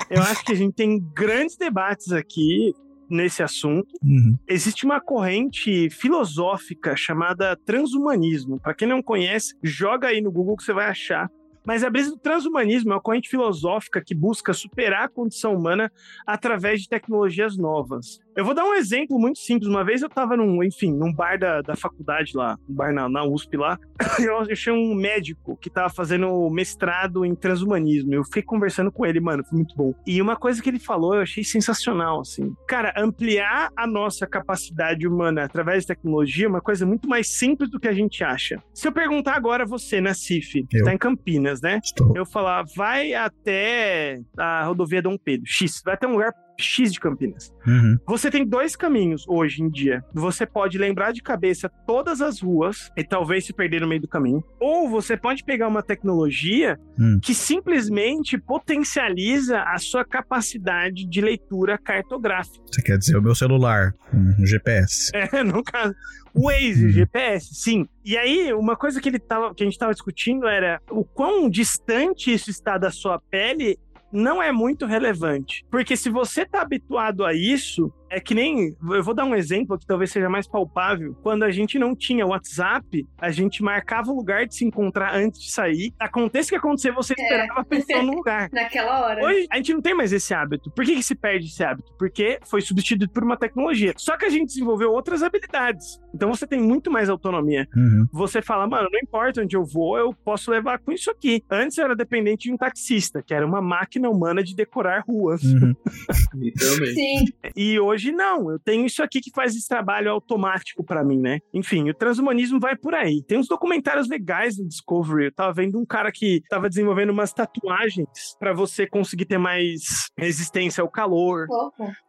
Eu 0.09 0.23
acho 0.23 0.45
que 0.45 0.53
a 0.53 0.57
gente 0.57 0.75
tem 0.75 1.01
grandes 1.13 1.57
debates 1.57 2.13
aqui 2.13 2.73
nesse 3.13 3.43
assunto. 3.43 3.95
Uhum. 4.03 4.37
Existe 4.49 4.85
uma 4.85 5.01
corrente 5.01 5.91
filosófica 5.91 6.97
chamada 6.97 7.57
transhumanismo. 7.65 8.59
Para 8.59 8.75
quem 8.75 8.89
não 8.89 9.03
conhece, 9.03 9.55
joga 9.63 10.09
aí 10.09 10.21
no 10.21 10.33
Google 10.33 10.57
que 10.57 10.65
você 10.65 10.73
vai 10.73 10.87
achar. 10.87 11.31
Mas 11.65 11.85
a 11.85 11.91
brisa 11.91 12.11
do 12.11 12.19
transhumanismo 12.19 12.91
é 12.91 12.95
uma 12.97 13.01
corrente 13.01 13.29
filosófica 13.29 14.03
que 14.05 14.15
busca 14.15 14.53
superar 14.53 15.05
a 15.05 15.09
condição 15.09 15.55
humana 15.55 15.93
através 16.27 16.83
de 16.83 16.89
tecnologias 16.89 17.57
novas. 17.57 18.19
Eu 18.35 18.45
vou 18.45 18.55
dar 18.55 18.65
um 18.65 18.75
exemplo 18.75 19.19
muito 19.19 19.39
simples. 19.39 19.69
Uma 19.69 19.85
vez 19.85 20.03
eu 20.03 20.09
tava 20.09 20.37
num, 20.37 20.63
enfim, 20.63 20.93
num 20.93 21.13
bar 21.13 21.39
da, 21.39 21.61
da 21.61 21.77
faculdade 21.77 22.33
lá, 22.35 22.57
um 22.69 22.75
bar 22.75 22.93
na, 22.93 23.09
na 23.09 23.25
USP 23.25 23.57
lá, 23.57 23.79
eu 24.19 24.39
achei 24.39 24.73
um 24.73 24.95
médico 24.95 25.57
que 25.57 25.69
tava 25.69 25.91
fazendo 25.91 26.49
mestrado 26.51 27.25
em 27.25 27.35
transhumanismo. 27.35 28.15
Eu 28.15 28.25
fiquei 28.25 28.43
conversando 28.43 28.91
com 28.91 29.05
ele, 29.05 29.21
mano, 29.21 29.45
foi 29.45 29.57
muito 29.57 29.77
bom. 29.77 29.95
E 30.07 30.21
uma 30.21 30.37
coisa 30.37 30.63
que 30.63 30.69
ele 30.69 30.79
falou 30.79 31.15
eu 31.15 31.23
achei 31.23 31.45
sensacional, 31.45 32.21
assim. 32.21 32.55
Cara, 32.67 32.95
ampliar 32.97 33.71
a 33.77 33.87
nossa 33.87 34.27
capacidade 34.27 35.07
humana 35.07 35.45
através 35.45 35.83
de 35.83 35.89
tecnologia 35.89 36.47
é 36.47 36.49
uma 36.49 36.61
coisa 36.61 36.87
muito 36.87 37.09
mais 37.09 37.29
simples 37.29 37.71
do 37.71 37.79
que 37.79 37.89
a 37.89 37.93
gente 37.93 38.25
acha. 38.25 38.63
Se 38.73 38.89
eu 38.89 38.93
perguntar 38.93 39.35
agora 39.35 39.65
a 39.65 39.67
você, 39.67 40.01
né, 40.01 40.15
Cif, 40.15 40.67
que 40.69 40.83
tá 40.83 40.93
em 40.93 40.99
Campinas, 40.99 41.61
né? 41.61 41.81
Estou. 41.83 42.13
Eu 42.17 42.25
falar, 42.25 42.65
vai 42.75 43.13
até 43.13 44.21
a 44.39 44.65
rodovia 44.65 45.03
Dom 45.03 45.19
Pedro, 45.19 45.47
X, 45.47 45.83
vai 45.85 45.95
até 45.95 46.07
um 46.07 46.13
lugar 46.13 46.33
X 46.59 46.93
de 46.93 47.01
Campinas. 47.01 47.53
Uhum. 47.67 47.99
Você 48.07 48.31
tem 48.31 48.47
dois 48.47 48.77
caminhos 48.77 49.25
hoje 49.29 49.63
em 49.63 49.69
dia. 49.71 50.05
Você 50.13 50.45
pode 50.47 50.79
lembrar 50.79 51.13
de 51.13 51.23
cabeça 51.23 51.71
todas 51.87 52.21
as 52.21 52.41
ruas 52.41 52.91
e 52.97 53.03
talvez 53.05 53.47
se 53.47 53.53
perder 53.53 53.81
no 53.81 53.89
meio 53.89 54.01
do 54.01 54.09
caminho. 54.09 54.43
Ou 54.61 54.89
você 54.89 55.17
pode 55.17 55.45
pegar 55.45 55.69
uma 55.69 55.83
tecnologia 55.83 56.79
Hum. 56.99 57.19
que 57.23 57.33
simplesmente 57.35 58.37
potencializa 58.39 59.63
a 59.63 59.79
sua 59.79 60.05
capacidade 60.05 61.07
de 61.07 61.21
leitura 61.21 61.79
cartográfica. 61.79 62.63
Você 62.71 62.83
quer 62.83 62.99
dizer 62.99 63.17
o 63.17 63.23
meu 63.23 63.35
celular, 63.35 63.95
um 64.13 64.45
GPS. 64.47 65.11
É, 65.33 65.43
no 65.43 65.63
caso. 65.63 65.95
O 66.35 66.47
Waze, 66.49 66.91
GPS, 66.91 67.55
sim. 67.55 67.87
E 68.05 68.17
aí, 68.17 68.53
uma 68.55 68.75
coisa 68.77 69.01
que, 69.01 69.09
ele 69.09 69.19
tava, 69.19 69.55
que 69.55 69.63
a 69.63 69.67
gente 69.67 69.75
estava 69.75 69.93
discutindo 69.93 70.47
era 70.47 70.81
o 70.91 71.05
quão 71.05 71.49
distante 71.49 72.33
isso 72.33 72.51
está 72.51 72.79
da 72.79 72.91
sua 72.91 73.19
pele 73.31 73.79
não 74.13 74.43
é 74.43 74.53
muito 74.53 74.87
relevante. 74.87 75.65
Porque 75.71 75.97
se 75.97 76.11
você 76.11 76.45
tá 76.45 76.61
habituado 76.61 77.25
a 77.25 77.33
isso, 77.33 77.93
é 78.13 78.21
que 78.21 78.35
nem. 78.35 78.77
Eu 78.91 79.03
vou 79.03 79.15
dar 79.15 79.25
um 79.25 79.35
exemplo 79.35 79.79
que 79.79 79.87
talvez 79.87 80.13
seja 80.13 80.29
mais 80.29 80.47
palpável. 80.47 81.17
Quando 81.23 81.45
a 81.45 81.51
gente 81.51 81.79
não 81.79 81.97
tinha 81.97 82.27
WhatsApp, 82.27 83.07
a 83.19 83.31
gente 83.31 83.63
marcava 83.63 84.13
o 84.13 84.17
lugar 84.17 84.47
de 84.47 84.55
se 84.55 84.65
encontrar 84.67 85.15
antes 85.15 85.41
de 85.41 85.51
sair. 85.51 85.95
Aconteça 85.99 86.49
o 86.49 86.51
que 86.51 86.57
acontecer, 86.57 86.93
você 86.93 87.15
esperava 87.15 87.61
a 87.61 87.65
pessoa 87.65 88.03
no 88.03 88.13
lugar. 88.13 88.51
Naquela 88.53 89.07
hora. 89.07 89.25
Hoje 89.25 89.47
a 89.51 89.57
gente 89.57 89.73
não 89.73 89.81
tem 89.81 89.95
mais 89.95 90.13
esse 90.13 90.35
hábito. 90.35 90.71
Por 90.71 90.85
que, 90.85 90.97
que 90.97 91.03
se 91.03 91.15
perde 91.15 91.47
esse 91.47 91.65
hábito? 91.65 91.91
Porque 91.99 92.39
foi 92.45 92.61
substituído 92.61 93.11
por 93.11 93.25
uma 93.25 93.37
tecnologia. 93.37 93.95
Só 93.97 94.17
que 94.19 94.27
a 94.27 94.31
gente 94.31 94.49
desenvolveu 94.49 94.93
outras 94.93 95.23
habilidades. 95.23 95.99
Então 96.15 96.29
você 96.29 96.47
tem 96.47 96.61
muito 96.61 96.91
mais 96.91 97.09
autonomia. 97.09 97.67
Uhum. 97.75 98.07
Você 98.13 98.43
fala, 98.43 98.67
mano, 98.67 98.89
não 98.93 99.01
importa 99.01 99.41
onde 99.41 99.57
eu 99.57 99.65
vou, 99.65 99.97
eu 99.97 100.13
posso 100.13 100.51
levar 100.51 100.79
com 100.79 100.93
isso 100.93 101.11
aqui. 101.11 101.43
Antes 101.51 101.79
eu 101.79 101.85
era 101.85 101.97
dependente 101.97 102.49
de 102.49 102.53
um 102.53 102.57
taxista, 102.57 103.23
que 103.23 103.33
era 103.33 103.47
uma 103.47 103.63
máquina 103.63 104.11
humana 104.11 104.43
de 104.43 104.55
decorar 104.55 105.05
ruas. 105.07 105.43
Uhum. 105.43 105.75
Literalmente. 106.35 106.95
Sim. 106.95 107.25
E 107.57 107.81
hoje 107.81 108.03
Hoje 108.03 108.11
não, 108.11 108.51
eu 108.51 108.59
tenho 108.59 108.85
isso 108.85 109.01
aqui 109.01 109.21
que 109.21 109.31
faz 109.31 109.55
esse 109.55 109.69
trabalho 109.69 110.11
automático 110.11 110.83
pra 110.83 111.05
mim, 111.05 111.21
né? 111.21 111.39
Enfim, 111.55 111.89
o 111.89 111.95
transhumanismo 111.95 112.59
vai 112.59 112.75
por 112.75 112.97
aí. 112.97 113.23
Tem 113.23 113.39
uns 113.39 113.47
documentários 113.47 114.09
legais 114.09 114.59
no 114.59 114.67
Discovery. 114.67 115.27
Eu 115.27 115.33
tava 115.33 115.53
vendo 115.53 115.79
um 115.79 115.87
cara 115.87 116.11
que 116.11 116.43
tava 116.49 116.69
desenvolvendo 116.69 117.11
umas 117.11 117.33
tatuagens 117.33 118.09
pra 118.41 118.53
você 118.53 118.89
conseguir 118.89 119.27
ter 119.27 119.39
mais 119.39 120.11
resistência 120.19 120.83
ao 120.83 120.91
calor, 120.91 121.47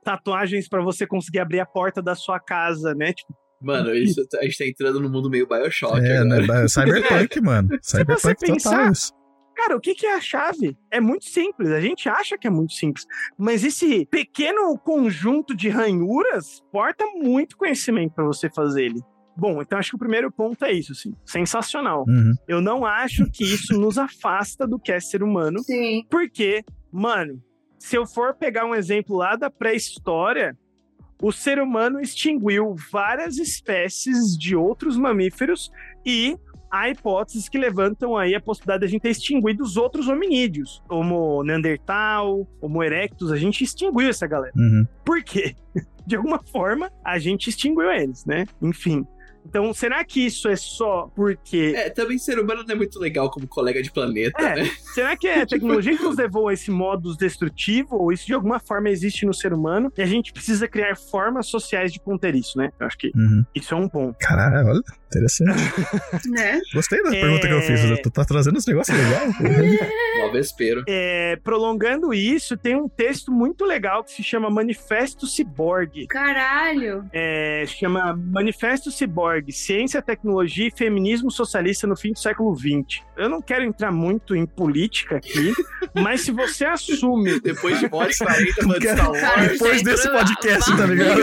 tatuagens 0.04 0.68
pra 0.68 0.82
você 0.82 1.06
conseguir 1.06 1.40
abrir 1.40 1.60
a 1.60 1.66
porta 1.66 2.02
da 2.02 2.16
sua 2.16 2.40
casa, 2.40 2.96
né? 2.96 3.14
Tipo, 3.14 3.36
Mano, 3.64 3.96
isso, 3.96 4.22
a 4.40 4.44
gente 4.44 4.58
tá 4.58 4.66
entrando 4.66 5.00
no 5.00 5.10
mundo 5.10 5.30
meio 5.30 5.48
Bioshock. 5.48 6.00
É, 6.00 6.18
agora. 6.18 6.62
né? 6.62 6.68
Cyberpunk, 6.68 7.40
mano. 7.42 7.70
Se 7.82 8.04
você 8.04 8.18
Cyberpunk 8.20 8.46
pensar, 8.54 8.92
isso. 8.92 9.14
cara, 9.56 9.76
o 9.76 9.80
que, 9.80 9.96
que 9.96 10.06
é 10.06 10.16
a 10.16 10.22
chave? 10.22 10.78
É 10.92 11.00
muito 11.00 11.26
simples. 11.26 11.70
A 11.72 11.80
gente 11.80 12.10
acha 12.10 12.38
que 12.38 12.46
é 12.46 12.50
muito 12.50 12.74
simples. 12.74 13.06
Mas 13.38 13.64
esse 13.64 14.06
pequeno 14.08 14.78
conjunto 14.78 15.56
de 15.56 15.70
ranhuras 15.70 16.62
porta 16.72 17.06
muito 17.16 17.58
conhecimento 17.58 18.14
pra 18.14 18.26
você 18.26 18.50
fazer 18.50 18.86
ele. 18.86 19.00
Bom, 19.36 19.62
então 19.62 19.80
acho 19.80 19.90
que 19.90 19.96
o 19.96 20.00
primeiro 20.00 20.32
ponto 20.32 20.64
é 20.64 20.72
isso, 20.72 20.92
assim. 20.92 21.14
Sensacional. 21.26 22.06
Uhum. 22.08 22.34
Eu 22.48 22.62
não 22.62 22.86
acho 22.86 23.26
que 23.32 23.44
isso 23.44 23.80
nos 23.80 23.98
afasta 23.98 24.68
do 24.68 24.78
que 24.78 24.92
é 24.92 25.00
ser 25.00 25.24
humano. 25.24 25.60
Sim. 25.64 26.06
Porque, 26.10 26.64
mano, 26.92 27.42
se 27.80 27.96
eu 27.96 28.06
for 28.06 28.36
pegar 28.36 28.66
um 28.66 28.76
exemplo 28.76 29.16
lá 29.18 29.36
da 29.36 29.50
pré-história, 29.50 30.56
o 31.24 31.32
ser 31.32 31.58
humano 31.58 32.02
extinguiu 32.02 32.76
várias 32.92 33.38
espécies 33.38 34.38
de 34.38 34.58
outros 34.58 34.98
mamíferos 34.98 35.72
e 36.06 36.38
há 36.70 36.90
hipóteses 36.90 37.48
que 37.48 37.58
levantam 37.58 38.18
aí 38.18 38.36
a 38.36 38.42
possibilidade 38.42 38.82
de 38.82 38.86
a 38.88 38.90
gente 38.90 39.02
ter 39.04 39.12
extinguido 39.12 39.64
os 39.64 39.78
outros 39.78 40.10
hominídeos. 40.10 40.84
Homo 40.90 41.42
Neandertal, 41.42 42.46
Homo 42.60 42.84
erectus, 42.84 43.32
a 43.32 43.38
gente 43.38 43.64
extinguiu 43.64 44.10
essa 44.10 44.28
galera. 44.28 44.52
Uhum. 44.58 44.86
Por 45.06 45.24
quê? 45.24 45.56
De 46.06 46.18
alguma 46.18 46.44
forma, 46.44 46.92
a 47.06 47.18
gente 47.18 47.50
extinguiu 47.50 47.90
eles, 47.90 48.26
né? 48.26 48.46
Enfim. 48.62 49.08
Então, 49.46 49.74
será 49.74 50.04
que 50.04 50.26
isso 50.26 50.48
é 50.48 50.56
só 50.56 51.10
porque. 51.16 51.74
É, 51.76 51.90
também 51.90 52.18
ser 52.18 52.40
humano 52.40 52.64
não 52.68 52.74
é 52.74 52.78
muito 52.78 53.00
legal 53.00 53.30
como 53.30 53.48
colega 53.48 53.82
de 53.84 53.92
planeta, 53.92 54.42
É, 54.42 54.64
né? 54.64 54.72
será 54.94 55.16
que 55.18 55.28
é 55.28 55.42
a 55.42 55.46
tecnologia 55.48 55.96
que 55.98 56.04
nos 56.04 56.16
levou 56.18 56.48
a 56.48 56.54
esse 56.54 56.72
modus 56.72 57.18
destrutivo, 57.18 57.96
ou 57.98 58.12
isso 58.12 58.26
de 58.26 58.34
alguma 58.34 58.60
forma 58.60 58.90
existe 58.90 59.26
no 59.26 59.34
ser 59.34 59.54
humano, 59.54 59.92
e 59.98 60.02
a 60.02 60.06
gente 60.06 60.32
precisa 60.34 60.68
criar 60.68 60.96
formas 60.96 61.48
sociais 61.48 61.92
de 61.92 62.00
conter 62.00 62.36
isso, 62.36 62.58
né? 62.58 62.72
Eu 62.80 62.88
acho 62.88 62.98
que 62.98 63.12
Uhum. 63.16 63.44
isso 63.54 63.74
é 63.74 63.78
um 63.78 63.88
ponto. 63.90 64.16
Caralho, 64.20 64.68
olha, 64.68 64.82
interessante. 65.08 65.52
Né? 66.30 66.60
Gostei 66.74 67.02
da 67.04 67.10
É. 67.16 67.22
pergunta 67.22 67.48
que 67.48 67.54
eu 67.54 67.62
fiz. 67.62 68.00
Tu 68.02 68.10
tá 68.10 68.24
trazendo 68.26 68.58
uns 68.58 68.66
negócios 68.66 68.98
legais. 68.98 69.34
Mó 70.20 70.32
vespeiro. 70.32 70.84
É, 70.88 71.36
prolongando 71.44 72.14
isso, 72.14 72.56
tem 72.58 72.76
um 72.76 72.88
texto 72.88 73.32
muito 73.32 73.66
legal 73.66 74.04
que 74.04 74.12
se 74.12 74.24
chama 74.24 74.50
Manifesto 74.50 75.28
Ciborgue. 75.28 76.08
Caralho. 76.08 77.06
É, 77.12 77.64
chama 77.68 78.16
Manifesto 78.16 78.90
Ciborgue, 78.92 79.33
Ciência, 79.52 80.02
Tecnologia 80.02 80.68
e 80.68 80.72
Feminismo 80.72 81.32
Socialista 81.32 81.88
no 81.88 81.96
fim 81.96 82.12
do 82.12 82.20
século 82.20 82.56
XX. 82.56 83.02
Eu 83.18 83.30
não 83.30 83.42
quero 83.42 83.64
entrar 83.64 83.92
muito 83.92 84.36
em 84.36 84.46
política 84.46 85.18
aqui, 85.18 85.54
mas 85.96 86.22
se 86.22 86.32
você 86.32 86.66
assume... 86.66 87.40
Depois 87.40 87.80
de 87.80 87.86
uma 87.88 87.98
hora 87.98 88.12
e 88.12 88.18
40 88.18 88.54
falando 88.62 88.80
de 88.80 88.88
Star 88.88 89.12
Cara, 89.12 89.38
Wars. 89.42 89.52
Depois 89.54 89.84
desse 89.84 90.10
podcast, 90.12 90.78
tá 90.78 90.86
ligado? 90.86 91.22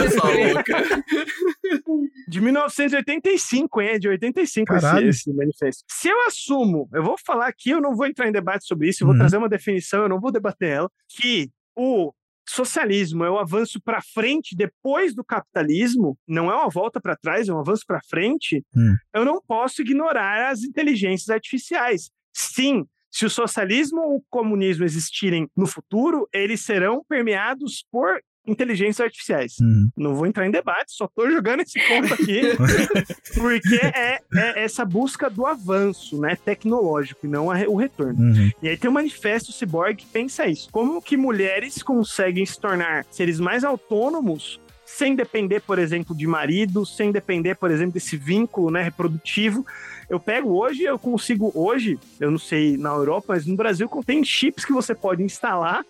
De 2.27 2.41
1985, 2.41 3.81
hein? 3.81 3.89
É 3.89 3.99
de 3.99 4.07
85 4.09 4.73
esse, 4.73 4.81
Caralho. 4.85 5.09
esse 5.09 5.33
manifesto. 5.33 5.83
Se 5.89 6.07
eu 6.09 6.27
assumo, 6.27 6.87
eu 6.93 7.03
vou 7.03 7.15
falar 7.25 7.47
aqui, 7.47 7.69
eu 7.71 7.81
não 7.81 7.95
vou 7.95 8.05
entrar 8.05 8.27
em 8.27 8.31
debate 8.31 8.65
sobre 8.65 8.89
isso, 8.89 9.03
eu 9.03 9.07
vou 9.07 9.13
Uhum. 9.13 9.19
trazer 9.19 9.37
uma 9.37 9.49
definição, 9.49 10.03
eu 10.03 10.09
não 10.09 10.19
vou 10.19 10.31
debater 10.31 10.69
ela, 10.69 10.89
que 11.09 11.49
o 11.75 12.13
socialismo 12.47 13.23
é 13.23 13.29
o 13.29 13.37
avanço 13.39 13.79
para 13.81 14.01
frente 14.01 14.55
depois 14.55 15.13
do 15.15 15.23
capitalismo, 15.23 16.17
não 16.27 16.51
é 16.51 16.55
uma 16.55 16.69
volta 16.69 16.99
para 16.99 17.15
trás, 17.15 17.47
é 17.47 17.53
um 17.53 17.59
avanço 17.59 17.83
para 17.85 18.01
frente, 18.09 18.63
Hum. 18.75 18.95
eu 19.13 19.25
não 19.25 19.41
posso 19.41 19.81
ignorar 19.81 20.49
as 20.49 20.63
inteligências 20.63 21.29
artificiais. 21.29 22.09
Sim, 22.33 22.85
se 23.09 23.25
o 23.25 23.29
socialismo 23.29 23.99
ou 24.01 24.15
o 24.17 24.23
comunismo 24.29 24.85
existirem 24.85 25.47
no 25.55 25.67
futuro, 25.67 26.27
eles 26.33 26.61
serão 26.61 27.03
permeados 27.07 27.85
por 27.91 28.21
inteligências 28.45 28.99
artificiais. 28.99 29.57
Uhum. 29.59 29.89
Não 29.95 30.15
vou 30.15 30.25
entrar 30.25 30.45
em 30.45 30.51
debate, 30.51 30.93
só 30.93 31.07
tô 31.07 31.29
jogando 31.29 31.61
esse 31.61 31.79
ponto 31.87 32.13
aqui, 32.13 32.41
porque 33.35 33.75
é, 33.75 34.19
é 34.33 34.63
essa 34.63 34.83
busca 34.83 35.29
do 35.29 35.45
avanço 35.45 36.19
né, 36.19 36.35
tecnológico 36.35 37.25
e 37.25 37.29
não 37.29 37.51
a 37.51 37.61
o 37.67 37.75
retorno. 37.75 38.19
Uhum. 38.19 38.49
E 38.61 38.69
aí 38.69 38.77
tem 38.77 38.89
o 38.89 38.93
manifesto 38.93 39.51
Cyborg 39.51 39.95
que 39.95 40.05
pensa 40.07 40.47
isso. 40.47 40.69
Como 40.71 41.01
que 41.01 41.15
mulheres 41.15 41.83
conseguem 41.83 42.45
se 42.45 42.59
tornar 42.59 43.05
seres 43.11 43.39
mais 43.39 43.63
autônomos 43.63 44.59
sem 44.85 45.15
depender, 45.15 45.61
por 45.61 45.79
exemplo, 45.79 46.15
de 46.15 46.27
marido, 46.27 46.85
sem 46.85 47.11
depender, 47.11 47.55
por 47.55 47.71
exemplo, 47.71 47.93
desse 47.93 48.17
vínculo 48.17 48.69
né, 48.69 48.83
reprodutivo. 48.83 49.65
Eu 50.09 50.19
pego 50.19 50.49
hoje, 50.59 50.83
eu 50.83 50.99
consigo 50.99 51.51
hoje, 51.55 51.97
eu 52.19 52.29
não 52.29 52.37
sei 52.37 52.75
na 52.75 52.89
Europa, 52.89 53.27
mas 53.29 53.45
no 53.45 53.55
Brasil 53.55 53.89
tem 54.05 54.23
chips 54.23 54.65
que 54.65 54.73
você 54.73 54.93
pode 54.93 55.23
instalar 55.23 55.85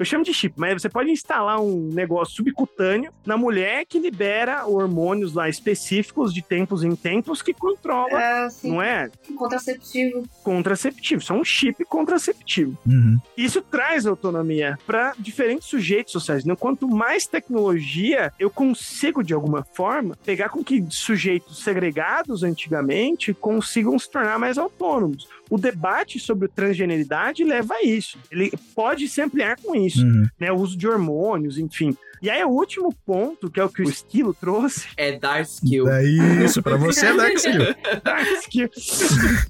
eu 0.00 0.04
chamo 0.06 0.24
de 0.24 0.32
chip, 0.32 0.54
mas 0.56 0.80
você 0.80 0.88
pode 0.88 1.10
instalar 1.10 1.60
um 1.60 1.90
negócio 1.92 2.36
subcutâneo 2.36 3.12
na 3.26 3.36
mulher 3.36 3.84
que 3.84 3.98
libera 3.98 4.66
hormônios 4.66 5.34
lá 5.34 5.46
específicos 5.46 6.32
de 6.32 6.40
tempos 6.40 6.82
em 6.82 6.96
tempos 6.96 7.42
que 7.42 7.52
controla, 7.52 8.18
É, 8.18 8.44
assim, 8.44 8.70
não 8.70 8.80
é? 8.80 9.10
contraceptivo. 9.36 10.24
Contraceptivo, 10.42 11.20
isso 11.20 11.32
é 11.34 11.36
um 11.36 11.44
chip 11.44 11.84
contraceptivo. 11.84 12.78
Uhum. 12.86 13.18
Isso 13.36 13.60
traz 13.60 14.06
autonomia 14.06 14.78
para 14.86 15.12
diferentes 15.18 15.68
sujeitos 15.68 16.14
sociais. 16.14 16.46
Né? 16.46 16.56
Quanto 16.56 16.88
mais 16.88 17.26
tecnologia 17.26 18.32
eu 18.38 18.48
consigo, 18.48 19.22
de 19.22 19.34
alguma 19.34 19.66
forma, 19.74 20.16
pegar 20.24 20.48
com 20.48 20.64
que 20.64 20.82
sujeitos 20.88 21.62
segregados 21.62 22.42
antigamente 22.42 23.34
consigam 23.34 23.98
se 23.98 24.10
tornar 24.10 24.38
mais 24.38 24.56
autônomos. 24.56 25.28
O 25.50 25.58
debate 25.58 26.18
sobre 26.20 26.46
transgeneridade 26.48 27.42
leva 27.44 27.74
a 27.74 27.82
isso. 27.82 28.16
Ele 28.30 28.52
pode 28.74 29.08
se 29.08 29.20
ampliar 29.20 29.56
com 29.60 29.74
isso, 29.74 30.02
Uhum. 30.04 30.26
né? 30.38 30.52
O 30.52 30.56
uso 30.56 30.76
de 30.78 30.86
hormônios, 30.88 31.58
enfim. 31.58 31.96
E 32.22 32.28
aí, 32.28 32.44
o 32.44 32.48
último 32.50 32.94
ponto, 33.06 33.50
que 33.50 33.58
é 33.58 33.64
o 33.64 33.68
que 33.70 33.80
o 33.80 33.88
Esquilo 33.88 34.34
trouxe, 34.34 34.86
É 34.94 35.18
Dark 35.18 35.46
Skill. 35.46 35.86
Daí, 35.86 36.18
isso, 36.44 36.62
pra 36.62 36.76
você 36.76 37.06
é 37.06 37.16
Dark 37.16 37.34
Skill. 37.34 37.74
Dark 38.04 38.26
Skill. 38.42 38.68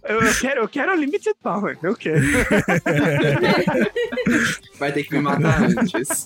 eu, 0.05 0.21
eu 0.21 0.35
quero, 0.41 0.61
eu 0.63 0.69
quero 0.69 0.95
Limited 0.95 1.35
Power, 1.43 1.77
eu 1.83 1.97
quero. 1.97 2.23
Vai 4.79 4.93
ter 4.93 5.05
que 5.05 5.15
me 5.15 5.21
matar 5.21 5.63
antes. 5.65 6.25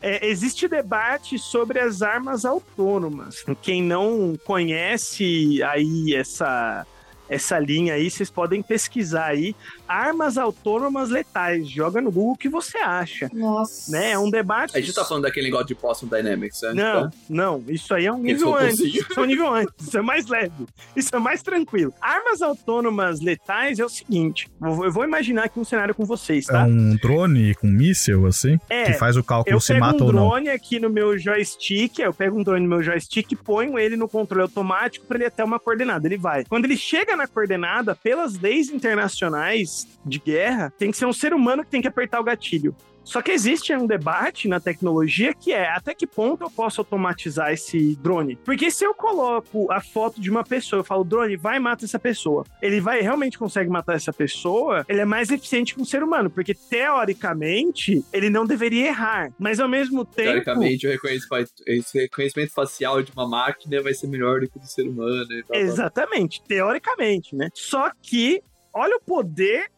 É, 0.00 0.26
existe 0.28 0.68
debate 0.68 1.38
sobre 1.38 1.80
as 1.80 2.02
armas 2.02 2.44
autônomas. 2.44 3.44
Quem 3.62 3.82
não 3.82 4.36
conhece 4.44 5.62
aí 5.62 6.14
essa 6.14 6.86
essa 7.28 7.58
linha 7.58 7.94
aí, 7.94 8.10
vocês 8.10 8.30
podem 8.30 8.62
pesquisar 8.62 9.26
aí. 9.26 9.54
Armas 9.86 10.36
autônomas 10.38 11.10
letais. 11.10 11.68
Joga 11.68 12.00
no 12.00 12.10
Google 12.10 12.32
o 12.32 12.36
que 12.36 12.48
você 12.48 12.78
acha. 12.78 13.30
Nossa. 13.32 13.90
Né? 13.92 14.10
É 14.12 14.18
um 14.18 14.30
debate. 14.30 14.76
A 14.76 14.80
gente 14.80 14.94
tá 14.94 15.04
falando 15.04 15.24
daquele 15.24 15.46
negócio 15.46 15.66
de 15.68 15.74
Possum 15.74 16.06
Dynamics, 16.06 16.62
né? 16.62 16.72
Não, 16.74 17.10
não, 17.28 17.64
isso 17.68 17.92
aí 17.94 18.06
é 18.06 18.12
um 18.12 18.18
nível 18.18 18.54
antes. 18.56 18.80
Isso 18.80 19.18
é 19.18 19.20
um 19.20 19.24
nível 19.26 19.52
antes. 19.52 19.74
Isso 19.86 19.98
é 19.98 20.02
mais 20.02 20.26
leve. 20.26 20.66
Isso 20.96 21.14
é 21.14 21.18
mais 21.18 21.42
tranquilo. 21.42 21.92
Armas 22.00 22.42
autônomas 22.42 23.20
letais 23.20 23.78
é 23.78 23.84
o 23.84 23.88
seguinte: 23.88 24.48
eu 24.60 24.88
eu 24.88 24.92
vou 24.92 25.04
imaginar 25.04 25.44
aqui 25.44 25.58
um 25.60 25.64
cenário 25.64 25.94
com 25.94 26.04
vocês, 26.06 26.48
É 26.48 26.52
tá? 26.52 26.64
um 26.64 26.96
drone 26.96 27.54
com 27.54 27.66
míssel, 27.66 28.26
assim, 28.26 28.58
É, 28.70 28.84
que 28.86 28.92
faz 28.94 29.16
o 29.16 29.22
cálculo 29.22 29.54
Eu 29.54 29.60
se 29.60 29.72
pego 29.74 29.84
mata 29.84 30.02
um 30.02 30.06
ou 30.06 30.12
não. 30.12 30.28
drone 30.30 30.48
aqui 30.48 30.80
no 30.80 30.88
meu 30.88 31.16
joystick, 31.18 31.98
eu 31.98 32.12
pego 32.14 32.38
um 32.38 32.42
drone 32.42 32.62
no 32.62 32.68
meu 32.68 32.82
joystick, 32.82 33.34
ponho 33.36 33.78
ele 33.78 33.96
no 33.96 34.08
controle 34.08 34.42
automático 34.42 35.04
para 35.06 35.18
ele 35.18 35.26
até 35.26 35.44
uma 35.44 35.58
coordenada. 35.58 36.06
Ele 36.06 36.16
vai. 36.16 36.44
Quando 36.44 36.64
ele 36.64 36.76
chega 36.76 37.16
na 37.18 37.26
coordenada, 37.26 37.94
pelas 37.94 38.38
leis 38.38 38.70
internacionais 38.70 39.86
de 40.04 40.18
guerra, 40.18 40.72
tem 40.78 40.90
que 40.90 40.96
ser 40.96 41.06
um 41.06 41.12
ser 41.12 41.34
humano 41.34 41.62
que 41.62 41.70
tem 41.70 41.82
que 41.82 41.88
apertar 41.88 42.20
o 42.20 42.24
gatilho. 42.24 42.74
Só 43.08 43.22
que 43.22 43.32
existe 43.32 43.74
um 43.74 43.86
debate 43.86 44.48
na 44.48 44.60
tecnologia 44.60 45.32
que 45.32 45.50
é 45.50 45.66
até 45.70 45.94
que 45.94 46.06
ponto 46.06 46.44
eu 46.44 46.50
posso 46.50 46.82
automatizar 46.82 47.50
esse 47.50 47.96
drone? 47.96 48.36
Porque 48.44 48.70
se 48.70 48.84
eu 48.84 48.92
coloco 48.92 49.72
a 49.72 49.80
foto 49.80 50.20
de 50.20 50.28
uma 50.28 50.44
pessoa, 50.44 50.80
eu 50.80 50.84
falo, 50.84 51.04
drone, 51.04 51.34
vai 51.34 51.56
e 51.56 51.58
mata 51.60 51.86
essa 51.86 51.98
pessoa. 51.98 52.44
Ele 52.60 52.82
vai 52.82 53.00
realmente 53.00 53.38
consegue 53.38 53.70
matar 53.70 53.96
essa 53.96 54.12
pessoa, 54.12 54.84
ele 54.86 55.00
é 55.00 55.06
mais 55.06 55.30
eficiente 55.30 55.74
que 55.74 55.80
um 55.80 55.86
ser 55.86 56.02
humano, 56.02 56.28
porque 56.28 56.52
teoricamente 56.54 58.04
ele 58.12 58.28
não 58.28 58.44
deveria 58.44 58.88
errar. 58.88 59.32
Mas 59.38 59.58
ao 59.58 59.70
mesmo 59.70 60.04
tempo. 60.04 60.28
Teoricamente, 60.28 60.86
o 60.86 60.90
reconhecimento, 60.90 61.52
esse 61.66 61.98
reconhecimento 62.02 62.52
facial 62.52 63.02
de 63.02 63.10
uma 63.12 63.26
máquina 63.26 63.80
vai 63.80 63.94
ser 63.94 64.08
melhor 64.08 64.40
do 64.40 64.50
que 64.50 64.58
o 64.58 64.60
do 64.60 64.66
ser 64.66 64.82
humano. 64.82 65.32
E 65.32 65.42
tal. 65.44 65.56
Exatamente, 65.56 66.42
teoricamente, 66.46 67.34
né? 67.34 67.48
Só 67.54 67.90
que 68.02 68.42
olha 68.74 68.96
o 68.96 69.00
poder 69.00 69.70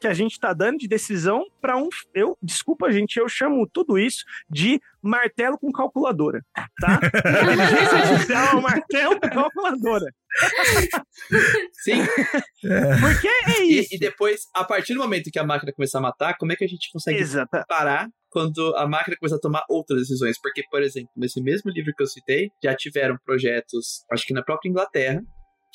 que 0.00 0.06
a 0.06 0.14
gente 0.14 0.38
tá 0.38 0.52
dando 0.52 0.78
de 0.78 0.88
decisão 0.88 1.44
para 1.60 1.76
um. 1.76 1.88
Eu, 2.14 2.36
desculpa, 2.42 2.90
gente, 2.90 3.16
eu 3.18 3.28
chamo 3.28 3.68
tudo 3.72 3.98
isso 3.98 4.24
de 4.48 4.80
martelo 5.02 5.58
com 5.58 5.70
calculadora, 5.72 6.40
tá? 6.80 7.00
Inteligência 7.02 7.98
artificial 7.98 8.46
é 8.46 8.56
um 8.56 8.60
martelo 8.62 9.20
com 9.20 9.28
calculadora. 9.30 10.06
Sim. 11.82 12.02
Porque 13.00 13.28
é 13.28 13.62
E, 13.62 13.80
isso. 13.80 13.94
e 13.94 13.98
depois, 13.98 14.42
a 14.54 14.64
partir 14.64 14.94
do 14.94 15.00
momento 15.00 15.30
que 15.32 15.38
a 15.38 15.44
máquina 15.44 15.72
começar 15.72 15.98
a 15.98 16.02
matar, 16.02 16.36
como 16.36 16.52
é 16.52 16.56
que 16.56 16.64
a 16.64 16.68
gente 16.68 16.90
consegue 16.92 17.18
Exata. 17.18 17.64
parar 17.68 18.08
quando 18.30 18.74
a 18.76 18.86
máquina 18.86 19.16
começa 19.18 19.36
a 19.36 19.40
tomar 19.40 19.62
outras 19.70 20.00
decisões. 20.00 20.38
Porque, 20.40 20.62
por 20.70 20.82
exemplo, 20.82 21.10
nesse 21.16 21.40
mesmo 21.42 21.70
livro 21.70 21.92
que 21.96 22.02
eu 22.02 22.06
citei, 22.06 22.50
já 22.62 22.74
tiveram 22.74 23.16
projetos, 23.24 24.04
acho 24.12 24.24
que 24.26 24.34
na 24.34 24.42
própria 24.42 24.68
Inglaterra, 24.68 25.20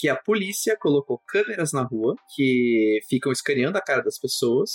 que 0.03 0.09
a 0.09 0.17
polícia 0.17 0.75
colocou 0.77 1.17
câmeras 1.25 1.71
na 1.71 1.81
rua 1.81 2.13
que 2.35 2.99
ficam 3.09 3.31
escaneando 3.31 3.77
a 3.77 3.81
cara 3.81 4.03
das 4.03 4.19
pessoas. 4.19 4.69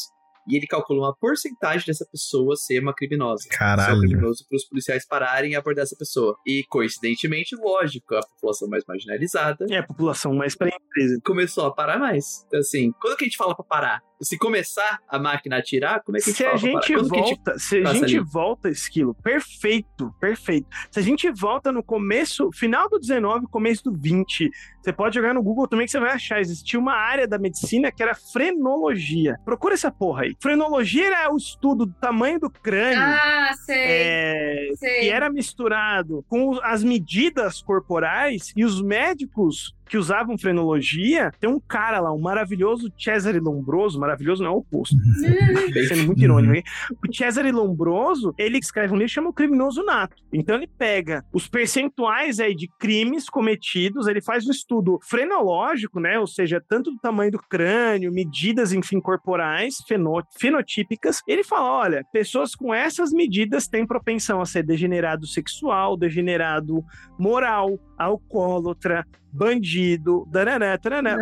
E 0.51 0.57
ele 0.57 0.67
calcula 0.67 1.01
uma 1.01 1.15
porcentagem 1.15 1.85
dessa 1.87 2.07
pessoa 2.11 2.57
ser 2.57 2.81
uma 2.81 2.95
criminosa. 2.95 3.47
Caralho. 3.51 3.91
Ser 3.91 3.97
um 3.99 4.01
criminoso 4.09 4.47
para 4.49 4.57
os 4.57 4.65
policiais 4.67 5.07
pararem 5.07 5.51
e 5.53 5.55
abordar 5.55 5.83
essa 5.83 5.95
pessoa. 5.99 6.35
E, 6.47 6.65
coincidentemente, 6.71 7.55
lógico, 7.57 8.15
a 8.15 8.21
população 8.27 8.67
mais 8.71 8.83
marginalizada 8.89 9.67
É 9.69 9.77
a 9.77 9.87
população 9.87 10.33
mais 10.33 10.57
pra 10.57 10.69
empresa. 10.69 11.21
começou 11.23 11.67
a 11.67 11.75
parar 11.75 11.99
mais. 11.99 12.47
Então, 12.47 12.61
assim, 12.61 12.91
quando 12.99 13.19
que 13.19 13.25
a 13.25 13.27
gente 13.27 13.37
fala 13.37 13.55
pra 13.55 13.63
parar? 13.67 14.03
Se 14.21 14.37
começar 14.37 15.01
a 15.09 15.19
máquina 15.19 15.57
a 15.57 15.59
atirar, 15.61 16.03
como 16.03 16.17
é 16.17 16.21
que 16.21 16.31
a 16.31 16.33
gente 16.33 16.37
Se 16.37 16.45
a 16.45 16.57
gente 16.57 16.73
parar? 16.73 16.87
Quando 16.87 17.11
que 17.11 17.21
volta, 17.21 17.59
se 17.59 17.79
a 17.79 17.93
gente 17.93 18.17
ali? 18.17 18.19
volta, 18.19 18.69
Esquilo, 18.69 19.15
perfeito, 19.15 20.15
perfeito. 20.21 20.67
Se 20.91 20.99
a 20.99 21.03
gente 21.03 21.31
volta 21.31 21.71
no 21.71 21.83
começo, 21.83 22.51
final 22.53 22.89
do 22.89 22.99
19, 22.99 23.47
começo 23.47 23.85
do 23.85 23.93
20, 23.93 24.51
você 24.83 24.93
pode 24.93 25.15
jogar 25.15 25.35
no 25.35 25.43
Google 25.43 25.69
também 25.69 25.87
que 25.87 25.93
você 25.93 26.01
vai 26.01 26.13
achar. 26.13 26.41
Existia 26.41 26.79
uma 26.81 26.95
área 26.95 27.29
da 27.29 27.39
medicina 27.39 27.93
que 27.93 28.03
era 28.03 28.15
frenologia. 28.15 29.39
Procura 29.45 29.75
essa 29.75 29.91
porra 29.91 30.23
aí. 30.23 30.37
Frenologia 30.41 31.07
era 31.07 31.33
o 31.33 31.37
estudo 31.37 31.87
do 31.87 31.95
tamanho 31.95 32.41
do 32.41 32.51
crânio. 32.51 32.99
Ah, 33.01 33.53
sei. 33.65 33.77
é, 33.77 34.69
sei. 34.77 35.01
que 35.01 35.09
era 35.11 35.31
misturado 35.31 36.25
com 36.29 36.59
as 36.63 36.83
medidas 36.83 37.61
corporais 37.61 38.53
e 38.57 38.65
os 38.65 38.83
médicos 38.83 39.75
que 39.89 39.99
usavam 39.99 40.39
frenologia, 40.39 41.33
tem 41.41 41.51
um 41.51 41.61
cara 41.61 42.01
lá, 42.01 42.13
um 42.13 42.21
maravilhoso 42.21 42.93
Cesare 42.99 43.41
Lombroso, 43.41 43.99
maravilhoso 43.99 44.43
não 44.43 44.51
é 44.51 44.55
o 44.55 44.59
oposto, 44.59 44.97
sendo 45.89 46.05
muito 46.05 46.23
irônico, 46.23 46.55
hein? 46.55 46.63
O 46.91 47.15
Cesare 47.15 47.51
Lombroso, 47.51 48.35
ele 48.39 48.59
escreve 48.59 48.93
um 48.93 48.97
livro 48.97 49.09
chama 49.09 49.31
O 49.31 49.33
Criminoso 49.33 49.83
Nato. 49.83 50.17
Então 50.33 50.57
ele 50.57 50.67
pega 50.67 51.25
os 51.33 51.49
percentuais 51.49 52.39
aí 52.39 52.55
de 52.55 52.69
crimes 52.79 53.29
cometidos, 53.29 54.07
ele 54.07 54.21
faz 54.21 54.47
um 54.47 54.51
estudo 54.51 54.99
frenológico, 55.03 55.99
né? 55.99 56.19
Ou 56.19 56.27
seja, 56.27 56.63
tanto 56.67 56.91
do 56.91 56.99
tamanho 56.99 57.33
do 57.33 57.39
crânio, 57.39 58.13
medidas, 58.13 58.73
enfim, 58.73 59.01
corporais, 59.01 59.77
fenotípicas. 60.39 61.23
Ele 61.27 61.43
fala: 61.43 61.71
olha, 61.71 62.05
pessoas 62.13 62.55
com 62.55 62.75
essas 62.75 63.13
medidas 63.13 63.67
têm 63.67 63.87
propensão 63.87 64.41
a 64.41 64.47
ser 64.47 64.63
degenerado 64.63 65.27
sexual, 65.27 65.97
degenerado 65.97 66.85
moral, 67.19 67.79
alcoólatra, 67.99 69.05
bandido, 69.33 70.27
dananã, 70.31 70.77
tananã. 70.79 71.17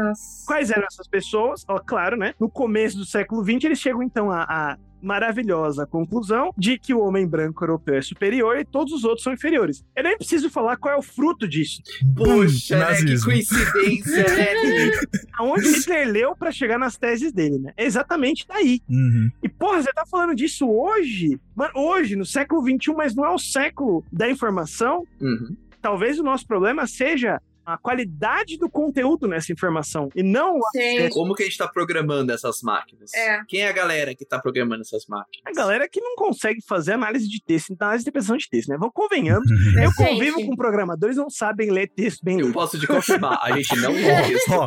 Quais 0.47 0.71
eram 0.71 0.87
essas 0.91 1.09
pessoas? 1.09 1.65
Ó, 1.69 1.79
claro, 1.79 2.17
né? 2.17 2.35
No 2.39 2.49
começo 2.49 2.97
do 2.97 3.05
século 3.05 3.43
XX, 3.45 3.65
eles 3.65 3.79
chegam 3.79 4.03
então 4.03 4.31
à, 4.31 4.43
à 4.43 4.79
maravilhosa 5.07 5.87
conclusão 5.87 6.53
de 6.57 6.79
que 6.79 6.93
o 6.93 7.01
homem 7.01 7.27
branco 7.27 7.63
europeu 7.63 7.95
é 7.95 8.03
superior 8.03 8.59
e 8.59 8.65
todos 8.65 8.93
os 8.93 9.05
outros 9.05 9.23
são 9.23 9.33
inferiores. 9.33 9.85
Eu 9.95 10.03
nem 10.03 10.17
preciso 10.17 10.51
falar 10.51 10.77
qual 10.77 10.95
é 10.95 10.99
o 10.99 11.03
fruto 11.03 11.47
disso. 11.47 11.81
Poxa, 12.17 12.79
né? 12.79 12.97
Que 12.97 13.21
coincidência, 13.23 14.25
né? 14.25 14.91
Aonde 15.39 15.69
Hitler 15.69 16.09
leu 16.09 16.37
pra 16.37 16.51
chegar 16.51 16.79
nas 16.79 16.97
teses 16.97 17.33
dele, 17.33 17.59
né? 17.59 17.73
É 17.77 17.85
exatamente 17.85 18.47
daí. 18.49 18.81
Uhum. 18.89 19.31
E, 19.43 19.49
porra, 19.49 19.83
você 19.83 19.93
tá 19.93 20.05
falando 20.07 20.35
disso 20.35 20.69
hoje? 20.69 21.39
Mano, 21.55 21.73
hoje, 21.77 22.17
no 22.17 22.25
século 22.25 22.63
XXI, 22.63 22.95
mas 22.97 23.15
não 23.15 23.25
é 23.25 23.31
o 23.31 23.39
século 23.39 24.05
da 24.11 24.29
informação. 24.29 25.07
Uhum. 25.21 25.57
Talvez 25.81 26.19
o 26.19 26.25
nosso 26.25 26.47
problema 26.47 26.87
seja 26.87 27.41
a 27.67 27.77
qualidade 27.77 28.57
do 28.57 28.71
conteúdo 28.71 29.27
nessa 29.27 29.53
informação 29.53 30.09
e 30.15 30.23
não 30.23 30.57
o 30.59 30.67
acesso. 30.69 31.11
Como 31.11 31.35
que 31.35 31.43
a 31.43 31.47
gente 31.47 31.59
tá 31.59 31.67
programando 31.67 32.31
essas 32.33 32.63
máquinas? 32.63 33.13
É. 33.13 33.43
Quem 33.49 33.63
é 33.63 33.69
a 33.69 33.73
galera 33.73 34.15
que 34.15 34.25
tá 34.25 34.39
programando 34.39 34.83
essas 34.83 35.05
máquinas? 35.07 35.43
A 35.45 35.51
galera 35.53 35.89
que 35.89 36.01
não 36.01 36.15
consegue 36.15 36.61
fazer 36.67 36.93
análise 36.93 37.29
de 37.29 37.43
texto, 37.45 37.75
análise 37.79 38.05
de 38.05 38.09
interpretação 38.09 38.37
de 38.37 38.49
texto, 38.49 38.69
né? 38.69 38.77
Vamos 38.79 38.95
convenhamos. 38.95 39.51
Uhum. 39.51 39.57
Eu 39.83 39.87
Mas, 39.87 39.97
convivo 39.97 40.39
gente- 40.39 40.49
com 40.49 40.57
programadores 40.57 41.17
que 41.17 41.23
não 41.23 41.29
sabem 41.31 41.71
ler 41.71 41.89
texto 41.89 42.23
bem 42.25 42.39
Eu 42.39 42.47
lido. 42.47 42.53
posso 42.55 42.79
te 42.79 42.87
confirmar, 42.87 43.39
a 43.43 43.51
gente 43.57 43.75
não 43.81 43.91
lê 43.93 44.33
isso. 44.33 44.53
Ó, 44.53 44.67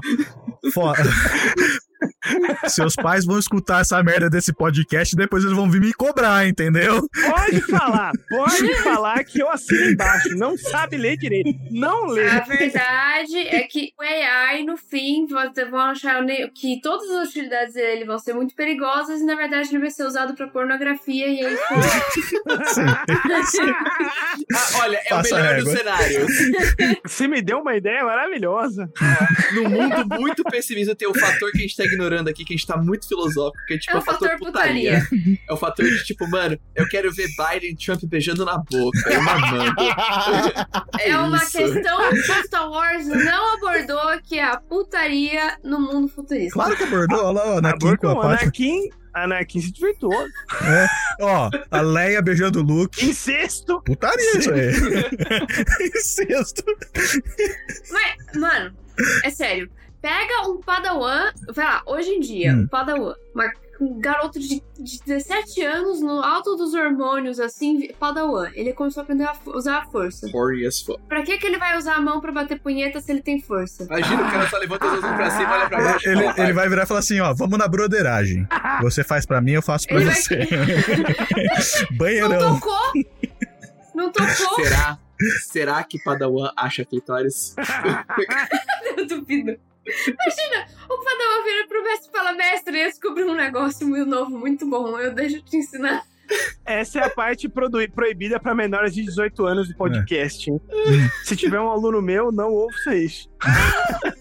fo- 0.74 0.94
Seus 2.68 2.96
pais 2.96 3.26
vão 3.26 3.40
escutar 3.40 3.82
essa 3.82 4.02
merda 4.04 4.30
desse 4.30 4.54
podcast 4.54 5.14
e 5.14 5.18
depois 5.18 5.44
eles 5.44 5.56
vão 5.56 5.70
vir 5.70 5.82
me 5.82 5.94
cobrar, 5.94 6.48
entendeu? 6.48 7.08
Pode 7.30 7.62
falar, 7.62 8.12
pode 8.30 8.76
falar 8.84 9.24
que 9.24 9.42
eu 9.42 9.50
assino 9.50 9.92
embaixo. 9.92 10.36
Não 10.36 10.58
sabe 10.58 10.98
ler 10.98 11.18
direito. 11.18 11.50
Não 11.72 12.08
lê. 12.08 12.30
A 12.30 12.40
verdade 12.42 13.38
é 13.38 13.62
que 13.64 13.92
o 14.00 14.04
AI, 14.04 14.64
no 14.64 14.78
fim, 14.78 15.26
vocês 15.28 15.70
vão 15.70 15.80
achar 15.80 16.24
que 16.54 16.80
todas 16.82 17.10
as 17.10 17.30
utilidades 17.30 17.74
dele 17.74 18.06
vão 18.06 18.20
ser 18.20 18.34
muito 18.34 18.56
perigosas 18.56 19.22
e, 19.22 19.26
na 19.26 19.36
verdade, 19.36 19.70
ele 19.70 19.80
vai 19.80 19.92
ser 19.92 20.04
usado 20.04 20.36
pra 20.36 20.48
pornografia 20.48 21.28
e 21.28 21.46
é 21.46 21.54
isso. 21.54 21.64
Ah, 24.52 24.80
olha, 24.82 24.98
é 25.06 25.10
Passa 25.10 25.36
o 25.36 25.38
melhor 25.38 25.62
dos 25.62 25.72
cenários. 25.72 26.32
Você 27.06 27.28
me 27.28 27.42
deu 27.42 27.60
uma 27.60 27.76
ideia 27.76 28.04
maravilhosa. 28.04 28.92
No 29.54 29.70
mundo 29.70 30.20
muito 30.20 30.44
pessimista 30.44 30.96
tem 30.96 31.08
o 31.08 31.14
fator 31.14 31.52
que 31.52 31.60
a 31.60 31.62
gente 31.62 31.76
tá 31.76 31.86
ignorando 31.86 32.19
aqui, 32.28 32.44
que 32.44 32.54
a 32.54 32.58
gente 32.58 32.68
tá 32.68 32.76
muito 32.76 33.08
filosófico, 33.08 33.64
que 33.68 33.76
é 33.76 33.78
tipo 33.78 33.94
É 33.94 33.96
o 33.96 34.00
o 34.00 34.02
fator, 34.04 34.30
fator 34.30 34.46
putaria. 34.46 35.08
É 35.48 35.54
o 35.54 35.58
fator 35.58 35.86
de 35.86 36.04
tipo, 36.04 36.28
mano, 36.30 36.60
eu 36.76 36.88
quero 36.90 37.12
ver 37.14 37.28
Biden 37.38 37.72
e 37.72 37.76
Trump 37.76 38.02
beijando 38.06 38.44
na 38.44 38.58
boca, 38.58 39.14
eu 39.14 39.22
mamando. 39.22 39.76
É, 41.00 41.10
É 41.12 41.18
uma 41.18 41.38
isso. 41.38 41.58
questão 41.58 42.10
que 42.12 42.48
Star 42.48 42.70
Wars 42.70 43.06
não 43.08 43.54
abordou, 43.54 44.20
que 44.24 44.38
é 44.40 44.44
a 44.44 44.58
putaria 44.58 45.58
no 45.64 45.80
mundo 45.80 46.08
futurista. 46.10 46.54
Claro 46.54 46.76
que 46.76 46.84
abordou, 46.84 47.26
olha 47.26 47.40
lá, 47.40 47.56
o 47.56 47.58
Anakin 47.60 47.96
com 47.98 48.22
a. 48.22 48.26
Anakin, 48.34 48.90
Anakin 49.14 49.62
se 49.62 49.72
desvirtuou. 49.72 50.26
É. 50.64 50.88
Ó, 51.22 51.50
a 51.72 51.82
Leia 51.82 52.22
beijando 52.22 52.60
o 52.60 52.64
Luke. 52.64 53.04
Incesto. 53.06 53.82
Putaria 53.84 54.38
isso 54.38 54.52
aí. 54.52 54.70
Incesto. 55.96 56.64
Mas, 57.92 58.40
mano, 58.40 58.74
é 59.24 59.30
sério. 59.30 59.70
Pega 60.02 60.48
um 60.50 60.62
padawan, 60.62 61.32
vai 61.54 61.66
lá, 61.66 61.82
hoje 61.86 62.10
em 62.10 62.20
dia, 62.22 62.54
Hum. 62.54 62.62
um 62.62 62.68
padawan, 62.68 63.14
uma- 63.36 63.52
um 63.82 63.98
garoto 64.00 64.38
de, 64.40 64.62
de 64.78 65.00
17 65.06 65.62
anos, 65.64 66.02
no 66.02 66.22
alto 66.22 66.56
dos 66.58 66.74
hormônios, 66.74 67.40
assim, 67.40 67.88
padawan. 67.98 68.50
Ele 68.54 68.74
começou 68.74 69.00
a 69.00 69.04
aprender 69.06 69.24
a 69.24 69.34
usar 69.48 69.78
a 69.78 69.86
força. 69.86 70.28
As 70.68 70.82
fuck. 70.82 71.02
Pra 71.08 71.22
que 71.24 71.38
que 71.38 71.46
ele 71.48 71.58
vai 71.58 71.78
usar 71.78 71.96
a 71.96 72.02
mão 72.02 72.20
pra 72.20 72.30
bater 72.32 72.60
punheta 72.60 73.00
se 73.00 73.10
ele 73.12 73.22
tem 73.22 73.42
força? 73.42 73.84
Imagina 73.86 74.22
o 74.28 74.32
cara 74.32 74.50
só 74.50 74.58
levanta 74.58 74.86
as 74.86 75.00
mãos 75.02 75.16
pra 75.16 75.32
cima, 75.32 75.52
olha 75.54 75.70
pra 75.70 75.82
baixo. 75.82 76.10
Ele, 76.10 76.24
ele 76.38 76.54
vai 76.54 76.68
virar 76.68 76.84
e 76.84 76.86
falar 76.88 77.00
assim, 77.00 77.20
ó, 77.22 77.34
vamos 77.34 77.58
na 77.58 77.68
broderagem. 77.70 78.46
Você 78.82 79.02
faz 79.02 79.26
pra 79.26 79.40
mim, 79.40 79.52
eu 79.52 79.62
faço 79.62 79.88
pra 79.88 79.96
Ele 79.98 80.06
vai- 80.06 80.16
você. 80.16 80.40
Não 81.92 81.98
Banheirão. 81.98 82.56
tocou? 82.60 82.94
Não 83.96 84.12
tocou? 84.12 84.56
Será? 84.66 84.98
Será 85.52 85.84
que 85.84 86.02
Padawan 86.04 86.52
acha 86.56 86.84
clitóris? 86.86 87.56
Eu 88.98 89.06
duvido. 89.08 89.58
Imagina, 90.08 90.68
o 90.90 91.04
Padawan 91.04 91.44
vira 91.44 91.68
pro 91.68 91.84
mestre 91.84 92.10
e 92.10 92.12
fala, 92.12 92.34
mestre, 92.34 92.80
eu 92.80 92.86
descobri 92.86 93.24
um 93.24 93.36
negócio 93.36 93.88
muito 93.88 94.10
novo, 94.10 94.38
muito 94.38 94.66
bom, 94.66 95.00
eu 95.00 95.14
deixo 95.14 95.42
te 95.42 95.58
ensinar. 95.58 96.04
Essa 96.66 97.00
é 97.00 97.04
a 97.06 97.10
parte 97.10 97.50
proibida 97.50 98.40
pra 98.40 98.54
menores 98.54 98.94
de 98.94 99.04
18 99.04 99.46
anos 99.46 99.68
do 99.68 99.76
podcast. 99.76 100.52
Hum. 100.52 100.60
Se 101.24 101.36
tiver 101.36 101.60
um 101.60 101.70
aluno 101.70 102.02
meu, 102.02 102.32
não 102.32 102.52
ouça 102.52 102.96
isso. 102.96 103.28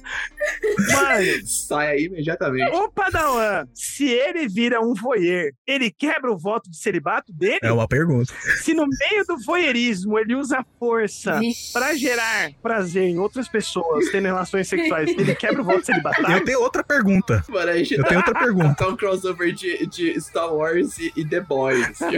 Mano, 0.93 1.47
Sai 1.47 1.87
aí 1.89 2.05
imediatamente. 2.05 2.71
o 2.75 2.89
Padawan, 2.91 3.67
se 3.75 4.09
ele 4.09 4.49
vira 4.49 4.81
um 4.81 4.95
voyeur, 4.95 5.51
ele 5.67 5.91
quebra 5.91 6.31
o 6.33 6.39
voto 6.39 6.71
de 6.71 6.77
celibato 6.79 7.33
dele? 7.33 7.59
É 7.63 7.73
uma 7.73 7.87
pergunta. 7.89 8.33
Se 8.63 8.73
no 8.75 8.87
meio 8.87 9.25
do 9.27 9.37
voyeurismo 9.45 10.19
ele 10.19 10.35
usa 10.35 10.65
força 10.79 11.39
pra 11.73 11.95
gerar 11.95 12.51
prazer 12.63 13.05
em 13.05 13.19
outras 13.19 13.49
pessoas 13.49 14.09
tendo 14.11 14.25
relações 14.27 14.69
sexuais, 14.69 15.11
ele 15.11 15.35
quebra 15.35 15.61
o 15.61 15.65
voto 15.65 15.79
Eu 15.81 15.85
celibatário? 15.85 16.45
tenho 16.45 16.61
outra 16.61 16.83
pergunta. 16.85 17.45
Mano, 17.49 17.71
a 17.71 17.77
gente 17.77 17.95
Eu 17.95 18.05
tenho 18.05 18.21
outra 18.21 18.39
pergunta. 18.39 18.75
tá 18.75 18.89
um 18.89 18.97
crossover 18.97 19.53
de, 19.53 19.87
de 19.87 20.19
Star 20.21 20.53
Wars 20.55 20.97
e, 20.99 21.13
e 21.17 21.25
The 21.25 21.41
Boys. 21.41 21.99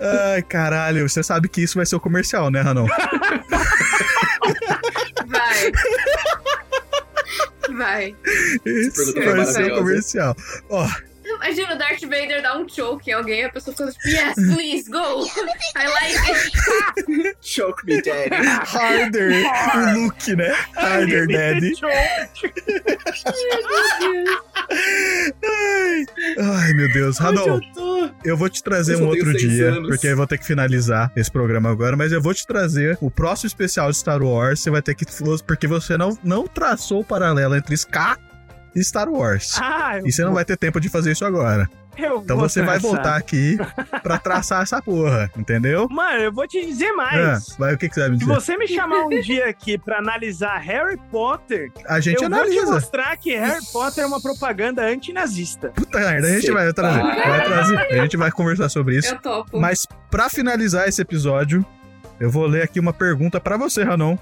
Ai, 0.00 0.42
caralho, 0.42 1.08
você 1.08 1.22
sabe 1.22 1.48
que 1.48 1.62
isso 1.62 1.76
vai 1.76 1.86
ser 1.86 1.96
o 1.96 2.00
comercial, 2.00 2.50
né, 2.50 2.60
Ranão? 2.60 2.86
Vai. 7.78 8.16
Isso 8.66 9.14
pergunta 9.14 9.20
vai 9.20 9.24
foi 9.24 9.34
maravilhosa. 9.36 9.80
comercial. 9.80 10.36
Ó, 10.68 10.88
Imagina 11.36 11.74
o 11.74 11.78
Darth 11.78 12.00
Vader 12.02 12.42
dar 12.42 12.58
um 12.58 12.68
choke 12.68 13.10
em 13.10 13.12
alguém 13.12 13.40
e 13.40 13.44
a 13.44 13.50
pessoa 13.50 13.76
fica 13.76 13.92
tipo, 13.92 14.08
yes, 14.08 14.34
please, 14.34 14.90
go. 14.90 15.26
I 15.76 15.86
like 15.86 16.30
it. 16.30 17.36
Choke 17.40 17.84
me, 17.84 18.00
daddy. 18.02 18.30
harder. 18.66 19.44
O 19.74 20.04
look, 20.04 20.34
né? 20.34 20.54
Harder, 20.74 21.28
daddy. 21.28 21.72
Ai, 25.44 26.04
ai, 26.38 26.72
meu 26.74 26.92
Deus. 26.92 27.18
Ranão, 27.18 27.60
eu 28.24 28.36
vou 28.36 28.48
te 28.48 28.62
trazer 28.62 28.96
um 28.96 29.06
outro 29.06 29.32
dia, 29.34 29.72
anos. 29.72 29.88
porque 29.88 30.06
eu 30.08 30.16
vou 30.16 30.26
ter 30.26 30.38
que 30.38 30.46
finalizar 30.46 31.12
esse 31.16 31.30
programa 31.30 31.70
agora, 31.70 31.96
mas 31.96 32.12
eu 32.12 32.20
vou 32.20 32.34
te 32.34 32.46
trazer 32.46 32.96
o 33.00 33.10
próximo 33.10 33.48
especial 33.48 33.90
de 33.90 33.96
Star 33.96 34.22
Wars. 34.22 34.60
Você 34.60 34.70
vai 34.70 34.82
ter 34.82 34.94
que. 34.94 35.04
Porque 35.46 35.66
você 35.66 35.96
não, 35.96 36.16
não 36.22 36.46
traçou 36.46 37.00
o 37.00 37.04
paralelo 37.04 37.54
entre 37.54 37.74
Ska 37.74 38.18
Star 38.76 39.08
Wars. 39.08 39.58
Ah, 39.60 39.98
e 40.04 40.12
você 40.12 40.22
não 40.22 40.28
vou- 40.30 40.36
vai 40.36 40.44
ter 40.44 40.56
tempo 40.56 40.80
de 40.80 40.88
fazer 40.88 41.12
isso 41.12 41.24
agora. 41.24 41.68
Eu 41.96 42.20
Então 42.22 42.36
vou 42.36 42.48
você 42.48 42.60
vai 42.62 42.78
traçar. 42.78 42.90
voltar 42.92 43.16
aqui 43.16 43.56
pra 44.04 44.18
traçar 44.18 44.62
essa 44.62 44.80
porra, 44.80 45.28
entendeu? 45.36 45.88
Mano, 45.90 46.20
eu 46.20 46.32
vou 46.32 46.46
te 46.46 46.64
dizer 46.64 46.90
Ah, 46.90 46.96
mais. 46.96 47.56
vai, 47.58 47.74
o 47.74 47.78
que, 47.78 47.88
que 47.88 47.94
você 47.96 48.00
vai 48.02 48.10
me 48.10 48.14
Se 48.14 48.20
dizer? 48.24 48.34
você 48.34 48.56
me 48.56 48.68
chamar 48.68 49.00
um 49.06 49.20
dia 49.20 49.48
aqui 49.48 49.76
pra 49.76 49.98
analisar 49.98 50.56
Harry 50.58 50.96
Potter, 51.10 51.72
A 51.88 51.98
gente 51.98 52.22
eu 52.22 52.30
vou 52.30 52.38
analisa. 52.38 52.66
te 52.66 52.70
mostrar 52.70 53.16
que 53.16 53.34
Harry 53.34 53.64
Potter 53.72 54.04
é 54.04 54.06
uma 54.06 54.20
propaganda 54.20 54.82
antinazista. 54.86 55.70
Puta 55.70 55.98
merda, 55.98 56.28
a 56.28 56.30
gente 56.38 56.52
vai 56.52 56.72
trazer, 56.72 57.02
vai 57.02 57.44
trazer. 57.44 57.76
A 57.76 58.02
gente 58.02 58.16
vai 58.16 58.30
conversar 58.30 58.68
sobre 58.68 58.96
isso. 58.96 59.12
Eu 59.12 59.18
topo. 59.20 59.58
Mas 59.58 59.84
pra 60.08 60.28
finalizar 60.30 60.86
esse 60.86 61.02
episódio, 61.02 61.66
eu 62.20 62.30
vou 62.30 62.46
ler 62.46 62.62
aqui 62.62 62.78
uma 62.78 62.92
pergunta 62.92 63.40
pra 63.40 63.56
você, 63.56 63.82
Ranon, 63.82 64.16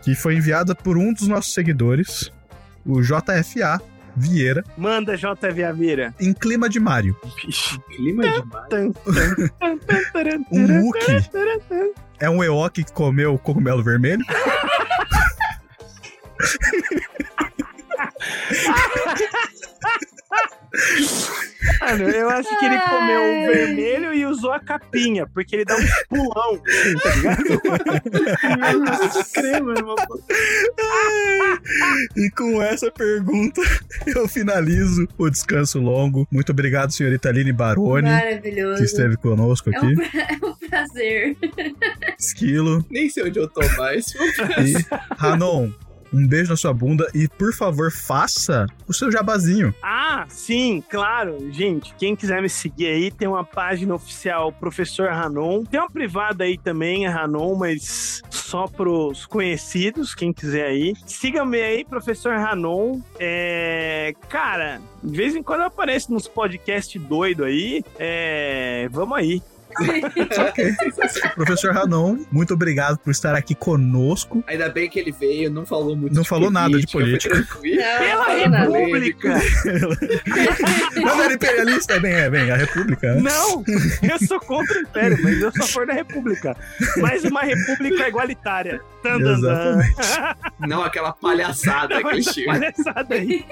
que 0.00 0.14
foi 0.14 0.36
enviada 0.36 0.74
por 0.74 0.96
um 0.96 1.12
dos 1.12 1.28
nossos 1.28 1.52
seguidores, 1.52 2.32
o 2.88 3.02
JFA 3.02 3.80
Vieira, 4.16 4.64
Manda 4.76 5.16
JV 5.16 5.72
Vieira. 5.74 6.14
em 6.18 6.32
clima 6.32 6.68
de 6.68 6.80
Mario. 6.80 7.14
Clima 7.94 8.22
de 8.22 8.44
Mario. 8.46 8.94
Um 10.50 10.82
Wookie 10.82 11.30
é 12.18 12.28
um 12.28 12.42
Ewok 12.42 12.82
que 12.82 12.92
comeu 12.92 13.38
cogumelo 13.38 13.82
vermelho? 13.82 14.24
Mano, 21.80 22.08
eu 22.10 22.28
acho 22.28 22.58
que 22.58 22.64
ele 22.64 22.78
comeu 22.78 23.20
o 23.20 23.46
vermelho 23.52 24.12
e 24.14 24.26
usou 24.26 24.52
a 24.52 24.60
capinha, 24.60 25.26
porque 25.26 25.56
ele 25.56 25.64
dá 25.64 25.74
um 25.74 25.86
pulão, 26.08 26.58
tá 27.02 27.14
ligado? 27.16 28.78
Nossa, 28.84 29.24
crema, 29.32 29.72
irmão. 29.72 29.96
E 32.16 32.30
com 32.30 32.62
essa 32.62 32.90
pergunta, 32.90 33.60
eu 34.06 34.28
finalizo 34.28 35.08
o 35.16 35.30
descanso 35.30 35.78
longo. 35.80 36.26
Muito 36.30 36.52
obrigado, 36.52 36.90
senhorita 36.92 37.28
Aline 37.30 37.52
Baroni, 37.52 38.08
que 38.76 38.82
esteve 38.84 39.16
conosco 39.16 39.70
É 39.72 39.76
aqui. 39.76 39.86
um, 39.86 39.94
pra- 39.96 40.06
é 40.20 40.46
um 40.46 40.54
prazer. 40.68 41.36
Esquilo. 42.18 42.84
Nem 42.90 43.08
sei 43.08 43.24
onde 43.24 43.38
eu 43.38 43.48
tô 43.48 43.60
mais. 43.76 44.06
E 44.14 44.74
Ranon, 45.16 45.70
um 46.12 46.26
beijo 46.26 46.50
na 46.50 46.56
sua 46.56 46.72
bunda 46.72 47.08
e, 47.14 47.28
por 47.28 47.52
favor, 47.52 47.90
faça 47.90 48.66
o 48.86 48.92
seu 48.92 49.10
jabazinho. 49.10 49.74
Ah, 49.82 50.26
sim, 50.28 50.82
claro. 50.88 51.52
Gente, 51.52 51.94
quem 51.98 52.16
quiser 52.16 52.42
me 52.42 52.48
seguir 52.48 52.86
aí, 52.86 53.10
tem 53.10 53.28
uma 53.28 53.44
página 53.44 53.94
oficial 53.94 54.52
Professor 54.52 55.08
Ranon. 55.08 55.64
Tem 55.64 55.80
uma 55.80 55.90
privada 55.90 56.44
aí 56.44 56.56
também, 56.58 57.06
é 57.06 57.08
Ranon, 57.08 57.54
mas 57.54 58.22
só 58.30 58.66
pros 58.66 59.26
conhecidos, 59.26 60.14
quem 60.14 60.32
quiser 60.32 60.66
aí. 60.66 60.94
Siga-me 61.06 61.60
aí, 61.60 61.84
Professor 61.84 62.36
Ranon. 62.36 63.00
É... 63.18 64.14
Cara, 64.28 64.80
de 65.02 65.16
vez 65.16 65.34
em 65.34 65.42
quando 65.42 65.60
eu 65.60 65.66
apareço 65.66 66.12
nos 66.12 66.26
podcasts 66.26 67.00
doido 67.00 67.44
aí. 67.44 67.84
É... 67.98 68.88
Vamos 68.90 69.18
aí. 69.18 69.42
Ok. 70.48 70.74
Professor 71.34 71.72
Ranon, 71.72 72.18
muito 72.30 72.54
obrigado 72.54 72.98
por 72.98 73.10
estar 73.10 73.34
aqui 73.34 73.54
conosco. 73.54 74.42
Ainda 74.46 74.68
bem 74.68 74.88
que 74.88 74.98
ele 74.98 75.12
veio, 75.12 75.50
não 75.50 75.66
falou 75.66 75.96
muito 75.96 76.14
Não 76.14 76.22
de 76.22 76.28
falou 76.28 76.50
nada 76.50 76.78
de 76.78 76.86
política. 76.86 77.46
Pela. 77.60 78.28
República! 78.58 79.40
Não 80.96 81.22
era 81.22 81.34
imperialista, 81.34 81.94
é 81.94 82.00
bem, 82.00 82.12
é 82.12 82.30
bem, 82.30 82.50
a 82.50 82.56
República. 82.56 83.14
Não, 83.14 83.64
eu 84.02 84.26
sou 84.26 84.40
contra 84.40 84.78
o 84.78 84.82
Império, 84.82 85.18
mas 85.22 85.40
eu 85.40 85.52
sou 85.52 85.64
a 85.64 85.66
favor 85.66 85.86
da 85.86 85.92
República. 85.92 86.56
Mas 86.98 87.24
uma 87.24 87.42
República 87.42 88.08
igualitária. 88.08 88.80
Exatamente. 89.04 89.96
Não 90.60 90.82
aquela 90.82 91.12
palhaçada 91.12 92.02
que 92.02 92.08
ele 92.08 92.22
tinha. 92.22 92.46
Palhaçada 92.46 93.14
aí. 93.14 93.44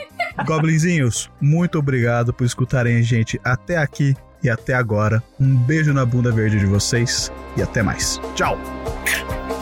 Goblinzinhos, 0.44 1.30
muito 1.40 1.78
obrigado 1.78 2.32
por 2.32 2.44
escutarem 2.44 2.98
a 2.98 3.02
gente 3.02 3.40
até 3.44 3.76
aqui 3.76 4.14
e 4.46 4.50
até 4.50 4.74
agora. 4.74 5.22
Um 5.38 5.54
beijo 5.56 5.92
na 5.92 6.04
bunda 6.04 6.32
verde 6.32 6.58
de 6.58 6.66
vocês 6.66 7.30
e 7.56 7.62
até 7.62 7.80
mais. 7.82 8.20
Tchau! 8.34 8.58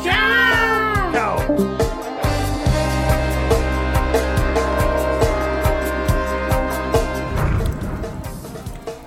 Tchau. 0.02 1.36